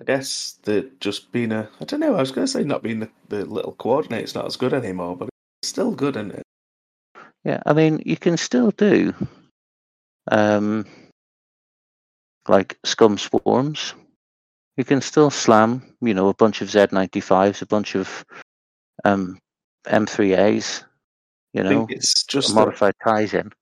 I 0.00 0.04
guess 0.04 0.58
that 0.62 1.00
just 1.00 1.32
being 1.32 1.50
a, 1.50 1.68
I 1.80 1.84
don't 1.84 1.98
know, 1.98 2.14
I 2.14 2.20
was 2.20 2.30
going 2.30 2.46
to 2.46 2.52
say 2.52 2.62
not 2.62 2.84
being 2.84 3.00
the, 3.00 3.10
the 3.28 3.44
little 3.44 3.72
coordinate's 3.72 4.34
not 4.34 4.46
as 4.46 4.56
good 4.56 4.72
anymore, 4.72 5.16
but 5.16 5.28
it's 5.60 5.68
still 5.68 5.90
good, 5.90 6.16
isn't 6.16 6.32
it? 6.32 6.42
Yeah, 7.44 7.60
I 7.66 7.72
mean, 7.72 8.00
you 8.06 8.16
can 8.16 8.36
still 8.36 8.70
do, 8.70 9.12
um, 10.30 10.86
like 12.46 12.78
scum 12.84 13.18
swarms. 13.18 13.94
You 14.78 14.84
can 14.84 15.00
still 15.02 15.28
slam, 15.28 15.82
you 16.00 16.14
know, 16.14 16.28
a 16.28 16.34
bunch 16.34 16.62
of 16.62 16.68
Z95s, 16.68 17.60
a 17.62 17.66
bunch 17.66 17.96
of 17.96 18.24
um, 19.04 19.38
M3As, 19.86 20.84
you 21.52 21.60
I 21.60 21.64
know, 21.64 21.70
think 21.70 21.90
it's 21.92 22.22
just 22.24 22.54
that 22.54 22.54
modified 22.54 22.94
ties 23.04 23.34
in. 23.34 23.52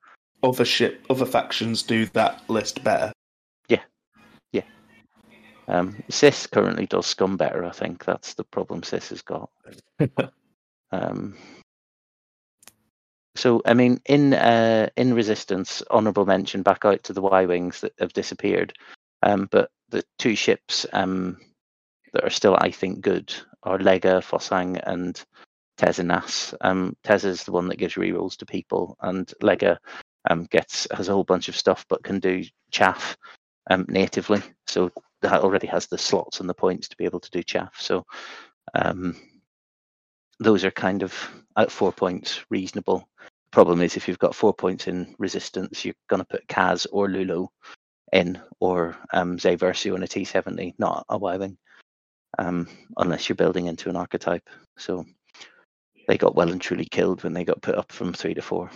other 0.42 0.64
ship, 0.66 1.04
other 1.10 1.26
factions 1.26 1.82
do 1.82 2.06
that 2.06 2.48
list 2.50 2.84
better. 2.84 3.12
Yeah, 3.68 3.82
yeah. 4.52 4.62
Um, 5.68 6.02
Sis 6.10 6.46
currently 6.46 6.86
does 6.86 7.06
scum 7.06 7.38
better. 7.38 7.64
I 7.64 7.70
think 7.72 8.04
that's 8.04 8.34
the 8.34 8.44
problem 8.44 8.82
Sis 8.82 9.08
has 9.08 9.22
got. 9.22 9.50
Um, 10.92 11.36
so 13.34 13.60
I 13.66 13.74
mean, 13.74 14.00
in 14.06 14.34
uh, 14.34 14.88
in 14.96 15.14
resistance, 15.14 15.82
honourable 15.90 16.26
mention 16.26 16.62
back 16.62 16.84
out 16.84 17.02
to 17.02 17.12
the 17.12 17.20
Y 17.20 17.44
wings 17.46 17.80
that 17.80 17.92
have 17.98 18.12
disappeared. 18.12 18.72
Um, 19.24 19.48
but 19.50 19.68
the 19.90 20.04
two 20.18 20.34
ships 20.34 20.86
um, 20.92 21.38
that 22.12 22.24
are 22.24 22.30
still, 22.30 22.56
I 22.58 22.70
think, 22.70 23.00
good 23.00 23.34
are 23.62 23.78
Lega, 23.78 24.22
Fossang, 24.22 24.80
and 24.86 25.22
Teza 25.76 26.02
Nasz. 26.02 26.54
Um, 26.60 26.96
Teza's 27.04 27.44
the 27.44 27.52
one 27.52 27.68
that 27.68 27.78
gives 27.78 27.94
rerolls 27.94 28.36
to 28.38 28.46
people, 28.46 28.96
and 29.00 29.32
Lega 29.42 29.78
um, 30.30 30.44
gets 30.44 30.86
has 30.92 31.08
a 31.08 31.12
whole 31.12 31.24
bunch 31.24 31.48
of 31.48 31.56
stuff, 31.56 31.84
but 31.88 32.02
can 32.02 32.20
do 32.20 32.44
chaff 32.70 33.16
um, 33.70 33.84
natively. 33.88 34.42
So 34.66 34.90
that 35.22 35.40
already 35.40 35.66
has 35.66 35.86
the 35.86 35.98
slots 35.98 36.40
and 36.40 36.48
the 36.48 36.54
points 36.54 36.88
to 36.88 36.96
be 36.96 37.04
able 37.04 37.20
to 37.20 37.30
do 37.30 37.42
chaff. 37.42 37.74
So 37.78 38.04
um, 38.74 39.16
those 40.40 40.64
are 40.64 40.70
kind 40.70 41.02
of 41.02 41.14
at 41.56 41.70
four 41.70 41.92
points 41.92 42.44
reasonable. 42.50 43.08
Problem 43.50 43.80
is, 43.80 43.96
if 43.96 44.08
you've 44.08 44.18
got 44.18 44.34
four 44.34 44.52
points 44.52 44.86
in 44.86 45.14
resistance, 45.18 45.84
you're 45.84 45.94
going 46.08 46.20
to 46.20 46.26
put 46.26 46.46
Kaz 46.46 46.86
or 46.92 47.08
Lulo 47.08 47.48
in, 48.12 48.40
or 48.60 48.96
um, 49.12 49.38
Zay 49.38 49.56
Versio 49.56 49.96
in 49.96 50.02
a 50.02 50.06
T70, 50.06 50.74
not 50.78 51.04
a 51.08 51.18
Y 51.18 51.36
Wing, 51.36 51.58
um, 52.38 52.68
unless 52.96 53.28
you're 53.28 53.36
building 53.36 53.66
into 53.66 53.88
an 53.88 53.96
archetype. 53.96 54.48
So 54.78 55.04
they 56.08 56.18
got 56.18 56.34
well 56.34 56.50
and 56.50 56.60
truly 56.60 56.86
killed 56.86 57.24
when 57.24 57.32
they 57.32 57.44
got 57.44 57.62
put 57.62 57.74
up 57.74 57.92
from 57.92 58.12
three 58.12 58.34
to 58.34 58.42
four. 58.42 58.70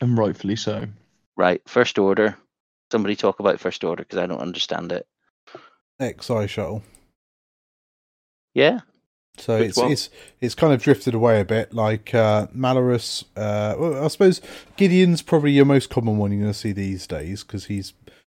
And 0.00 0.16
rightfully 0.16 0.56
so. 0.56 0.86
Right, 1.36 1.60
first 1.66 1.98
order. 1.98 2.36
Somebody 2.90 3.16
talk 3.16 3.40
about 3.40 3.60
first 3.60 3.84
order 3.84 4.02
because 4.02 4.18
I 4.18 4.26
don't 4.26 4.40
understand 4.40 4.92
it. 4.92 5.06
XI 6.00 6.46
shuttle. 6.46 6.82
Yeah, 8.54 8.80
So 9.38 9.58
Which 9.58 9.70
it's 9.70 9.78
one? 9.78 9.92
it's 9.92 10.10
it's 10.40 10.54
kind 10.54 10.72
of 10.72 10.82
drifted 10.82 11.14
away 11.14 11.40
a 11.40 11.44
bit. 11.44 11.72
Like 11.72 12.14
uh, 12.14 12.48
Malarus, 12.48 13.24
uh, 13.36 13.74
well, 13.78 14.04
I 14.04 14.08
suppose 14.08 14.40
Gideon's 14.76 15.22
probably 15.22 15.52
your 15.52 15.64
most 15.64 15.90
common 15.90 16.18
one 16.18 16.32
you're 16.32 16.40
going 16.42 16.52
to 16.52 16.58
see 16.58 16.72
these 16.72 17.06
days 17.06 17.42
because 17.42 17.64
he's 17.66 17.94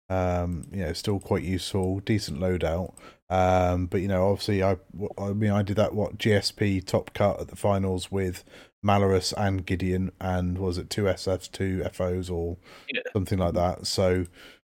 um, 0.09 0.67
you 0.71 0.83
know 0.85 0.93
still 0.93 1.19
quite 1.19 1.43
useful, 1.43 1.99
decent 2.01 2.39
loadout. 2.39 2.93
Um, 3.29 3.87
but 3.87 4.01
you 4.01 4.07
know, 4.07 4.29
obviously, 4.29 4.61
I 4.61 4.77
I 5.17 5.33
mean, 5.33 5.49
I 5.51 5.63
did 5.63 5.77
that 5.77 5.95
what 5.95 6.19
GSP 6.19 6.85
top 6.85 7.13
cut 7.15 7.39
at 7.41 7.47
the 7.47 7.55
finals 7.55 8.11
with 8.11 8.43
Malarus 8.85 9.33
and 9.35 9.65
Gideon, 9.65 10.11
and 10.21 10.59
was 10.59 10.77
it 10.77 10.91
two 10.91 11.03
SFs, 11.05 11.51
two 11.51 11.83
FOs, 11.91 12.29
or 12.29 12.57
Yeah. 12.93 13.01
something 13.13 13.39
like 13.39 13.55
that. 13.55 13.87
So. 13.87 14.25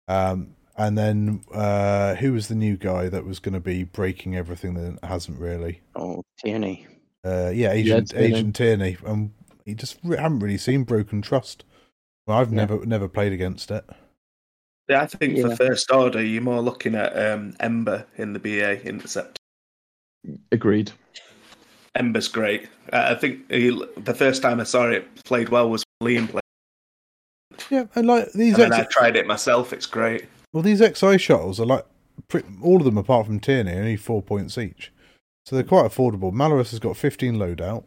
Um, 0.07 0.55
and 0.77 0.97
then 0.97 1.41
uh, 1.53 2.15
who 2.15 2.33
was 2.33 2.47
the 2.47 2.55
new 2.55 2.77
guy 2.77 3.09
that 3.09 3.25
was 3.25 3.39
going 3.39 3.53
to 3.53 3.59
be 3.59 3.83
breaking 3.83 4.35
everything 4.35 4.73
that 4.75 5.03
hasn't 5.07 5.39
really? 5.39 5.81
oh 5.95 6.23
Terex. 6.43 6.85
Uh, 7.23 7.49
yeah, 7.53 7.71
Agent 7.71 8.09
Terex. 8.09 8.19
Agent 8.21 8.57
Terex. 8.57 9.09
Um, 9.09 9.33
he 9.65 9.73
just 9.73 9.97
re- 10.03 10.17
haven't 10.17 10.39
really 10.39 10.57
seen 10.57 10.83
Broken 10.83 11.21
Trust. 11.21 11.63
Well, 12.27 12.37
I've 12.37 12.49
Yeah. 12.51 12.57
never 12.57 12.85
never 12.85 13.07
played 13.07 13.33
against 13.33 13.71
it. 13.71 13.83
Yeah, 14.87 15.01
I 15.01 15.07
think 15.07 15.37
Yeah. 15.37 15.47
for 15.49 15.55
first 15.55 15.89
order, 15.91 16.23
you're 16.23 16.43
more 16.43 16.61
looking 16.61 16.93
at 16.95 17.17
um, 17.17 17.55
Ember 17.59 18.05
in 18.17 18.33
the 18.33 18.39
BA 18.39 18.83
intercept. 18.87 19.39
Agreed. 20.51 20.91
Ember's 21.95 22.27
great. 22.27 22.67
Uh, 22.91 23.07
I 23.11 23.15
think 23.15 23.49
he, 23.49 23.69
the 23.97 24.13
first 24.13 24.41
time 24.41 24.59
I 24.59 24.63
saw 24.63 24.89
it 24.89 25.23
played 25.23 25.49
well 25.49 25.69
was 25.69 25.83
Liam 26.03 26.29
played. 26.29 26.41
Yeah, 27.71 27.85
and 27.95 28.05
like 28.05 28.31
these, 28.33 28.53
And 28.59 28.71
then 28.71 28.73
X- 28.73 28.87
I 28.95 28.99
tried 28.99 29.15
it 29.15 29.25
myself. 29.25 29.71
It's 29.73 29.85
great. 29.85 30.25
Well, 30.55 30.63
these 30.63 30.79
XI 30.79 31.17
shuttles 31.17 31.59
are 31.59 31.65
like 31.65 31.85
pretty, 32.29 32.47
all 32.63 32.77
of 32.77 32.85
them 32.85 32.97
apart 32.97 33.25
from 33.25 33.41
Terex, 33.41 33.75
only 33.75 33.97
four 33.97 34.21
points 34.21 34.57
each, 34.57 34.93
so 35.45 35.53
they're 35.53 35.65
quite 35.65 35.83
affordable. 35.83 36.31
Malarus 36.31 36.71
has 36.71 36.79
got 36.79 36.95
fifteen 36.95 37.35
loadout, 37.35 37.83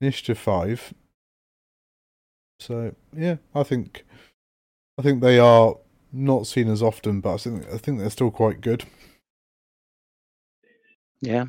Initiative 0.00 0.38
five. 0.38 0.92
So 2.58 2.96
yeah, 3.16 3.36
I 3.54 3.62
think 3.62 4.04
I 4.98 5.02
think 5.02 5.22
they 5.22 5.38
are 5.38 5.76
not 6.12 6.48
seen 6.48 6.68
as 6.68 6.82
often, 6.82 7.20
but 7.20 7.34
I 7.34 7.36
think 7.36 7.72
I 7.72 7.78
think 7.78 8.00
they're 8.00 8.10
still 8.10 8.32
quite 8.32 8.60
good. 8.60 8.82
Yeah. 11.20 11.44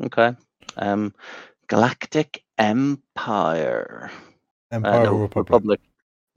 Okay. 0.00 0.36
Um, 0.76 1.12
Galactic 1.66 2.44
Empire. 2.58 4.12
Uh, 4.70 4.76
Empire 4.76 5.04
no, 5.06 5.14
Republic. 5.14 5.50
Republic. 5.50 5.80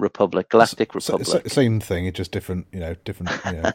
Republic. 0.02 0.50
Galactic 0.50 0.96
S- 0.96 1.10
s- 1.20 1.40
Republic. 1.40 1.50
same 1.50 1.80
thing, 1.80 2.08
it's 2.08 2.18
just 2.18 2.32
different, 2.32 2.68
you 2.74 2.80
know, 2.82 2.96
different. 3.06 3.32
You 3.46 3.54
know. 3.54 3.74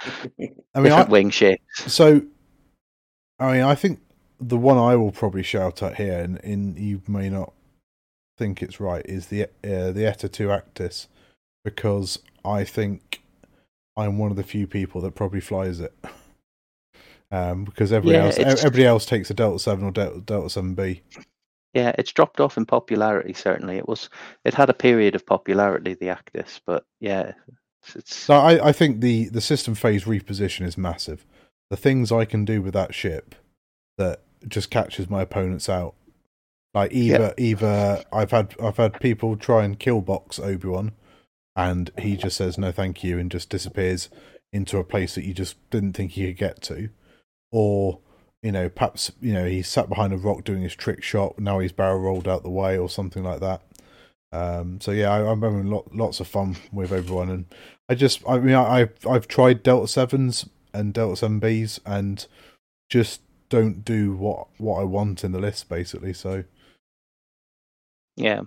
I 0.74 0.80
mean, 0.80 0.92
Different 0.92 1.08
I, 1.08 1.10
wing 1.10 1.30
shapes. 1.30 1.62
so 1.86 2.22
I 3.38 3.52
mean, 3.52 3.62
I 3.62 3.74
think 3.74 4.00
the 4.40 4.58
one 4.58 4.78
I 4.78 4.96
will 4.96 5.12
probably 5.12 5.42
shout 5.42 5.82
at 5.82 5.96
here, 5.96 6.18
and, 6.20 6.42
and 6.44 6.78
you 6.78 7.02
may 7.08 7.28
not 7.30 7.52
think 8.38 8.62
it's 8.62 8.80
right, 8.80 9.04
is 9.06 9.26
the 9.28 9.44
uh, 9.44 9.92
the 9.92 10.06
Eta 10.06 10.28
Two 10.28 10.48
Actis, 10.48 11.06
because 11.64 12.20
I 12.44 12.64
think 12.64 13.22
I'm 13.96 14.18
one 14.18 14.30
of 14.30 14.36
the 14.36 14.42
few 14.44 14.66
people 14.66 15.00
that 15.02 15.14
probably 15.14 15.40
flies 15.40 15.80
it. 15.80 15.94
Um, 17.32 17.64
because 17.64 17.92
everybody 17.92 18.18
Yeah, 18.18 18.24
else, 18.24 18.38
everybody 18.38 18.84
else 18.84 19.06
takes 19.06 19.30
a 19.30 19.34
Delta 19.34 19.60
Seven 19.60 19.84
or 19.84 19.92
Delta, 19.92 20.20
Delta 20.20 20.50
Seven 20.50 20.74
B. 20.74 21.02
Yeah, 21.74 21.92
it's 21.96 22.12
dropped 22.12 22.40
off 22.40 22.56
in 22.56 22.66
popularity. 22.66 23.32
Certainly, 23.32 23.76
it 23.76 23.88
was. 23.88 24.10
It 24.44 24.54
had 24.54 24.70
a 24.70 24.74
period 24.74 25.14
of 25.14 25.24
popularity, 25.24 25.94
the 25.94 26.06
Actis, 26.06 26.60
but 26.66 26.84
yeah, 26.98 27.32
it's. 27.82 27.96
it's 27.96 28.14
So 28.14 28.34
I, 28.34 28.68
I 28.68 28.72
think 28.72 29.00
the 29.00 29.28
the 29.28 29.40
system 29.40 29.74
phase 29.74 30.04
reposition 30.04 30.66
is 30.66 30.76
massive. 30.76 31.24
The 31.70 31.76
things 31.76 32.10
I 32.10 32.24
can 32.24 32.44
do 32.44 32.60
with 32.60 32.74
that 32.74 32.94
ship 32.94 33.36
that 33.98 34.22
just 34.48 34.70
catches 34.70 35.08
my 35.08 35.22
opponents 35.22 35.68
out. 35.68 35.94
Like 36.74 36.92
either 36.92 37.34
either 37.36 38.02
I've 38.12 38.30
had 38.30 38.54
I've 38.62 38.76
had 38.76 39.00
people 39.00 39.36
try 39.36 39.64
and 39.64 39.78
kill 39.78 40.00
box 40.00 40.38
Obi 40.38 40.68
Wan, 40.68 40.92
and 41.56 41.90
he 41.98 42.16
just 42.16 42.36
says 42.36 42.58
no 42.58 42.72
thank 42.72 43.02
you 43.04 43.18
and 43.18 43.30
just 43.30 43.48
disappears 43.48 44.08
into 44.52 44.78
a 44.78 44.84
place 44.84 45.14
that 45.14 45.24
you 45.24 45.34
just 45.34 45.56
didn't 45.70 45.92
think 45.92 46.12
he 46.12 46.26
could 46.26 46.36
get 46.36 46.62
to, 46.62 46.90
or 47.52 48.00
you 48.42 48.52
know 48.52 48.68
perhaps 48.68 49.12
you 49.20 49.32
know 49.32 49.44
he 49.46 49.62
sat 49.62 49.88
behind 49.88 50.12
a 50.12 50.16
rock 50.16 50.44
doing 50.44 50.62
his 50.62 50.74
trick 50.74 51.02
shot 51.02 51.38
now 51.38 51.58
he's 51.58 51.72
barrel 51.72 52.00
rolled 52.00 52.28
out 52.28 52.42
the 52.42 52.50
way 52.50 52.78
or 52.78 52.88
something 52.88 53.22
like 53.24 53.40
that. 53.40 53.62
Um, 54.32 54.80
so 54.80 54.92
yeah, 54.92 55.10
I, 55.10 55.30
I'm 55.30 55.42
having 55.42 55.66
lot, 55.70 55.94
lots 55.94 56.20
of 56.20 56.28
fun 56.28 56.56
with 56.72 56.92
everyone, 56.92 57.30
and 57.30 57.46
I 57.88 57.94
just, 57.96 58.22
I 58.28 58.38
mean, 58.38 58.54
I, 58.54 58.82
I've 58.82 59.06
I've 59.08 59.28
tried 59.28 59.62
Delta 59.64 59.88
Sevens 59.88 60.48
and 60.72 60.94
Delta 60.94 61.16
Seven 61.16 61.40
Bs, 61.40 61.80
and 61.84 62.26
just 62.88 63.22
don't 63.48 63.84
do 63.84 64.14
what 64.14 64.48
what 64.58 64.80
I 64.80 64.84
want 64.84 65.24
in 65.24 65.32
the 65.32 65.40
list, 65.40 65.68
basically. 65.68 66.12
So 66.12 66.44
Yeah, 68.16 68.42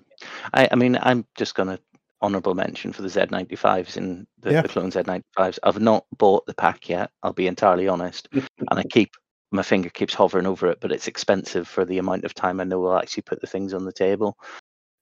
I, 0.53 0.69
I 0.71 0.75
mean, 0.75 0.97
I'm 1.01 1.25
just 1.35 1.55
going 1.55 1.69
to 1.69 1.79
honourable 2.21 2.53
mention 2.55 2.93
for 2.93 3.01
the 3.01 3.09
Z95s 3.09 3.97
in 3.97 4.25
the, 4.39 4.53
Yeah. 4.53 4.61
the 4.61 4.69
clone 4.69 4.91
Z95s. 4.91 5.59
I've 5.63 5.81
not 5.81 6.05
bought 6.17 6.45
the 6.45 6.53
pack 6.53 6.87
yet. 6.89 7.11
I'll 7.23 7.33
be 7.33 7.47
entirely 7.47 7.87
honest, 7.87 8.29
and 8.33 8.47
I 8.69 8.83
keep 8.83 9.11
my 9.53 9.61
finger 9.61 9.89
keeps 9.89 10.15
hovering 10.15 10.47
over 10.47 10.67
it, 10.67 10.79
but 10.81 10.91
it's 10.91 11.07
expensive 11.07 11.67
for 11.67 11.85
the 11.85 11.99
amount 11.99 12.25
of 12.25 12.33
time 12.33 12.59
I 12.59 12.63
know 12.63 12.85
I'll 12.87 12.97
actually 12.97 13.23
put 13.23 13.39
the 13.39 13.47
things 13.47 13.73
on 13.73 13.85
the 13.85 13.93
table. 13.93 14.37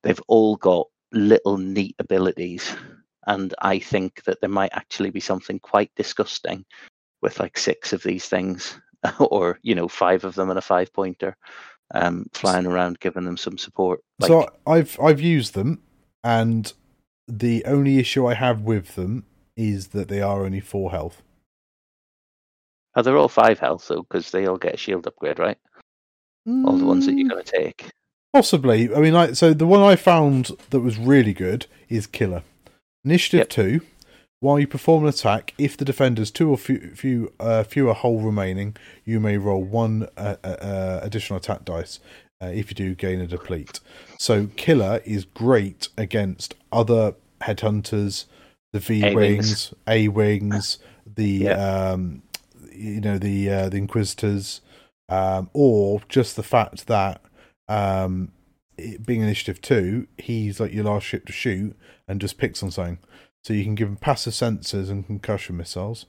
They've 0.04 0.22
all 0.28 0.58
got 0.58 0.88
little 1.14 1.58
neat 1.58 1.96
abilities, 2.00 2.76
and 3.26 3.54
I 3.62 3.80
think 3.80 4.24
that 4.26 4.42
there 4.42 4.50
might 4.50 4.74
actually 4.74 5.10
be 5.10 5.22
something 5.22 5.60
quite 5.60 5.92
disgusting 5.96 6.66
with 7.22 7.40
like 7.40 7.58
six 7.58 7.94
of 7.94 8.04
these 8.04 8.26
things, 8.26 8.80
or 9.20 9.58
you 9.64 9.74
know, 9.74 9.88
five 9.88 10.26
of 10.26 10.36
them 10.36 10.50
and 10.50 10.60
a 10.60 10.62
five 10.62 10.94
pointer. 10.94 11.36
Um, 11.94 12.28
flying 12.32 12.66
around, 12.66 13.02
giving 13.02 13.26
them 13.26 13.36
some 13.36 13.58
support. 13.58 14.00
Like, 14.18 14.30
so 14.30 14.48
I've 14.66 14.98
I've 15.02 15.20
used 15.20 15.56
them, 15.56 15.82
and 16.24 16.72
the 17.28 17.66
only 17.66 18.00
issue 18.00 18.26
I 18.28 18.34
have 18.34 18.62
with 18.62 18.96
them 18.96 19.26
is 19.58 19.90
that 19.90 20.08
they 20.08 20.22
are 20.22 20.46
only 20.46 20.62
four 20.62 20.92
health. 20.92 21.22
Oh, 22.96 23.02
they're 23.02 23.18
all 23.18 23.30
five 23.30 23.60
health, 23.60 23.88
though, 23.88 24.02
because 24.04 24.32
they 24.32 24.46
all 24.48 24.58
get 24.58 24.74
a 24.74 24.78
shield 24.78 25.08
upgrade, 25.08 25.40
right? 25.40 25.58
All 26.66 26.78
the 26.78 26.86
ones 26.86 27.06
that 27.06 27.18
you're 27.18 27.28
Mm, 27.28 27.32
going 27.32 27.44
to 27.44 27.52
take. 27.52 27.90
Possibly. 28.34 28.94
I 28.94 29.00
mean, 29.00 29.14
like, 29.14 29.36
so 29.36 29.54
the 29.54 29.68
one 29.68 29.82
I 29.82 29.96
found 29.96 30.52
that 30.72 30.80
was 30.82 30.98
really 30.98 31.34
good 31.34 31.68
is 31.90 32.08
Killer. 32.08 32.44
Initiative 33.06 33.40
Yep. 33.40 33.50
two. 33.50 33.82
While 34.40 34.60
you 34.60 34.66
perform 34.66 35.04
an 35.04 35.10
attack, 35.10 35.54
if 35.60 35.78
the 35.78 35.86
defender's 35.86 36.32
two 36.32 36.50
or 36.50 36.58
few, 36.58 36.94
few 36.96 37.32
uh, 37.40 37.64
fewer 37.64 37.94
hull 37.94 38.18
remaining, 38.20 38.76
you 39.06 39.20
may 39.20 39.38
roll 39.38 39.64
one 39.64 40.08
uh, 40.18 40.38
uh, 40.44 40.48
uh, 40.48 41.00
additional 41.04 41.38
attack 41.38 41.64
dice. 41.64 42.00
Uh, 42.42 42.48
if 42.48 42.72
you 42.72 42.76
do, 42.76 42.96
gain 42.96 43.22
a 43.22 43.28
deplete. 43.28 43.80
So 44.18 44.48
Killer 44.56 45.00
is 45.06 45.26
great 45.26 45.90
against 45.96 46.56
other 46.72 47.14
headhunters, 47.42 48.26
the 48.74 48.80
V 48.80 49.14
wings, 49.14 49.76
A 49.88 50.08
wings, 50.08 50.80
the 51.06 51.24
Yeah. 51.28 51.92
um, 51.92 52.24
you 52.72 53.02
know 53.02 53.18
the 53.18 53.50
uh, 53.50 53.70
the 53.70 53.78
Inquisitors, 53.78 54.62
um, 55.10 55.50
or 55.54 56.02
just 56.10 56.36
the 56.36 56.44
fact 56.44 56.88
that 56.88 57.22
um, 57.68 58.32
it 58.78 59.06
being 59.06 59.22
initiative 59.22 59.62
two, 59.62 60.08
he's 60.18 60.60
like 60.60 60.74
your 60.74 60.86
last 60.86 61.04
ship 61.06 61.26
to 61.26 61.34
shoot 61.34 61.76
and 62.08 62.22
just 62.22 62.38
picks 62.38 62.62
on 62.64 62.72
something. 62.72 63.00
So 63.44 63.54
you 63.54 63.64
can 63.64 63.76
give 63.76 63.88
him 63.88 63.98
passive 63.98 64.34
sensors 64.34 64.90
and 64.90 65.06
concussion 65.06 65.58
missiles. 65.58 66.06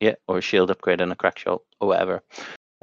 Yeah, 0.00 0.16
or 0.28 0.38
a 0.38 0.42
shield 0.42 0.70
upgrade 0.70 1.00
and 1.00 1.10
a 1.10 1.16
crack 1.16 1.38
shot, 1.38 1.62
or 1.80 1.88
whatever. 1.88 2.22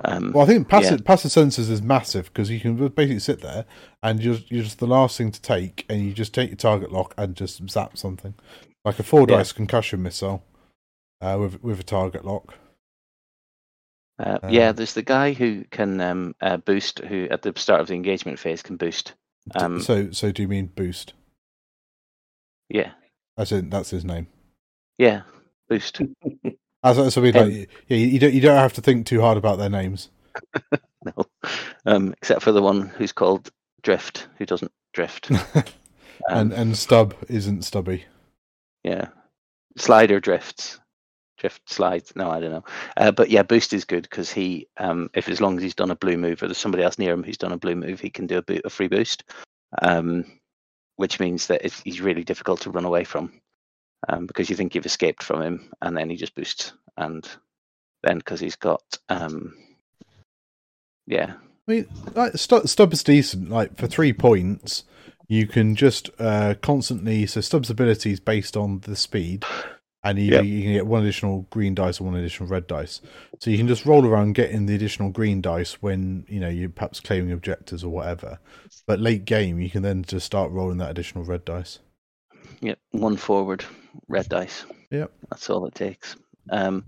Um, 0.03 0.31
Well, 0.33 0.43
I 0.43 0.47
think 0.47 0.67
passive 0.67 1.05
passive 1.05 1.29
sensors 1.31 1.69
is 1.69 1.81
massive 1.81 2.25
because 2.25 2.49
you 2.49 2.59
can 2.59 2.75
basically 2.87 3.19
sit 3.19 3.41
there 3.41 3.65
and 4.01 4.19
you're 4.23 4.39
you're 4.47 4.63
just 4.63 4.79
the 4.79 4.87
last 4.87 5.17
thing 5.17 5.31
to 5.31 5.41
take, 5.41 5.85
and 5.87 6.03
you 6.03 6.13
just 6.13 6.33
take 6.33 6.49
your 6.49 6.57
target 6.57 6.91
lock 6.91 7.13
and 7.17 7.35
just 7.35 7.69
zap 7.69 7.97
something, 7.97 8.33
like 8.83 8.97
a 8.97 9.03
four 9.03 9.21
Yeah. 9.29 9.37
dice 9.37 9.51
concussion 9.51 10.01
missile, 10.01 10.43
uh, 11.23 11.37
with 11.39 11.63
with 11.63 11.79
a 11.79 11.83
target 11.83 12.25
lock. 12.25 12.55
Uh, 14.19 14.39
yeah, 14.47 14.69
Um, 14.69 14.75
there's 14.75 14.93
the 14.93 15.01
guy 15.01 15.33
who 15.33 15.63
can 15.71 15.99
um, 16.01 16.35
uh, 16.41 16.57
boost, 16.57 16.99
who 16.99 17.27
at 17.31 17.41
the 17.41 17.53
start 17.57 17.81
of 17.81 17.87
the 17.87 17.95
engagement 17.95 18.39
phase 18.39 18.61
can 18.61 18.77
boost. 18.77 19.13
Um, 19.55 19.81
so 19.81 20.11
so 20.11 20.31
do 20.31 20.41
you 20.41 20.47
mean 20.47 20.67
boost? 20.67 21.13
Yeah, 22.69 22.93
As 23.37 23.51
in 23.51 23.69
that's 23.69 23.91
his 23.91 24.03
name. 24.05 24.27
yeah, 24.97 25.23
boost. 25.69 26.01
As 26.83 27.13
so 27.13 27.21
I 27.21 27.23
mean, 27.23 27.35
Um, 27.35 27.49
like, 27.49 27.69
yeah, 27.87 27.97
you 27.97 28.19
don't 28.19 28.33
you 28.33 28.41
don't 28.41 28.57
have 28.57 28.73
to 28.73 28.81
think 28.81 29.05
too 29.05 29.21
hard 29.21 29.37
about 29.37 29.57
their 29.57 29.69
names. 29.69 30.09
no, 31.05 31.25
um, 31.85 32.13
except 32.13 32.41
for 32.41 32.51
the 32.51 32.61
one 32.61 32.87
who's 32.87 33.11
called 33.11 33.51
Drift, 33.81 34.27
who 34.37 34.45
doesn't 34.45 34.71
drift. 34.93 35.31
Um, 36.29 36.51
and 36.51 36.53
and 36.53 36.77
Stub 36.77 37.15
isn't 37.29 37.63
Stubby. 37.63 38.05
yeah, 38.83 39.09
slider 39.77 40.19
drifts, 40.19 40.79
drift 41.43 41.69
slides. 41.69 42.13
No, 42.15 42.31
I 42.31 42.39
don't 42.39 42.51
know. 42.51 42.63
Uh, 42.95 43.11
but 43.11 43.29
yeah, 43.29 43.43
boost 43.43 43.73
is 43.73 43.85
good 43.85 44.03
because 44.03 44.31
he, 44.31 44.67
um, 44.77 45.09
if 45.13 45.27
as 45.27 45.41
long 45.41 45.57
as 45.57 45.63
he's 45.63 45.75
done 45.75 45.91
a 45.91 45.95
blue 45.95 46.17
move 46.17 46.41
or 46.41 46.47
there's 46.47 46.57
somebody 46.57 46.83
else 46.83 46.97
near 46.97 47.13
him 47.13 47.23
who's 47.23 47.37
done 47.37 47.51
a 47.51 47.57
blue 47.57 47.75
move, 47.75 47.99
he 47.99 48.09
can 48.09 48.27
do 48.27 48.37
a, 48.37 48.41
bo- 48.41 48.61
a 48.63 48.69
free 48.69 48.87
boost. 48.87 49.23
Um, 49.81 50.25
which 50.95 51.19
means 51.19 51.47
that 51.47 51.65
he's 51.83 52.01
really 52.01 52.23
difficult 52.23 52.61
to 52.61 52.69
run 52.69 52.85
away 52.85 53.03
from 53.03 53.33
um, 54.07 54.27
because 54.27 54.49
you 54.49 54.55
think 54.55 54.75
you've 54.75 54.85
escaped 54.85 55.23
from 55.23 55.41
him 55.41 55.71
and 55.81 55.97
then 55.97 56.09
he 56.09 56.15
just 56.15 56.35
boosts 56.35 56.73
and 56.97 57.27
then 58.03 58.19
because 58.19 58.39
he's 58.39 58.55
got 58.55 58.83
um, 59.09 59.55
yeah 61.07 61.33
I 61.67 61.71
mean, 61.71 61.87
like, 62.13 62.33
is 62.35 63.03
decent. 63.03 63.49
Like 63.49 63.77
for 63.77 63.87
three 63.87 64.11
points, 64.11 64.83
you 65.29 65.47
can 65.47 65.75
just 65.75 66.09
uh, 66.19 66.55
constantly. 66.61 67.25
So 67.25 67.39
Stubbs' 67.39 67.69
ability 67.69 68.11
is 68.11 68.19
based 68.19 68.57
on 68.57 68.81
the 68.81 68.97
speed, 68.97 69.45
and 70.03 70.19
you, 70.19 70.31
Yep. 70.31 70.43
you 70.45 70.61
can 70.63 70.73
get 70.73 70.88
one 70.88 71.03
additional 71.03 71.47
green 71.49 71.73
dice 71.75 71.99
or 72.01 72.05
one 72.05 72.15
additional 72.15 72.49
red 72.49 72.67
dice. 72.67 73.01
So 73.39 73.49
you 73.49 73.57
can 73.57 73.67
just 73.67 73.85
roll 73.85 74.05
around 74.05 74.34
getting 74.34 74.65
the 74.65 74.75
additional 74.75 75.09
green 75.09 75.41
dice 75.41 75.81
when 75.81 76.25
you 76.27 76.39
know 76.39 76.49
you're 76.49 76.69
perhaps 76.69 76.99
claiming 76.99 77.31
objectives 77.31 77.84
or 77.84 77.89
whatever. 77.89 78.39
But 78.85 78.99
late 78.99 79.25
game, 79.25 79.59
you 79.59 79.69
can 79.69 79.81
then 79.84 80.03
just 80.03 80.25
start 80.25 80.51
rolling 80.51 80.77
that 80.80 80.91
additional 80.91 81.23
red 81.23 81.45
dice. 81.45 81.80
yeah 82.61 82.75
one 82.91 83.17
forward 83.17 83.63
red 84.07 84.27
dice 84.30 84.65
Yep. 84.91 85.11
that's 85.30 85.49
all 85.49 85.65
it 85.65 85.75
takes 85.75 86.15
um, 86.49 86.85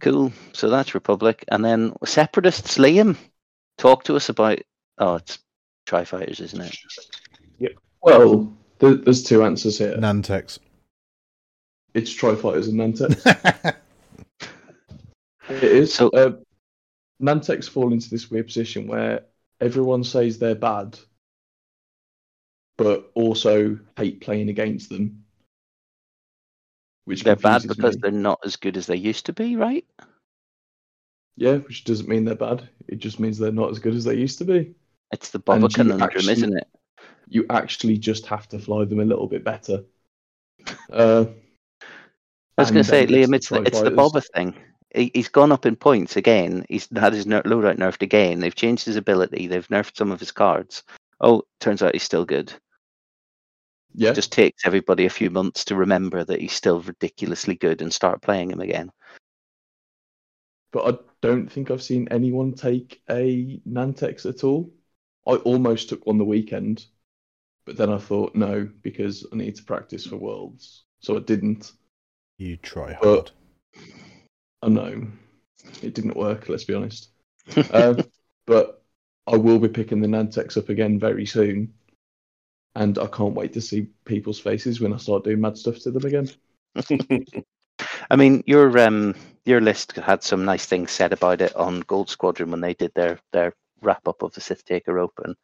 cool 0.00 0.32
so 0.52 0.68
that's 0.68 0.94
republic 0.94 1.44
and 1.48 1.64
then 1.64 1.92
separatists 2.04 2.76
liam 2.78 3.16
talk 3.78 4.02
to 4.04 4.16
us 4.16 4.28
about 4.28 4.58
oh 4.98 5.16
it's 5.16 5.38
tri 5.86 6.04
fighters 6.04 6.40
isn't 6.40 6.60
it 6.62 6.76
Yep. 7.58 7.72
Well, 8.02 8.52
there's 8.78 9.22
two 9.22 9.42
answers 9.44 9.78
here. 9.78 9.96
Nantex. 9.96 10.58
It's 11.94 12.12
Tri 12.12 12.34
Fighters 12.34 12.68
and 12.68 12.78
Nantex. 12.80 13.74
It 15.48 15.62
is. 15.62 15.94
So- 15.94 16.08
uh, 16.08 16.32
Nantex 17.22 17.68
fall 17.70 17.92
into 17.92 18.10
this 18.10 18.28
weird 18.30 18.46
position 18.46 18.88
where 18.88 19.20
everyone 19.60 20.02
says 20.02 20.38
they're 20.38 20.56
bad, 20.56 20.98
but 22.76 23.10
also 23.14 23.78
hate 23.96 24.20
playing 24.20 24.48
against 24.48 24.90
them. 24.90 25.22
Which 27.04 27.22
they're 27.22 27.36
bad 27.36 27.62
because 27.62 27.94
me. 27.94 28.00
they're 28.02 28.10
not 28.10 28.40
as 28.44 28.56
good 28.56 28.76
as 28.76 28.86
they 28.86 28.96
used 28.96 29.26
to 29.26 29.32
be 29.32 29.54
right 29.56 29.84
yeah, 31.38 31.56
which 31.58 31.84
doesn't 31.84 32.08
mean 32.08 32.24
they're 32.24 32.34
bad. 32.34 32.66
It 32.88 32.96
just 32.96 33.20
means 33.20 33.36
they're 33.38 33.52
not 33.52 33.70
as 33.70 33.78
good 33.78 33.94
as 33.94 34.04
they 34.04 34.14
used 34.16 34.38
to 34.38 34.44
be. 34.44 34.74
it's 35.12 35.30
the 35.30 35.38
And 35.48 35.62
Boba 35.62 35.70
you 35.70 35.74
conundrum 35.74 36.02
actually- 36.02 36.32
isn't 36.32 36.56
it 36.56 36.66
You 37.28 37.44
actually 37.50 37.98
just 37.98 38.26
have 38.26 38.48
to 38.48 38.58
fly 38.58 38.84
them 38.86 39.00
a 39.00 39.04
little 39.04 39.26
bit 39.28 39.44
better. 39.44 39.84
Uh, 40.90 41.26
I 42.58 42.62
was 42.62 42.70
going 42.70 42.84
to 42.84 42.88
say, 42.88 43.06
Liam, 43.06 43.34
it's 43.34 43.48
the, 43.48 43.62
it's 43.62 43.80
the. 43.80 43.90
Boba 43.90 44.24
thing. 44.34 44.54
He, 44.94 45.10
he's 45.14 45.28
gone 45.28 45.52
up 45.52 45.66
in 45.66 45.76
points 45.76 46.16
again. 46.16 46.64
He's 46.68 46.88
had 46.96 47.12
his 47.12 47.26
ner- 47.26 47.42
loadout 47.42 47.76
nerfed 47.76 48.02
again. 48.02 48.40
They've 48.40 48.54
changed 48.54 48.86
his 48.86 48.96
ability. 48.96 49.46
They've 49.46 49.68
nerfed 49.68 49.96
some 49.96 50.10
of 50.10 50.20
his 50.20 50.32
cards. 50.32 50.82
Oh, 51.20 51.42
turns 51.60 51.82
out 51.82 51.92
he's 51.94 52.02
still 52.02 52.24
good. 52.24 52.52
Yeah, 53.94 54.10
It 54.10 54.14
just 54.14 54.32
takes 54.32 54.66
everybody 54.66 55.06
a 55.06 55.10
few 55.10 55.30
months 55.30 55.64
to 55.66 55.74
remember 55.74 56.24
that 56.24 56.40
he's 56.40 56.52
still 56.52 56.80
ridiculously 56.80 57.56
good 57.56 57.82
and 57.82 57.92
start 57.92 58.22
playing 58.22 58.50
him 58.50 58.60
again. 58.60 58.90
but 60.76 60.94
I 60.94 60.98
don't 61.22 61.50
think 61.50 61.70
I've 61.70 61.82
seen 61.82 62.06
anyone 62.10 62.52
take 62.52 63.00
a 63.08 63.58
Nantex 63.66 64.26
at 64.26 64.44
all. 64.44 64.70
I 65.26 65.36
almost 65.36 65.88
took 65.88 66.04
one 66.04 66.18
the 66.18 66.24
weekend, 66.24 66.84
but 67.64 67.78
then 67.78 67.90
I 67.90 67.96
thought 67.96 68.34
no 68.34 68.68
because 68.82 69.26
I 69.32 69.36
need 69.36 69.56
to 69.56 69.64
practice 69.64 70.06
for 70.06 70.18
Worlds, 70.18 70.84
so 71.00 71.16
I 71.16 71.20
didn't. 71.20 71.72
You 72.38 72.56
try 72.56 72.92
hard. 72.92 73.00
But- 73.02 73.30
I 74.62 74.68
know 74.68 75.06
it 75.82 75.94
didn't 75.94 76.16
work. 76.16 76.48
Let's 76.48 76.64
be 76.64 76.74
honest. 76.74 77.10
um, 77.72 77.98
but 78.46 78.82
I 79.26 79.36
will 79.36 79.58
be 79.58 79.68
picking 79.68 80.00
the 80.00 80.08
Nantex 80.08 80.56
up 80.56 80.68
again 80.68 80.98
very 80.98 81.26
soon, 81.26 81.74
and 82.74 82.98
I 82.98 83.06
can't 83.06 83.34
wait 83.34 83.52
to 83.52 83.60
see 83.60 83.88
people's 84.04 84.40
faces 84.40 84.80
when 84.80 84.92
I 84.92 84.96
start 84.96 85.24
doing 85.24 85.40
mad 85.40 85.58
stuff 85.58 85.78
to 85.80 85.90
them 85.90 86.04
again. 86.04 86.30
I 88.10 88.16
mean, 88.16 88.42
your 88.46 88.76
um 88.78 89.14
your 89.44 89.60
list 89.60 89.92
had 89.92 90.22
some 90.22 90.44
nice 90.44 90.66
things 90.66 90.90
said 90.90 91.12
about 91.12 91.40
it 91.40 91.54
on 91.54 91.80
Gold 91.80 92.10
Squadron 92.10 92.50
when 92.50 92.60
they 92.60 92.74
did 92.74 92.92
their 92.94 93.18
their 93.32 93.54
wrap 93.82 94.08
up 94.08 94.22
of 94.22 94.32
the 94.32 94.40
Sith 94.40 94.64
Taker 94.64 94.98
Open. 94.98 95.36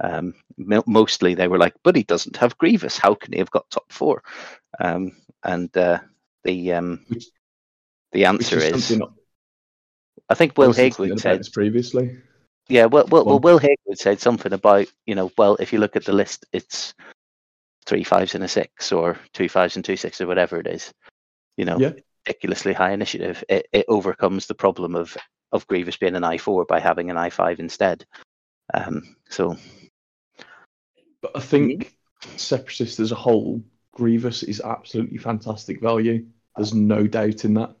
Um, 0.00 0.34
mostly 0.58 1.34
they 1.34 1.48
were 1.48 1.58
like, 1.58 1.74
"But 1.82 1.96
he 1.96 2.02
doesn't 2.02 2.36
have 2.36 2.58
Grievous. 2.58 2.98
How 2.98 3.14
can 3.14 3.32
he 3.32 3.38
have 3.38 3.50
got 3.50 3.70
top 3.70 3.90
four? 3.90 4.22
Um, 4.78 5.12
and 5.42 5.74
uh, 5.76 6.00
the 6.46 6.72
um 6.72 7.04
Which- 7.08 7.26
the 8.12 8.24
answer 8.24 8.56
is 8.56 8.90
is, 8.90 9.02
I 10.28 10.34
think 10.34 10.56
Will 10.56 10.68
was 10.68 10.76
thinking 10.76 11.06
Hagewood 11.06 11.20
about 11.20 11.44
said 11.44 11.52
previously. 11.52 12.18
Yeah, 12.68 12.86
well, 12.86 13.06
well, 13.08 13.24
well, 13.24 13.38
Will 13.38 13.60
Hagewood 13.60 13.96
said 13.98 14.20
something 14.20 14.52
about 14.52 14.86
you 15.06 15.14
know, 15.14 15.30
well, 15.36 15.56
if 15.56 15.72
you 15.72 15.78
look 15.78 15.96
at 15.96 16.04
the 16.04 16.12
list, 16.12 16.46
it's 16.52 16.94
three 17.84 18.02
fives 18.04 18.34
and 18.34 18.42
a 18.42 18.48
six, 18.48 18.90
or 18.90 19.18
two 19.32 19.48
fives 19.48 19.76
and 19.76 19.84
two 19.84 19.96
six, 19.96 20.20
or 20.20 20.26
whatever 20.26 20.58
it 20.58 20.66
is. 20.66 20.92
You 21.56 21.64
know, 21.66 21.78
Yeah. 21.78 21.92
ridiculously 22.26 22.72
high 22.72 22.92
initiative. 22.92 23.44
It 23.48 23.68
it 23.72 23.84
overcomes 23.88 24.46
the 24.46 24.54
problem 24.54 24.96
of 24.96 25.16
of 25.52 25.66
Grievous 25.66 25.96
being 25.96 26.16
an 26.16 26.24
I 26.24 26.38
four 26.38 26.64
by 26.64 26.80
having 26.80 27.10
an 27.10 27.16
I 27.16 27.30
five 27.30 27.60
instead. 27.60 28.04
Um, 28.74 29.16
so 29.28 29.56
But 31.20 31.32
I 31.36 31.40
think 31.40 31.96
Separatist 32.36 32.98
as 33.00 33.12
a 33.12 33.14
whole, 33.16 33.62
Grievous 33.92 34.42
is 34.42 34.60
absolutely 34.60 35.18
fantastic 35.18 35.80
value. 35.80 36.26
There's 36.56 36.74
no 36.74 37.06
doubt 37.06 37.44
in 37.44 37.54
that. 37.54 37.76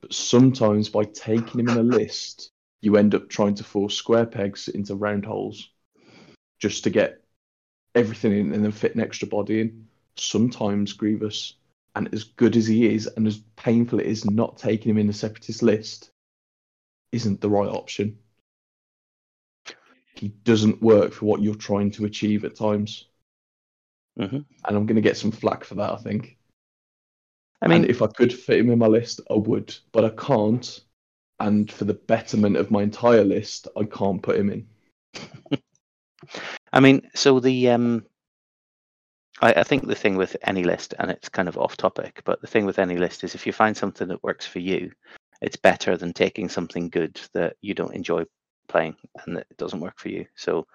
But 0.00 0.12
sometimes 0.12 0.88
by 0.88 1.04
taking 1.04 1.60
him 1.60 1.68
in 1.68 1.76
a 1.78 1.82
list, 1.82 2.50
you 2.80 2.96
end 2.96 3.14
up 3.14 3.28
trying 3.28 3.54
to 3.56 3.64
force 3.64 3.94
square 3.94 4.26
pegs 4.26 4.68
into 4.68 4.94
round 4.94 5.24
holes 5.24 5.70
just 6.58 6.84
to 6.84 6.90
get 6.90 7.22
everything 7.94 8.32
in 8.32 8.52
and 8.52 8.64
then 8.64 8.72
fit 8.72 8.94
an 8.94 9.00
extra 9.00 9.28
body 9.28 9.60
in. 9.60 9.86
Sometimes 10.16 10.92
Grievous, 10.92 11.54
and 11.96 12.12
as 12.14 12.24
good 12.24 12.56
as 12.56 12.66
he 12.66 12.92
is, 12.94 13.06
and 13.06 13.26
as 13.26 13.38
painful 13.56 14.00
it 14.00 14.06
is 14.06 14.24
not 14.24 14.58
taking 14.58 14.90
him 14.90 14.98
in 14.98 15.08
a 15.08 15.12
separatist 15.12 15.62
list, 15.62 16.10
isn't 17.12 17.40
the 17.40 17.50
right 17.50 17.68
option. 17.68 18.18
He 20.14 20.28
doesn't 20.28 20.82
work 20.82 21.12
for 21.12 21.24
what 21.26 21.40
you're 21.40 21.54
trying 21.54 21.90
to 21.92 22.04
achieve 22.04 22.44
at 22.44 22.56
times 22.56 23.06
Mhm. 24.18 24.44
and 24.64 24.76
I'm 24.76 24.86
going 24.86 24.96
to 24.96 25.00
get 25.00 25.16
some 25.16 25.30
flack 25.30 25.64
for 25.64 25.76
that. 25.76 25.92
I 25.92 25.96
think. 25.96 26.36
I 27.62 27.68
mean, 27.68 27.82
and 27.82 27.90
if 27.90 28.02
I 28.02 28.06
could 28.06 28.32
fit 28.32 28.60
him 28.60 28.70
in 28.70 28.78
my 28.78 28.86
list, 28.86 29.20
I 29.30 29.34
would, 29.34 29.74
but 29.92 30.04
I 30.04 30.10
can't. 30.10 30.80
And 31.38 31.70
for 31.70 31.84
the 31.84 31.94
betterment 31.94 32.56
of 32.56 32.70
my 32.70 32.82
entire 32.82 33.24
list, 33.24 33.68
I 33.76 33.84
can't 33.84 34.22
put 34.22 34.36
him 34.36 34.50
in. 34.50 34.66
I 36.72 36.80
mean, 36.80 37.10
so 37.14 37.40
the 37.40 37.70
um, 37.70 38.04
I, 39.40 39.52
I 39.54 39.62
think 39.62 39.86
the 39.86 39.94
thing 39.94 40.16
with 40.16 40.36
any 40.42 40.64
list, 40.64 40.94
and 40.98 41.10
it's 41.10 41.28
kind 41.28 41.48
of 41.48 41.58
off 41.58 41.76
topic, 41.76 42.22
but 42.24 42.40
the 42.40 42.46
thing 42.46 42.66
with 42.66 42.78
any 42.78 42.96
list 42.96 43.24
is 43.24 43.34
if 43.34 43.46
you 43.46 43.52
find 43.52 43.76
something 43.76 44.08
that 44.08 44.22
works 44.22 44.46
for 44.46 44.58
you, 44.58 44.92
it's 45.40 45.56
better 45.56 45.96
than 45.96 46.12
taking 46.12 46.48
something 46.48 46.88
good 46.88 47.20
that 47.32 47.56
you 47.60 47.74
don't 47.74 47.94
enjoy 47.94 48.24
playing 48.68 48.96
and 49.24 49.36
that 49.36 49.46
it 49.50 49.56
doesn't 49.56 49.80
work 49.80 49.98
for 49.98 50.08
you. 50.08 50.26
So, 50.36 50.66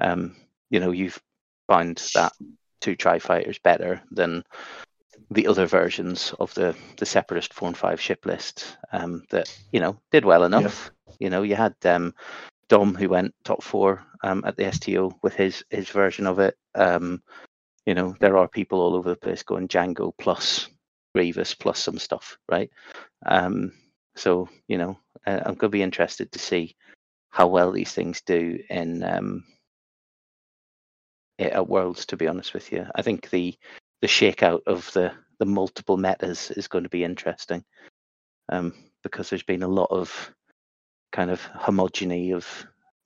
um, 0.00 0.36
you 0.70 0.80
know, 0.80 0.90
you've 0.90 1.20
found 1.68 2.02
that 2.14 2.32
two 2.80 2.96
tri 2.96 3.18
fighters 3.18 3.58
better 3.58 4.02
than 4.10 4.44
the 5.32 5.46
other 5.46 5.66
versions 5.66 6.34
of 6.38 6.52
the 6.54 6.76
the 6.98 7.06
separatist 7.06 7.54
four 7.54 7.68
and 7.68 7.76
five 7.76 8.00
ship 8.00 8.26
list 8.26 8.76
um, 8.92 9.24
that 9.30 9.48
you 9.72 9.80
know 9.80 9.98
did 10.10 10.24
well 10.24 10.44
enough. 10.44 10.90
You 11.18 11.30
know, 11.30 11.42
you 11.42 11.54
had 11.54 11.74
um, 11.84 12.14
Dom 12.68 12.94
who 12.94 13.08
went 13.08 13.34
top 13.44 13.62
four 13.62 14.04
um, 14.22 14.42
at 14.46 14.56
the 14.56 14.70
STO 14.72 15.16
with 15.22 15.34
his 15.34 15.64
his 15.70 15.88
version 15.88 16.26
of 16.26 16.38
it. 16.38 16.56
Um, 16.74 17.22
you 17.86 17.94
know, 17.94 18.14
there 18.20 18.36
are 18.36 18.48
people 18.48 18.80
all 18.80 18.94
over 18.94 19.08
the 19.08 19.16
place 19.16 19.42
going 19.42 19.68
Django 19.68 20.12
plus 20.18 20.68
Grievous 21.14 21.54
plus 21.54 21.78
some 21.78 21.98
stuff, 21.98 22.38
right? 22.50 22.70
Um, 23.26 23.72
so 24.16 24.48
you 24.68 24.78
know, 24.78 24.98
uh, 25.26 25.40
I'm 25.44 25.54
going 25.54 25.58
to 25.58 25.68
be 25.68 25.82
interested 25.82 26.32
to 26.32 26.38
see 26.38 26.74
how 27.30 27.46
well 27.46 27.72
these 27.72 27.92
things 27.92 28.22
do 28.22 28.58
in 28.70 29.02
um, 29.02 29.44
at 31.38 31.68
Worlds. 31.68 32.06
To 32.06 32.16
be 32.16 32.28
honest 32.28 32.54
with 32.54 32.72
you, 32.72 32.86
I 32.94 33.02
think 33.02 33.30
the 33.30 33.56
the 34.02 34.08
shakeout 34.08 34.60
of 34.66 34.92
the 34.92 35.12
the 35.38 35.46
multiple 35.46 35.96
metas 35.96 36.50
is 36.52 36.68
going 36.68 36.84
to 36.84 36.90
be 36.90 37.02
interesting 37.02 37.64
um, 38.50 38.74
because 39.02 39.30
there's 39.30 39.42
been 39.42 39.62
a 39.62 39.68
lot 39.68 39.88
of 39.90 40.30
kind 41.10 41.30
of 41.30 41.40
homogeny 41.56 42.34
of 42.34 42.46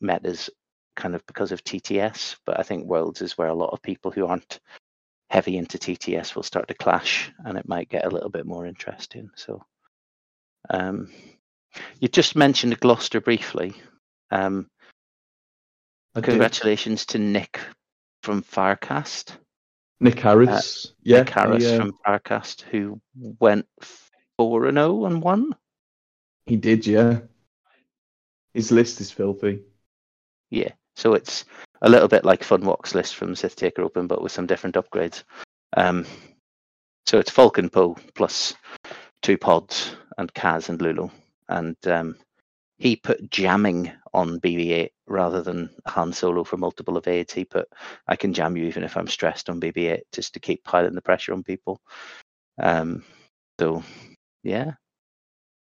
metas 0.01 0.51
kind 0.97 1.15
of 1.15 1.25
because 1.27 1.53
of 1.53 1.63
TTS, 1.63 2.37
but 2.45 2.59
I 2.59 2.63
think 2.63 2.87
Worlds 2.87 3.23
is 3.23 3.39
where 3.39 3.49
a 3.49 3.55
lot 3.55 3.71
of 3.71 3.83
people 3.83 4.11
who 4.11 4.27
aren't 4.27 4.61
heavy 5.31 5.57
into 5.57 5.79
TTS 5.79 6.35
will 6.35 6.43
start 6.43 6.69
to 6.69 6.75
clash, 6.75 7.33
and 7.45 7.57
it 7.59 7.69
might 7.69 7.89
get 7.89 8.07
a 8.07 8.11
little 8.11 8.31
bit 8.31 8.47
more 8.47 8.67
interesting. 8.67 9.31
So, 9.35 9.63
um, 10.71 11.11
you 12.01 12.09
just 12.09 12.37
mentioned 12.37 12.81
Gloucester 12.81 13.21
briefly. 13.21 13.75
Um, 14.31 14.69
congratulations 16.15 17.07
to 17.07 17.19
Nick 17.19 17.61
from 18.23 18.43
Firecast. 18.43 19.37
Nick 20.01 20.21
Harris, 20.21 20.93
yeah, 21.03 21.21
Nick 21.21 21.31
Harris 21.31 21.65
he, 21.65 21.75
uh, 21.75 21.77
from 21.77 21.93
Firecast, 22.07 22.63
who 22.63 23.01
went 23.15 23.67
four 24.37 24.67
and 24.67 24.77
zero 24.77 25.07
and 25.07 25.23
one. 25.23 25.55
he 26.45 26.57
did, 26.57 26.87
yeah. 26.87 27.21
His 28.53 28.71
list 28.71 29.01
is 29.01 29.11
filthy. 29.11 29.63
Yeah, 30.51 30.73
so 30.95 31.15
it's 31.15 31.45
a 31.83 31.89
little 31.89 32.09
bit 32.09 32.25
like 32.25 32.43
Funwalk's 32.43 32.95
list 32.95 33.17
from 33.17 33.35
Sith 33.35 33.57
Taker 33.57 33.83
Open, 33.83 34.07
but 34.07 34.23
with 34.23 34.33
some 34.33 34.47
different 34.47 34.77
upgrades. 34.77 35.25
Um, 35.77 36.07
so 37.07 37.19
it's 37.19 37.31
Falcon 37.31 37.69
Poe 37.69 37.97
plus 38.15 38.55
two 39.23 39.39
pods 39.39 39.97
and 40.19 40.33
Kaz 40.35 40.69
and 40.69 40.79
Lulo, 40.79 41.11
and 41.49 41.77
um, 41.87 42.17
he 42.79 42.97
put 42.97 43.31
jamming 43.31 43.93
on 44.13 44.41
BB-8 44.41 44.91
rather 45.07 45.43
than 45.43 45.71
Han 45.87 46.13
Solo 46.13 46.45
for 46.45 46.57
multiple 46.57 46.97
of 46.97 47.05
He 47.05 47.47
but 47.51 47.69
I 48.07 48.17
can 48.17 48.33
jam 48.33 48.57
you 48.57 48.65
even 48.67 48.85
if 48.85 48.97
I'm 48.97 49.09
stressed 49.09 49.49
on 49.49 49.61
BB-8 49.61 50.03
just 50.13 50.35
to 50.35 50.41
keep 50.41 50.65
piling 50.65 50.95
the 50.95 51.03
pressure 51.03 51.33
on 51.33 51.43
people. 51.43 51.81
Um, 52.59 53.05
so 53.61 53.83
yeah, 54.43 54.73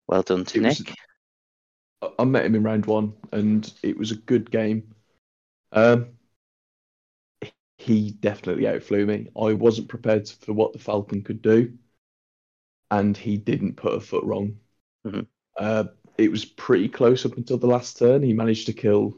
well 0.07 0.23
done 0.23 0.45
to 0.45 0.59
It 0.59 0.61
Nick. 0.61 0.93
I- 2.01 2.13
I 2.19 2.23
met 2.25 2.45
him 2.45 2.55
in 2.55 2.63
round 2.63 2.85
one, 2.85 3.13
and 3.31 3.71
it 3.83 3.97
was 3.97 4.11
a 4.11 4.15
good 4.15 4.49
game. 4.51 4.95
Um, 5.71 6.17
he 7.77 8.11
definitely 8.11 8.67
outflew 8.67 9.05
me. 9.05 9.29
I 9.35 9.53
wasn't 9.53 9.89
prepared 9.89 10.29
for 10.29 10.53
what 10.53 10.73
the 10.73 10.79
Falcon 10.79 11.23
could 11.23 11.41
do, 11.41 11.77
and 12.89 13.15
he 13.15 13.37
didn't 13.37 13.77
put 13.77 13.93
a 13.93 13.99
foot 13.99 14.23
wrong. 14.23 14.59
Mhm. 15.05 15.27
Uh, 15.57 15.85
it 16.21 16.31
was 16.31 16.45
pretty 16.45 16.87
close 16.87 17.25
up 17.25 17.37
until 17.37 17.57
the 17.57 17.67
last 17.67 17.97
turn. 17.97 18.21
He 18.21 18.33
managed 18.33 18.67
to 18.67 18.73
kill, 18.73 19.17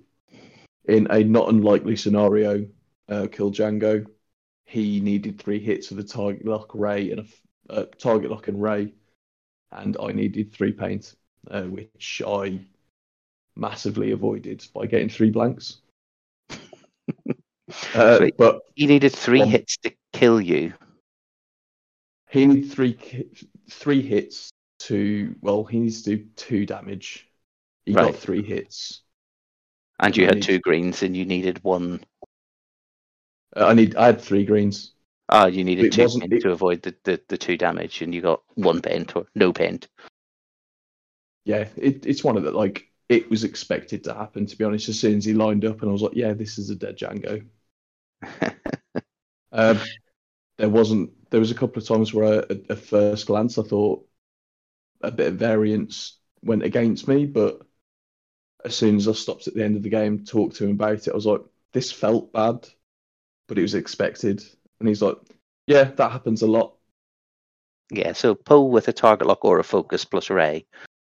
in 0.86 1.08
a 1.12 1.24
not 1.24 1.50
unlikely 1.50 1.96
scenario, 1.96 2.66
uh, 3.10 3.28
kill 3.32 3.52
Django. 3.52 4.06
He 4.66 5.00
needed 5.02 5.40
three 5.40 5.60
hits 5.60 5.92
of 5.92 5.98
the 5.98 6.04
target 6.04 6.46
lock 6.46 6.72
Ray 6.74 7.12
and 7.12 7.20
a 7.70 7.74
uh, 7.74 7.86
target 7.98 8.32
lock 8.32 8.48
and 8.48 8.62
Ray, 8.62 8.94
and 9.72 9.98
I 10.02 10.12
needed 10.12 10.54
three 10.54 10.72
paint, 10.72 11.14
uh, 11.52 11.64
which 11.64 12.22
I 12.26 12.60
massively 13.56 14.12
avoided 14.12 14.66
by 14.74 14.86
getting 14.88 15.10
three 15.10 15.30
blanks. 15.30 15.78
Uh, 17.96 18.18
Sweet. 18.18 18.38
but 18.38 18.60
He 18.76 18.86
needed 18.86 19.14
three 19.14 19.42
Um, 19.42 19.50
hits 19.50 19.78
to 19.78 19.92
kill 20.12 20.40
you. 20.40 20.74
he 22.30 22.46
needed 22.46 22.72
three 22.72 22.98
three 23.70 24.02
hits 24.02 24.52
to 24.88 25.36
well, 25.42 25.64
he 25.64 25.80
needs 25.80 26.02
to 26.04 26.16
do 26.18 26.26
two 26.36 26.66
damage. 26.66 27.30
He 27.86 27.94
Right. 27.94 28.12
got 28.12 28.16
three 28.16 28.44
hits. 28.44 29.02
And 30.00 30.16
you 30.16 30.24
I 30.24 30.28
had 30.28 30.36
need- 30.36 30.44
two 30.44 30.60
greens 30.60 31.04
and 31.04 31.16
you 31.16 31.26
needed 31.26 31.64
one. 31.64 32.04
Uh, 33.56 33.68
I 33.68 33.74
need 33.74 33.96
I 33.96 34.08
had 34.08 34.22
three 34.22 34.46
greens. 34.46 34.94
Ah, 35.30 35.46
you 35.46 35.64
needed 35.64 35.92
two 35.92 36.04
it- 36.04 36.42
to 36.42 36.52
avoid 36.52 36.82
the, 36.82 36.96
the, 37.04 37.22
the 37.28 37.38
two 37.38 37.58
damage, 37.58 38.02
and 38.02 38.14
you 38.14 38.22
got 38.22 38.44
one 38.56 38.82
paint 38.82 39.16
or 39.16 39.26
no 39.36 39.54
paint. 39.54 39.88
Yeah, 41.46 41.68
it, 41.78 42.06
it's 42.06 42.24
one 42.24 42.38
of 42.38 42.44
the 42.44 42.52
like 42.52 42.90
it 43.10 43.30
was 43.30 43.44
expected 43.44 44.04
to 44.06 44.14
happen. 44.14 44.46
To 44.46 44.58
be 44.58 44.64
honest, 44.64 44.90
as 44.90 45.00
soon 45.00 45.18
as 45.18 45.26
he 45.26 45.34
lined 45.34 45.66
up, 45.66 45.82
and 45.82 45.90
I 45.90 45.94
was 45.94 46.02
like, 46.02 46.16
yeah, 46.16 46.34
this 46.34 46.58
is 46.58 46.70
a 46.70 46.76
dead 46.76 46.98
Django. 46.98 47.46
Um, 49.56 49.80
there 50.58 50.70
wasn't. 50.70 51.12
There 51.30 51.40
was 51.40 51.52
a 51.52 51.56
couple 51.56 51.80
of 51.80 51.88
times 51.88 52.12
where, 52.12 52.26
I, 52.26 52.38
at, 52.38 52.72
at 52.72 52.80
first 52.80 53.28
glance, 53.28 53.60
I 53.60 53.62
thought 53.62 54.04
a 55.04 55.12
bit 55.12 55.28
of 55.28 55.36
variance 55.36 56.18
went 56.44 56.64
against 56.64 57.08
me, 57.08 57.26
but 57.26 57.62
as 58.66 58.76
soon 58.76 58.96
as 58.96 59.08
I 59.08 59.12
stopped 59.14 59.48
at 59.48 59.54
the 59.54 59.64
end 59.64 59.76
of 59.76 59.84
the 59.84 59.90
game, 59.90 60.26
talked 60.26 60.56
to 60.58 60.66
him 60.66 60.72
about 60.72 61.08
it, 61.08 61.12
I 61.12 61.16
was 61.16 61.26
like, 61.26 61.42
this 61.74 61.92
felt 61.92 62.32
bad, 62.34 62.68
but 63.48 63.58
it 63.58 63.62
was 63.62 63.76
expected. 63.76 64.44
And 64.80 64.88
he's 64.88 65.02
like, 65.02 65.18
yeah, 65.68 65.84
that 65.86 66.12
happens 66.12 66.42
a 66.42 66.48
lot. 66.48 66.76
yeah, 67.92 68.14
so 68.14 68.36
Poe 68.36 68.64
with 68.64 68.88
a 68.88 68.94
target 68.94 69.28
lock 69.28 69.46
or 69.46 69.60
a 69.60 69.64
focus 69.64 70.06
plus 70.06 70.30
ray 70.30 70.66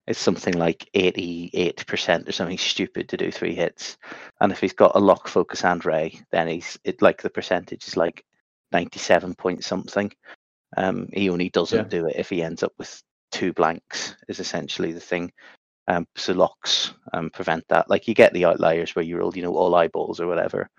is 0.07 0.18
something 0.18 0.53
like 0.57 0.89
88% 0.93 2.27
or 2.27 2.31
something 2.31 2.57
stupid 2.57 3.09
to 3.09 3.18
do 3.18 3.31
three 3.31 3.55
hits. 3.55 3.97
And 4.39 4.51
if 4.51 4.59
he's 4.59 4.73
got 4.73 4.95
a 4.95 4.99
lock, 4.99 5.27
focus, 5.27 5.64
and 5.65 5.84
ray, 5.85 6.22
then 6.31 6.47
he's 6.47 6.77
it 6.84 7.01
like 7.01 7.22
the 7.22 7.30
percentage 7.30 7.88
is 7.88 7.97
like 7.97 8.23
97 8.72 9.35
point 9.35 9.64
something. 9.64 10.11
Um, 10.76 11.07
he 11.14 11.30
only 11.30 11.49
doesn't 11.49 11.77
Yeah. 11.77 11.84
do 11.99 12.07
it 12.07 12.15
if 12.18 12.30
he 12.30 12.43
ends 12.43 12.64
up 12.64 12.73
with 12.77 13.01
two 13.32 13.54
blanks, 13.54 14.16
is 14.28 14.40
essentially 14.40 14.91
the 14.91 14.99
thing. 14.99 15.32
Um, 15.88 16.06
so 16.16 16.34
locks 16.34 16.94
um, 17.14 17.30
prevent 17.30 17.66
that. 17.70 17.90
Like 17.90 18.08
you 18.08 18.14
get 18.14 18.34
the 18.34 18.45
outliers 18.45 18.95
where 18.95 19.06
you 19.06 19.18
roll, 19.18 19.36
you 19.36 19.41
know, 19.41 19.56
all 19.56 19.76
eyeballs 19.76 20.20
or 20.20 20.28
whatever. 20.28 20.70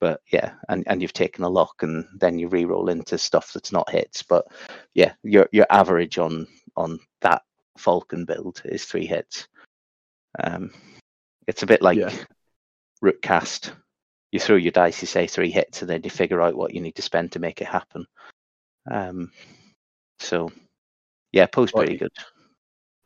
But 0.00 0.20
yeah, 0.30 0.54
and, 0.68 0.84
and 0.86 1.00
you've 1.00 1.12
taken 1.12 1.44
a 1.44 1.48
lock 1.48 1.82
and 1.82 2.04
then 2.18 2.38
you 2.38 2.48
re-roll 2.48 2.88
into 2.88 3.16
stuff 3.16 3.52
that's 3.52 3.72
not 3.72 3.90
hits. 3.90 4.22
But 4.22 4.46
yeah, 4.94 5.14
your 5.22 5.48
your 5.52 5.66
average 5.70 6.18
on 6.18 6.46
on 6.76 6.98
that 7.22 7.42
Falcon 7.78 8.24
build 8.24 8.60
is 8.64 8.84
three 8.84 9.06
hits. 9.06 9.48
Um, 10.38 10.72
it's 11.46 11.62
a 11.62 11.66
bit 11.66 11.80
like 11.80 11.98
Yeah. 11.98 12.12
root 13.00 13.22
cast. 13.22 13.72
You 14.32 14.40
throw 14.40 14.56
your 14.56 14.72
dice, 14.72 15.00
you 15.00 15.06
say 15.06 15.26
three 15.26 15.50
hits, 15.50 15.80
and 15.80 15.88
then 15.88 16.02
you 16.02 16.10
figure 16.10 16.42
out 16.42 16.56
what 16.56 16.74
you 16.74 16.80
need 16.80 16.96
to 16.96 17.02
spend 17.02 17.32
to 17.32 17.38
make 17.38 17.60
it 17.62 17.68
happen. 17.68 18.06
Um, 18.90 19.32
so 20.18 20.50
yeah, 21.36 21.46
post 21.46 21.74
pretty 21.74 21.98
good. 21.98 22.12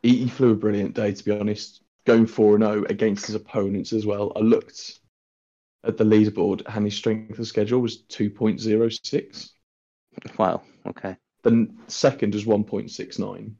He, 0.02 0.18
he 0.18 0.28
flew 0.28 0.52
a 0.52 0.54
brilliant 0.54 0.94
day, 0.94 1.12
to 1.12 1.24
be 1.24 1.32
honest. 1.32 1.82
Going 2.06 2.26
4 2.26 2.58
0 2.58 2.84
against 2.88 3.26
his 3.26 3.34
opponents 3.34 3.92
as 3.92 4.06
well. 4.06 4.32
I 4.36 4.38
looked 4.38 5.00
at 5.84 5.96
the 5.96 6.04
leaderboard 6.04 6.62
and 6.66 6.84
his 6.84 6.94
strength 6.94 7.38
of 7.38 7.46
schedule 7.46 7.80
was 7.80 8.02
2.06. 8.04 9.50
Wow. 10.38 10.62
Okay. 10.86 11.16
The 11.42 11.68
second 11.88 12.34
was 12.34 12.44
1.69. 12.44 13.52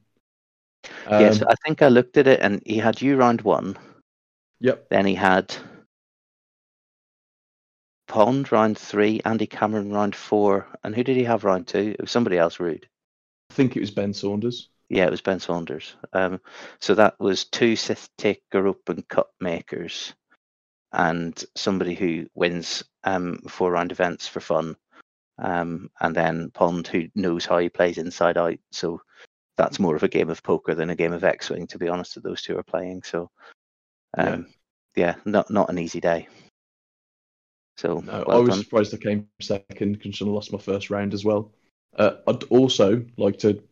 yes, 1.11 1.43
Um, 1.43 1.49
I 1.49 1.55
think 1.65 1.83
I 1.83 1.89
looked 1.89 2.17
at 2.17 2.27
it, 2.27 2.41
and 2.41 2.63
he 2.65 2.77
had 2.77 3.03
you 3.03 3.17
round 3.17 3.43
one. 3.43 3.77
Yep. 4.61 4.89
Then 4.91 5.07
he 5.07 5.15
had 5.15 5.55
Pond 8.07 8.53
round 8.53 8.77
three, 8.79 9.21
Andy 9.25 9.47
Cameron 9.47 9.93
round 9.93 10.15
four, 10.15 10.67
and 10.85 10.95
who 10.95 11.03
did 11.03 11.17
he 11.17 11.25
have 11.25 11.45
round 11.45 11.67
two? 11.67 11.95
It 11.99 12.01
was 12.01 12.11
somebody 12.11 12.39
else 12.39 12.61
rude. 12.61 12.87
I 13.61 13.63
think 13.63 13.77
it 13.77 13.81
was 13.81 13.91
Ben 13.91 14.15
Saunders. 14.15 14.71
Yeah, 14.89 15.05
it 15.05 15.11
was 15.11 15.21
Ben 15.21 15.39
Saunders. 15.39 15.95
Um, 16.15 16.41
so 16.81 16.95
that 16.95 17.21
was 17.21 17.45
two 17.45 17.77
Sith 17.77 18.09
Taker 18.17 18.67
Open 18.67 19.03
Cup 19.03 19.31
makers 19.39 20.15
and 20.93 21.45
somebody 21.55 21.95
who 21.95 22.27
wins 22.35 22.83
um, 23.05 23.39
four 23.49 23.71
round 23.71 23.93
events 23.93 24.27
for 24.27 24.41
fun 24.41 24.77
um, 25.39 25.91
and 26.01 26.17
then 26.17 26.51
Pond, 26.53 26.87
who 26.87 27.09
knows 27.15 27.45
how 27.45 27.59
he 27.59 27.69
plays 27.69 27.99
inside 27.99 28.39
out. 28.39 28.57
So 28.73 29.03
that's 29.59 29.79
more 29.79 29.95
of 29.95 30.05
a 30.05 30.09
game 30.09 30.31
of 30.31 30.43
poker 30.43 30.75
than 30.75 30.89
a 30.89 30.97
game 30.97 31.13
of 31.13 31.23
X-wing, 31.23 31.67
to 31.67 31.79
be 31.79 31.89
honest. 31.89 32.15
That 32.15 32.25
those 32.25 32.41
two 32.41 32.57
are 32.57 32.63
playing. 32.63 33.03
So 33.03 33.31
um, 34.17 34.47
yeah. 34.97 35.17
not 35.27 35.51
not 35.51 35.69
an 35.69 35.79
easy 35.79 36.01
day. 36.01 36.29
So 37.77 38.01
No, 38.01 38.25
well 38.27 38.39
I 38.39 38.41
was 38.41 38.51
done. 38.51 38.65
surprised 38.65 38.95
I 38.95 38.97
came 38.97 39.29
second 39.43 39.99
because 39.99 40.23
I 40.23 40.25
lost 40.25 40.51
my 40.51 40.59
first 40.59 40.89
round 40.89 41.13
as 41.13 41.27
well. 41.27 41.53
Uh, 41.97 42.17
I'd 42.27 42.45
also 42.45 43.05
like 43.17 43.39
to 43.41 43.63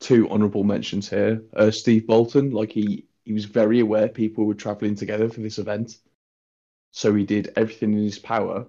two 0.00 0.28
honourable 0.28 0.64
mentions 0.64 1.08
here. 1.08 1.42
Uh, 1.54 1.70
Steve 1.70 2.06
Bolton, 2.06 2.50
like 2.50 2.72
he 2.72 3.06
he 3.24 3.32
was 3.32 3.44
very 3.44 3.80
aware 3.80 4.08
people 4.08 4.46
were 4.46 4.54
travelling 4.54 4.94
together 4.94 5.28
for 5.28 5.40
this 5.40 5.58
event, 5.58 5.98
so 6.92 7.14
he 7.14 7.24
did 7.24 7.52
everything 7.56 7.92
in 7.92 7.98
his 7.98 8.18
power, 8.18 8.66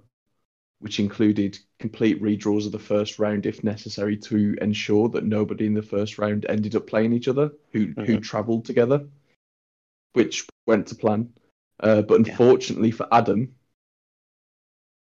which 0.79 0.99
included 0.99 1.57
complete 1.79 2.21
redraws 2.21 2.65
of 2.65 2.71
the 2.71 2.79
first 2.79 3.19
round 3.19 3.45
if 3.45 3.63
necessary 3.63 4.17
to 4.17 4.57
ensure 4.61 5.07
that 5.09 5.25
nobody 5.25 5.65
in 5.65 5.73
the 5.73 5.81
first 5.81 6.17
round 6.17 6.45
ended 6.49 6.75
up 6.75 6.87
playing 6.87 7.13
each 7.13 7.27
other 7.27 7.51
who 7.71 7.93
who 8.05 8.19
travelled 8.19 8.65
together, 8.65 9.07
which 10.13 10.47
went 10.65 10.87
to 10.87 10.95
plan. 10.95 11.33
Uh, 11.79 12.01
but 12.01 12.25
Yeah. 12.25 12.31
unfortunately 12.31 12.91
for 12.91 13.07
Adam, 13.11 13.55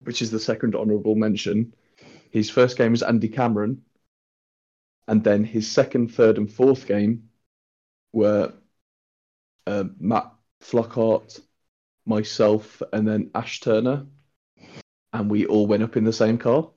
which 0.00 0.22
is 0.22 0.30
the 0.30 0.38
second 0.38 0.74
honourable 0.74 1.14
mention. 1.14 1.74
His 2.32 2.48
first 2.48 2.78
game 2.78 2.92
was 2.92 3.02
Andy 3.02 3.28
Cameron, 3.28 3.82
and 5.06 5.22
then 5.22 5.44
his 5.44 5.70
second, 5.70 6.14
third, 6.14 6.38
and 6.38 6.50
fourth 6.50 6.86
game 6.86 7.28
were 8.12 8.54
uh, 9.66 9.84
Matt 10.00 10.32
Flockhart, 10.62 11.40
myself, 12.06 12.82
and 12.92 13.06
then 13.06 13.30
Ash 13.34 13.60
Turner, 13.60 14.06
and 15.12 15.30
we 15.30 15.44
all 15.44 15.66
went 15.66 15.82
up 15.82 15.98
in 15.98 16.04
the 16.04 16.12
same 16.12 16.38
car. 16.38 16.70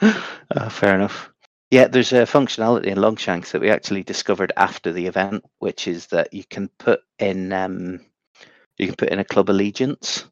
Uh, 0.00 0.68
fair 0.70 0.94
enough. 0.94 1.30
Yeah, 1.70 1.88
there's 1.88 2.12
a 2.12 2.22
functionality 2.26 2.86
in 2.86 2.98
Longshanks 2.98 3.52
that 3.52 3.60
we 3.60 3.70
actually 3.70 4.04
discovered 4.04 4.52
after 4.56 4.90
the 4.90 5.06
event, 5.06 5.44
which 5.58 5.86
is 5.86 6.06
that 6.08 6.32
you 6.32 6.44
can 6.44 6.68
put 6.78 7.00
in 7.18 7.52
um, 7.52 8.00
you 8.78 8.86
can 8.86 8.96
put 8.96 9.10
in 9.10 9.18
a 9.18 9.24
club 9.24 9.50
allegiance, 9.50 10.24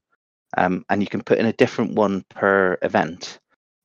um, 0.57 0.85
and 0.89 1.03
you 1.03 1.09
can 1.09 1.23
put 1.23 1.39
in 1.39 1.47
a 1.47 1.53
different 1.53 1.95
one 1.95 2.25
per 2.29 2.79
event. 2.83 3.39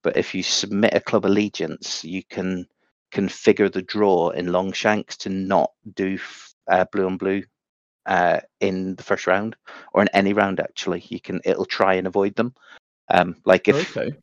But 0.03 0.17
if 0.17 0.35
you 0.35 0.43
submit 0.43 0.93
a 0.93 0.99
club 0.99 1.25
allegiance, 1.25 2.03
you 2.03 2.23
can 2.23 2.67
configure 3.11 3.71
the 3.71 3.81
draw 3.81 4.29
in 4.29 4.47
Longshanks 4.47 5.17
to 5.17 5.29
not 5.29 5.71
do 5.95 6.19
uh, 6.67 6.85
blue 6.91 7.07
and 7.07 7.19
blue 7.19 7.43
uh, 8.05 8.39
in 8.59 8.95
the 8.95 9.03
first 9.03 9.27
round 9.27 9.55
or 9.93 10.01
in 10.01 10.09
any 10.09 10.33
round. 10.33 10.59
Actually, 10.59 11.03
you 11.09 11.19
can 11.19 11.41
it'll 11.43 11.65
try 11.65 11.95
and 11.95 12.07
avoid 12.07 12.35
them. 12.35 12.53
Um, 13.09 13.37
like 13.45 13.67
if 13.67 13.97
okay. 13.97 14.15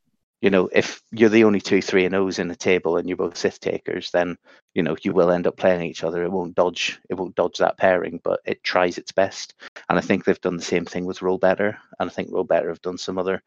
You 0.42 0.50
know, 0.50 0.68
if 0.72 1.00
you're 1.12 1.30
the 1.30 1.44
only 1.44 1.60
two, 1.60 1.80
three, 1.80 2.04
and 2.04 2.16
O's 2.16 2.40
in 2.40 2.50
a 2.50 2.56
table 2.56 2.96
and 2.96 3.08
you're 3.08 3.16
both 3.16 3.36
Sith 3.36 3.60
takers, 3.60 4.10
then 4.10 4.36
you 4.74 4.82
know 4.82 4.96
you 5.02 5.12
will 5.12 5.30
end 5.30 5.46
up 5.46 5.56
playing 5.56 5.82
each 5.82 6.02
other. 6.02 6.24
It 6.24 6.32
won't 6.32 6.56
dodge. 6.56 6.98
It 7.08 7.14
won't 7.14 7.36
dodge 7.36 7.58
that 7.58 7.78
pairing, 7.78 8.20
but 8.24 8.40
it 8.44 8.62
tries 8.64 8.98
its 8.98 9.12
best. 9.12 9.54
And 9.88 9.98
I 9.98 10.02
think 10.02 10.24
they've 10.24 10.40
done 10.40 10.56
the 10.56 10.62
same 10.62 10.84
thing 10.84 11.04
with 11.04 11.22
Roll 11.22 11.38
Better, 11.38 11.78
and 12.00 12.10
I 12.10 12.12
think 12.12 12.30
Roll 12.32 12.42
Better 12.42 12.68
have 12.68 12.82
done 12.82 12.98
some 12.98 13.18
other 13.18 13.40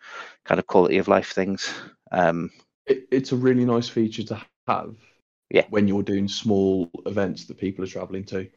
kind 0.45 0.57
of 0.57 0.67
quality 0.67 0.97
of 0.97 1.09
life 1.09 1.33
things. 1.33 1.71
Um, 2.13 2.49
It, 2.87 3.07
it's 3.11 3.33
a 3.33 3.35
really 3.35 3.65
nice 3.65 3.89
feature 3.89 4.23
to 4.23 4.41
have. 4.67 4.95
Yeah. 5.49 5.65
When 5.69 5.89
you're 5.89 6.01
doing 6.01 6.29
small 6.29 6.89
events 7.05 7.45
that 7.45 7.57
people 7.57 7.83
are 7.83 7.87
travelling 7.87 8.23
to. 8.25 8.47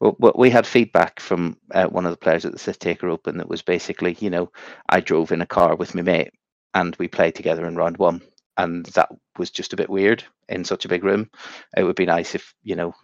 well, 0.00 0.16
well, 0.18 0.32
we 0.34 0.48
had 0.48 0.66
feedback 0.66 1.20
from 1.20 1.58
uh, 1.72 1.86
one 1.86 2.06
of 2.06 2.10
the 2.10 2.16
players 2.16 2.46
at 2.46 2.52
the 2.52 2.58
Sith 2.58 2.78
Taker 2.78 3.10
Open 3.10 3.36
that 3.36 3.48
was 3.48 3.62
basically, 3.62 4.16
you 4.18 4.30
know, 4.30 4.50
I 4.88 5.00
drove 5.00 5.30
in 5.30 5.42
a 5.42 5.46
car 5.46 5.76
with 5.76 5.94
my 5.94 6.02
mate 6.02 6.32
and 6.74 6.96
we 6.96 7.08
played 7.08 7.34
together 7.34 7.66
in 7.66 7.76
round 7.76 7.96
one, 7.96 8.22
and 8.56 8.86
that 8.86 9.08
was 9.38 9.50
just 9.50 9.72
a 9.72 9.76
bit 9.76 9.90
weird 9.90 10.24
in 10.48 10.64
such 10.64 10.84
a 10.84 10.88
big 10.88 11.04
room. 11.04 11.30
It 11.76 11.84
would 11.84 11.96
be 11.96 12.06
nice 12.06 12.34
if 12.34 12.54
you 12.62 12.76
know 12.76 12.94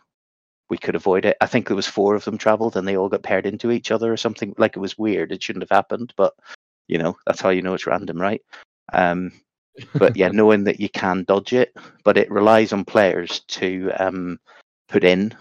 we 0.70 0.78
could 0.78 0.94
avoid 0.94 1.24
it. 1.24 1.36
I 1.40 1.46
think 1.46 1.66
there 1.66 1.76
was 1.76 1.86
four 1.86 2.14
of 2.14 2.24
them 2.24 2.38
travelled 2.38 2.76
and 2.76 2.86
they 2.86 2.96
all 2.96 3.08
got 3.08 3.22
paired 3.22 3.46
into 3.46 3.70
each 3.70 3.90
other 3.90 4.12
or 4.12 4.16
something. 4.16 4.54
Like 4.58 4.76
it 4.76 4.80
was 4.80 4.98
weird. 4.98 5.32
It 5.32 5.42
shouldn't 5.42 5.62
have 5.62 5.74
happened, 5.74 6.12
but 6.16 6.34
you 6.88 6.98
know 6.98 7.16
that's 7.26 7.40
how 7.40 7.50
you 7.50 7.62
know 7.62 7.74
it's 7.74 7.86
random, 7.86 8.20
right? 8.20 8.42
Um, 8.92 9.32
but 9.94 10.16
yeah, 10.16 10.28
knowing 10.32 10.64
that 10.64 10.80
you 10.80 10.88
can 10.88 11.24
dodge 11.24 11.52
it, 11.52 11.74
but 12.04 12.16
it 12.18 12.30
relies 12.30 12.72
on 12.72 12.84
players 12.84 13.40
to 13.48 13.90
um, 13.98 14.38
put 14.88 15.04
in 15.04 15.34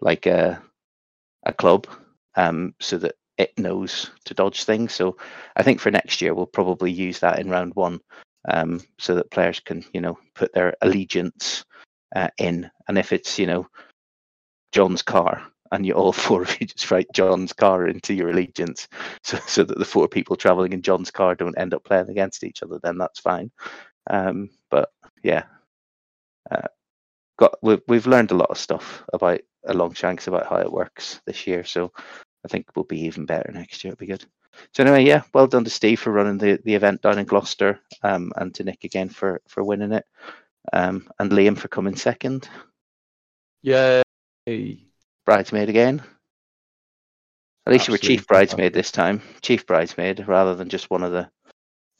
like 0.00 0.26
a 0.26 0.62
a 1.44 1.52
club 1.52 1.86
um, 2.36 2.74
so 2.80 2.98
that 2.98 3.14
it 3.42 3.58
knows 3.58 4.10
to 4.24 4.34
dodge 4.34 4.64
things. 4.64 4.92
So 4.94 5.16
I 5.56 5.62
think 5.62 5.80
for 5.80 5.90
next 5.90 6.22
year 6.22 6.34
we'll 6.34 6.46
probably 6.46 6.92
use 6.92 7.18
that 7.20 7.40
in 7.40 7.50
round 7.50 7.74
one, 7.74 8.00
um, 8.48 8.80
so 8.98 9.14
that 9.16 9.30
players 9.30 9.60
can 9.60 9.84
you 9.92 10.00
know 10.00 10.18
put 10.34 10.52
their 10.54 10.74
allegiance 10.80 11.64
uh, 12.14 12.28
in, 12.38 12.70
and 12.88 12.98
if 12.98 13.12
it's 13.12 13.38
you 13.38 13.46
know 13.46 13.66
John's 14.72 15.02
car. 15.02 15.42
And 15.72 15.86
you 15.86 15.94
all 15.94 16.12
four 16.26 16.42
of 16.42 16.60
you 16.60 16.66
just 16.66 16.90
write 16.90 17.06
John's 17.14 17.54
car 17.54 17.88
into 17.88 18.12
your 18.12 18.30
allegiance, 18.30 18.88
so 19.22 19.38
so 19.46 19.64
that 19.64 19.78
the 19.78 19.84
four 19.84 20.06
people 20.08 20.36
traveling 20.36 20.72
in 20.72 20.82
John's 20.82 21.10
car 21.10 21.34
don't 21.34 21.58
end 21.58 21.74
up 21.74 21.84
playing 21.84 22.10
against 22.10 22.44
each 22.44 22.62
other. 22.62 22.78
Then 22.82 22.98
that's 22.98 23.20
fine. 23.20 23.50
Um, 24.10 24.50
but 24.70 24.90
yeah, 25.22 25.44
uh, 26.50 26.68
got 27.38 27.54
we've 27.62 27.80
we've 27.88 28.06
learned 28.06 28.30
a 28.32 28.36
lot 28.36 28.50
of 28.50 28.58
stuff 28.58 29.02
about 29.12 29.40
a 29.64 29.74
Longshanks 29.74 30.26
about 30.26 30.46
how 30.46 30.56
it 30.56 30.72
works 30.72 31.20
this 31.26 31.46
year. 31.46 31.64
So 31.64 31.92
I 32.44 32.48
think 32.48 32.66
we'll 32.74 32.84
be 32.84 33.02
even 33.02 33.26
better 33.26 33.50
next 33.52 33.84
year. 33.84 33.92
It'll 33.92 34.00
be 34.00 34.06
good. 34.06 34.24
So 34.74 34.82
anyway, 34.82 35.04
yeah, 35.04 35.22
well 35.32 35.46
done 35.46 35.64
to 35.64 35.70
Steve 35.70 36.00
for 36.00 36.12
running 36.12 36.38
the, 36.38 36.60
the 36.64 36.74
event 36.74 37.02
down 37.02 37.18
in 37.18 37.24
Gloucester, 37.24 37.80
um, 38.02 38.32
and 38.36 38.54
to 38.54 38.64
Nick 38.64 38.84
again 38.84 39.08
for 39.08 39.40
for 39.48 39.64
winning 39.64 39.92
it, 39.92 40.04
um, 40.72 41.08
and 41.18 41.30
Liam 41.30 41.56
for 41.56 41.68
coming 41.68 41.96
second, 41.96 42.48
Yay. 43.62 44.02
bridesmaid 45.24 45.68
again. 45.68 46.02
At 47.64 47.72
least 47.72 47.86
you 47.86 47.92
were 47.92 47.98
chief 47.98 48.26
bridesmaid 48.26 48.74
this 48.74 48.90
time, 48.90 49.22
chief 49.40 49.66
bridesmaid 49.66 50.26
rather 50.26 50.54
than 50.54 50.68
just 50.68 50.90
one 50.90 51.04
of 51.04 51.12
the, 51.12 51.30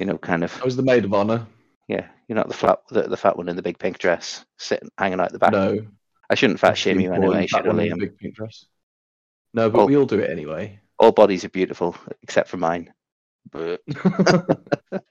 you 0.01 0.07
know, 0.07 0.19
kind 0.19 0.43
of 0.43 0.61
I 0.61 0.65
was 0.65 0.77
the 0.77 0.83
maid 0.83 1.05
of 1.05 1.15
honour. 1.15 1.47
yeah. 1.89 2.07
You're 2.29 2.37
not 2.37 2.49
the 2.49 2.55
flat 2.55 2.81
the, 2.89 3.03
the 3.03 3.17
fat 3.17 3.37
one 3.37 3.49
in 3.49 3.57
the 3.57 3.63
big 3.63 3.79
pink 3.79 3.99
dress 3.99 4.45
sitting 4.59 4.89
hanging 4.99 5.21
out 5.21 5.33
the 5.33 5.39
back. 5.39 5.53
No. 5.53 5.87
I 6.31 6.35
shouldn't 6.35 6.61
fat 6.61 6.79
shame 6.79 6.99
you 6.99 7.13
anyway, 7.13 7.47
should 7.47 7.65
I, 7.65 7.69
one 7.69 7.79
in 7.79 7.91
the 7.91 7.95
Liam? 7.95 8.01
Big 8.01 8.19
pink 8.19 8.35
dress. 8.35 8.67
No, 9.55 9.69
but 9.71 9.81
Oh. 9.81 9.87
we 9.87 9.97
all 9.97 10.07
do 10.07 10.19
it 10.21 10.31
anyway. 10.31 10.79
All 10.99 11.13
bodies 11.13 11.45
are 11.45 11.49
beautiful 11.51 11.97
except 12.23 12.49
for 12.49 12.57
mine. 12.57 12.93
But 13.51 13.83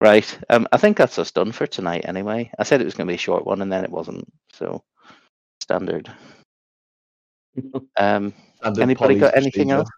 Right. 0.00 0.38
Um, 0.48 0.66
I 0.72 0.78
think 0.78 0.96
that's 0.96 1.18
us 1.18 1.30
done 1.30 1.52
for 1.52 1.66
tonight 1.66 2.02
anyway. 2.06 2.50
I 2.58 2.62
said 2.62 2.80
it 2.80 2.84
was 2.86 2.94
going 2.94 3.06
to 3.06 3.10
be 3.10 3.16
a 3.16 3.18
short 3.18 3.44
one 3.44 3.60
and 3.60 3.70
then 3.70 3.84
it 3.84 3.90
wasn't. 3.90 4.24
So 4.54 4.82
standard. 5.60 6.10
Um, 7.98 8.32
Standard 8.58 8.82
anybody 8.82 9.18
got 9.18 9.36
anything 9.36 9.68
procedure. 9.68 9.74
else? 9.76 9.88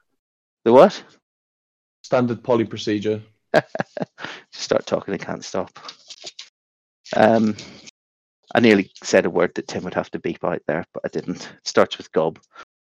The 0.65 0.73
what? 0.73 1.05
Standard 2.03 2.43
poly 2.43 2.65
procedure. 2.65 3.23
Just 3.55 3.65
start 4.55 4.87
talking, 4.87 5.15
I 5.15 5.19
can't 5.19 5.45
stop. 5.45 5.71
Um, 7.15 7.57
I 8.55 8.61
nearly 8.61 8.91
said 9.05 9.27
a 9.27 9.31
word 9.31 9.53
that 9.55 9.69
Tim 9.69 9.85
would 9.85 9.95
have 9.95 10.11
to 10.13 10.19
beep 10.19 10.43
out 10.45 10.63
there, 10.67 10.85
but 10.95 11.03
I 11.05 11.09
didn't. 11.09 11.43
It 11.59 11.67
starts 11.69 11.99
with 11.99 12.11
gob 12.13 12.39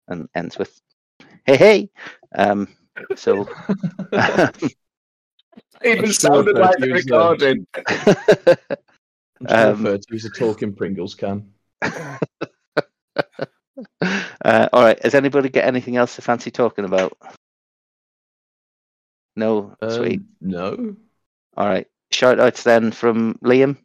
and 0.07 0.29
ends 0.35 0.57
with 0.57 0.81
hey 1.45 1.57
hey. 1.57 1.89
Um, 2.35 2.67
so 3.15 3.47
It 5.81 5.97
even 5.97 6.05
I'm 6.05 6.11
sounded 6.13 6.57
I've 6.57 6.63
like 6.63 6.77
the 6.79 6.91
uh, 6.91 6.95
recording. 6.95 7.67
I'm 9.39 9.47
still 9.47 9.71
Um, 9.71 9.83
referred 9.83 10.01
to 10.03 10.15
as 10.15 10.25
a 10.25 10.29
talking 10.29 10.73
Pringles 10.73 11.15
can. 11.15 11.51
uh, 11.81 12.17
all 14.73 14.83
right. 14.83 15.01
Has 15.03 15.13
anybody 15.13 15.49
got 15.49 15.65
anything 15.65 15.97
else 15.97 16.15
to 16.15 16.21
fancy 16.21 16.49
talking 16.51 16.85
about? 16.85 17.17
No, 19.35 19.75
sweet. 19.89 20.21
Um, 20.21 20.27
no. 20.41 20.95
All 21.57 21.67
right. 21.67 21.87
Shout 22.11 22.39
outs 22.39 22.63
then 22.63 22.91
from 22.91 23.37
Liam. 23.43 23.77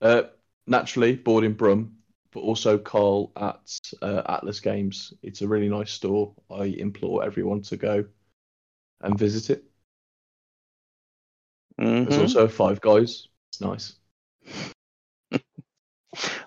Uh, 0.00 0.22
naturally, 0.66 1.16
board 1.16 1.44
in 1.44 1.54
Brum, 1.54 1.96
but 2.32 2.40
also 2.40 2.78
Carl 2.78 3.32
at 3.36 3.78
uh, 4.02 4.22
Atlas 4.28 4.60
Games. 4.60 5.12
It's 5.22 5.42
a 5.42 5.48
really 5.48 5.68
nice 5.68 5.90
store. 5.90 6.34
I 6.50 6.64
implore 6.64 7.24
everyone 7.24 7.62
to 7.62 7.76
go 7.76 8.04
and 9.00 9.18
visit 9.18 9.50
it. 9.50 9.64
There's 11.78 12.16
Mhm. 12.16 12.20
also 12.20 12.48
Five 12.48 12.80
Guys. 12.80 13.28
It's 13.50 13.60
nice. 13.60 13.96
All 15.32 15.38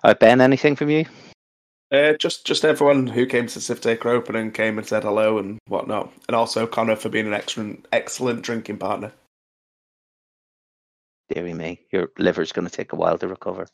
right, 0.04 0.18
Ben, 0.20 0.40
anything 0.40 0.76
from 0.76 0.90
you? 0.90 1.06
Uh, 1.92 2.12
just 2.14 2.46
just 2.46 2.64
everyone 2.64 3.06
who 3.08 3.26
came 3.26 3.48
to 3.48 3.60
Sith 3.60 3.80
Taker 3.80 4.10
Open 4.10 4.36
and 4.36 4.54
came 4.54 4.78
and 4.78 4.86
said 4.86 5.02
hello 5.02 5.38
and 5.38 5.58
whatnot, 5.66 6.12
and 6.28 6.36
also 6.36 6.64
Connor 6.66 6.94
for 6.94 7.08
being 7.08 7.26
an 7.26 7.34
excellent 7.34 7.86
excellent 7.92 8.42
drinking 8.42 8.78
partner. 8.78 9.12
Deary 11.28 11.52
me, 11.54 11.80
your 11.92 12.10
liver's 12.18 12.52
going 12.52 12.66
to 12.66 12.72
take 12.72 12.92
a 12.92 12.96
while 12.96 13.18
to 13.18 13.26
recover. 13.28 13.66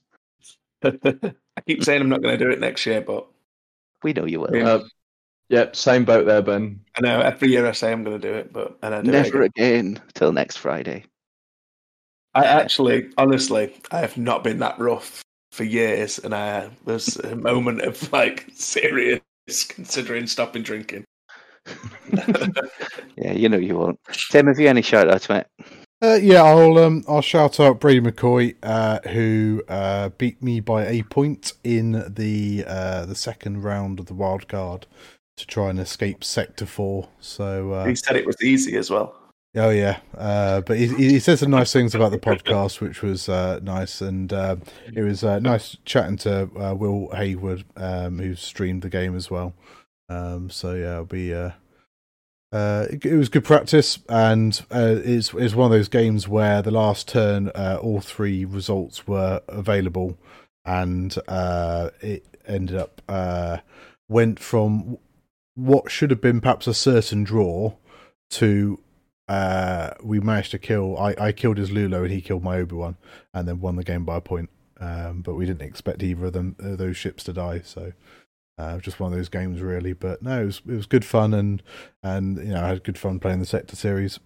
I 0.84 1.60
keep 1.66 1.84
saying 1.84 2.00
I'm 2.02 2.08
not 2.08 2.22
going 2.22 2.38
to 2.38 2.44
do 2.44 2.50
it 2.50 2.60
next 2.60 2.84
year, 2.86 3.00
but 3.00 3.26
We 4.02 4.12
know 4.12 4.24
you 4.26 4.40
will. 4.40 4.54
Yeah. 4.54 4.68
Uh, 4.68 4.84
Yep, 5.48 5.76
same 5.76 6.04
boat 6.04 6.26
there, 6.26 6.42
Ben. 6.42 6.80
I 6.96 7.02
know 7.02 7.20
every 7.20 7.50
year 7.50 7.68
I 7.68 7.72
say 7.72 7.92
I'm 7.92 8.02
going 8.02 8.20
to 8.20 8.28
do 8.28 8.34
it, 8.34 8.52
but 8.52 8.76
and 8.82 8.92
I 8.92 9.00
do 9.00 9.10
it 9.10 9.12
Never 9.12 9.42
again. 9.42 9.84
again 9.96 10.02
till 10.12 10.32
next 10.32 10.56
Friday. 10.56 11.04
I 12.34 12.44
actually, 12.46 13.10
honestly, 13.16 13.72
I 13.92 14.00
have 14.00 14.16
not 14.16 14.42
been 14.42 14.58
that 14.58 14.76
rough 14.80 15.22
for 15.52 15.62
years, 15.62 16.18
and 16.18 16.34
I 16.34 16.70
there's 16.84 17.16
a 17.18 17.36
moment 17.36 17.82
of 17.82 18.12
like 18.12 18.46
serious 18.54 19.20
considering 19.68 20.26
stopping 20.26 20.62
drinking. 20.62 21.04
Yeah, 23.16 23.32
you 23.32 23.48
know 23.48 23.56
you 23.56 23.76
won't. 23.78 23.98
Tim, 24.30 24.46
have 24.48 24.58
you 24.58 24.68
any 24.68 24.82
shout 24.82 25.08
outs, 25.08 25.28
mate? 25.28 25.46
Uh, 26.02 26.18
yeah, 26.20 26.42
I'll 26.42 26.76
um, 26.78 27.04
I'll 27.08 27.22
shout 27.22 27.58
out 27.58 27.80
Brady 27.80 28.00
McCoy, 28.00 28.54
uh, 28.62 29.00
who 29.08 29.62
uh, 29.66 30.10
beat 30.10 30.42
me 30.42 30.60
by 30.60 30.86
a 30.86 31.02
point 31.04 31.54
in 31.64 32.04
the 32.06 32.64
uh, 32.66 33.06
the 33.06 33.14
second 33.14 33.62
round 33.62 33.98
of 33.98 34.06
the 34.06 34.14
wild 34.14 34.46
card 34.46 34.86
to 35.38 35.46
try 35.46 35.70
and 35.70 35.80
escape 35.80 36.22
Sector 36.22 36.66
Four. 36.66 37.08
So 37.18 37.72
uh, 37.72 37.86
he 37.86 37.94
said 37.94 38.16
it 38.16 38.26
was 38.26 38.36
easy 38.42 38.76
as 38.76 38.90
well. 38.90 39.16
Oh 39.54 39.70
yeah, 39.70 40.00
uh, 40.14 40.60
but 40.60 40.76
he, 40.76 40.88
he 40.88 41.18
said 41.18 41.38
some 41.38 41.50
nice 41.50 41.72
things 41.72 41.94
about 41.94 42.10
the 42.10 42.18
podcast, 42.18 42.82
which 42.82 43.00
was 43.00 43.26
uh, 43.30 43.58
nice, 43.62 44.02
and 44.02 44.30
it 44.30 45.02
was 45.02 45.24
uh, 45.24 45.38
nice 45.38 45.78
chatting 45.86 46.18
to 46.18 46.50
uh, 46.60 46.74
Will 46.74 47.08
Hayward, 47.14 47.64
um, 47.74 48.18
who 48.18 48.34
streamed 48.34 48.82
the 48.82 48.90
game 48.90 49.16
as 49.16 49.30
well. 49.30 49.54
Um, 50.10 50.50
so 50.50 50.74
yeah, 50.74 50.92
it'll 50.92 51.04
be. 51.06 51.32
Uh, 52.56 52.86
it, 52.88 53.04
it 53.04 53.16
was 53.18 53.28
good 53.28 53.44
practice, 53.44 53.98
and 54.08 54.64
uh, 54.70 54.96
it's 55.04 55.34
it's 55.34 55.54
one 55.54 55.66
of 55.66 55.76
those 55.76 55.88
games 55.88 56.26
where 56.26 56.62
the 56.62 56.70
last 56.70 57.06
turn, 57.06 57.48
uh, 57.50 57.78
all 57.82 58.00
three 58.00 58.46
results 58.46 59.06
were 59.06 59.42
available, 59.46 60.16
and 60.64 61.18
uh, 61.28 61.90
it 62.00 62.24
ended 62.46 62.74
up 62.74 63.02
uh, 63.10 63.58
went 64.08 64.40
from 64.40 64.96
what 65.54 65.90
should 65.90 66.10
have 66.10 66.22
been 66.22 66.40
perhaps 66.40 66.66
a 66.66 66.72
certain 66.72 67.24
draw 67.24 67.74
to 68.30 68.80
uh, 69.28 69.90
we 70.02 70.18
managed 70.18 70.52
to 70.52 70.58
kill. 70.58 70.96
I, 70.96 71.14
I 71.20 71.32
killed 71.32 71.58
his 71.58 71.70
Lulo 71.70 72.04
and 72.04 72.10
he 72.10 72.22
killed 72.22 72.42
my 72.42 72.56
Obi 72.56 72.76
Wan, 72.76 72.96
and 73.34 73.46
then 73.46 73.60
won 73.60 73.76
the 73.76 73.84
game 73.84 74.06
by 74.06 74.16
a 74.16 74.22
point. 74.22 74.48
Um, 74.80 75.20
but 75.20 75.34
we 75.34 75.44
didn't 75.44 75.68
expect 75.68 76.02
either 76.02 76.24
of 76.24 76.32
them 76.32 76.56
those 76.58 76.96
ships 76.96 77.22
to 77.24 77.34
die. 77.34 77.60
So 77.64 77.92
uh, 78.58 78.78
just 78.78 79.00
one 79.00 79.12
of 79.12 79.18
those 79.18 79.28
games, 79.28 79.60
really. 79.60 79.92
But 79.92 80.22
no, 80.22 80.42
it 80.42 80.46
was 80.46 80.62
it 80.66 80.74
was 80.74 80.86
good 80.86 81.04
fun, 81.04 81.34
and 81.34 81.62
and 82.02 82.38
you 82.38 82.54
know 82.54 82.62
I 82.62 82.68
had 82.68 82.84
good 82.84 82.98
fun 82.98 83.20
playing 83.20 83.40
the 83.40 83.46
Sector 83.46 83.76
series. 83.76 84.18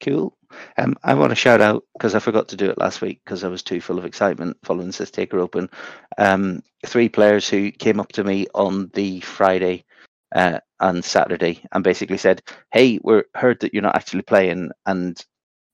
Cool. 0.00 0.34
Um, 0.78 0.96
I 1.04 1.14
want 1.14 1.30
to 1.30 1.36
shout 1.36 1.60
out 1.60 1.84
because 1.92 2.14
I 2.14 2.18
forgot 2.18 2.48
to 2.48 2.56
do 2.56 2.70
it 2.70 2.78
last 2.78 3.02
week 3.02 3.20
because 3.24 3.44
I 3.44 3.48
was 3.48 3.62
too 3.62 3.80
full 3.80 3.98
of 3.98 4.04
excitement 4.04 4.56
following 4.64 4.92
Sith 4.92 5.12
Taker 5.12 5.38
Open. 5.38 5.68
Um, 6.18 6.62
three 6.84 7.08
players 7.08 7.48
who 7.48 7.70
came 7.70 8.00
up 8.00 8.10
to 8.12 8.24
me 8.24 8.46
on 8.54 8.90
the 8.94 9.20
Friday 9.20 9.84
uh, 10.34 10.58
and 10.80 11.04
Saturday 11.04 11.62
and 11.72 11.84
basically 11.84 12.16
said, 12.18 12.42
"Hey, 12.72 12.98
we're 13.02 13.24
heard 13.36 13.60
that 13.60 13.74
you're 13.74 13.82
not 13.82 13.96
actually 13.96 14.22
playing 14.22 14.70
and 14.86 15.22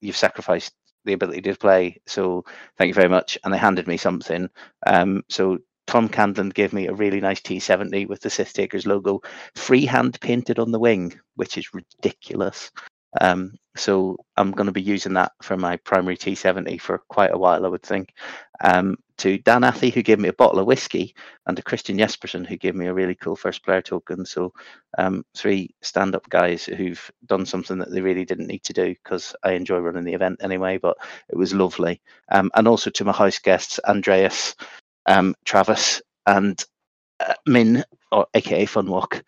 you've 0.01 0.17
sacrificed 0.17 0.73
the 1.05 1.13
ability 1.13 1.41
to 1.41 1.55
play. 1.55 1.99
So 2.05 2.45
thank 2.77 2.89
you 2.89 2.93
very 2.93 3.09
much." 3.09 3.37
And 3.43 3.53
they 3.53 3.57
handed 3.57 3.87
me 3.87 3.97
something. 3.97 4.49
Um, 4.85 5.23
so 5.29 5.59
Tom 5.87 6.09
Candland 6.09 6.53
gave 6.53 6.73
me 6.73 6.87
a 6.87 6.93
really 6.93 7.21
nice 7.21 7.41
T70 7.41 8.07
with 8.07 8.21
the 8.21 8.29
Sith 8.29 8.53
Takers 8.53 8.85
logo, 8.85 9.21
freehand 9.55 10.19
painted 10.21 10.59
on 10.59 10.71
the 10.71 10.79
wing, 10.79 11.19
which 11.35 11.57
is 11.57 11.73
ridiculous. 11.73 12.71
Um, 13.21 13.53
so 13.75 14.17
I'm 14.35 14.51
going 14.51 14.65
to 14.65 14.73
be 14.73 14.81
using 14.81 15.13
that 15.13 15.31
for 15.41 15.55
my 15.55 15.77
primary 15.77 16.17
T70 16.17 16.81
for 16.81 16.99
quite 17.09 17.31
a 17.33 17.37
while, 17.37 17.65
I 17.65 17.69
would 17.69 17.83
think. 17.83 18.13
Um, 18.63 18.97
to 19.19 19.37
Dan 19.39 19.61
Athy, 19.61 19.91
who 19.91 20.03
gave 20.03 20.19
me 20.19 20.29
a 20.29 20.33
bottle 20.33 20.59
of 20.59 20.67
whiskey, 20.67 21.15
and 21.45 21.55
to 21.55 21.63
Christian 21.63 21.97
Jesperson, 21.97 22.45
who 22.45 22.57
gave 22.57 22.75
me 22.75 22.87
a 22.87 22.93
really 22.93 23.15
cool 23.15 23.35
first 23.35 23.63
player 23.63 23.81
token. 23.81 24.25
So 24.25 24.53
um, 24.97 25.23
three 25.35 25.73
stand-up 25.81 26.29
guys 26.29 26.65
who've 26.65 27.11
done 27.25 27.45
something 27.45 27.79
that 27.79 27.91
they 27.91 28.01
really 28.01 28.25
didn't 28.25 28.47
need 28.47 28.63
to 28.63 28.73
do 28.73 28.89
because 28.89 29.35
I 29.43 29.53
enjoy 29.53 29.77
running 29.79 30.03
the 30.03 30.13
event 30.13 30.39
anyway. 30.41 30.77
But 30.77 30.97
it 31.29 31.37
was 31.37 31.53
lovely. 31.53 32.01
Um, 32.31 32.51
and 32.55 32.67
also 32.67 32.89
to 32.91 33.05
my 33.05 33.13
house 33.13 33.39
guests, 33.39 33.79
Andreas, 33.87 34.55
um, 35.07 35.35
Travis, 35.45 36.01
and 36.25 36.63
uh, 37.19 37.33
Min, 37.45 37.83
or 38.11 38.27
aka 38.33 38.65
Funwalk. 38.65 39.21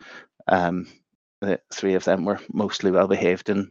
Um, 0.47 0.88
the 1.41 1.60
three 1.73 1.93
of 1.93 2.03
them 2.03 2.26
were 2.26 2.39
mostly 2.51 2.91
well 2.91 3.07
behaved 3.07 3.49
and 3.49 3.69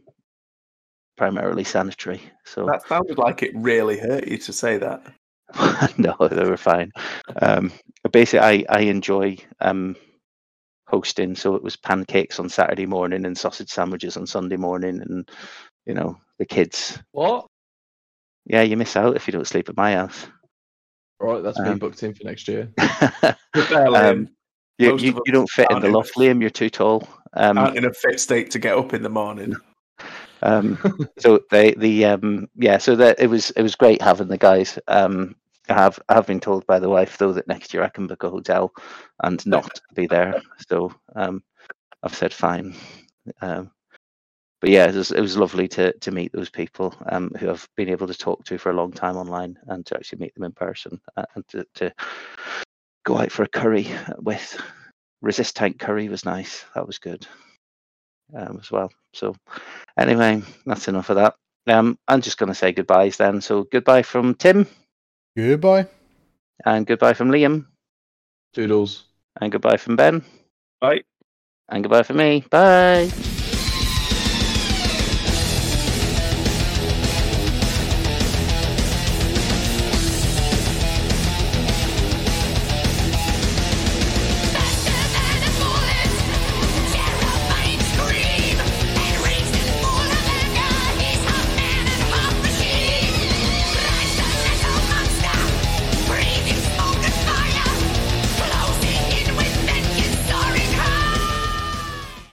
primarily 1.17 1.63
sanitary. 1.63 2.21
So 2.45 2.65
That 2.65 2.87
sounded 2.87 3.17
like 3.17 3.43
it 3.43 3.51
really 3.55 3.99
hurt 3.99 4.27
you 4.27 4.37
to 4.37 4.53
say 4.53 4.77
that. 4.77 5.03
no, 5.97 6.15
they 6.27 6.45
were 6.45 6.57
fine. 6.57 6.91
Um, 7.41 7.71
basically, 8.11 8.39
I 8.39 8.65
I 8.69 8.81
enjoy 8.81 9.37
um, 9.59 9.95
hosting, 10.87 11.35
so 11.35 11.55
it 11.55 11.63
was 11.63 11.75
pancakes 11.75 12.39
on 12.39 12.49
Saturday 12.49 12.85
morning 12.85 13.25
and 13.25 13.37
sausage 13.37 13.69
sandwiches 13.69 14.17
on 14.17 14.27
Sunday 14.27 14.57
morning, 14.57 15.01
and 15.01 15.29
you 15.85 15.93
know 15.93 16.17
the 16.37 16.45
kids. 16.45 16.99
What? 17.11 17.47
Yeah, 18.45 18.61
you 18.61 18.77
miss 18.77 18.95
out 18.95 19.15
if 19.15 19.27
you 19.27 19.31
don't 19.31 19.47
sleep 19.47 19.69
at 19.69 19.77
my 19.77 19.93
house. 19.93 20.27
All 21.19 21.33
right, 21.33 21.43
that's 21.43 21.59
me 21.59 21.71
Um, 21.71 21.79
booked 21.79 22.01
in 22.03 22.13
for 22.13 22.23
next 22.23 22.47
year. 22.47 22.69
Um, 23.71 24.29
you, 24.77 24.97
you, 24.97 25.21
you 25.25 25.33
don't 25.33 25.49
fit 25.49 25.69
in 25.69 25.73
aren't 25.73 25.81
the 25.81 25.87
in 25.89 25.93
loft, 25.93 26.15
Liam. 26.15 26.39
You're 26.39 26.49
too 26.49 26.69
tall. 26.69 27.07
Um, 27.33 27.57
aren't 27.57 27.77
in 27.77 27.85
a 27.85 27.93
fit 27.93 28.19
state 28.19 28.49
to 28.51 28.59
get 28.59 28.77
up 28.77 28.93
in 28.93 29.03
the 29.03 29.09
morning. 29.09 29.55
Um, 30.41 30.79
so 31.17 31.41
they 31.51 31.73
the 31.73 32.05
um, 32.05 32.47
yeah, 32.55 32.77
so 32.77 32.95
that 32.95 33.19
it 33.19 33.27
was 33.27 33.51
it 33.51 33.61
was 33.61 33.75
great 33.75 34.01
having 34.01 34.29
the 34.29 34.37
guys. 34.37 34.79
Um, 34.87 35.35
I 35.67 35.73
have 35.73 35.99
I 36.07 36.13
have 36.13 36.27
been 36.27 36.39
told 36.39 36.65
by 36.65 36.79
the 36.79 36.87
wife 36.87 37.17
though 37.17 37.33
that 37.33 37.47
next 37.49 37.73
year 37.73 37.83
I 37.83 37.89
can 37.89 38.07
book 38.07 38.23
a 38.23 38.29
hotel 38.29 38.71
and 39.21 39.45
not 39.45 39.81
be 39.95 40.07
there. 40.07 40.41
So 40.69 40.93
um, 41.15 41.43
I've 42.01 42.15
said 42.15 42.33
fine. 42.33 42.73
Um, 43.41 43.71
but 44.61 44.69
yeah, 44.69 44.87
it 44.87 44.95
was 44.95 45.11
it 45.11 45.21
was 45.21 45.37
lovely 45.37 45.67
to 45.69 45.93
to 45.99 46.11
meet 46.11 46.31
those 46.31 46.49
people 46.49 46.93
um, 47.11 47.31
who 47.39 47.49
I've 47.49 47.67
been 47.77 47.89
able 47.89 48.07
to 48.07 48.13
talk 48.13 48.43
to 48.45 48.57
for 48.57 48.69
a 48.71 48.75
long 48.75 48.91
time 48.91 49.15
online 49.17 49.57
and 49.67 49.85
to 49.85 49.95
actually 49.95 50.19
meet 50.19 50.33
them 50.35 50.43
in 50.43 50.51
person 50.51 50.99
uh, 51.17 51.25
and 51.35 51.47
to, 51.49 51.65
to 51.75 51.93
go 53.05 53.17
out 53.17 53.31
for 53.31 53.43
a 53.43 53.47
curry 53.47 53.87
with 54.17 54.59
resist 55.21 55.55
tank 55.55 55.79
curry 55.79 56.09
was 56.09 56.25
nice. 56.25 56.65
That 56.75 56.87
was 56.87 56.97
good 56.97 57.25
um, 58.35 58.59
as 58.61 58.69
well. 58.71 58.91
So 59.13 59.35
anyway, 59.97 60.41
that's 60.65 60.87
enough 60.87 61.09
of 61.09 61.15
that. 61.17 61.35
Um, 61.67 61.97
I'm 62.07 62.21
just 62.21 62.37
going 62.37 62.49
to 62.49 62.55
say 62.55 62.71
goodbyes 62.71 63.17
then. 63.17 63.41
So 63.41 63.63
goodbye 63.63 64.01
from 64.03 64.33
Tim 64.35 64.67
Goodbye. 65.37 65.87
and 66.65 66.85
goodbye 66.85 67.13
from 67.13 67.29
Liam 67.31 67.65
Doodles. 68.53 69.03
and 69.39 69.51
goodbye 69.51 69.77
from 69.77 69.95
Ben 69.95 70.23
Bye. 70.81 71.03
and 71.69 71.83
goodbye 71.83 72.03
from 72.03 72.17
me. 72.17 72.43
Bye. 72.49 73.09